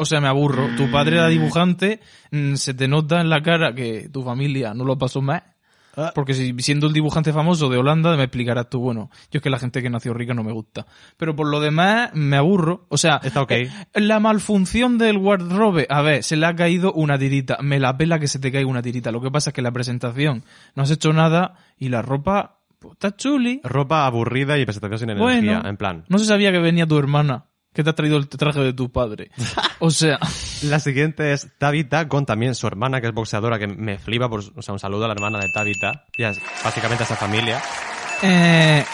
O 0.01 0.05
sea, 0.05 0.21
me 0.21 0.29
aburro. 0.29 0.69
Tu 0.77 0.89
padre 0.93 1.17
era 1.17 1.27
dibujante, 1.27 2.01
mm, 2.31 2.55
se 2.55 2.73
te 2.73 2.87
nota 2.87 3.21
en 3.21 3.29
la 3.29 3.43
cara 3.43 3.75
que 3.75 4.09
tu 4.09 4.23
familia 4.23 4.73
no 4.73 4.85
lo 4.85 4.97
pasó 4.97 5.21
mal. 5.21 5.43
Ah. 6.01 6.13
Porque 6.15 6.33
si 6.33 6.55
siendo 6.61 6.87
el 6.87 6.93
dibujante 6.93 7.33
famoso 7.33 7.69
de 7.69 7.77
Holanda, 7.77 8.17
me 8.17 8.23
explicarás 8.23 8.71
tú, 8.71 8.79
bueno, 8.79 9.11
yo 9.33 9.39
es 9.39 9.43
que 9.43 9.51
la 9.51 9.59
gente 9.59 9.83
que 9.83 9.91
nació 9.91 10.15
rica 10.15 10.33
no 10.33 10.45
me 10.45 10.53
gusta. 10.53 10.87
Pero 11.17 11.35
por 11.35 11.49
lo 11.49 11.59
demás, 11.61 12.11
me 12.15 12.37
aburro. 12.37 12.87
O 12.89 12.97
sea, 12.97 13.21
Está 13.23 13.43
ok. 13.43 13.51
eh, 13.51 13.69
la 13.95 14.21
malfunción 14.21 14.97
del 14.97 15.17
wardrobe, 15.17 15.87
a 15.91 16.01
ver, 16.03 16.23
se 16.23 16.37
le 16.37 16.47
ha 16.47 16.55
caído 16.55 16.93
una 16.93 17.19
tirita. 17.19 17.59
Me 17.63 17.81
la 17.81 17.97
pela 17.97 18.21
que 18.21 18.29
se 18.29 18.39
te 18.39 18.53
caiga 18.53 18.69
una 18.71 18.81
tirita. 18.81 19.11
Lo 19.11 19.21
que 19.21 19.31
pasa 19.33 19.51
es 19.51 19.55
que 19.55 19.63
la 19.63 19.73
presentación 19.73 20.45
no 20.77 20.85
has 20.85 20.91
hecho 20.93 21.13
nada 21.13 21.55
y 21.77 21.89
la 21.89 22.01
ropa, 22.01 22.59
pues, 22.79 22.93
está 22.93 23.17
chuli. 23.17 23.61
Ropa 23.65 24.07
aburrida 24.07 24.57
y 24.57 24.65
presentación 24.65 24.99
sin 25.01 25.19
Bueno. 25.19 25.39
energía, 25.51 25.69
en 25.69 25.77
plan. 25.77 26.05
No 26.09 26.19
se 26.19 26.27
sabía 26.27 26.53
que 26.53 26.61
venía 26.61 26.87
tu 26.87 26.97
hermana, 26.97 27.47
que 27.79 27.85
te 27.85 27.91
ha 27.91 27.95
traído 27.95 28.17
el 28.17 28.29
traje 28.29 28.59
de 28.59 28.73
tu 28.73 28.91
padre. 28.91 29.31
O 29.81 29.91
sea, 29.93 30.19
La 30.65 30.81
siguiente 30.81 31.33
es 31.33 31.47
Tabitha 31.59 32.09
con 32.09 32.27
también 32.27 32.57
su 32.57 32.67
hermana, 32.67 33.01
que 33.01 33.07
es 33.07 33.13
boxeadora, 33.15 33.61
que 33.61 33.69
me 33.69 33.97
flipa. 33.97 34.29
Por, 34.29 34.41
o 34.57 34.61
sea, 34.63 34.73
un 34.73 34.81
saludo 34.81 35.05
a 35.05 35.07
la 35.07 35.15
hermana 35.15 35.39
de 35.39 35.47
Tabitha. 35.55 36.05
Y 36.17 36.25
a- 36.25 36.33
básicamente 36.65 37.05
a 37.05 37.07
esa 37.07 37.15
familia. 37.15 37.63
eh, 38.25 38.85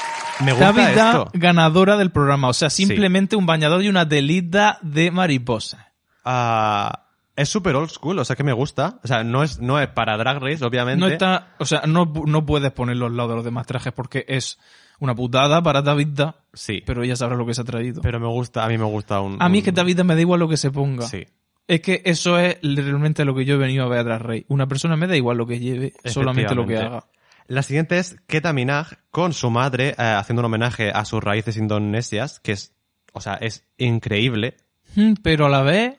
Me 0.41 0.53
gusta 0.53 0.66
Tabitha, 0.74 1.09
esto. 1.09 1.30
ganadora 1.32 1.97
del 1.97 2.11
programa. 2.11 2.49
O 2.49 2.53
sea, 2.53 2.68
simplemente 2.68 3.35
un 3.37 3.47
bañador 3.47 3.82
y 3.82 3.89
una 3.89 4.07
telita 4.07 4.78
de 4.82 5.11
mariposa. 5.11 5.93
Ah, 6.22 7.07
es 7.35 7.49
súper 7.49 7.74
old 7.76 7.89
school, 7.91 8.18
o 8.18 8.24
sea 8.26 8.37
que 8.37 8.45
me 8.45 8.53
gusta. 8.53 9.01
O 9.03 9.07
sea, 9.09 9.24
no 9.24 9.43
es, 9.43 9.61
no 9.61 9.80
es 9.80 9.89
para 9.89 10.18
Drag 10.18 10.39
Race, 10.43 10.62
obviamente. 10.62 11.01
No 11.01 11.09
está, 11.09 11.55
o 11.59 11.64
sea, 11.64 11.82
no, 11.87 12.12
no 12.26 12.45
puedes 12.45 12.72
ponerlo 12.72 13.07
al 13.07 13.16
lado 13.16 13.30
de 13.30 13.35
los 13.37 13.45
demás 13.47 13.66
trajes 13.66 13.95
porque 13.95 14.26
es 14.28 14.59
una 15.01 15.14
putada 15.14 15.62
para 15.62 15.82
Tabitha, 15.82 16.36
Sí, 16.53 16.74
pero, 16.74 16.86
pero 16.86 17.05
ella 17.05 17.16
sabrá 17.16 17.36
lo 17.36 17.47
que 17.47 17.55
se 17.55 17.62
ha 17.62 17.64
traído. 17.64 18.01
me 18.03 18.26
gusta, 18.28 18.64
a 18.64 18.68
mí 18.68 18.78
me 18.78 18.84
gusta 18.84 19.20
un... 19.20 19.42
a 19.42 19.49
mí 19.49 19.59
es 19.59 19.64
que 19.64 19.72
Tabitha 19.72 20.05
me 20.05 20.14
da 20.14 20.20
igual 20.20 20.40
lo 20.40 20.49
que 20.49 20.57
se 20.57 20.70
ponga. 20.70 21.07
Sí, 21.07 21.24
Es 21.66 21.80
que 21.80 22.03
eso 22.05 22.38
es 22.38 22.59
realmente 22.62 23.24
lo 23.24 23.34
que 23.34 23.45
yo 23.45 23.55
he 23.55 23.59
venido 23.59 23.84
a 23.84 23.88
ver 23.88 24.05
Drag 24.05 24.22
Race. 24.22 24.47
Una 24.49 24.66
persona 24.66 24.97
me 24.97 25.07
da 25.07 25.16
igual 25.16 25.36
lo 25.36 25.47
que 25.47 25.59
lleve, 25.59 25.95
solamente 26.05 26.55
lo 26.55 26.66
que 26.66 26.78
haga. 26.78 27.07
La 27.47 27.62
siguiente 27.62 27.99
es 27.99 28.16
Keta 28.26 28.53
Minaj 28.55 28.92
con 29.11 29.34
su 29.34 29.51
madre 29.51 29.90
eh, 29.90 29.95
haciendo 29.99 30.40
un 30.40 30.47
homenaje 30.47 30.90
a 30.90 31.05
sus 31.05 31.22
raíces 31.22 31.59
indonesias, 31.59 32.40
que 32.40 32.53
es, 32.53 32.72
o 33.12 33.20
sea, 33.20 33.34
es 33.34 33.66
increíble. 33.76 34.57
Mm, 34.95 35.14
Pero 35.22 35.47
a 35.47 35.49
la 35.51 35.62
vez, 35.62 35.95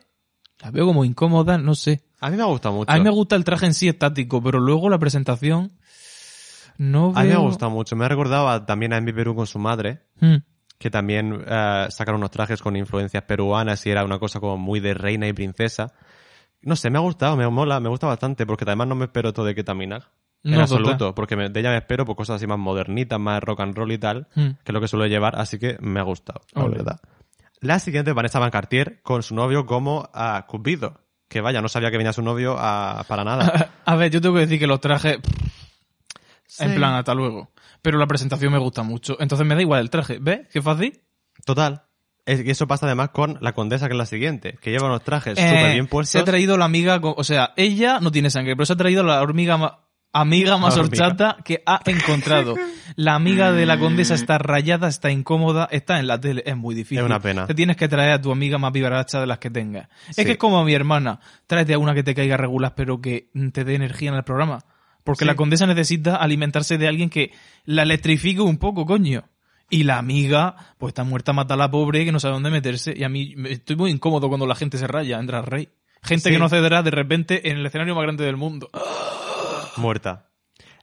la 0.60 0.72
veo 0.72 0.86
como 0.86 1.04
incómoda, 1.04 1.56
no 1.56 1.76
sé. 1.76 2.02
A 2.18 2.30
mí 2.30 2.36
me 2.36 2.44
gusta 2.44 2.70
mucho. 2.70 2.90
A 2.90 2.96
mí 2.96 3.04
me 3.04 3.10
gusta 3.10 3.36
el 3.36 3.44
traje 3.44 3.66
en 3.66 3.74
sí 3.74 3.86
estático, 3.86 4.42
pero 4.42 4.58
luego 4.58 4.88
la 4.88 4.98
presentación 4.98 5.72
no 6.78 7.12
veo... 7.12 7.18
A 7.20 7.22
mí 7.24 7.28
me 7.30 7.36
gusta 7.36 7.68
mucho. 7.68 7.96
Me 7.96 8.04
ha 8.04 8.08
recordado 8.08 8.48
a- 8.48 8.64
también 8.66 8.92
a 8.92 8.96
Envy 8.98 9.12
Perú 9.12 9.34
con 9.34 9.46
su 9.46 9.58
madre, 9.58 10.00
Mm. 10.20 10.36
que 10.78 10.90
también 10.90 11.44
eh, 11.46 11.86
sacaron 11.90 12.20
unos 12.20 12.30
trajes 12.30 12.60
con 12.62 12.76
influencias 12.76 13.22
peruanas 13.24 13.84
y 13.86 13.90
era 13.90 14.04
una 14.04 14.18
cosa 14.18 14.40
como 14.40 14.56
muy 14.58 14.80
de 14.80 14.94
reina 14.94 15.26
y 15.28 15.32
princesa. 15.32 15.92
No 16.62 16.74
sé, 16.76 16.90
me 16.90 16.98
ha 16.98 17.02
gustado, 17.02 17.36
me 17.36 17.48
mola, 17.48 17.80
me 17.80 17.88
gusta 17.88 18.06
bastante, 18.06 18.44
porque 18.46 18.64
además 18.66 18.88
no 18.88 18.94
me 18.94 19.04
espero 19.06 19.32
todo 19.32 19.46
de 19.46 19.54
Keta 19.54 19.74
Minaj. 19.74 20.04
En 20.44 20.52
No, 20.52 20.60
absoluto, 20.60 20.96
total. 20.96 21.14
porque 21.14 21.34
me- 21.36 21.48
de 21.48 21.60
ella 21.60 21.70
me 21.70 21.78
espero 21.78 22.04
por 22.04 22.14
cosas 22.16 22.36
así 22.36 22.46
más 22.46 22.58
modernitas, 22.58 23.18
más 23.18 23.42
rock 23.42 23.60
and 23.60 23.74
roll 23.76 23.90
y 23.92 23.98
tal, 23.98 24.28
Mm. 24.34 24.42
que 24.62 24.64
es 24.66 24.72
lo 24.72 24.80
que 24.80 24.88
suele 24.88 25.08
llevar, 25.08 25.34
así 25.38 25.58
que 25.58 25.76
me 25.80 25.98
ha 26.00 26.04
gustado, 26.04 26.40
la 26.54 26.66
verdad. 26.68 27.00
La 27.60 27.78
siguiente, 27.78 28.12
Vanessa 28.12 28.38
Van 28.38 28.50
Cartier, 28.50 29.00
con 29.02 29.22
su 29.22 29.34
novio 29.34 29.64
como 29.66 30.08
a 30.12 30.44
Cupido. 30.46 31.00
que 31.28 31.40
vaya, 31.40 31.60
no 31.60 31.66
sabía 31.68 31.90
que 31.90 31.96
venía 31.96 32.12
su 32.12 32.22
novio 32.22 32.54
a- 32.58 33.02
para 33.08 33.24
nada. 33.24 33.70
A 33.84 33.96
ver, 33.96 34.12
yo 34.12 34.20
tengo 34.20 34.34
que 34.36 34.42
decir 34.42 34.60
que 34.60 34.68
los 34.68 34.80
trajes, 34.80 35.18
Sí. 36.46 36.64
plan, 36.74 36.94
hasta 36.94 37.14
luego. 37.14 37.50
Pero 37.82 37.98
la 37.98 38.06
presentación 38.06 38.52
me 38.52 38.58
gusta 38.58 38.82
mucho. 38.82 39.16
Entonces 39.20 39.46
me 39.46 39.54
da 39.54 39.60
igual 39.62 39.80
el 39.80 39.90
traje. 39.90 40.18
¿Ves? 40.20 40.48
¿Qué 40.52 40.62
fácil? 40.62 41.00
Total. 41.44 41.82
Es 42.24 42.42
que 42.42 42.50
eso 42.50 42.66
pasa 42.66 42.86
además 42.86 43.10
con 43.10 43.38
la 43.40 43.52
condesa, 43.52 43.86
que 43.86 43.92
es 43.94 43.98
la 43.98 44.06
siguiente, 44.06 44.58
que 44.60 44.70
lleva 44.72 44.86
unos 44.86 45.04
trajes 45.04 45.38
Eh, 45.38 45.48
súper 45.48 45.72
bien 45.74 45.84
Se 45.84 45.90
puestos. 45.90 46.22
ha 46.22 46.24
traído 46.24 46.56
la 46.56 46.64
amiga, 46.64 47.00
con- 47.00 47.14
o 47.16 47.22
sea, 47.24 47.52
ella 47.56 48.00
no 48.00 48.10
tiene 48.10 48.30
sangre, 48.30 48.56
pero 48.56 48.66
se 48.66 48.72
ha 48.72 48.76
traído 48.76 49.04
la 49.04 49.22
hormiga 49.22 49.56
ma- 49.56 49.78
amiga 50.12 50.56
más 50.56 50.74
La 50.76 50.82
hormiga. 50.82 51.06
horchata 51.06 51.36
que 51.44 51.62
ha 51.66 51.80
encontrado. 51.86 52.56
La 52.96 53.14
amiga 53.14 53.52
de 53.52 53.64
la 53.66 53.78
condesa 53.78 54.14
está 54.14 54.38
rayada, 54.38 54.88
está 54.88 55.10
incómoda, 55.12 55.68
está 55.70 56.00
en 56.00 56.06
la 56.08 56.18
tele, 56.20 56.42
es 56.46 56.56
muy 56.56 56.74
difícil. 56.74 56.98
Es 56.98 57.04
una 57.04 57.20
pena. 57.20 57.46
Te 57.46 57.54
tienes 57.54 57.76
que 57.76 57.86
traer 57.86 58.12
a 58.12 58.20
tu 58.20 58.32
amiga 58.32 58.58
más 58.58 58.72
vivaracha 58.72 59.20
de 59.20 59.26
las 59.26 59.38
que 59.38 59.50
tengas. 59.50 59.88
Es 60.08 60.16
Sí. 60.16 60.24
que 60.24 60.32
es 60.32 60.38
como 60.38 60.58
a 60.58 60.64
mi 60.64 60.72
hermana, 60.74 61.20
tráete 61.46 61.74
a 61.74 61.78
una 61.78 61.94
que 61.94 62.02
te 62.02 62.14
caiga 62.14 62.36
regular 62.36 62.74
pero 62.74 63.00
que 63.00 63.28
te 63.52 63.64
dé 63.64 63.74
energía 63.74 64.08
en 64.10 64.16
el 64.16 64.24
programa. 64.24 64.64
Porque 65.06 65.24
Sí. 65.24 65.26
la 65.26 65.36
condesa 65.36 65.66
necesita 65.66 66.16
alimentarse 66.16 66.76
de 66.76 66.86
alguien 66.88 67.08
que 67.08 67.32
la 67.64 67.84
electrifique 67.84 68.42
un 68.42 68.58
poco, 68.58 68.84
coño. 68.84 69.24
Y 69.70 69.84
la 69.84 69.96
amiga, 69.98 70.54
pues 70.78 70.90
está 70.90 71.02
muerta, 71.04 71.32
mata 71.32 71.54
a 71.54 71.56
la 71.56 71.70
pobre 71.70 72.04
que 72.04 72.12
no 72.12 72.20
sabe 72.20 72.34
dónde 72.34 72.50
meterse. 72.50 72.92
Y 72.94 73.02
a 73.04 73.08
mí 73.08 73.32
me- 73.36 73.52
estoy 73.52 73.76
muy 73.76 73.90
incómodo 73.90 74.28
cuando 74.28 74.46
la 74.46 74.54
gente 74.54 74.76
se 74.76 74.86
raya 74.86 75.18
en 75.18 75.26
Drag 75.26 75.46
Race. 75.46 75.70
Gente 76.02 76.28
Sí. 76.28 76.30
que 76.30 76.38
no 76.38 76.48
cederá 76.50 76.82
de 76.82 76.90
repente 76.90 77.48
en 77.50 77.56
el 77.56 77.66
escenario 77.66 77.94
más 77.94 78.02
grande 78.02 78.24
del 78.24 78.36
mundo. 78.36 78.68
Muerta. 79.76 80.26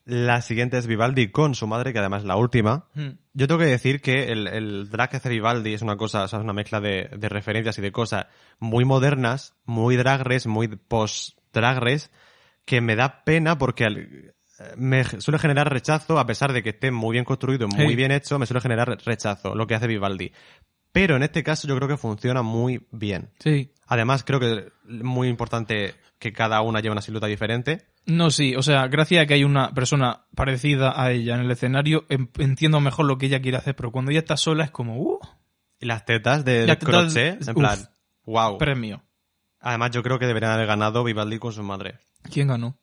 La 0.06 0.42
siguiente 0.42 0.78
es 0.78 0.86
Vivaldi 0.86 1.32
con 1.32 1.56
su 1.56 1.66
madre, 1.66 1.94
que 1.94 2.00
además 2.00 2.24
es 2.24 2.28
la 2.28 2.36
última. 2.36 2.88
Hmm. 2.94 3.12
Yo 3.34 3.48
tengo 3.48 3.60
que 3.60 3.68
decir 3.68 4.02
que 4.02 4.32
el, 4.34 4.48
el 4.48 4.90
drag 4.90 5.10
que 5.12 5.18
hace 5.18 5.30
Vivaldi 5.30 5.74
es 5.74 5.82
una 5.82 5.96
cosa, 5.96 6.24
o 6.24 6.28
sea, 6.28 6.40
es 6.40 6.44
una 6.44 6.52
mezcla 6.52 6.82
de, 6.82 7.10
de 7.18 7.30
referencias 7.30 7.78
y 7.78 7.82
de 7.82 7.92
cosas 7.94 8.26
muy 8.60 8.84
modernas, 8.84 9.56
muy 9.66 9.96
drag 9.96 10.22
race, 10.24 10.50
muy 10.50 10.68
post 10.68 11.38
drag 11.54 11.78
race, 11.80 12.10
que 12.66 12.82
me 12.82 12.96
da 12.96 13.24
pena 13.24 13.58
porque 13.58 14.32
me 14.78 15.04
suele 15.04 15.40
generar 15.40 15.72
rechazo, 15.72 16.20
a 16.20 16.26
pesar 16.26 16.54
de 16.54 16.64
que 16.64 16.70
esté 16.70 16.92
muy 16.92 17.14
bien 17.14 17.26
construido, 17.26 17.68
muy 17.68 17.90
Sí. 17.90 17.96
bien 17.96 18.12
hecho, 18.12 18.40
me 18.40 18.46
suele 18.46 18.62
generar 18.62 18.98
rechazo 19.06 19.56
lo 19.56 19.68
que 19.68 19.76
hace 19.76 19.88
Vivaldi. 19.88 20.32
Pero 20.92 21.16
en 21.16 21.24
este 21.24 21.44
caso 21.44 21.68
yo 21.68 21.76
creo 21.76 21.88
que 21.88 21.98
funciona 21.98 22.44
muy 22.44 22.86
bien. 22.92 23.32
Sí. 23.40 23.74
Además, 23.88 24.24
creo 24.24 24.40
que 24.40 24.54
es 24.54 24.66
muy 25.04 25.28
importante 25.28 25.96
que 26.20 26.32
cada 26.32 26.62
una 26.62 26.80
lleve 26.80 26.92
una 26.94 27.02
silueta 27.02 27.26
diferente. 27.28 27.88
No, 28.06 28.30
sí, 28.32 28.56
o 28.56 28.62
sea, 28.62 28.88
gracias 28.88 29.24
a 29.24 29.26
que 29.26 29.34
hay 29.34 29.44
una 29.44 29.74
persona 29.74 30.26
parecida 30.36 31.02
a 31.02 31.12
ella 31.12 31.36
en 31.36 31.42
el 31.42 31.52
escenario, 31.52 32.06
em- 32.10 32.28
entiendo 32.38 32.80
mejor 32.80 33.06
lo 33.06 33.18
que 33.18 33.26
ella 33.26 33.42
quiere 33.42 33.58
hacer, 33.58 33.76
pero 33.76 33.92
cuando 33.92 34.12
ella 34.12 34.20
está 34.20 34.38
sola 34.38 34.66
es 34.66 34.72
como, 34.72 34.98
uh, 35.02 35.20
Y 35.80 35.86
las 35.86 36.06
tetas 36.06 36.46
de, 36.46 36.66
Las 36.68 36.80
de 36.80 36.86
tetas- 36.86 36.90
crochet, 37.14 37.42
en 37.42 37.50
uf. 37.50 37.56
plan, 37.56 37.80
wow. 38.26 38.58
premio. 38.58 39.04
Además, 39.64 39.92
yo 39.92 40.04
creo 40.04 40.20
que 40.20 40.28
deberían 40.28 40.52
haber 40.52 40.68
ganado 40.68 41.04
Vivaldi 41.04 41.40
con 41.40 41.54
su 41.54 41.64
madre. 41.64 41.96
¿Quién 42.32 42.50
ganó? 42.50 42.78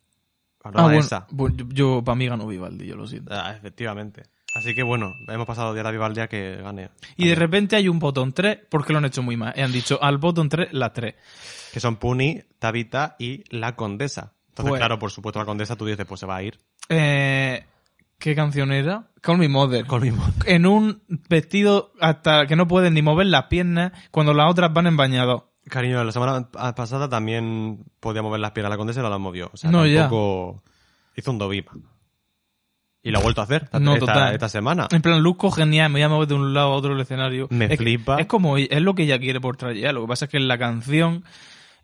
Ah, 0.65 0.71
de 0.71 0.83
bueno, 0.83 0.99
esa. 0.99 1.27
bueno, 1.31 1.57
yo, 1.57 1.67
yo 1.69 2.05
para 2.05 2.17
mí 2.17 2.27
ganó 2.27 2.47
Vivaldi, 2.47 2.87
yo 2.87 2.97
lo 2.97 3.07
siento. 3.07 3.33
Ah, 3.33 3.55
efectivamente. 3.57 4.25
Así 4.55 4.75
que 4.75 4.83
bueno, 4.83 5.15
hemos 5.29 5.47
pasado 5.47 5.73
de 5.75 5.83
la 5.83 5.91
Vivaldi 5.91 6.21
a 6.21 6.29
que 6.29 6.57
gane. 6.57 6.91
Y 7.17 7.29
de 7.29 7.35
repente 7.37 7.77
hay 7.77 7.89
un 7.89 7.99
botón 7.99 8.33
3 8.33 8.59
porque 8.69 8.93
lo 8.93 8.99
han 8.99 9.05
hecho 9.05 9.23
muy 9.23 9.37
mal. 9.37 9.53
Y 9.57 9.61
han 9.61 9.71
dicho 9.73 10.03
al 10.03 10.19
botón 10.19 10.49
3 10.49 10.73
la 10.73 10.93
3. 10.93 11.15
Que 11.73 11.81
son 11.81 11.97
Puni, 11.97 12.43
Tabita 12.59 13.15
y 13.19 13.45
la 13.57 13.77
Condesa. 13.77 14.33
Entonces, 14.49 14.71
Pues- 14.71 14.81
claro, 14.81 14.99
por 14.99 15.11
supuesto, 15.13 15.39
la 15.39 15.45
Condesa 15.47 15.77
tú 15.77 15.87
dices, 15.87 16.05
pues 16.05 16.19
se 16.21 16.27
va 16.27 16.37
a 16.37 16.43
ir. 16.43 16.59
Eh, 16.89 17.65
¿Qué 18.19 18.35
canción 18.35 18.73
era? 18.73 19.09
Call 19.23 19.39
Me 19.39 19.49
Mother. 19.49 19.87
Con 19.87 20.03
mi 20.03 20.11
modo. 20.11 20.33
En 20.45 20.67
un 20.67 21.03
vestido 21.29 21.93
hasta 22.01 22.47
que 22.47 22.57
no 22.57 22.67
pueden 22.67 22.95
ni 22.95 23.03
mover 23.03 23.29
las 23.29 23.45
piernas 23.45 23.93
cuando 24.11 24.35
las 24.35 24.51
otras 24.51 24.73
van 24.73 24.89
en 24.89 24.97
bañador. 24.97 25.50
Cariño, 25.69 26.03
la 26.03 26.13
semana 26.13 26.49
pasada 26.51 27.09
también 27.09 27.85
podía 28.01 28.23
mover 28.23 28.41
las 28.41 28.53
piernas 28.53 28.71
la 28.71 28.77
Condesa 28.77 29.01
y 29.01 29.03
no 29.03 29.11
las 29.11 29.21
movió. 29.21 29.51
O 29.53 29.57
sea, 29.57 29.71
No, 29.71 29.87
ya. 29.87 30.03
tampoco 30.03 30.63
hizo 31.17 31.31
un 31.31 31.39
dovip. 31.39 31.69
Y 33.03 33.11
lo 33.11 33.19
ha 33.19 33.23
vuelto 33.23 33.41
a 33.41 33.45
hacer 33.45 33.63
esta, 33.65 33.79
No, 33.81 33.95
esta- 33.95 34.07
total. 34.07 34.33
esta 34.35 34.49
semana. 34.49 34.89
En 34.91 35.01
plan, 35.01 35.23
luzco 35.23 35.51
genial, 35.51 35.89
me 35.91 35.95
voy 36.01 36.03
a 36.03 36.09
mover 36.09 36.29
de 36.29 36.35
un 36.35 36.53
lado 36.53 36.73
a 36.73 36.75
otro 36.77 36.91
del 36.93 37.01
escenario. 37.01 37.47
Me 37.51 37.67
es, 37.67 37.79
flipa. 37.79 38.17
Es 38.21 38.27
como, 38.27 38.57
es 38.59 38.83
lo 38.83 38.95
que 38.95 39.05
ella 39.05 39.19
quiere 39.19 39.41
por 39.41 39.57
traer. 39.57 39.95
Lo 39.95 40.03
que 40.03 40.09
pasa 40.09 40.27
es 40.27 40.31
que 40.31 40.37
en 40.37 40.49
la 40.49 40.59
canción 40.59 41.25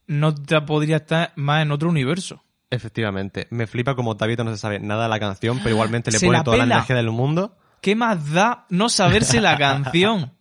no 0.06 0.34
te 0.34 0.60
podría 0.62 0.96
estar 0.96 1.32
más 1.36 1.62
en 1.62 1.70
otro 1.72 1.88
universo. 1.88 2.42
Efectivamente. 2.68 3.46
Me 3.50 3.66
flipa 3.66 3.94
como 3.94 4.16
Tabita 4.16 4.44
no 4.44 4.50
se 4.50 4.58
sabe 4.58 4.78
nada 4.80 5.04
de 5.04 5.08
la 5.08 5.20
canción, 5.20 5.58
pero 5.58 5.70
igualmente 5.70 6.10
le 6.10 6.18
pone 6.20 6.32
la 6.32 6.44
toda 6.44 6.56
la 6.58 6.64
energía 6.64 6.96
del 6.96 7.10
mundo. 7.10 7.56
¿Qué 7.80 7.94
más 7.96 8.32
da 8.32 8.66
no 8.68 8.88
saberse 8.88 9.40
la 9.40 9.56
canción? 9.58 10.32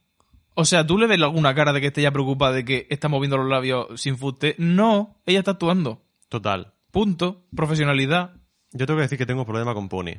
O 0.56 0.64
sea, 0.66 0.88
¿tú 0.88 0.98
le 0.98 1.06
ves 1.06 1.22
alguna 1.22 1.54
cara 1.54 1.74
de 1.74 1.82
que 1.82 1.88
esté 1.88 2.02
ya 2.02 2.12
preocupada 2.12 2.54
de 2.54 2.66
que 2.66 2.88
está 2.90 3.10
moviendo 3.10 3.38
los 3.38 3.50
labios 3.50 4.02
sin 4.02 4.18
fuste? 4.18 4.56
No, 4.58 5.18
ella 5.26 5.40
está 5.40 5.52
actuando. 5.52 6.02
Total. 6.30 6.74
Punto. 6.92 7.44
Profesionalidad. 7.54 8.32
Yo 8.72 8.86
tengo 8.86 8.98
que 8.98 9.04
decir 9.04 9.18
que 9.18 9.26
tengo 9.26 9.46
problema 9.46 9.74
con 9.74 9.90
Puni. 9.90 10.16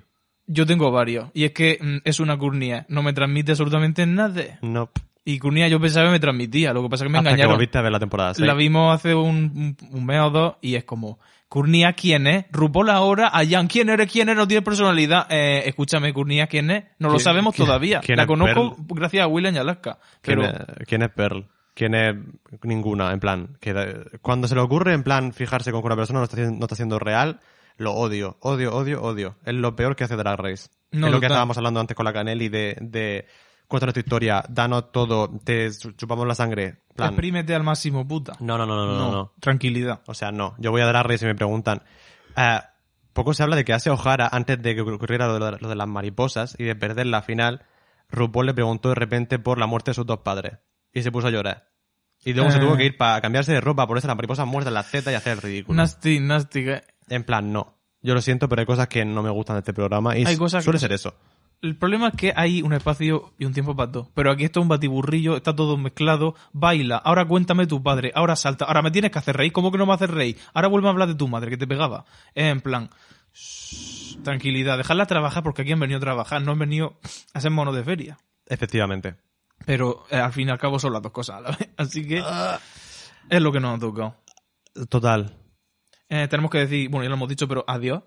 Yo 0.47 0.67
tengo 0.67 0.91
varios. 0.91 1.31
Y 1.33 1.45
es 1.45 1.53
que 1.53 1.79
mm, 1.81 1.97
es 2.05 2.21
una 2.21 2.39
curnía. 2.39 2.85
No 2.89 3.03
me 3.03 3.15
transmite 3.15 3.53
absolutamente 3.53 4.07
nada. 4.07 4.59
No. 4.61 4.91
Y 5.29 5.39
curnía 5.41 5.67
yo 5.69 5.81
pensaba 5.81 6.07
que 6.07 6.13
me 6.13 6.21
transmitía. 6.21 6.73
Lo 6.73 6.83
que 6.83 6.89
pasa 6.89 7.05
es 7.05 7.09
que 7.09 7.13
me 7.13 7.19
Hasta 7.19 7.31
que 7.31 7.35
engañaron. 7.35 7.57
volviste 7.57 7.77
a 7.79 7.83
ver 7.83 7.91
la 7.93 7.99
temporada 7.99 8.33
6. 8.35 8.47
La 8.47 8.55
vimos 8.55 8.95
hace 8.95 9.15
un, 9.15 9.37
un, 9.55 9.77
un 9.91 10.07
mes 10.07 10.21
o 10.21 10.31
dos 10.31 10.55
y 10.63 10.77
es 10.77 10.85
como, 10.85 11.19
Curnía, 11.49 11.93
¿quién 11.95 12.27
es? 12.29 12.45
RuPaul 12.53 12.91
ahora, 12.91 13.31
Ayan, 13.33 13.67
¿quién 13.67 13.89
eres? 13.89 14.11
¿Quién 14.11 14.29
es? 14.29 14.37
No 14.37 14.47
tiene 14.47 14.63
personalidad. 14.63 15.27
Eh, 15.31 15.65
escúchame, 15.67 16.13
Curnía, 16.13 16.47
¿quién 16.47 16.71
es? 16.71 16.85
No 17.01 17.09
lo 17.09 17.15
¿Quién- 17.15 17.25
sabemos 17.25 17.55
quién- 17.57 17.67
todavía. 17.67 18.01
quién 18.01 18.17
La 18.19 18.27
conozco 18.27 18.77
Pearl? 18.77 18.87
gracias 19.01 19.25
a 19.25 19.27
William 19.27 19.55
y 19.55 19.59
Alaska. 19.59 19.99
¿Quién, 20.23 20.39
Pero, 20.41 20.49
es, 20.53 20.87
quién 20.87 21.03
es 21.03 21.11
Pearl? 21.11 21.47
¿Quién 21.75 21.95
es 21.95 22.15
ninguna? 22.63 23.13
En 23.13 23.21
plan, 23.21 23.57
que 23.61 23.75
cuando 24.23 24.49
se 24.49 24.55
le 24.55 24.61
ocurre, 24.61 24.95
en 24.95 25.03
plan, 25.03 25.33
fijarse 25.33 25.73
con 25.73 25.81
que 25.83 25.87
una 25.87 25.97
persona 25.97 26.21
no 26.21 26.25
está, 26.25 26.37
no 26.41 26.61
está 26.65 26.75
siendo 26.77 26.99
real, 26.99 27.41
lo 27.77 27.93
odio, 27.95 28.37
odio, 28.41 28.75
odio, 28.75 29.03
odio. 29.03 29.37
Es 29.45 29.55
lo 29.55 29.77
peor 29.77 29.95
que 29.97 30.05
hace 30.05 30.17
Drag 30.17 30.39
Race. 30.39 30.69
No, 30.93 31.09
es 31.09 31.13
lo 31.13 31.19
que 31.19 31.27
total. 31.27 31.33
estábamos 31.33 31.57
hablando 31.59 31.81
antes 31.81 31.95
con 31.97 32.05
la 32.05 32.13
Canelli 32.13 32.49
de, 32.49 32.77
de 32.81 33.27
cuéntanos 33.69 33.95
tu 33.95 34.01
historia, 34.01 34.45
danos 34.49 34.93
todo, 34.93 35.29
te 35.45 35.71
chupamos 35.97 36.27
la 36.27 36.35
sangre. 36.35 36.83
Plan, 36.95 37.11
exprímete 37.11 37.55
al 37.55 37.63
máximo, 37.63 38.07
puta. 38.07 38.33
no, 38.41 38.57
no, 38.59 38.67
no, 38.67 38.77
no, 38.87 38.97
no, 38.99 39.11
no. 39.13 39.33
Tranquilidad. 39.41 40.01
O 40.07 40.15
sea, 40.15 40.33
no. 40.33 40.55
Yo 40.59 40.71
voy 40.71 40.81
a 40.83 41.03
Race 41.03 41.25
y 41.25 41.29
me 41.29 41.35
preguntan. 41.35 41.83
eh, 42.37 42.61
poco 43.13 43.33
se 43.35 43.43
habla 43.43 43.57
de 43.57 43.65
que 43.65 43.73
a 43.73 43.77
Ase 43.77 43.91
O'Hara, 43.91 44.29
antes 44.31 44.61
de 44.63 44.75
que 44.75 44.81
ocurriera 44.83 45.27
lo 45.27 45.39
de, 45.39 45.59
lo 45.61 45.69
de 45.69 45.75
las 45.75 45.89
mariposas 45.89 46.55
y 46.59 46.65
de 46.65 46.77
perder 46.77 47.07
la 47.07 47.23
final, 47.23 47.63
RuPaul 48.11 48.47
le 48.47 48.55
preguntó 48.55 48.91
de 48.91 48.95
repente 48.95 49.39
por 49.39 49.59
la 49.59 49.67
muerte 49.67 49.91
de 49.93 49.95
sus 49.95 50.05
dos 50.07 50.19
padres. 50.21 50.59
Y 50.93 51.03
se 51.03 51.11
puso 51.11 51.29
a 51.29 51.31
llorar. 51.31 51.71
Y 52.25 52.33
luego 52.35 52.51
se 52.51 52.59
Eh. 52.59 52.61
tuvo 52.61 52.77
que 52.77 52.85
ir 52.85 52.97
para 52.97 53.21
cambiarse 53.21 53.53
de 53.53 53.61
ropa, 53.61 53.87
ponerse 53.87 54.07
las 54.09 54.17
mariposas 54.17 54.47
muertas 54.47 54.69
en 54.71 54.75
la 54.75 54.83
teta 54.83 55.13
y 55.13 55.15
hacer 55.15 55.33
el 55.35 55.43
ridículo. 55.43 55.77
Nasty, 55.77 56.21
nasty. 56.21 56.65
que- 56.65 56.83
En 57.09 57.25
plan, 57.25 57.53
no. 57.53 57.75
Yo 58.03 58.15
lo 58.15 58.21
siento, 58.21 58.49
pero 58.49 58.61
hay 58.61 58.67
cosas 58.67 58.89
que 58.89 59.05
no 59.05 59.23
me 59.23 59.31
gustan 59.31 59.57
de 59.57 59.61
este 59.61 59.73
programa 59.73 60.17
y 60.17 60.25
Hay 60.25 60.37
cosas 60.37 60.61
que- 60.63 60.65
suele 60.65 60.79
ser 60.79 60.93
eso. 60.93 61.15
El 61.63 61.77
problema 61.77 62.09
es 62.09 62.15
que 62.15 62.33
hay 62.37 62.63
un 62.63 62.73
espacio 62.73 63.33
y 63.39 63.45
un 63.45 63.53
tiempo 63.53 63.75
para 63.75 63.91
todo. 63.91 64.11
Pero 64.15 64.31
aquí 64.31 64.45
esto 64.45 64.61
es 64.61 64.63
un 64.63 64.69
batiburrillo, 64.69 65.37
está 65.37 65.57
todo 65.57 65.77
mezclado. 65.77 66.35
Baila, 66.53 66.97
ahora 66.97 67.25
cuéntame 67.27 67.67
tu 67.67 67.83
padre, 67.83 68.13
ahora 68.15 68.37
salta, 68.37 68.67
ahora 68.67 68.83
me 68.83 68.91
tienes 68.91 69.11
que 69.11 69.19
hacer 69.19 69.37
reír. 69.37 69.53
¿Cómo 69.53 69.73
que 69.73 69.79
no 69.79 69.87
me 69.87 69.95
haces 69.95 70.11
reír? 70.11 70.37
Ahora 70.53 70.69
vuelve 70.69 70.89
a 70.89 70.91
hablar 70.91 71.09
de 71.09 71.15
tu 71.15 71.29
madre 71.29 71.51
que 71.51 71.57
te 71.57 71.67
pegaba. 71.67 72.05
En 72.35 72.61
plan, 72.61 72.91
shh, 73.33 74.23
tranquilidad, 74.23 74.77
dejarla 74.77 75.07
trabajar 75.07 75.43
porque 75.43 75.63
aquí 75.63 75.73
han 75.73 75.81
venido 75.81 75.99
a 75.99 76.01
trabajar, 76.01 76.43
no 76.43 76.53
han 76.53 76.59
venido 76.59 76.99
a 77.33 77.41
ser 77.41 77.51
monos 77.51 77.75
de 77.75 77.85
feria. 77.85 78.19
Efectivamente. 78.47 79.17
Pero 79.65 80.05
eh, 80.11 80.17
al 80.17 80.33
fin 80.33 80.49
y 80.49 80.51
al 80.51 80.59
cabo 80.59 80.79
son 80.79 80.93
las 80.93 81.03
dos 81.03 81.13
cosas 81.13 81.37
a 81.37 81.41
la 81.41 81.51
vez. 81.51 81.71
Así 81.77 82.07
que 82.07 82.23
es 83.31 83.41
lo 83.41 83.51
que 83.51 83.61
nos 83.61 83.77
ha 83.77 83.81
tocado. 83.81 84.17
Total. 84.89 85.35
Eh, 86.09 86.29
tenemos 86.29 86.51
que 86.51 86.59
decir, 86.59 86.89
bueno, 86.91 87.05
ya 87.05 87.09
lo 87.09 87.17
hemos 87.17 87.29
dicho, 87.29 87.49
pero 87.49 87.65
adiós. 87.67 88.03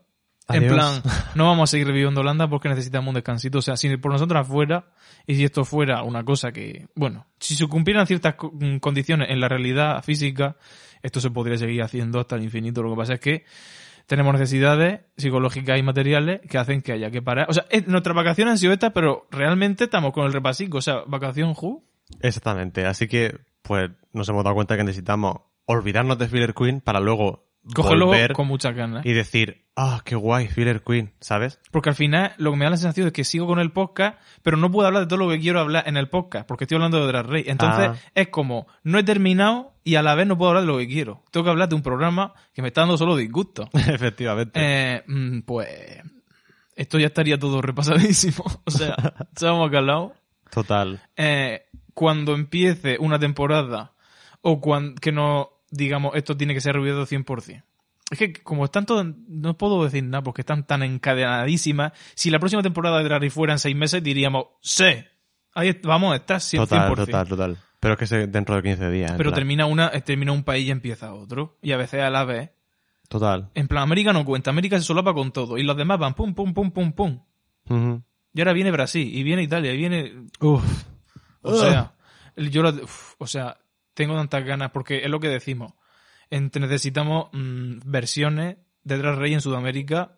En 0.49 0.67
plan, 0.67 1.01
no 1.35 1.45
vamos 1.45 1.69
a 1.69 1.71
seguir 1.71 1.87
reviviendo 1.87 2.21
Holanda 2.21 2.49
porque 2.49 2.69
necesitamos 2.69 3.09
un 3.09 3.15
descansito. 3.15 3.59
O 3.59 3.61
sea, 3.61 3.77
si 3.77 3.95
por 3.97 4.11
nosotras 4.11 4.47
fuera, 4.47 4.85
y 5.27 5.35
si 5.35 5.43
esto 5.43 5.63
fuera 5.63 6.03
una 6.03 6.23
cosa 6.23 6.51
que, 6.51 6.87
bueno, 6.95 7.27
si 7.39 7.55
se 7.55 7.67
cumplieran 7.67 8.07
ciertas 8.07 8.35
mm, 8.39 8.77
condiciones 8.77 9.29
en 9.29 9.39
la 9.39 9.47
realidad 9.47 10.03
física, 10.03 10.57
esto 11.03 11.21
se 11.21 11.29
podría 11.29 11.57
seguir 11.57 11.83
haciendo 11.83 12.19
hasta 12.19 12.35
el 12.35 12.43
infinito. 12.43 12.81
Lo 12.81 12.91
que 12.91 12.97
pasa 12.97 13.13
es 13.13 13.19
que 13.19 13.45
tenemos 14.07 14.33
necesidades 14.33 15.01
psicológicas 15.17 15.77
y 15.77 15.83
materiales 15.83 16.41
que 16.49 16.57
hacen 16.57 16.81
que 16.81 16.93
haya 16.93 17.11
que 17.11 17.21
parar. 17.21 17.45
O 17.49 17.53
sea, 17.53 17.65
nuestras 17.85 18.15
vacaciones 18.15 18.53
han 18.53 18.57
sido 18.57 18.73
estas, 18.73 18.91
pero 18.91 19.27
realmente 19.29 19.83
estamos 19.83 20.13
con 20.13 20.25
el 20.25 20.33
repasico. 20.33 20.79
O 20.79 20.81
sea, 20.81 21.03
vacación, 21.05 21.53
ju. 21.53 21.83
Exactamente. 22.21 22.87
Así 22.87 23.07
que, 23.07 23.37
pues, 23.61 23.91
nos 24.11 24.27
hemos 24.29 24.43
dado 24.43 24.55
cuenta 24.55 24.75
que 24.75 24.83
necesitamos 24.83 25.41
olvidarnos 25.65 26.17
de 26.17 26.27
Filler 26.27 26.55
Queen 26.55 26.81
para 26.81 26.99
luego 26.99 27.48
Cogerlo 27.73 28.07
volver 28.07 28.33
con 28.33 28.47
muchas 28.47 28.75
ganas. 28.75 29.05
y 29.05 29.13
decir, 29.13 29.65
ah, 29.75 30.01
qué 30.05 30.15
guay, 30.15 30.47
Filler 30.47 30.81
Queen, 30.83 31.13
¿sabes? 31.19 31.59
Porque 31.71 31.89
al 31.89 31.95
final 31.95 32.33
lo 32.37 32.51
que 32.51 32.57
me 32.57 32.65
da 32.65 32.71
la 32.71 32.77
sensación 32.77 33.07
es 33.07 33.13
que 33.13 33.23
sigo 33.23 33.47
con 33.47 33.59
el 33.59 33.71
podcast, 33.71 34.17
pero 34.43 34.57
no 34.57 34.71
puedo 34.71 34.87
hablar 34.87 35.03
de 35.03 35.07
todo 35.07 35.19
lo 35.19 35.29
que 35.29 35.39
quiero 35.39 35.59
hablar 35.59 35.83
en 35.87 35.97
el 35.97 36.09
podcast, 36.09 36.47
porque 36.47 36.63
estoy 36.65 36.75
hablando 36.75 36.99
de 36.99 37.07
Drag 37.07 37.25
Race. 37.27 37.49
Entonces 37.51 37.89
Ah. 37.89 37.95
es 38.15 38.27
como, 38.29 38.67
no 38.83 38.97
he 38.99 39.03
terminado 39.03 39.73
y 39.83 39.95
a 39.95 40.01
la 40.01 40.15
vez 40.15 40.27
no 40.27 40.37
puedo 40.37 40.49
hablar 40.49 40.63
de 40.65 40.71
lo 40.71 40.77
que 40.77 40.87
quiero. 40.87 41.23
Tengo 41.31 41.43
que 41.45 41.49
hablar 41.51 41.69
de 41.69 41.75
un 41.75 41.81
programa 41.83 42.33
que 42.53 42.61
me 42.61 42.67
está 42.69 42.81
dando 42.81 42.97
solo 42.97 43.15
disgusto. 43.15 43.69
Efectivamente. 43.73 44.59
Eh, 44.61 45.03
mm, 45.07 45.39
pues 45.41 45.67
esto 46.75 46.97
ya 46.99 47.07
estaría 47.07 47.37
todo 47.37 47.61
repasadísimo. 47.61 48.43
O 48.65 48.71
sea, 48.71 48.95
estamos 49.33 49.69
calados. 49.71 50.13
Total. 50.51 51.01
Eh, 51.15 51.65
cuando 51.93 52.33
empiece 52.33 52.97
una 52.99 53.19
temporada 53.19 53.93
o 54.41 54.61
cuando 54.61 54.95
que 55.01 55.11
nos 55.11 55.47
digamos, 55.71 56.15
esto 56.15 56.35
tiene 56.37 56.53
que 56.53 56.61
ser 56.61 56.73
revivido 56.75 57.05
100%. 57.05 57.63
Es 58.11 58.17
que 58.17 58.33
como 58.33 58.65
están 58.65 58.85
todas, 58.87 59.05
no 59.27 59.55
puedo 59.57 59.83
decir 59.83 60.03
nada 60.03 60.23
porque 60.23 60.41
están 60.41 60.65
tan 60.65 60.81
encadenadísimas. 60.81 61.91
Si 62.15 62.31
la 62.31 62.39
próxima 62.39 62.63
temporada 62.63 62.97
de 62.97 63.03
Drarry 63.03 63.29
fuera 63.29 63.53
en 63.53 63.59
seis 63.59 63.75
meses, 63.75 64.01
diríamos, 64.03 64.45
sí, 64.61 64.85
ahí 65.53 65.79
vamos, 65.83 66.15
estás 66.15 66.51
100%. 66.53 66.57
Total, 66.57 66.95
total, 66.95 67.27
total. 67.27 67.57
Pero 67.79 67.95
es 67.97 68.09
que 68.09 68.27
dentro 68.27 68.55
de 68.55 68.63
15 68.63 68.89
días. 68.89 69.13
Pero 69.15 69.31
termina 69.31 69.65
una, 69.67 69.89
eh, 69.93 70.01
termina 70.01 70.31
un 70.31 70.43
país 70.43 70.67
y 70.67 70.71
empieza 70.71 71.13
otro. 71.13 71.57
Y 71.61 71.71
a 71.71 71.77
veces 71.77 72.01
a 72.01 72.09
la 72.09 72.25
vez. 72.25 72.49
Total. 73.07 73.49
En 73.53 73.67
plan, 73.67 73.83
América 73.83 74.11
no 74.11 74.25
cuenta, 74.25 74.49
América 74.49 74.77
se 74.77 74.83
solapa 74.83 75.13
con 75.13 75.31
todo. 75.31 75.57
Y 75.57 75.63
los 75.63 75.77
demás 75.77 75.97
van 75.99 76.13
pum, 76.13 76.33
pum, 76.33 76.53
pum, 76.53 76.71
pum, 76.71 76.91
pum. 76.93 77.21
Y 78.33 78.41
ahora 78.41 78.53
viene 78.53 78.71
Brasil, 78.71 79.07
y 79.15 79.23
viene 79.23 79.43
Italia, 79.43 79.73
y 79.73 79.77
viene 79.77 80.13
Uf. 80.41 80.63
O 81.41 81.55
sea, 81.55 81.93
yo 82.35 82.63
la- 82.63 82.71
uf, 82.71 83.13
o 83.17 83.27
sea, 83.27 83.57
tengo 83.99 84.15
tantas 84.15 84.43
ganas 84.45 84.71
porque 84.71 85.03
es 85.03 85.09
lo 85.09 85.19
que 85.19 85.27
decimos. 85.27 85.73
Ent- 86.31 86.59
necesitamos 86.59 87.27
mm, 87.33 87.79
versiones 87.85 88.57
de 88.83 88.97
Drag 88.97 89.19
Race 89.19 89.33
en 89.33 89.41
Sudamérica 89.41 90.17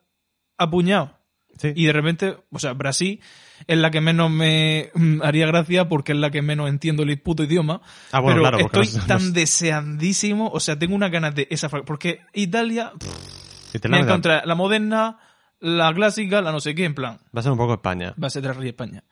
apuñado. 0.57 1.17
Sí. 1.57 1.73
Y 1.75 1.85
de 1.85 1.91
repente, 1.93 2.37
o 2.49 2.59
sea, 2.59 2.73
Brasil 2.73 3.19
es 3.67 3.77
la 3.77 3.91
que 3.91 3.99
menos 3.99 4.29
me 4.31 4.89
mm, 4.93 5.21
haría 5.21 5.45
gracia 5.47 5.89
porque 5.89 6.13
es 6.13 6.17
la 6.17 6.29
que 6.31 6.41
menos 6.41 6.69
entiendo 6.69 7.03
el 7.03 7.19
puto 7.21 7.43
idioma. 7.43 7.81
Ah, 8.11 8.19
bueno, 8.21 8.41
pero 8.43 8.69
claro, 8.69 8.83
estoy 8.83 8.99
no- 9.01 9.05
tan 9.07 9.27
no- 9.27 9.33
deseandísimo, 9.33 10.47
o 10.49 10.59
sea, 10.59 10.77
tengo 10.79 10.95
unas 10.95 11.11
ganas 11.11 11.35
de 11.35 11.47
esa 11.49 11.67
porque 11.69 12.21
Italia 12.33 12.93
pff, 12.97 13.79
te 13.81 13.89
me 13.89 14.01
la- 14.45 14.55
moderna, 14.55 15.17
la 15.59 15.93
clásica, 15.93 16.41
la 16.41 16.51
no 16.53 16.59
sé 16.61 16.73
qué, 16.73 16.85
en 16.85 16.95
plan 16.95 17.19
Va 17.35 17.39
a 17.41 17.43
ser 17.43 17.51
un 17.51 17.57
poco 17.57 17.73
España. 17.73 18.13
va 18.21 18.27
a 18.27 18.29
ser 18.29 18.43
Drag 18.43 18.55
Race 18.55 18.69
España. 18.69 19.03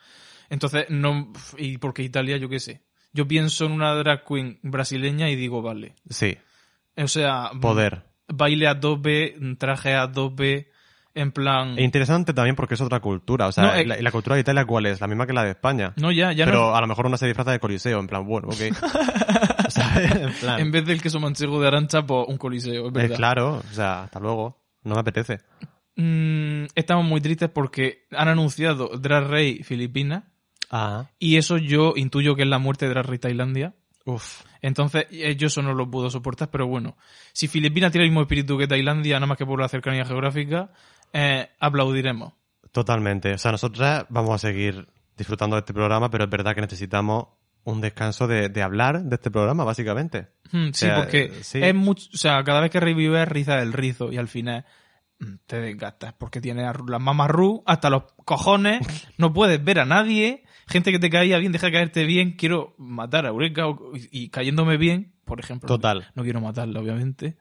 Entonces, 0.50 0.86
no, 0.90 1.32
y 1.58 1.78
porque 1.78 2.04
Italia, 2.04 2.38
yo 2.38 2.48
qué 2.50 2.60
sé. 2.60 2.82
Yo 3.14 3.28
pienso 3.28 3.66
en 3.66 3.72
una 3.72 3.94
drag 3.96 4.24
queen 4.26 4.60
brasileña 4.62 5.30
y 5.30 5.36
digo, 5.36 5.62
vale. 5.62 5.96
Sí. 6.10 6.38
O 6.96 7.08
sea, 7.08 7.52
Poder. 7.60 8.04
baile 8.28 8.68
a 8.68 8.80
2B, 8.80 9.58
traje 9.58 9.96
a 9.96 10.12
2B, 10.12 10.68
en 11.16 11.32
plan... 11.32 11.78
E 11.78 11.84
interesante 11.84 12.34
también 12.34 12.56
porque 12.56 12.76
es 12.76 12.82
otra 12.82 13.00
cultura. 13.00 13.48
O 13.48 13.52
sea, 13.52 13.64
No, 13.64 13.74
eh, 13.74 13.86
la, 13.86 14.12
cultura 14.12 14.36
de 14.36 14.42
Italia, 14.42 14.66
¿cuál 14.66 14.86
es? 14.86 15.02
La 15.02 15.08
misma 15.08 15.26
que 15.26 15.34
la 15.34 15.44
de 15.44 15.52
España. 15.52 15.94
No, 15.98 16.12
ya, 16.12 16.32
ya 16.34 16.46
pero 16.46 16.70
no. 16.70 16.76
a 16.76 16.82
lo 16.82 16.88
mejor 16.88 17.08
una 17.08 17.18
se 17.18 17.26
disfraza 17.26 17.52
de 17.52 17.60
coliseo, 17.60 18.00
en 18.00 18.08
plan, 18.08 18.26
bueno, 18.26 18.50
ok. 18.50 18.78
O 19.70 19.72
sea, 19.72 20.02
en 20.04 20.34
plan, 20.34 20.60
En 20.60 20.72
vez 20.72 20.84
del 20.84 21.00
queso 21.00 21.20
manchego 21.20 21.62
de 21.62 21.68
arancha, 21.68 22.04
pues 22.04 22.28
un 22.28 22.38
coliseo, 22.38 22.88
es 22.88 22.94
verdad. 22.94 23.16
claro, 23.16 23.58
o 23.58 23.74
sea, 23.74 24.04
hasta 24.04 24.20
luego. 24.20 24.64
No 24.84 24.96
me 24.96 25.02
apetece. 25.02 25.42
Mm, 25.96 26.66
estamos 26.74 27.06
muy 27.06 27.22
tristes 27.22 27.50
porque 27.50 28.08
han 28.12 28.30
anunciado 28.30 28.88
Drag 28.98 29.26
Race 29.30 29.64
Filipinas 29.64 30.24
Ah. 30.72 31.10
y 31.18 31.38
eso 31.38 31.58
yo 31.58 31.94
intuyo 31.96 32.36
que 32.36 32.44
es 32.44 32.48
la 32.48 32.60
muerte 32.60 32.86
de 32.86 32.92
Drag 32.92 33.06
Race 33.06 33.20
Tailandia. 33.20 33.74
Uf. 34.06 34.44
Entonces, 34.62 35.08
yo 35.38 35.48
eso 35.48 35.62
no 35.62 35.74
lo 35.74 35.90
puedo 35.90 36.10
soportar, 36.10 36.50
pero 36.50 36.68
bueno. 36.68 36.98
Si 37.34 37.48
Filipinas 37.48 37.92
tiene 37.92 38.06
el 38.06 38.12
mismo 38.12 38.22
espíritu 38.22 38.58
que 38.58 38.68
Tailandia, 38.68 39.16
nada 39.16 39.28
más 39.28 39.38
que 39.38 39.46
por 39.46 39.60
la 39.60 39.70
cercanía 39.70 40.06
geográfica, 40.06 40.72
eh, 41.14 41.50
aplaudiremos. 41.60 42.34
Totalmente. 42.72 43.34
O 43.34 43.38
sea, 43.38 43.52
nosotras 43.52 44.06
vamos 44.10 44.36
a 44.36 44.38
seguir 44.38 44.88
disfrutando 45.18 45.56
de 45.56 45.62
este 45.62 45.74
programa, 45.74 46.10
pero 46.10 46.26
es 46.26 46.30
verdad 46.30 46.56
que 46.56 46.62
necesitamos 46.62 47.28
un 47.64 47.82
descanso 47.82 48.28
de, 48.28 48.50
de 48.50 48.62
hablar 48.62 49.04
de 49.04 49.16
este 49.16 49.32
programa, 49.32 49.64
básicamente. 49.64 50.28
Mm, 50.52 50.68
sí, 50.68 50.86
sea, 50.86 50.96
porque 50.96 51.32
sí. 51.42 51.60
es 51.62 51.76
mucho, 51.76 52.10
o 52.14 52.18
sea, 52.18 52.44
cada 52.44 52.62
vez 52.62 52.72
que 52.72 52.80
revives 52.80 53.28
riza 53.28 53.58
del 53.58 53.74
rizo 53.74 54.12
y 54.12 54.18
al 54.18 54.28
final 54.28 54.66
mm, 55.20 55.34
te 55.46 55.60
desgastas 55.60 56.14
porque 56.14 56.42
tienes 56.42 56.66
a 56.66 56.74
las 56.88 57.02
mamarru 57.02 57.64
hasta 57.66 57.90
los 57.90 58.04
cojones, 58.26 58.80
no 59.18 59.34
puedes 59.34 59.64
ver 59.64 59.80
a 59.80 59.86
nadie, 59.86 60.44
gente 60.70 60.92
que 60.92 61.00
te 61.00 61.10
caía 61.10 61.38
bien, 61.38 61.52
deja 61.52 61.68
de 61.68 61.74
caerte 61.74 62.04
bien, 62.06 62.34
quiero 62.34 62.76
matar 62.78 63.26
a 63.26 63.30
Eureka 63.30 63.64
y, 63.94 64.24
y 64.26 64.30
cayéndome 64.30 64.78
bien, 64.78 65.14
por 65.26 65.40
ejemplo. 65.40 65.68
Total. 65.68 66.08
No 66.16 66.24
quiero 66.24 66.42
matarla, 66.42 66.80
obviamente. 66.80 67.38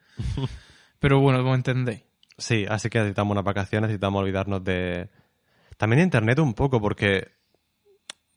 Pero 0.99 1.20
bueno, 1.20 1.39
como 1.43 1.55
entendéis. 1.55 2.03
Sí, 2.37 2.66
así 2.68 2.89
que 2.89 2.99
necesitamos 2.99 3.33
unas 3.33 3.45
vacaciones, 3.45 3.89
necesitamos 3.89 4.22
olvidarnos 4.22 4.62
de... 4.64 5.09
También 5.76 5.99
de 5.99 6.05
Internet 6.05 6.39
un 6.41 6.55
poco, 6.55 6.81
porque 6.81 7.33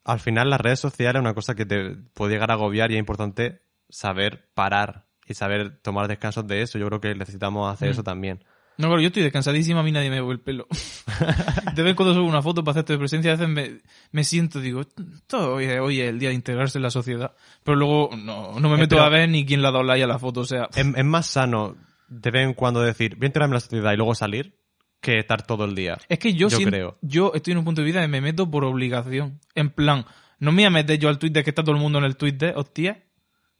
al 0.04 0.20
final 0.20 0.50
las 0.50 0.60
redes 0.60 0.80
sociales 0.80 1.16
es 1.16 1.20
una 1.20 1.34
cosa 1.34 1.54
que 1.54 1.66
te 1.66 1.96
puede 2.14 2.32
llegar 2.32 2.50
a 2.50 2.54
agobiar 2.54 2.90
y 2.90 2.94
es 2.94 3.00
importante 3.00 3.62
saber 3.88 4.48
parar 4.54 5.06
y 5.26 5.34
saber 5.34 5.78
tomar 5.82 6.08
descansos 6.08 6.46
de 6.46 6.62
eso. 6.62 6.78
Yo 6.78 6.86
creo 6.88 7.00
que 7.00 7.14
necesitamos 7.14 7.72
hacer 7.72 7.88
Mm. 7.88 7.92
eso 7.92 8.02
también. 8.02 8.44
No, 8.78 8.88
claro, 8.88 9.00
yo 9.02 9.08
estoy 9.08 9.22
descansadísima, 9.22 9.80
a 9.80 9.82
mí 9.82 9.92
nadie 9.92 10.10
me 10.10 10.20
ve 10.20 10.32
el 10.32 10.40
pelo. 10.40 10.66
de 11.74 11.82
vez 11.82 11.90
en 11.90 11.96
cuando 11.96 12.14
subo 12.14 12.26
una 12.26 12.42
foto 12.42 12.64
para 12.64 12.72
hacerte 12.72 12.94
de 12.94 12.98
presencia, 12.98 13.32
a 13.32 13.36
veces 13.36 13.48
me, 13.48 13.80
me 14.12 14.24
siento, 14.24 14.60
digo, 14.60 14.80
esto 14.80 15.54
hoy 15.54 15.64
es, 15.66 15.80
hoy 15.80 16.00
es 16.00 16.08
el 16.08 16.18
día 16.18 16.30
de 16.30 16.34
integrarse 16.34 16.78
en 16.78 16.82
la 16.82 16.90
sociedad. 16.90 17.32
Pero 17.62 17.76
luego 17.76 18.10
no, 18.16 18.58
no 18.58 18.68
me 18.68 18.76
Eh, 18.76 18.78
meto 18.80 18.96
pero- 18.96 19.02
a 19.04 19.08
ver 19.08 19.28
ni 19.28 19.44
quién 19.44 19.62
le 19.62 19.68
ha 19.68 19.70
dado 19.70 19.84
like 19.84 20.02
a 20.02 20.06
la 20.06 20.18
foto, 20.18 20.40
o 20.40 20.44
sea... 20.44 20.68
Es, 20.74 20.86
es 20.86 21.04
más 21.04 21.26
sano 21.26 21.76
de 22.08 22.30
vez 22.30 22.44
en 22.46 22.54
cuando 22.54 22.80
decir, 22.82 23.16
voy 23.16 23.24
a 23.24 23.28
integrarme 23.28 23.52
en 23.52 23.56
la 23.56 23.60
sociedad 23.60 23.92
y 23.92 23.96
luego 23.96 24.14
salir, 24.14 24.54
que 25.00 25.18
estar 25.18 25.46
todo 25.46 25.64
el 25.64 25.74
día. 25.74 25.98
Es 26.08 26.18
que 26.18 26.32
yo, 26.34 26.48
Yo 26.48 26.56
siento- 26.56 26.70
creo. 26.70 26.98
yo 27.02 27.32
estoy 27.34 27.52
en 27.52 27.58
un 27.58 27.64
punto 27.64 27.80
de 27.82 27.86
vida 27.86 28.00
que 28.00 28.08
me 28.08 28.20
meto 28.20 28.50
por 28.50 28.64
obligación. 28.64 29.40
En 29.54 29.70
plan, 29.70 30.04
no 30.38 30.50
me 30.52 30.56
voy 30.56 30.64
a 30.64 30.70
meter 30.70 30.98
yo 30.98 31.08
al 31.08 31.18
Twitter 31.18 31.42
que 31.44 31.50
está 31.50 31.62
todo 31.62 31.74
el 31.74 31.80
mundo 31.80 31.98
en 31.98 32.04
el 32.04 32.16
Twitter, 32.16 32.54
hostia. 32.56 33.02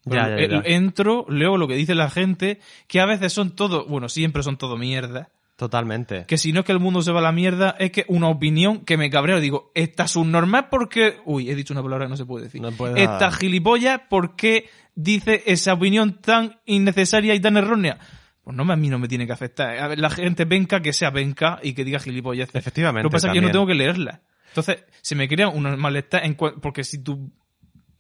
Ya, 0.05 0.29
ya, 0.29 0.37
Eh, 0.37 0.49
ya. 0.49 0.63
Entro, 0.65 1.27
leo 1.29 1.57
lo 1.57 1.69
que 1.69 1.75
dice 1.75 1.95
la 1.95 2.11
gente, 2.11 2.61
que 2.89 3.01
a 3.01 3.07
veces 3.07 3.33
son 3.33 3.55
todo, 3.55 3.87
bueno, 3.87 4.09
siempre 4.09 4.43
son 4.43 4.57
todo 4.57 4.77
mierda. 4.77 5.29
Totalmente. 5.57 6.25
Que 6.27 6.39
si 6.39 6.53
no 6.53 6.61
es 6.61 6.67
que 6.67 6.73
el 6.73 6.81
mundo 6.81 7.03
se 7.03 7.13
va 7.13 7.21
a 7.21 7.23
la 7.23 7.31
mierda, 7.31 7.77
es 7.79 7.93
que 7.93 8.05
una 8.09 8.29
opinión 8.29 8.81
que 8.81 8.97
me 8.97 9.11
cabrea. 9.11 9.39
Digo, 9.39 9.71
esta 9.75 10.09
subnormal 10.09 10.69
porque... 10.69 11.19
Uy, 11.25 11.51
he 11.51 11.55
dicho 11.55 11.73
una 11.73 11.83
palabra 11.83 12.07
que 12.07 12.11
no 12.11 12.17
se 12.17 12.25
puede 12.25 12.47
decir. 12.47 12.61
No 12.61 12.73
puede 12.73 13.01
esta 13.01 13.31
gilipollas 13.31 14.01
porque 14.11 14.69
dice 14.97 15.45
esa 15.47 15.75
opinión 15.75 16.21
tan 16.21 16.59
innecesaria 16.65 17.35
y 17.35 17.41
tan 17.41 17.57
errónea. 17.57 17.99
Pues 18.43 18.57
no, 18.57 18.71
a 18.73 18.77
mí 18.77 18.89
no 18.89 18.99
me 18.99 19.07
tiene 19.07 19.27
que 19.27 19.33
afectar. 19.35 19.79
A 19.79 19.87
ver, 19.87 20.01
la 20.01 20.11
gente 20.11 20.47
venca 20.47 20.81
que 20.81 20.93
sea 20.93 21.11
venca 21.11 21.61
y 21.63 21.75
que 21.75 21.85
diga 21.85 22.01
gilipollas. 22.01 22.53
Efectivamente, 22.55 23.05
Lo 23.05 23.11
que 23.11 23.15
pasa 23.15 23.29
es 23.29 23.33
que 23.33 23.41
yo 23.41 23.47
no 23.47 23.53
tengo 23.53 23.67
que 23.67 23.75
leerla. 23.75 24.23
Entonces, 24.49 24.85
se 25.01 25.15
me 25.15 25.29
crea 25.29 25.49
un 25.49 25.79
malestar 25.79 26.25
en 26.25 26.35
porque 26.35 26.83
si 26.83 27.03
tu 27.03 27.31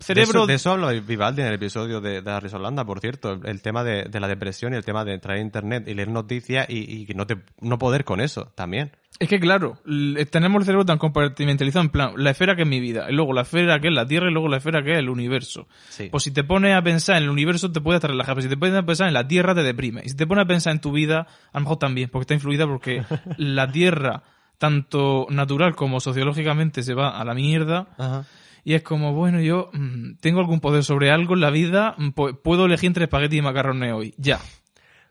De 0.02 0.14
cerebro... 0.14 0.40
eso, 0.44 0.46
de 0.46 0.54
eso 0.54 1.02
Vivaldi 1.06 1.42
en 1.42 1.48
el 1.48 1.54
episodio 1.54 2.00
de, 2.00 2.22
de 2.22 2.30
la 2.30 2.40
Risolanda, 2.40 2.84
por 2.84 3.00
cierto. 3.00 3.32
El, 3.32 3.46
el 3.46 3.62
tema 3.62 3.82
de, 3.84 4.04
de 4.04 4.20
la 4.20 4.28
depresión 4.28 4.72
y 4.72 4.76
el 4.76 4.84
tema 4.84 5.04
de 5.04 5.14
entrar 5.14 5.36
en 5.36 5.44
internet 5.46 5.84
y 5.88 5.94
leer 5.94 6.08
noticias 6.08 6.66
y, 6.68 7.06
y 7.10 7.14
no 7.14 7.26
te 7.26 7.38
no 7.60 7.78
poder 7.78 8.04
con 8.04 8.20
eso 8.20 8.52
también. 8.54 8.92
Es 9.18 9.28
que 9.28 9.38
claro, 9.38 9.78
l- 9.86 10.24
tenemos 10.26 10.60
el 10.60 10.64
cerebro 10.66 10.84
tan 10.84 10.98
compartimentalizado 10.98 11.84
en 11.84 11.90
plan, 11.90 12.12
la 12.16 12.30
esfera 12.30 12.56
que 12.56 12.62
es 12.62 12.68
mi 12.68 12.80
vida, 12.80 13.06
y 13.10 13.14
luego 13.14 13.32
la 13.32 13.42
esfera 13.42 13.78
que 13.78 13.88
es 13.88 13.94
la 13.94 14.06
Tierra 14.06 14.28
y 14.28 14.32
luego 14.32 14.48
la 14.48 14.56
esfera 14.56 14.82
que 14.82 14.92
es 14.92 14.98
el 14.98 15.10
universo. 15.10 15.68
Sí. 15.90 16.08
Pues 16.10 16.24
si 16.24 16.32
te 16.32 16.42
pones 16.42 16.74
a 16.74 16.82
pensar 16.82 17.18
en 17.18 17.24
el 17.24 17.28
universo 17.30 17.70
te 17.70 17.80
puede 17.80 17.96
hasta 17.96 18.08
relajar, 18.08 18.34
pero 18.34 18.42
si 18.42 18.48
te 18.48 18.56
pones 18.56 18.74
a 18.74 18.82
pensar 18.82 19.06
en 19.08 19.14
la 19.14 19.28
Tierra 19.28 19.54
te 19.54 19.62
deprime. 19.62 20.00
Y 20.04 20.08
si 20.08 20.16
te 20.16 20.26
pones 20.26 20.44
a 20.44 20.48
pensar 20.48 20.72
en 20.72 20.80
tu 20.80 20.90
vida, 20.92 21.26
a 21.52 21.58
lo 21.58 21.60
mejor 21.60 21.76
también, 21.78 22.08
porque 22.10 22.22
está 22.22 22.34
influida 22.34 22.66
porque 22.66 23.04
la 23.36 23.70
Tierra, 23.70 24.22
tanto 24.58 25.26
natural 25.30 25.76
como 25.76 26.00
sociológicamente, 26.00 26.82
se 26.82 26.94
va 26.94 27.10
a 27.20 27.24
la 27.24 27.34
mierda. 27.34 27.88
Ajá. 27.98 28.24
Y 28.64 28.74
es 28.74 28.82
como, 28.82 29.12
bueno, 29.12 29.40
yo 29.40 29.70
mm, 29.72 30.16
tengo 30.20 30.40
algún 30.40 30.60
poder 30.60 30.84
sobre 30.84 31.10
algo 31.10 31.34
en 31.34 31.40
la 31.40 31.50
vida, 31.50 31.94
mm, 31.98 32.10
pues 32.10 32.34
puedo 32.42 32.66
elegir 32.66 32.86
entre 32.88 33.04
espagueti 33.04 33.38
y 33.38 33.42
macarrones 33.42 33.92
hoy. 33.92 34.14
Ya. 34.18 34.38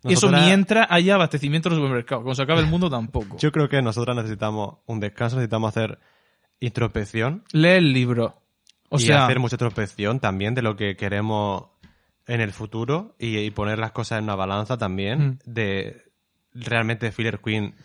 Y 0.04 0.14
eso 0.14 0.28
Nosotras- 0.28 0.46
mientras 0.46 0.88
haya 0.90 1.16
abastecimiento 1.16 1.70
en 1.70 1.76
los 1.76 1.80
supermercados. 1.82 2.24
Cuando 2.24 2.36
se 2.36 2.42
acabe 2.44 2.62
el 2.62 2.68
mundo 2.68 2.90
tampoco. 2.90 3.38
Yo 3.38 3.52
creo 3.52 3.70
que 3.70 3.82
nosotras 3.82 4.16
necesitamos 4.16 4.78
un 4.88 5.00
descanso, 5.00 5.36
necesitamos 5.36 5.70
hacer 5.70 6.00
introspección 6.60 7.44
Lee 7.52 7.70
el 7.70 7.94
libro. 7.94 8.42
O 8.90 8.98
y 8.98 9.02
sea, 9.02 9.26
hacer 9.26 9.40
mucha 9.40 9.56
introspección 9.56 10.20
también 10.20 10.54
de 10.54 10.62
lo 10.62 10.76
que 10.76 10.96
queremos 10.96 11.66
en 12.28 12.42
el 12.42 12.52
futuro 12.52 13.16
y, 13.20 13.38
y 13.38 13.52
poner 13.52 13.80
las 13.80 13.92
cosas 13.92 14.18
en 14.20 14.26
una 14.26 14.36
balanza 14.36 14.78
también 14.78 15.20
Mm. 15.22 15.38
de 15.46 16.04
realmente 16.54 17.12
Filler 17.12 17.40
Queen 17.40 17.76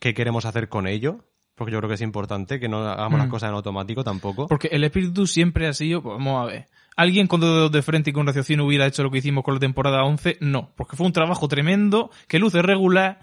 qué 0.00 0.12
queremos 0.14 0.44
hacer 0.44 0.68
con 0.68 0.86
ello. 0.86 1.24
Porque 1.60 1.72
yo 1.72 1.78
creo 1.78 1.88
que 1.88 1.96
es 1.96 2.00
importante 2.00 2.58
que 2.58 2.70
no 2.70 2.78
hagamos 2.88 3.18
las 3.18 3.28
Mm. 3.28 3.30
cosas 3.30 3.50
en 3.50 3.54
automático 3.54 4.02
tampoco. 4.02 4.46
porque 4.48 4.68
el 4.72 4.82
espíritu 4.82 5.26
siempre 5.26 5.66
ha 5.68 5.74
sido, 5.74 6.00
pues 6.02 6.16
vamos 6.16 6.42
a 6.42 6.46
ver, 6.50 6.68
alguien 6.96 7.26
con 7.26 7.40
dos 7.40 7.54
dedos 7.54 7.70
de 7.72 7.82
frente 7.82 8.08
y 8.08 8.12
con 8.14 8.26
raciocinio 8.26 8.64
hubiera 8.64 8.86
hecho 8.86 9.02
lo 9.02 9.10
que 9.10 9.18
hicimos 9.18 9.44
con 9.44 9.52
la 9.52 9.60
temporada 9.60 10.02
11, 10.04 10.38
no, 10.40 10.72
porque 10.74 10.96
fue 10.96 11.06
un 11.06 11.12
trabajo 11.12 11.48
tremendo, 11.48 12.10
que 12.28 12.38
luce 12.38 12.62
regular, 12.62 13.20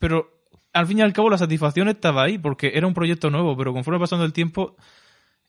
pero 0.00 0.28
al 0.72 0.88
fin 0.88 0.98
y 0.98 1.02
al 1.02 1.12
cabo 1.12 1.30
la 1.30 1.38
satisfacción 1.38 1.86
estaba 1.88 2.24
ahí, 2.24 2.36
porque 2.36 2.72
era 2.74 2.88
un 2.88 2.94
proyecto 2.94 3.30
nuevo, 3.30 3.56
pero 3.56 3.72
conforme 3.72 4.00
pasando 4.00 4.24
el 4.24 4.32
tiempo, 4.32 4.74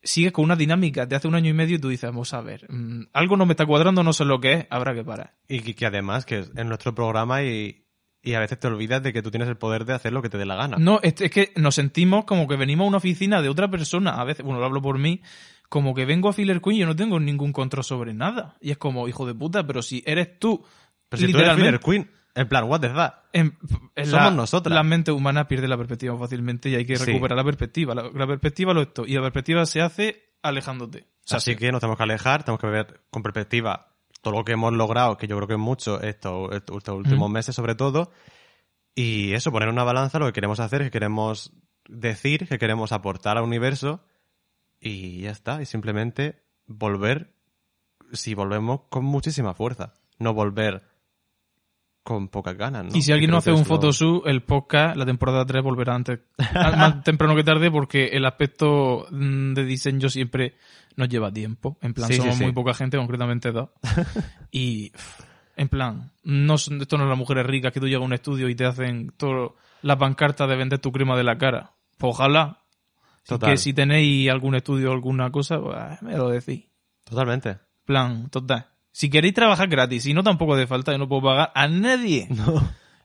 sigues 0.03 0.31
con 0.33 0.45
una 0.45 0.55
dinámica 0.55 1.07
de 1.07 1.15
hace 1.15 1.27
un 1.27 1.33
año 1.33 1.49
y 1.49 1.53
medio 1.53 1.77
y 1.77 1.79
tú 1.79 1.89
dices, 1.89 2.09
vamos 2.11 2.31
a 2.35 2.41
ver, 2.41 2.67
mm, 2.69 3.05
algo 3.13 3.37
no 3.37 3.47
me 3.47 3.53
está 3.53 3.65
cuadrando, 3.65 4.03
no 4.03 4.13
sé 4.13 4.23
lo 4.25 4.39
que 4.39 4.53
es, 4.53 4.67
habrá 4.69 4.93
que 4.93 5.03
parar. 5.03 5.33
Y 5.47 5.61
que, 5.61 5.73
que 5.73 5.85
además 5.87 6.25
que 6.27 6.39
es 6.39 6.51
en 6.55 6.67
nuestro 6.67 6.93
programa 6.93 7.41
y, 7.41 7.82
y 8.23 8.33
a 8.35 8.39
veces 8.39 8.57
te 8.59 8.67
olvidas 8.67 9.03
de 9.03 9.11
que 9.13 9.21
tú 9.21 9.29
tienes 9.29 9.49
el 9.49 9.57
poder 9.57 9.85
de 9.85 9.93
hacer 9.93 10.13
lo 10.13 10.21
que 10.21 10.29
te 10.29 10.37
dé 10.37 10.45
la 10.45 10.55
gana. 10.55 10.77
No, 10.79 10.99
es, 11.03 11.19
es 11.19 11.29
que 11.29 11.51
nos 11.57 11.75
sentimos 11.75 12.23
como 12.25 12.47
que 12.47 12.55
venimos 12.55 12.85
a 12.85 12.87
una 12.87 12.97
oficina 12.97 13.41
de 13.41 13.49
otra 13.49 13.69
persona. 13.69 14.11
A 14.19 14.23
veces, 14.23 14.45
bueno, 14.45 14.59
lo 14.59 14.65
hablo 14.65 14.81
por 14.81 14.97
mí, 14.97 15.21
como 15.69 15.93
que 15.93 16.05
vengo 16.05 16.29
a 16.29 16.33
Filler 16.33 16.61
Queen 16.61 16.77
y 16.77 16.79
yo 16.79 16.85
no 16.85 16.95
tengo 16.95 17.19
ningún 17.19 17.51
control 17.51 17.83
sobre 17.83 18.13
nada. 18.13 18.55
Y 18.61 18.71
es 18.71 18.77
como, 18.77 19.07
hijo 19.07 19.25
de 19.25 19.33
puta, 19.35 19.67
pero 19.67 19.81
si 19.81 20.01
eres 20.05 20.39
tú, 20.39 20.63
Pero 21.09 21.19
si 21.27 21.31
tú 21.31 21.37
eres 21.37 21.55
Filler 21.55 21.79
Queen, 21.79 22.09
en 22.35 22.47
plan, 22.47 22.63
what 22.63 22.79
the 22.79 22.89
fuck. 22.89 23.13
en- 23.33 23.57
en 23.95 24.05
Somos 24.07 24.25
la, 24.25 24.31
nosotras. 24.31 24.73
La 24.73 24.83
mente 24.83 25.11
humana 25.11 25.47
pierde 25.47 25.67
la 25.67 25.77
perspectiva 25.77 26.17
fácilmente 26.17 26.69
y 26.69 26.75
hay 26.75 26.85
que 26.85 26.95
Sí. 26.95 27.05
recuperar 27.05 27.37
la 27.37 27.43
perspectiva. 27.43 27.93
La, 27.93 28.03
la 28.13 28.25
perspectiva 28.25 28.73
lo 28.73 28.81
es 28.83 28.93
todo. 28.93 29.05
Y 29.05 29.13
la 29.13 29.21
perspectiva 29.21 29.65
se 29.65 29.81
hace 29.81 30.31
alejándote. 30.41 31.07
O 31.25 31.27
sea, 31.27 31.37
Así 31.37 31.51
sí. 31.51 31.57
que 31.57 31.71
nos 31.71 31.79
tenemos 31.81 31.97
que 31.97 32.03
alejar, 32.03 32.43
tenemos 32.43 32.59
que 32.61 32.67
ver 32.67 33.01
con 33.09 33.21
perspectiva 33.21 33.92
todo 34.23 34.33
lo 34.35 34.45
que 34.45 34.53
hemos 34.53 34.73
logrado, 34.73 35.17
que 35.17 35.27
yo 35.27 35.35
creo 35.35 35.47
que 35.47 35.53
es 35.53 35.59
mucho 35.59 36.01
estos, 36.01 36.49
últimos 36.87 37.29
Mm. 37.29 37.33
meses 37.33 37.55
sobre 37.55 37.75
todo. 37.75 38.09
Y 38.95 39.33
eso, 39.33 39.51
poner 39.51 39.69
una 39.69 39.83
balanza 39.83 40.17
lo 40.17 40.25
que 40.27 40.33
queremos 40.33 40.59
hacer, 40.59 40.81
que 40.81 40.91
queremos 40.91 41.51
decir, 41.87 42.47
que 42.47 42.57
queremos 42.57 42.91
aportar 42.93 43.37
al 43.37 43.43
universo. 43.43 44.05
Y 44.79 45.21
ya 45.21 45.31
está. 45.31 45.61
Y 45.61 45.65
simplemente 45.65 46.41
volver, 46.65 47.35
si 48.13 48.33
volvemos 48.33 48.81
con 48.89 49.03
muchísima 49.03 49.53
fuerza. 49.53 49.93
No 50.19 50.33
volver 50.33 50.83
con 52.03 52.27
pocas 52.27 52.55
ganas. 52.57 52.85
¿no? 52.85 52.91
Y 52.95 53.01
si 53.01 53.11
alguien 53.11 53.31
no 53.31 53.37
hace 53.37 53.51
un 53.51 53.59
lo- 53.59 53.65
photoshoot, 53.65 54.27
el 54.27 54.43
podcast, 54.43 54.95
la 54.97 55.05
temporada 55.05 55.45
3 55.45 55.63
volverá 55.63 55.95
antes, 55.95 56.19
más 56.53 57.03
temprano 57.03 57.35
que 57.35 57.43
tarde, 57.43 57.71
porque 57.71 58.07
el 58.07 58.25
aspecto 58.25 59.07
mm, 59.09 59.53
de 59.53 59.63
diseño 59.63 60.09
siempre 60.09 60.55
nos 60.95 61.07
lleva 61.09 61.31
tiempo. 61.31 61.77
En 61.81 61.93
plan, 61.93 62.09
Sí, 62.09 62.15
somos 62.17 62.35
sí. 62.35 62.43
muy 62.43 62.51
poca 62.53 62.73
gente, 62.73 62.97
concretamente 62.97 63.51
dos. 63.51 63.69
y, 64.51 64.91
en 65.55 65.69
plan, 65.69 66.11
no 66.23 66.57
son, 66.57 66.81
esto 66.81 66.97
no 66.97 67.03
es 67.03 67.09
las 67.09 67.17
mujeres 67.17 67.45
ricas 67.45 67.71
que 67.71 67.79
tú 67.79 67.87
llegas 67.87 68.01
a 68.01 68.05
un 68.05 68.13
estudio 68.13 68.49
y 68.49 68.55
te 68.55 68.65
hacen 68.65 69.13
todo, 69.17 69.55
la 69.81 69.97
pancarta 69.97 70.45
de 70.47 70.55
vender 70.57 70.79
tu 70.79 70.91
crema 70.91 71.15
de 71.15 71.23
la 71.23 71.37
cara. 71.37 71.71
Pues 71.97 72.11
ojalá. 72.15 72.59
Total. 73.25 73.51
que 73.51 73.57
si 73.57 73.73
tenéis 73.73 74.29
algún 74.29 74.53
estudio 74.55 74.89
o 74.89 74.93
alguna 74.93 75.31
cosa, 75.31 75.57
pues, 75.61 76.01
me 76.01 76.17
lo 76.17 76.27
decís. 76.29 76.65
Totalmente. 77.05 77.57
plan, 77.85 78.29
total. 78.29 78.67
Si 78.93 79.09
queréis 79.09 79.33
trabajar 79.33 79.67
gratis, 79.67 80.03
si 80.03 80.13
no 80.13 80.21
tampoco 80.23 80.53
hace 80.53 80.67
falta, 80.67 80.91
yo 80.91 80.99
no 80.99 81.09
puedo 81.09 81.23
pagar 81.23 81.51
a 81.55 81.67
nadie. 81.67 82.29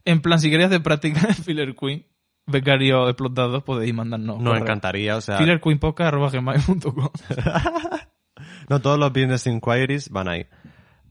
En 0.05 0.20
plan, 0.20 0.39
si 0.39 0.51
queréis 0.51 0.66
hacer 0.69 0.82
práctica 0.82 1.20
en 1.28 1.35
Filler 1.35 1.74
Queen, 1.74 2.06
becario 2.47 3.09
explotados, 3.09 3.62
podéis 3.65 3.94
mandarnos. 3.94 4.39
Nos 4.39 4.59
encantaría, 4.59 5.16
o 5.16 5.20
sea, 5.23 5.39
Fillerqueenpodcast.gmail.com 5.39 7.09
no 8.69 8.81
todos 8.81 8.98
los 8.98 9.12
business 9.12 9.47
inquiries 9.47 10.10
van 10.10 10.28
ahí. 10.28 10.47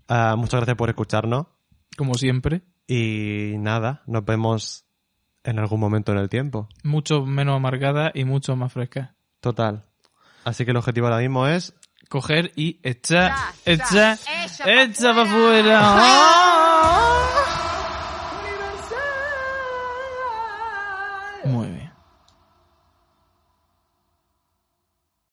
Ah, 0.07 0.35
muchas 0.37 0.59
gracias 0.59 0.77
por 0.77 0.89
escucharnos 0.89 1.47
Como 1.97 2.13
siempre. 2.13 2.61
y 2.87 3.55
nada, 3.57 4.03
nos 4.05 4.23
vemos 4.25 4.85
en 5.43 5.59
algún 5.59 5.79
momento 5.79 6.11
en 6.11 6.19
el 6.19 6.29
tiempo. 6.29 6.69
Mucho 6.83 7.25
menos 7.25 7.55
amargada 7.55 8.11
y 8.13 8.25
mucho 8.25 8.55
más 8.55 8.71
fresca. 8.73 9.15
Total. 9.39 9.85
Así 10.43 10.65
que 10.65 10.71
el 10.71 10.77
objetivo 10.77 11.07
ahora 11.07 11.19
mismo 11.19 11.47
es 11.47 11.73
Coger 12.09 12.51
y 12.55 12.79
echar, 12.83 13.35
echar, 13.65 14.17
echar 14.65 15.15
para 15.15 15.25
fuera. 15.25 15.79
afuera. 15.79 17.13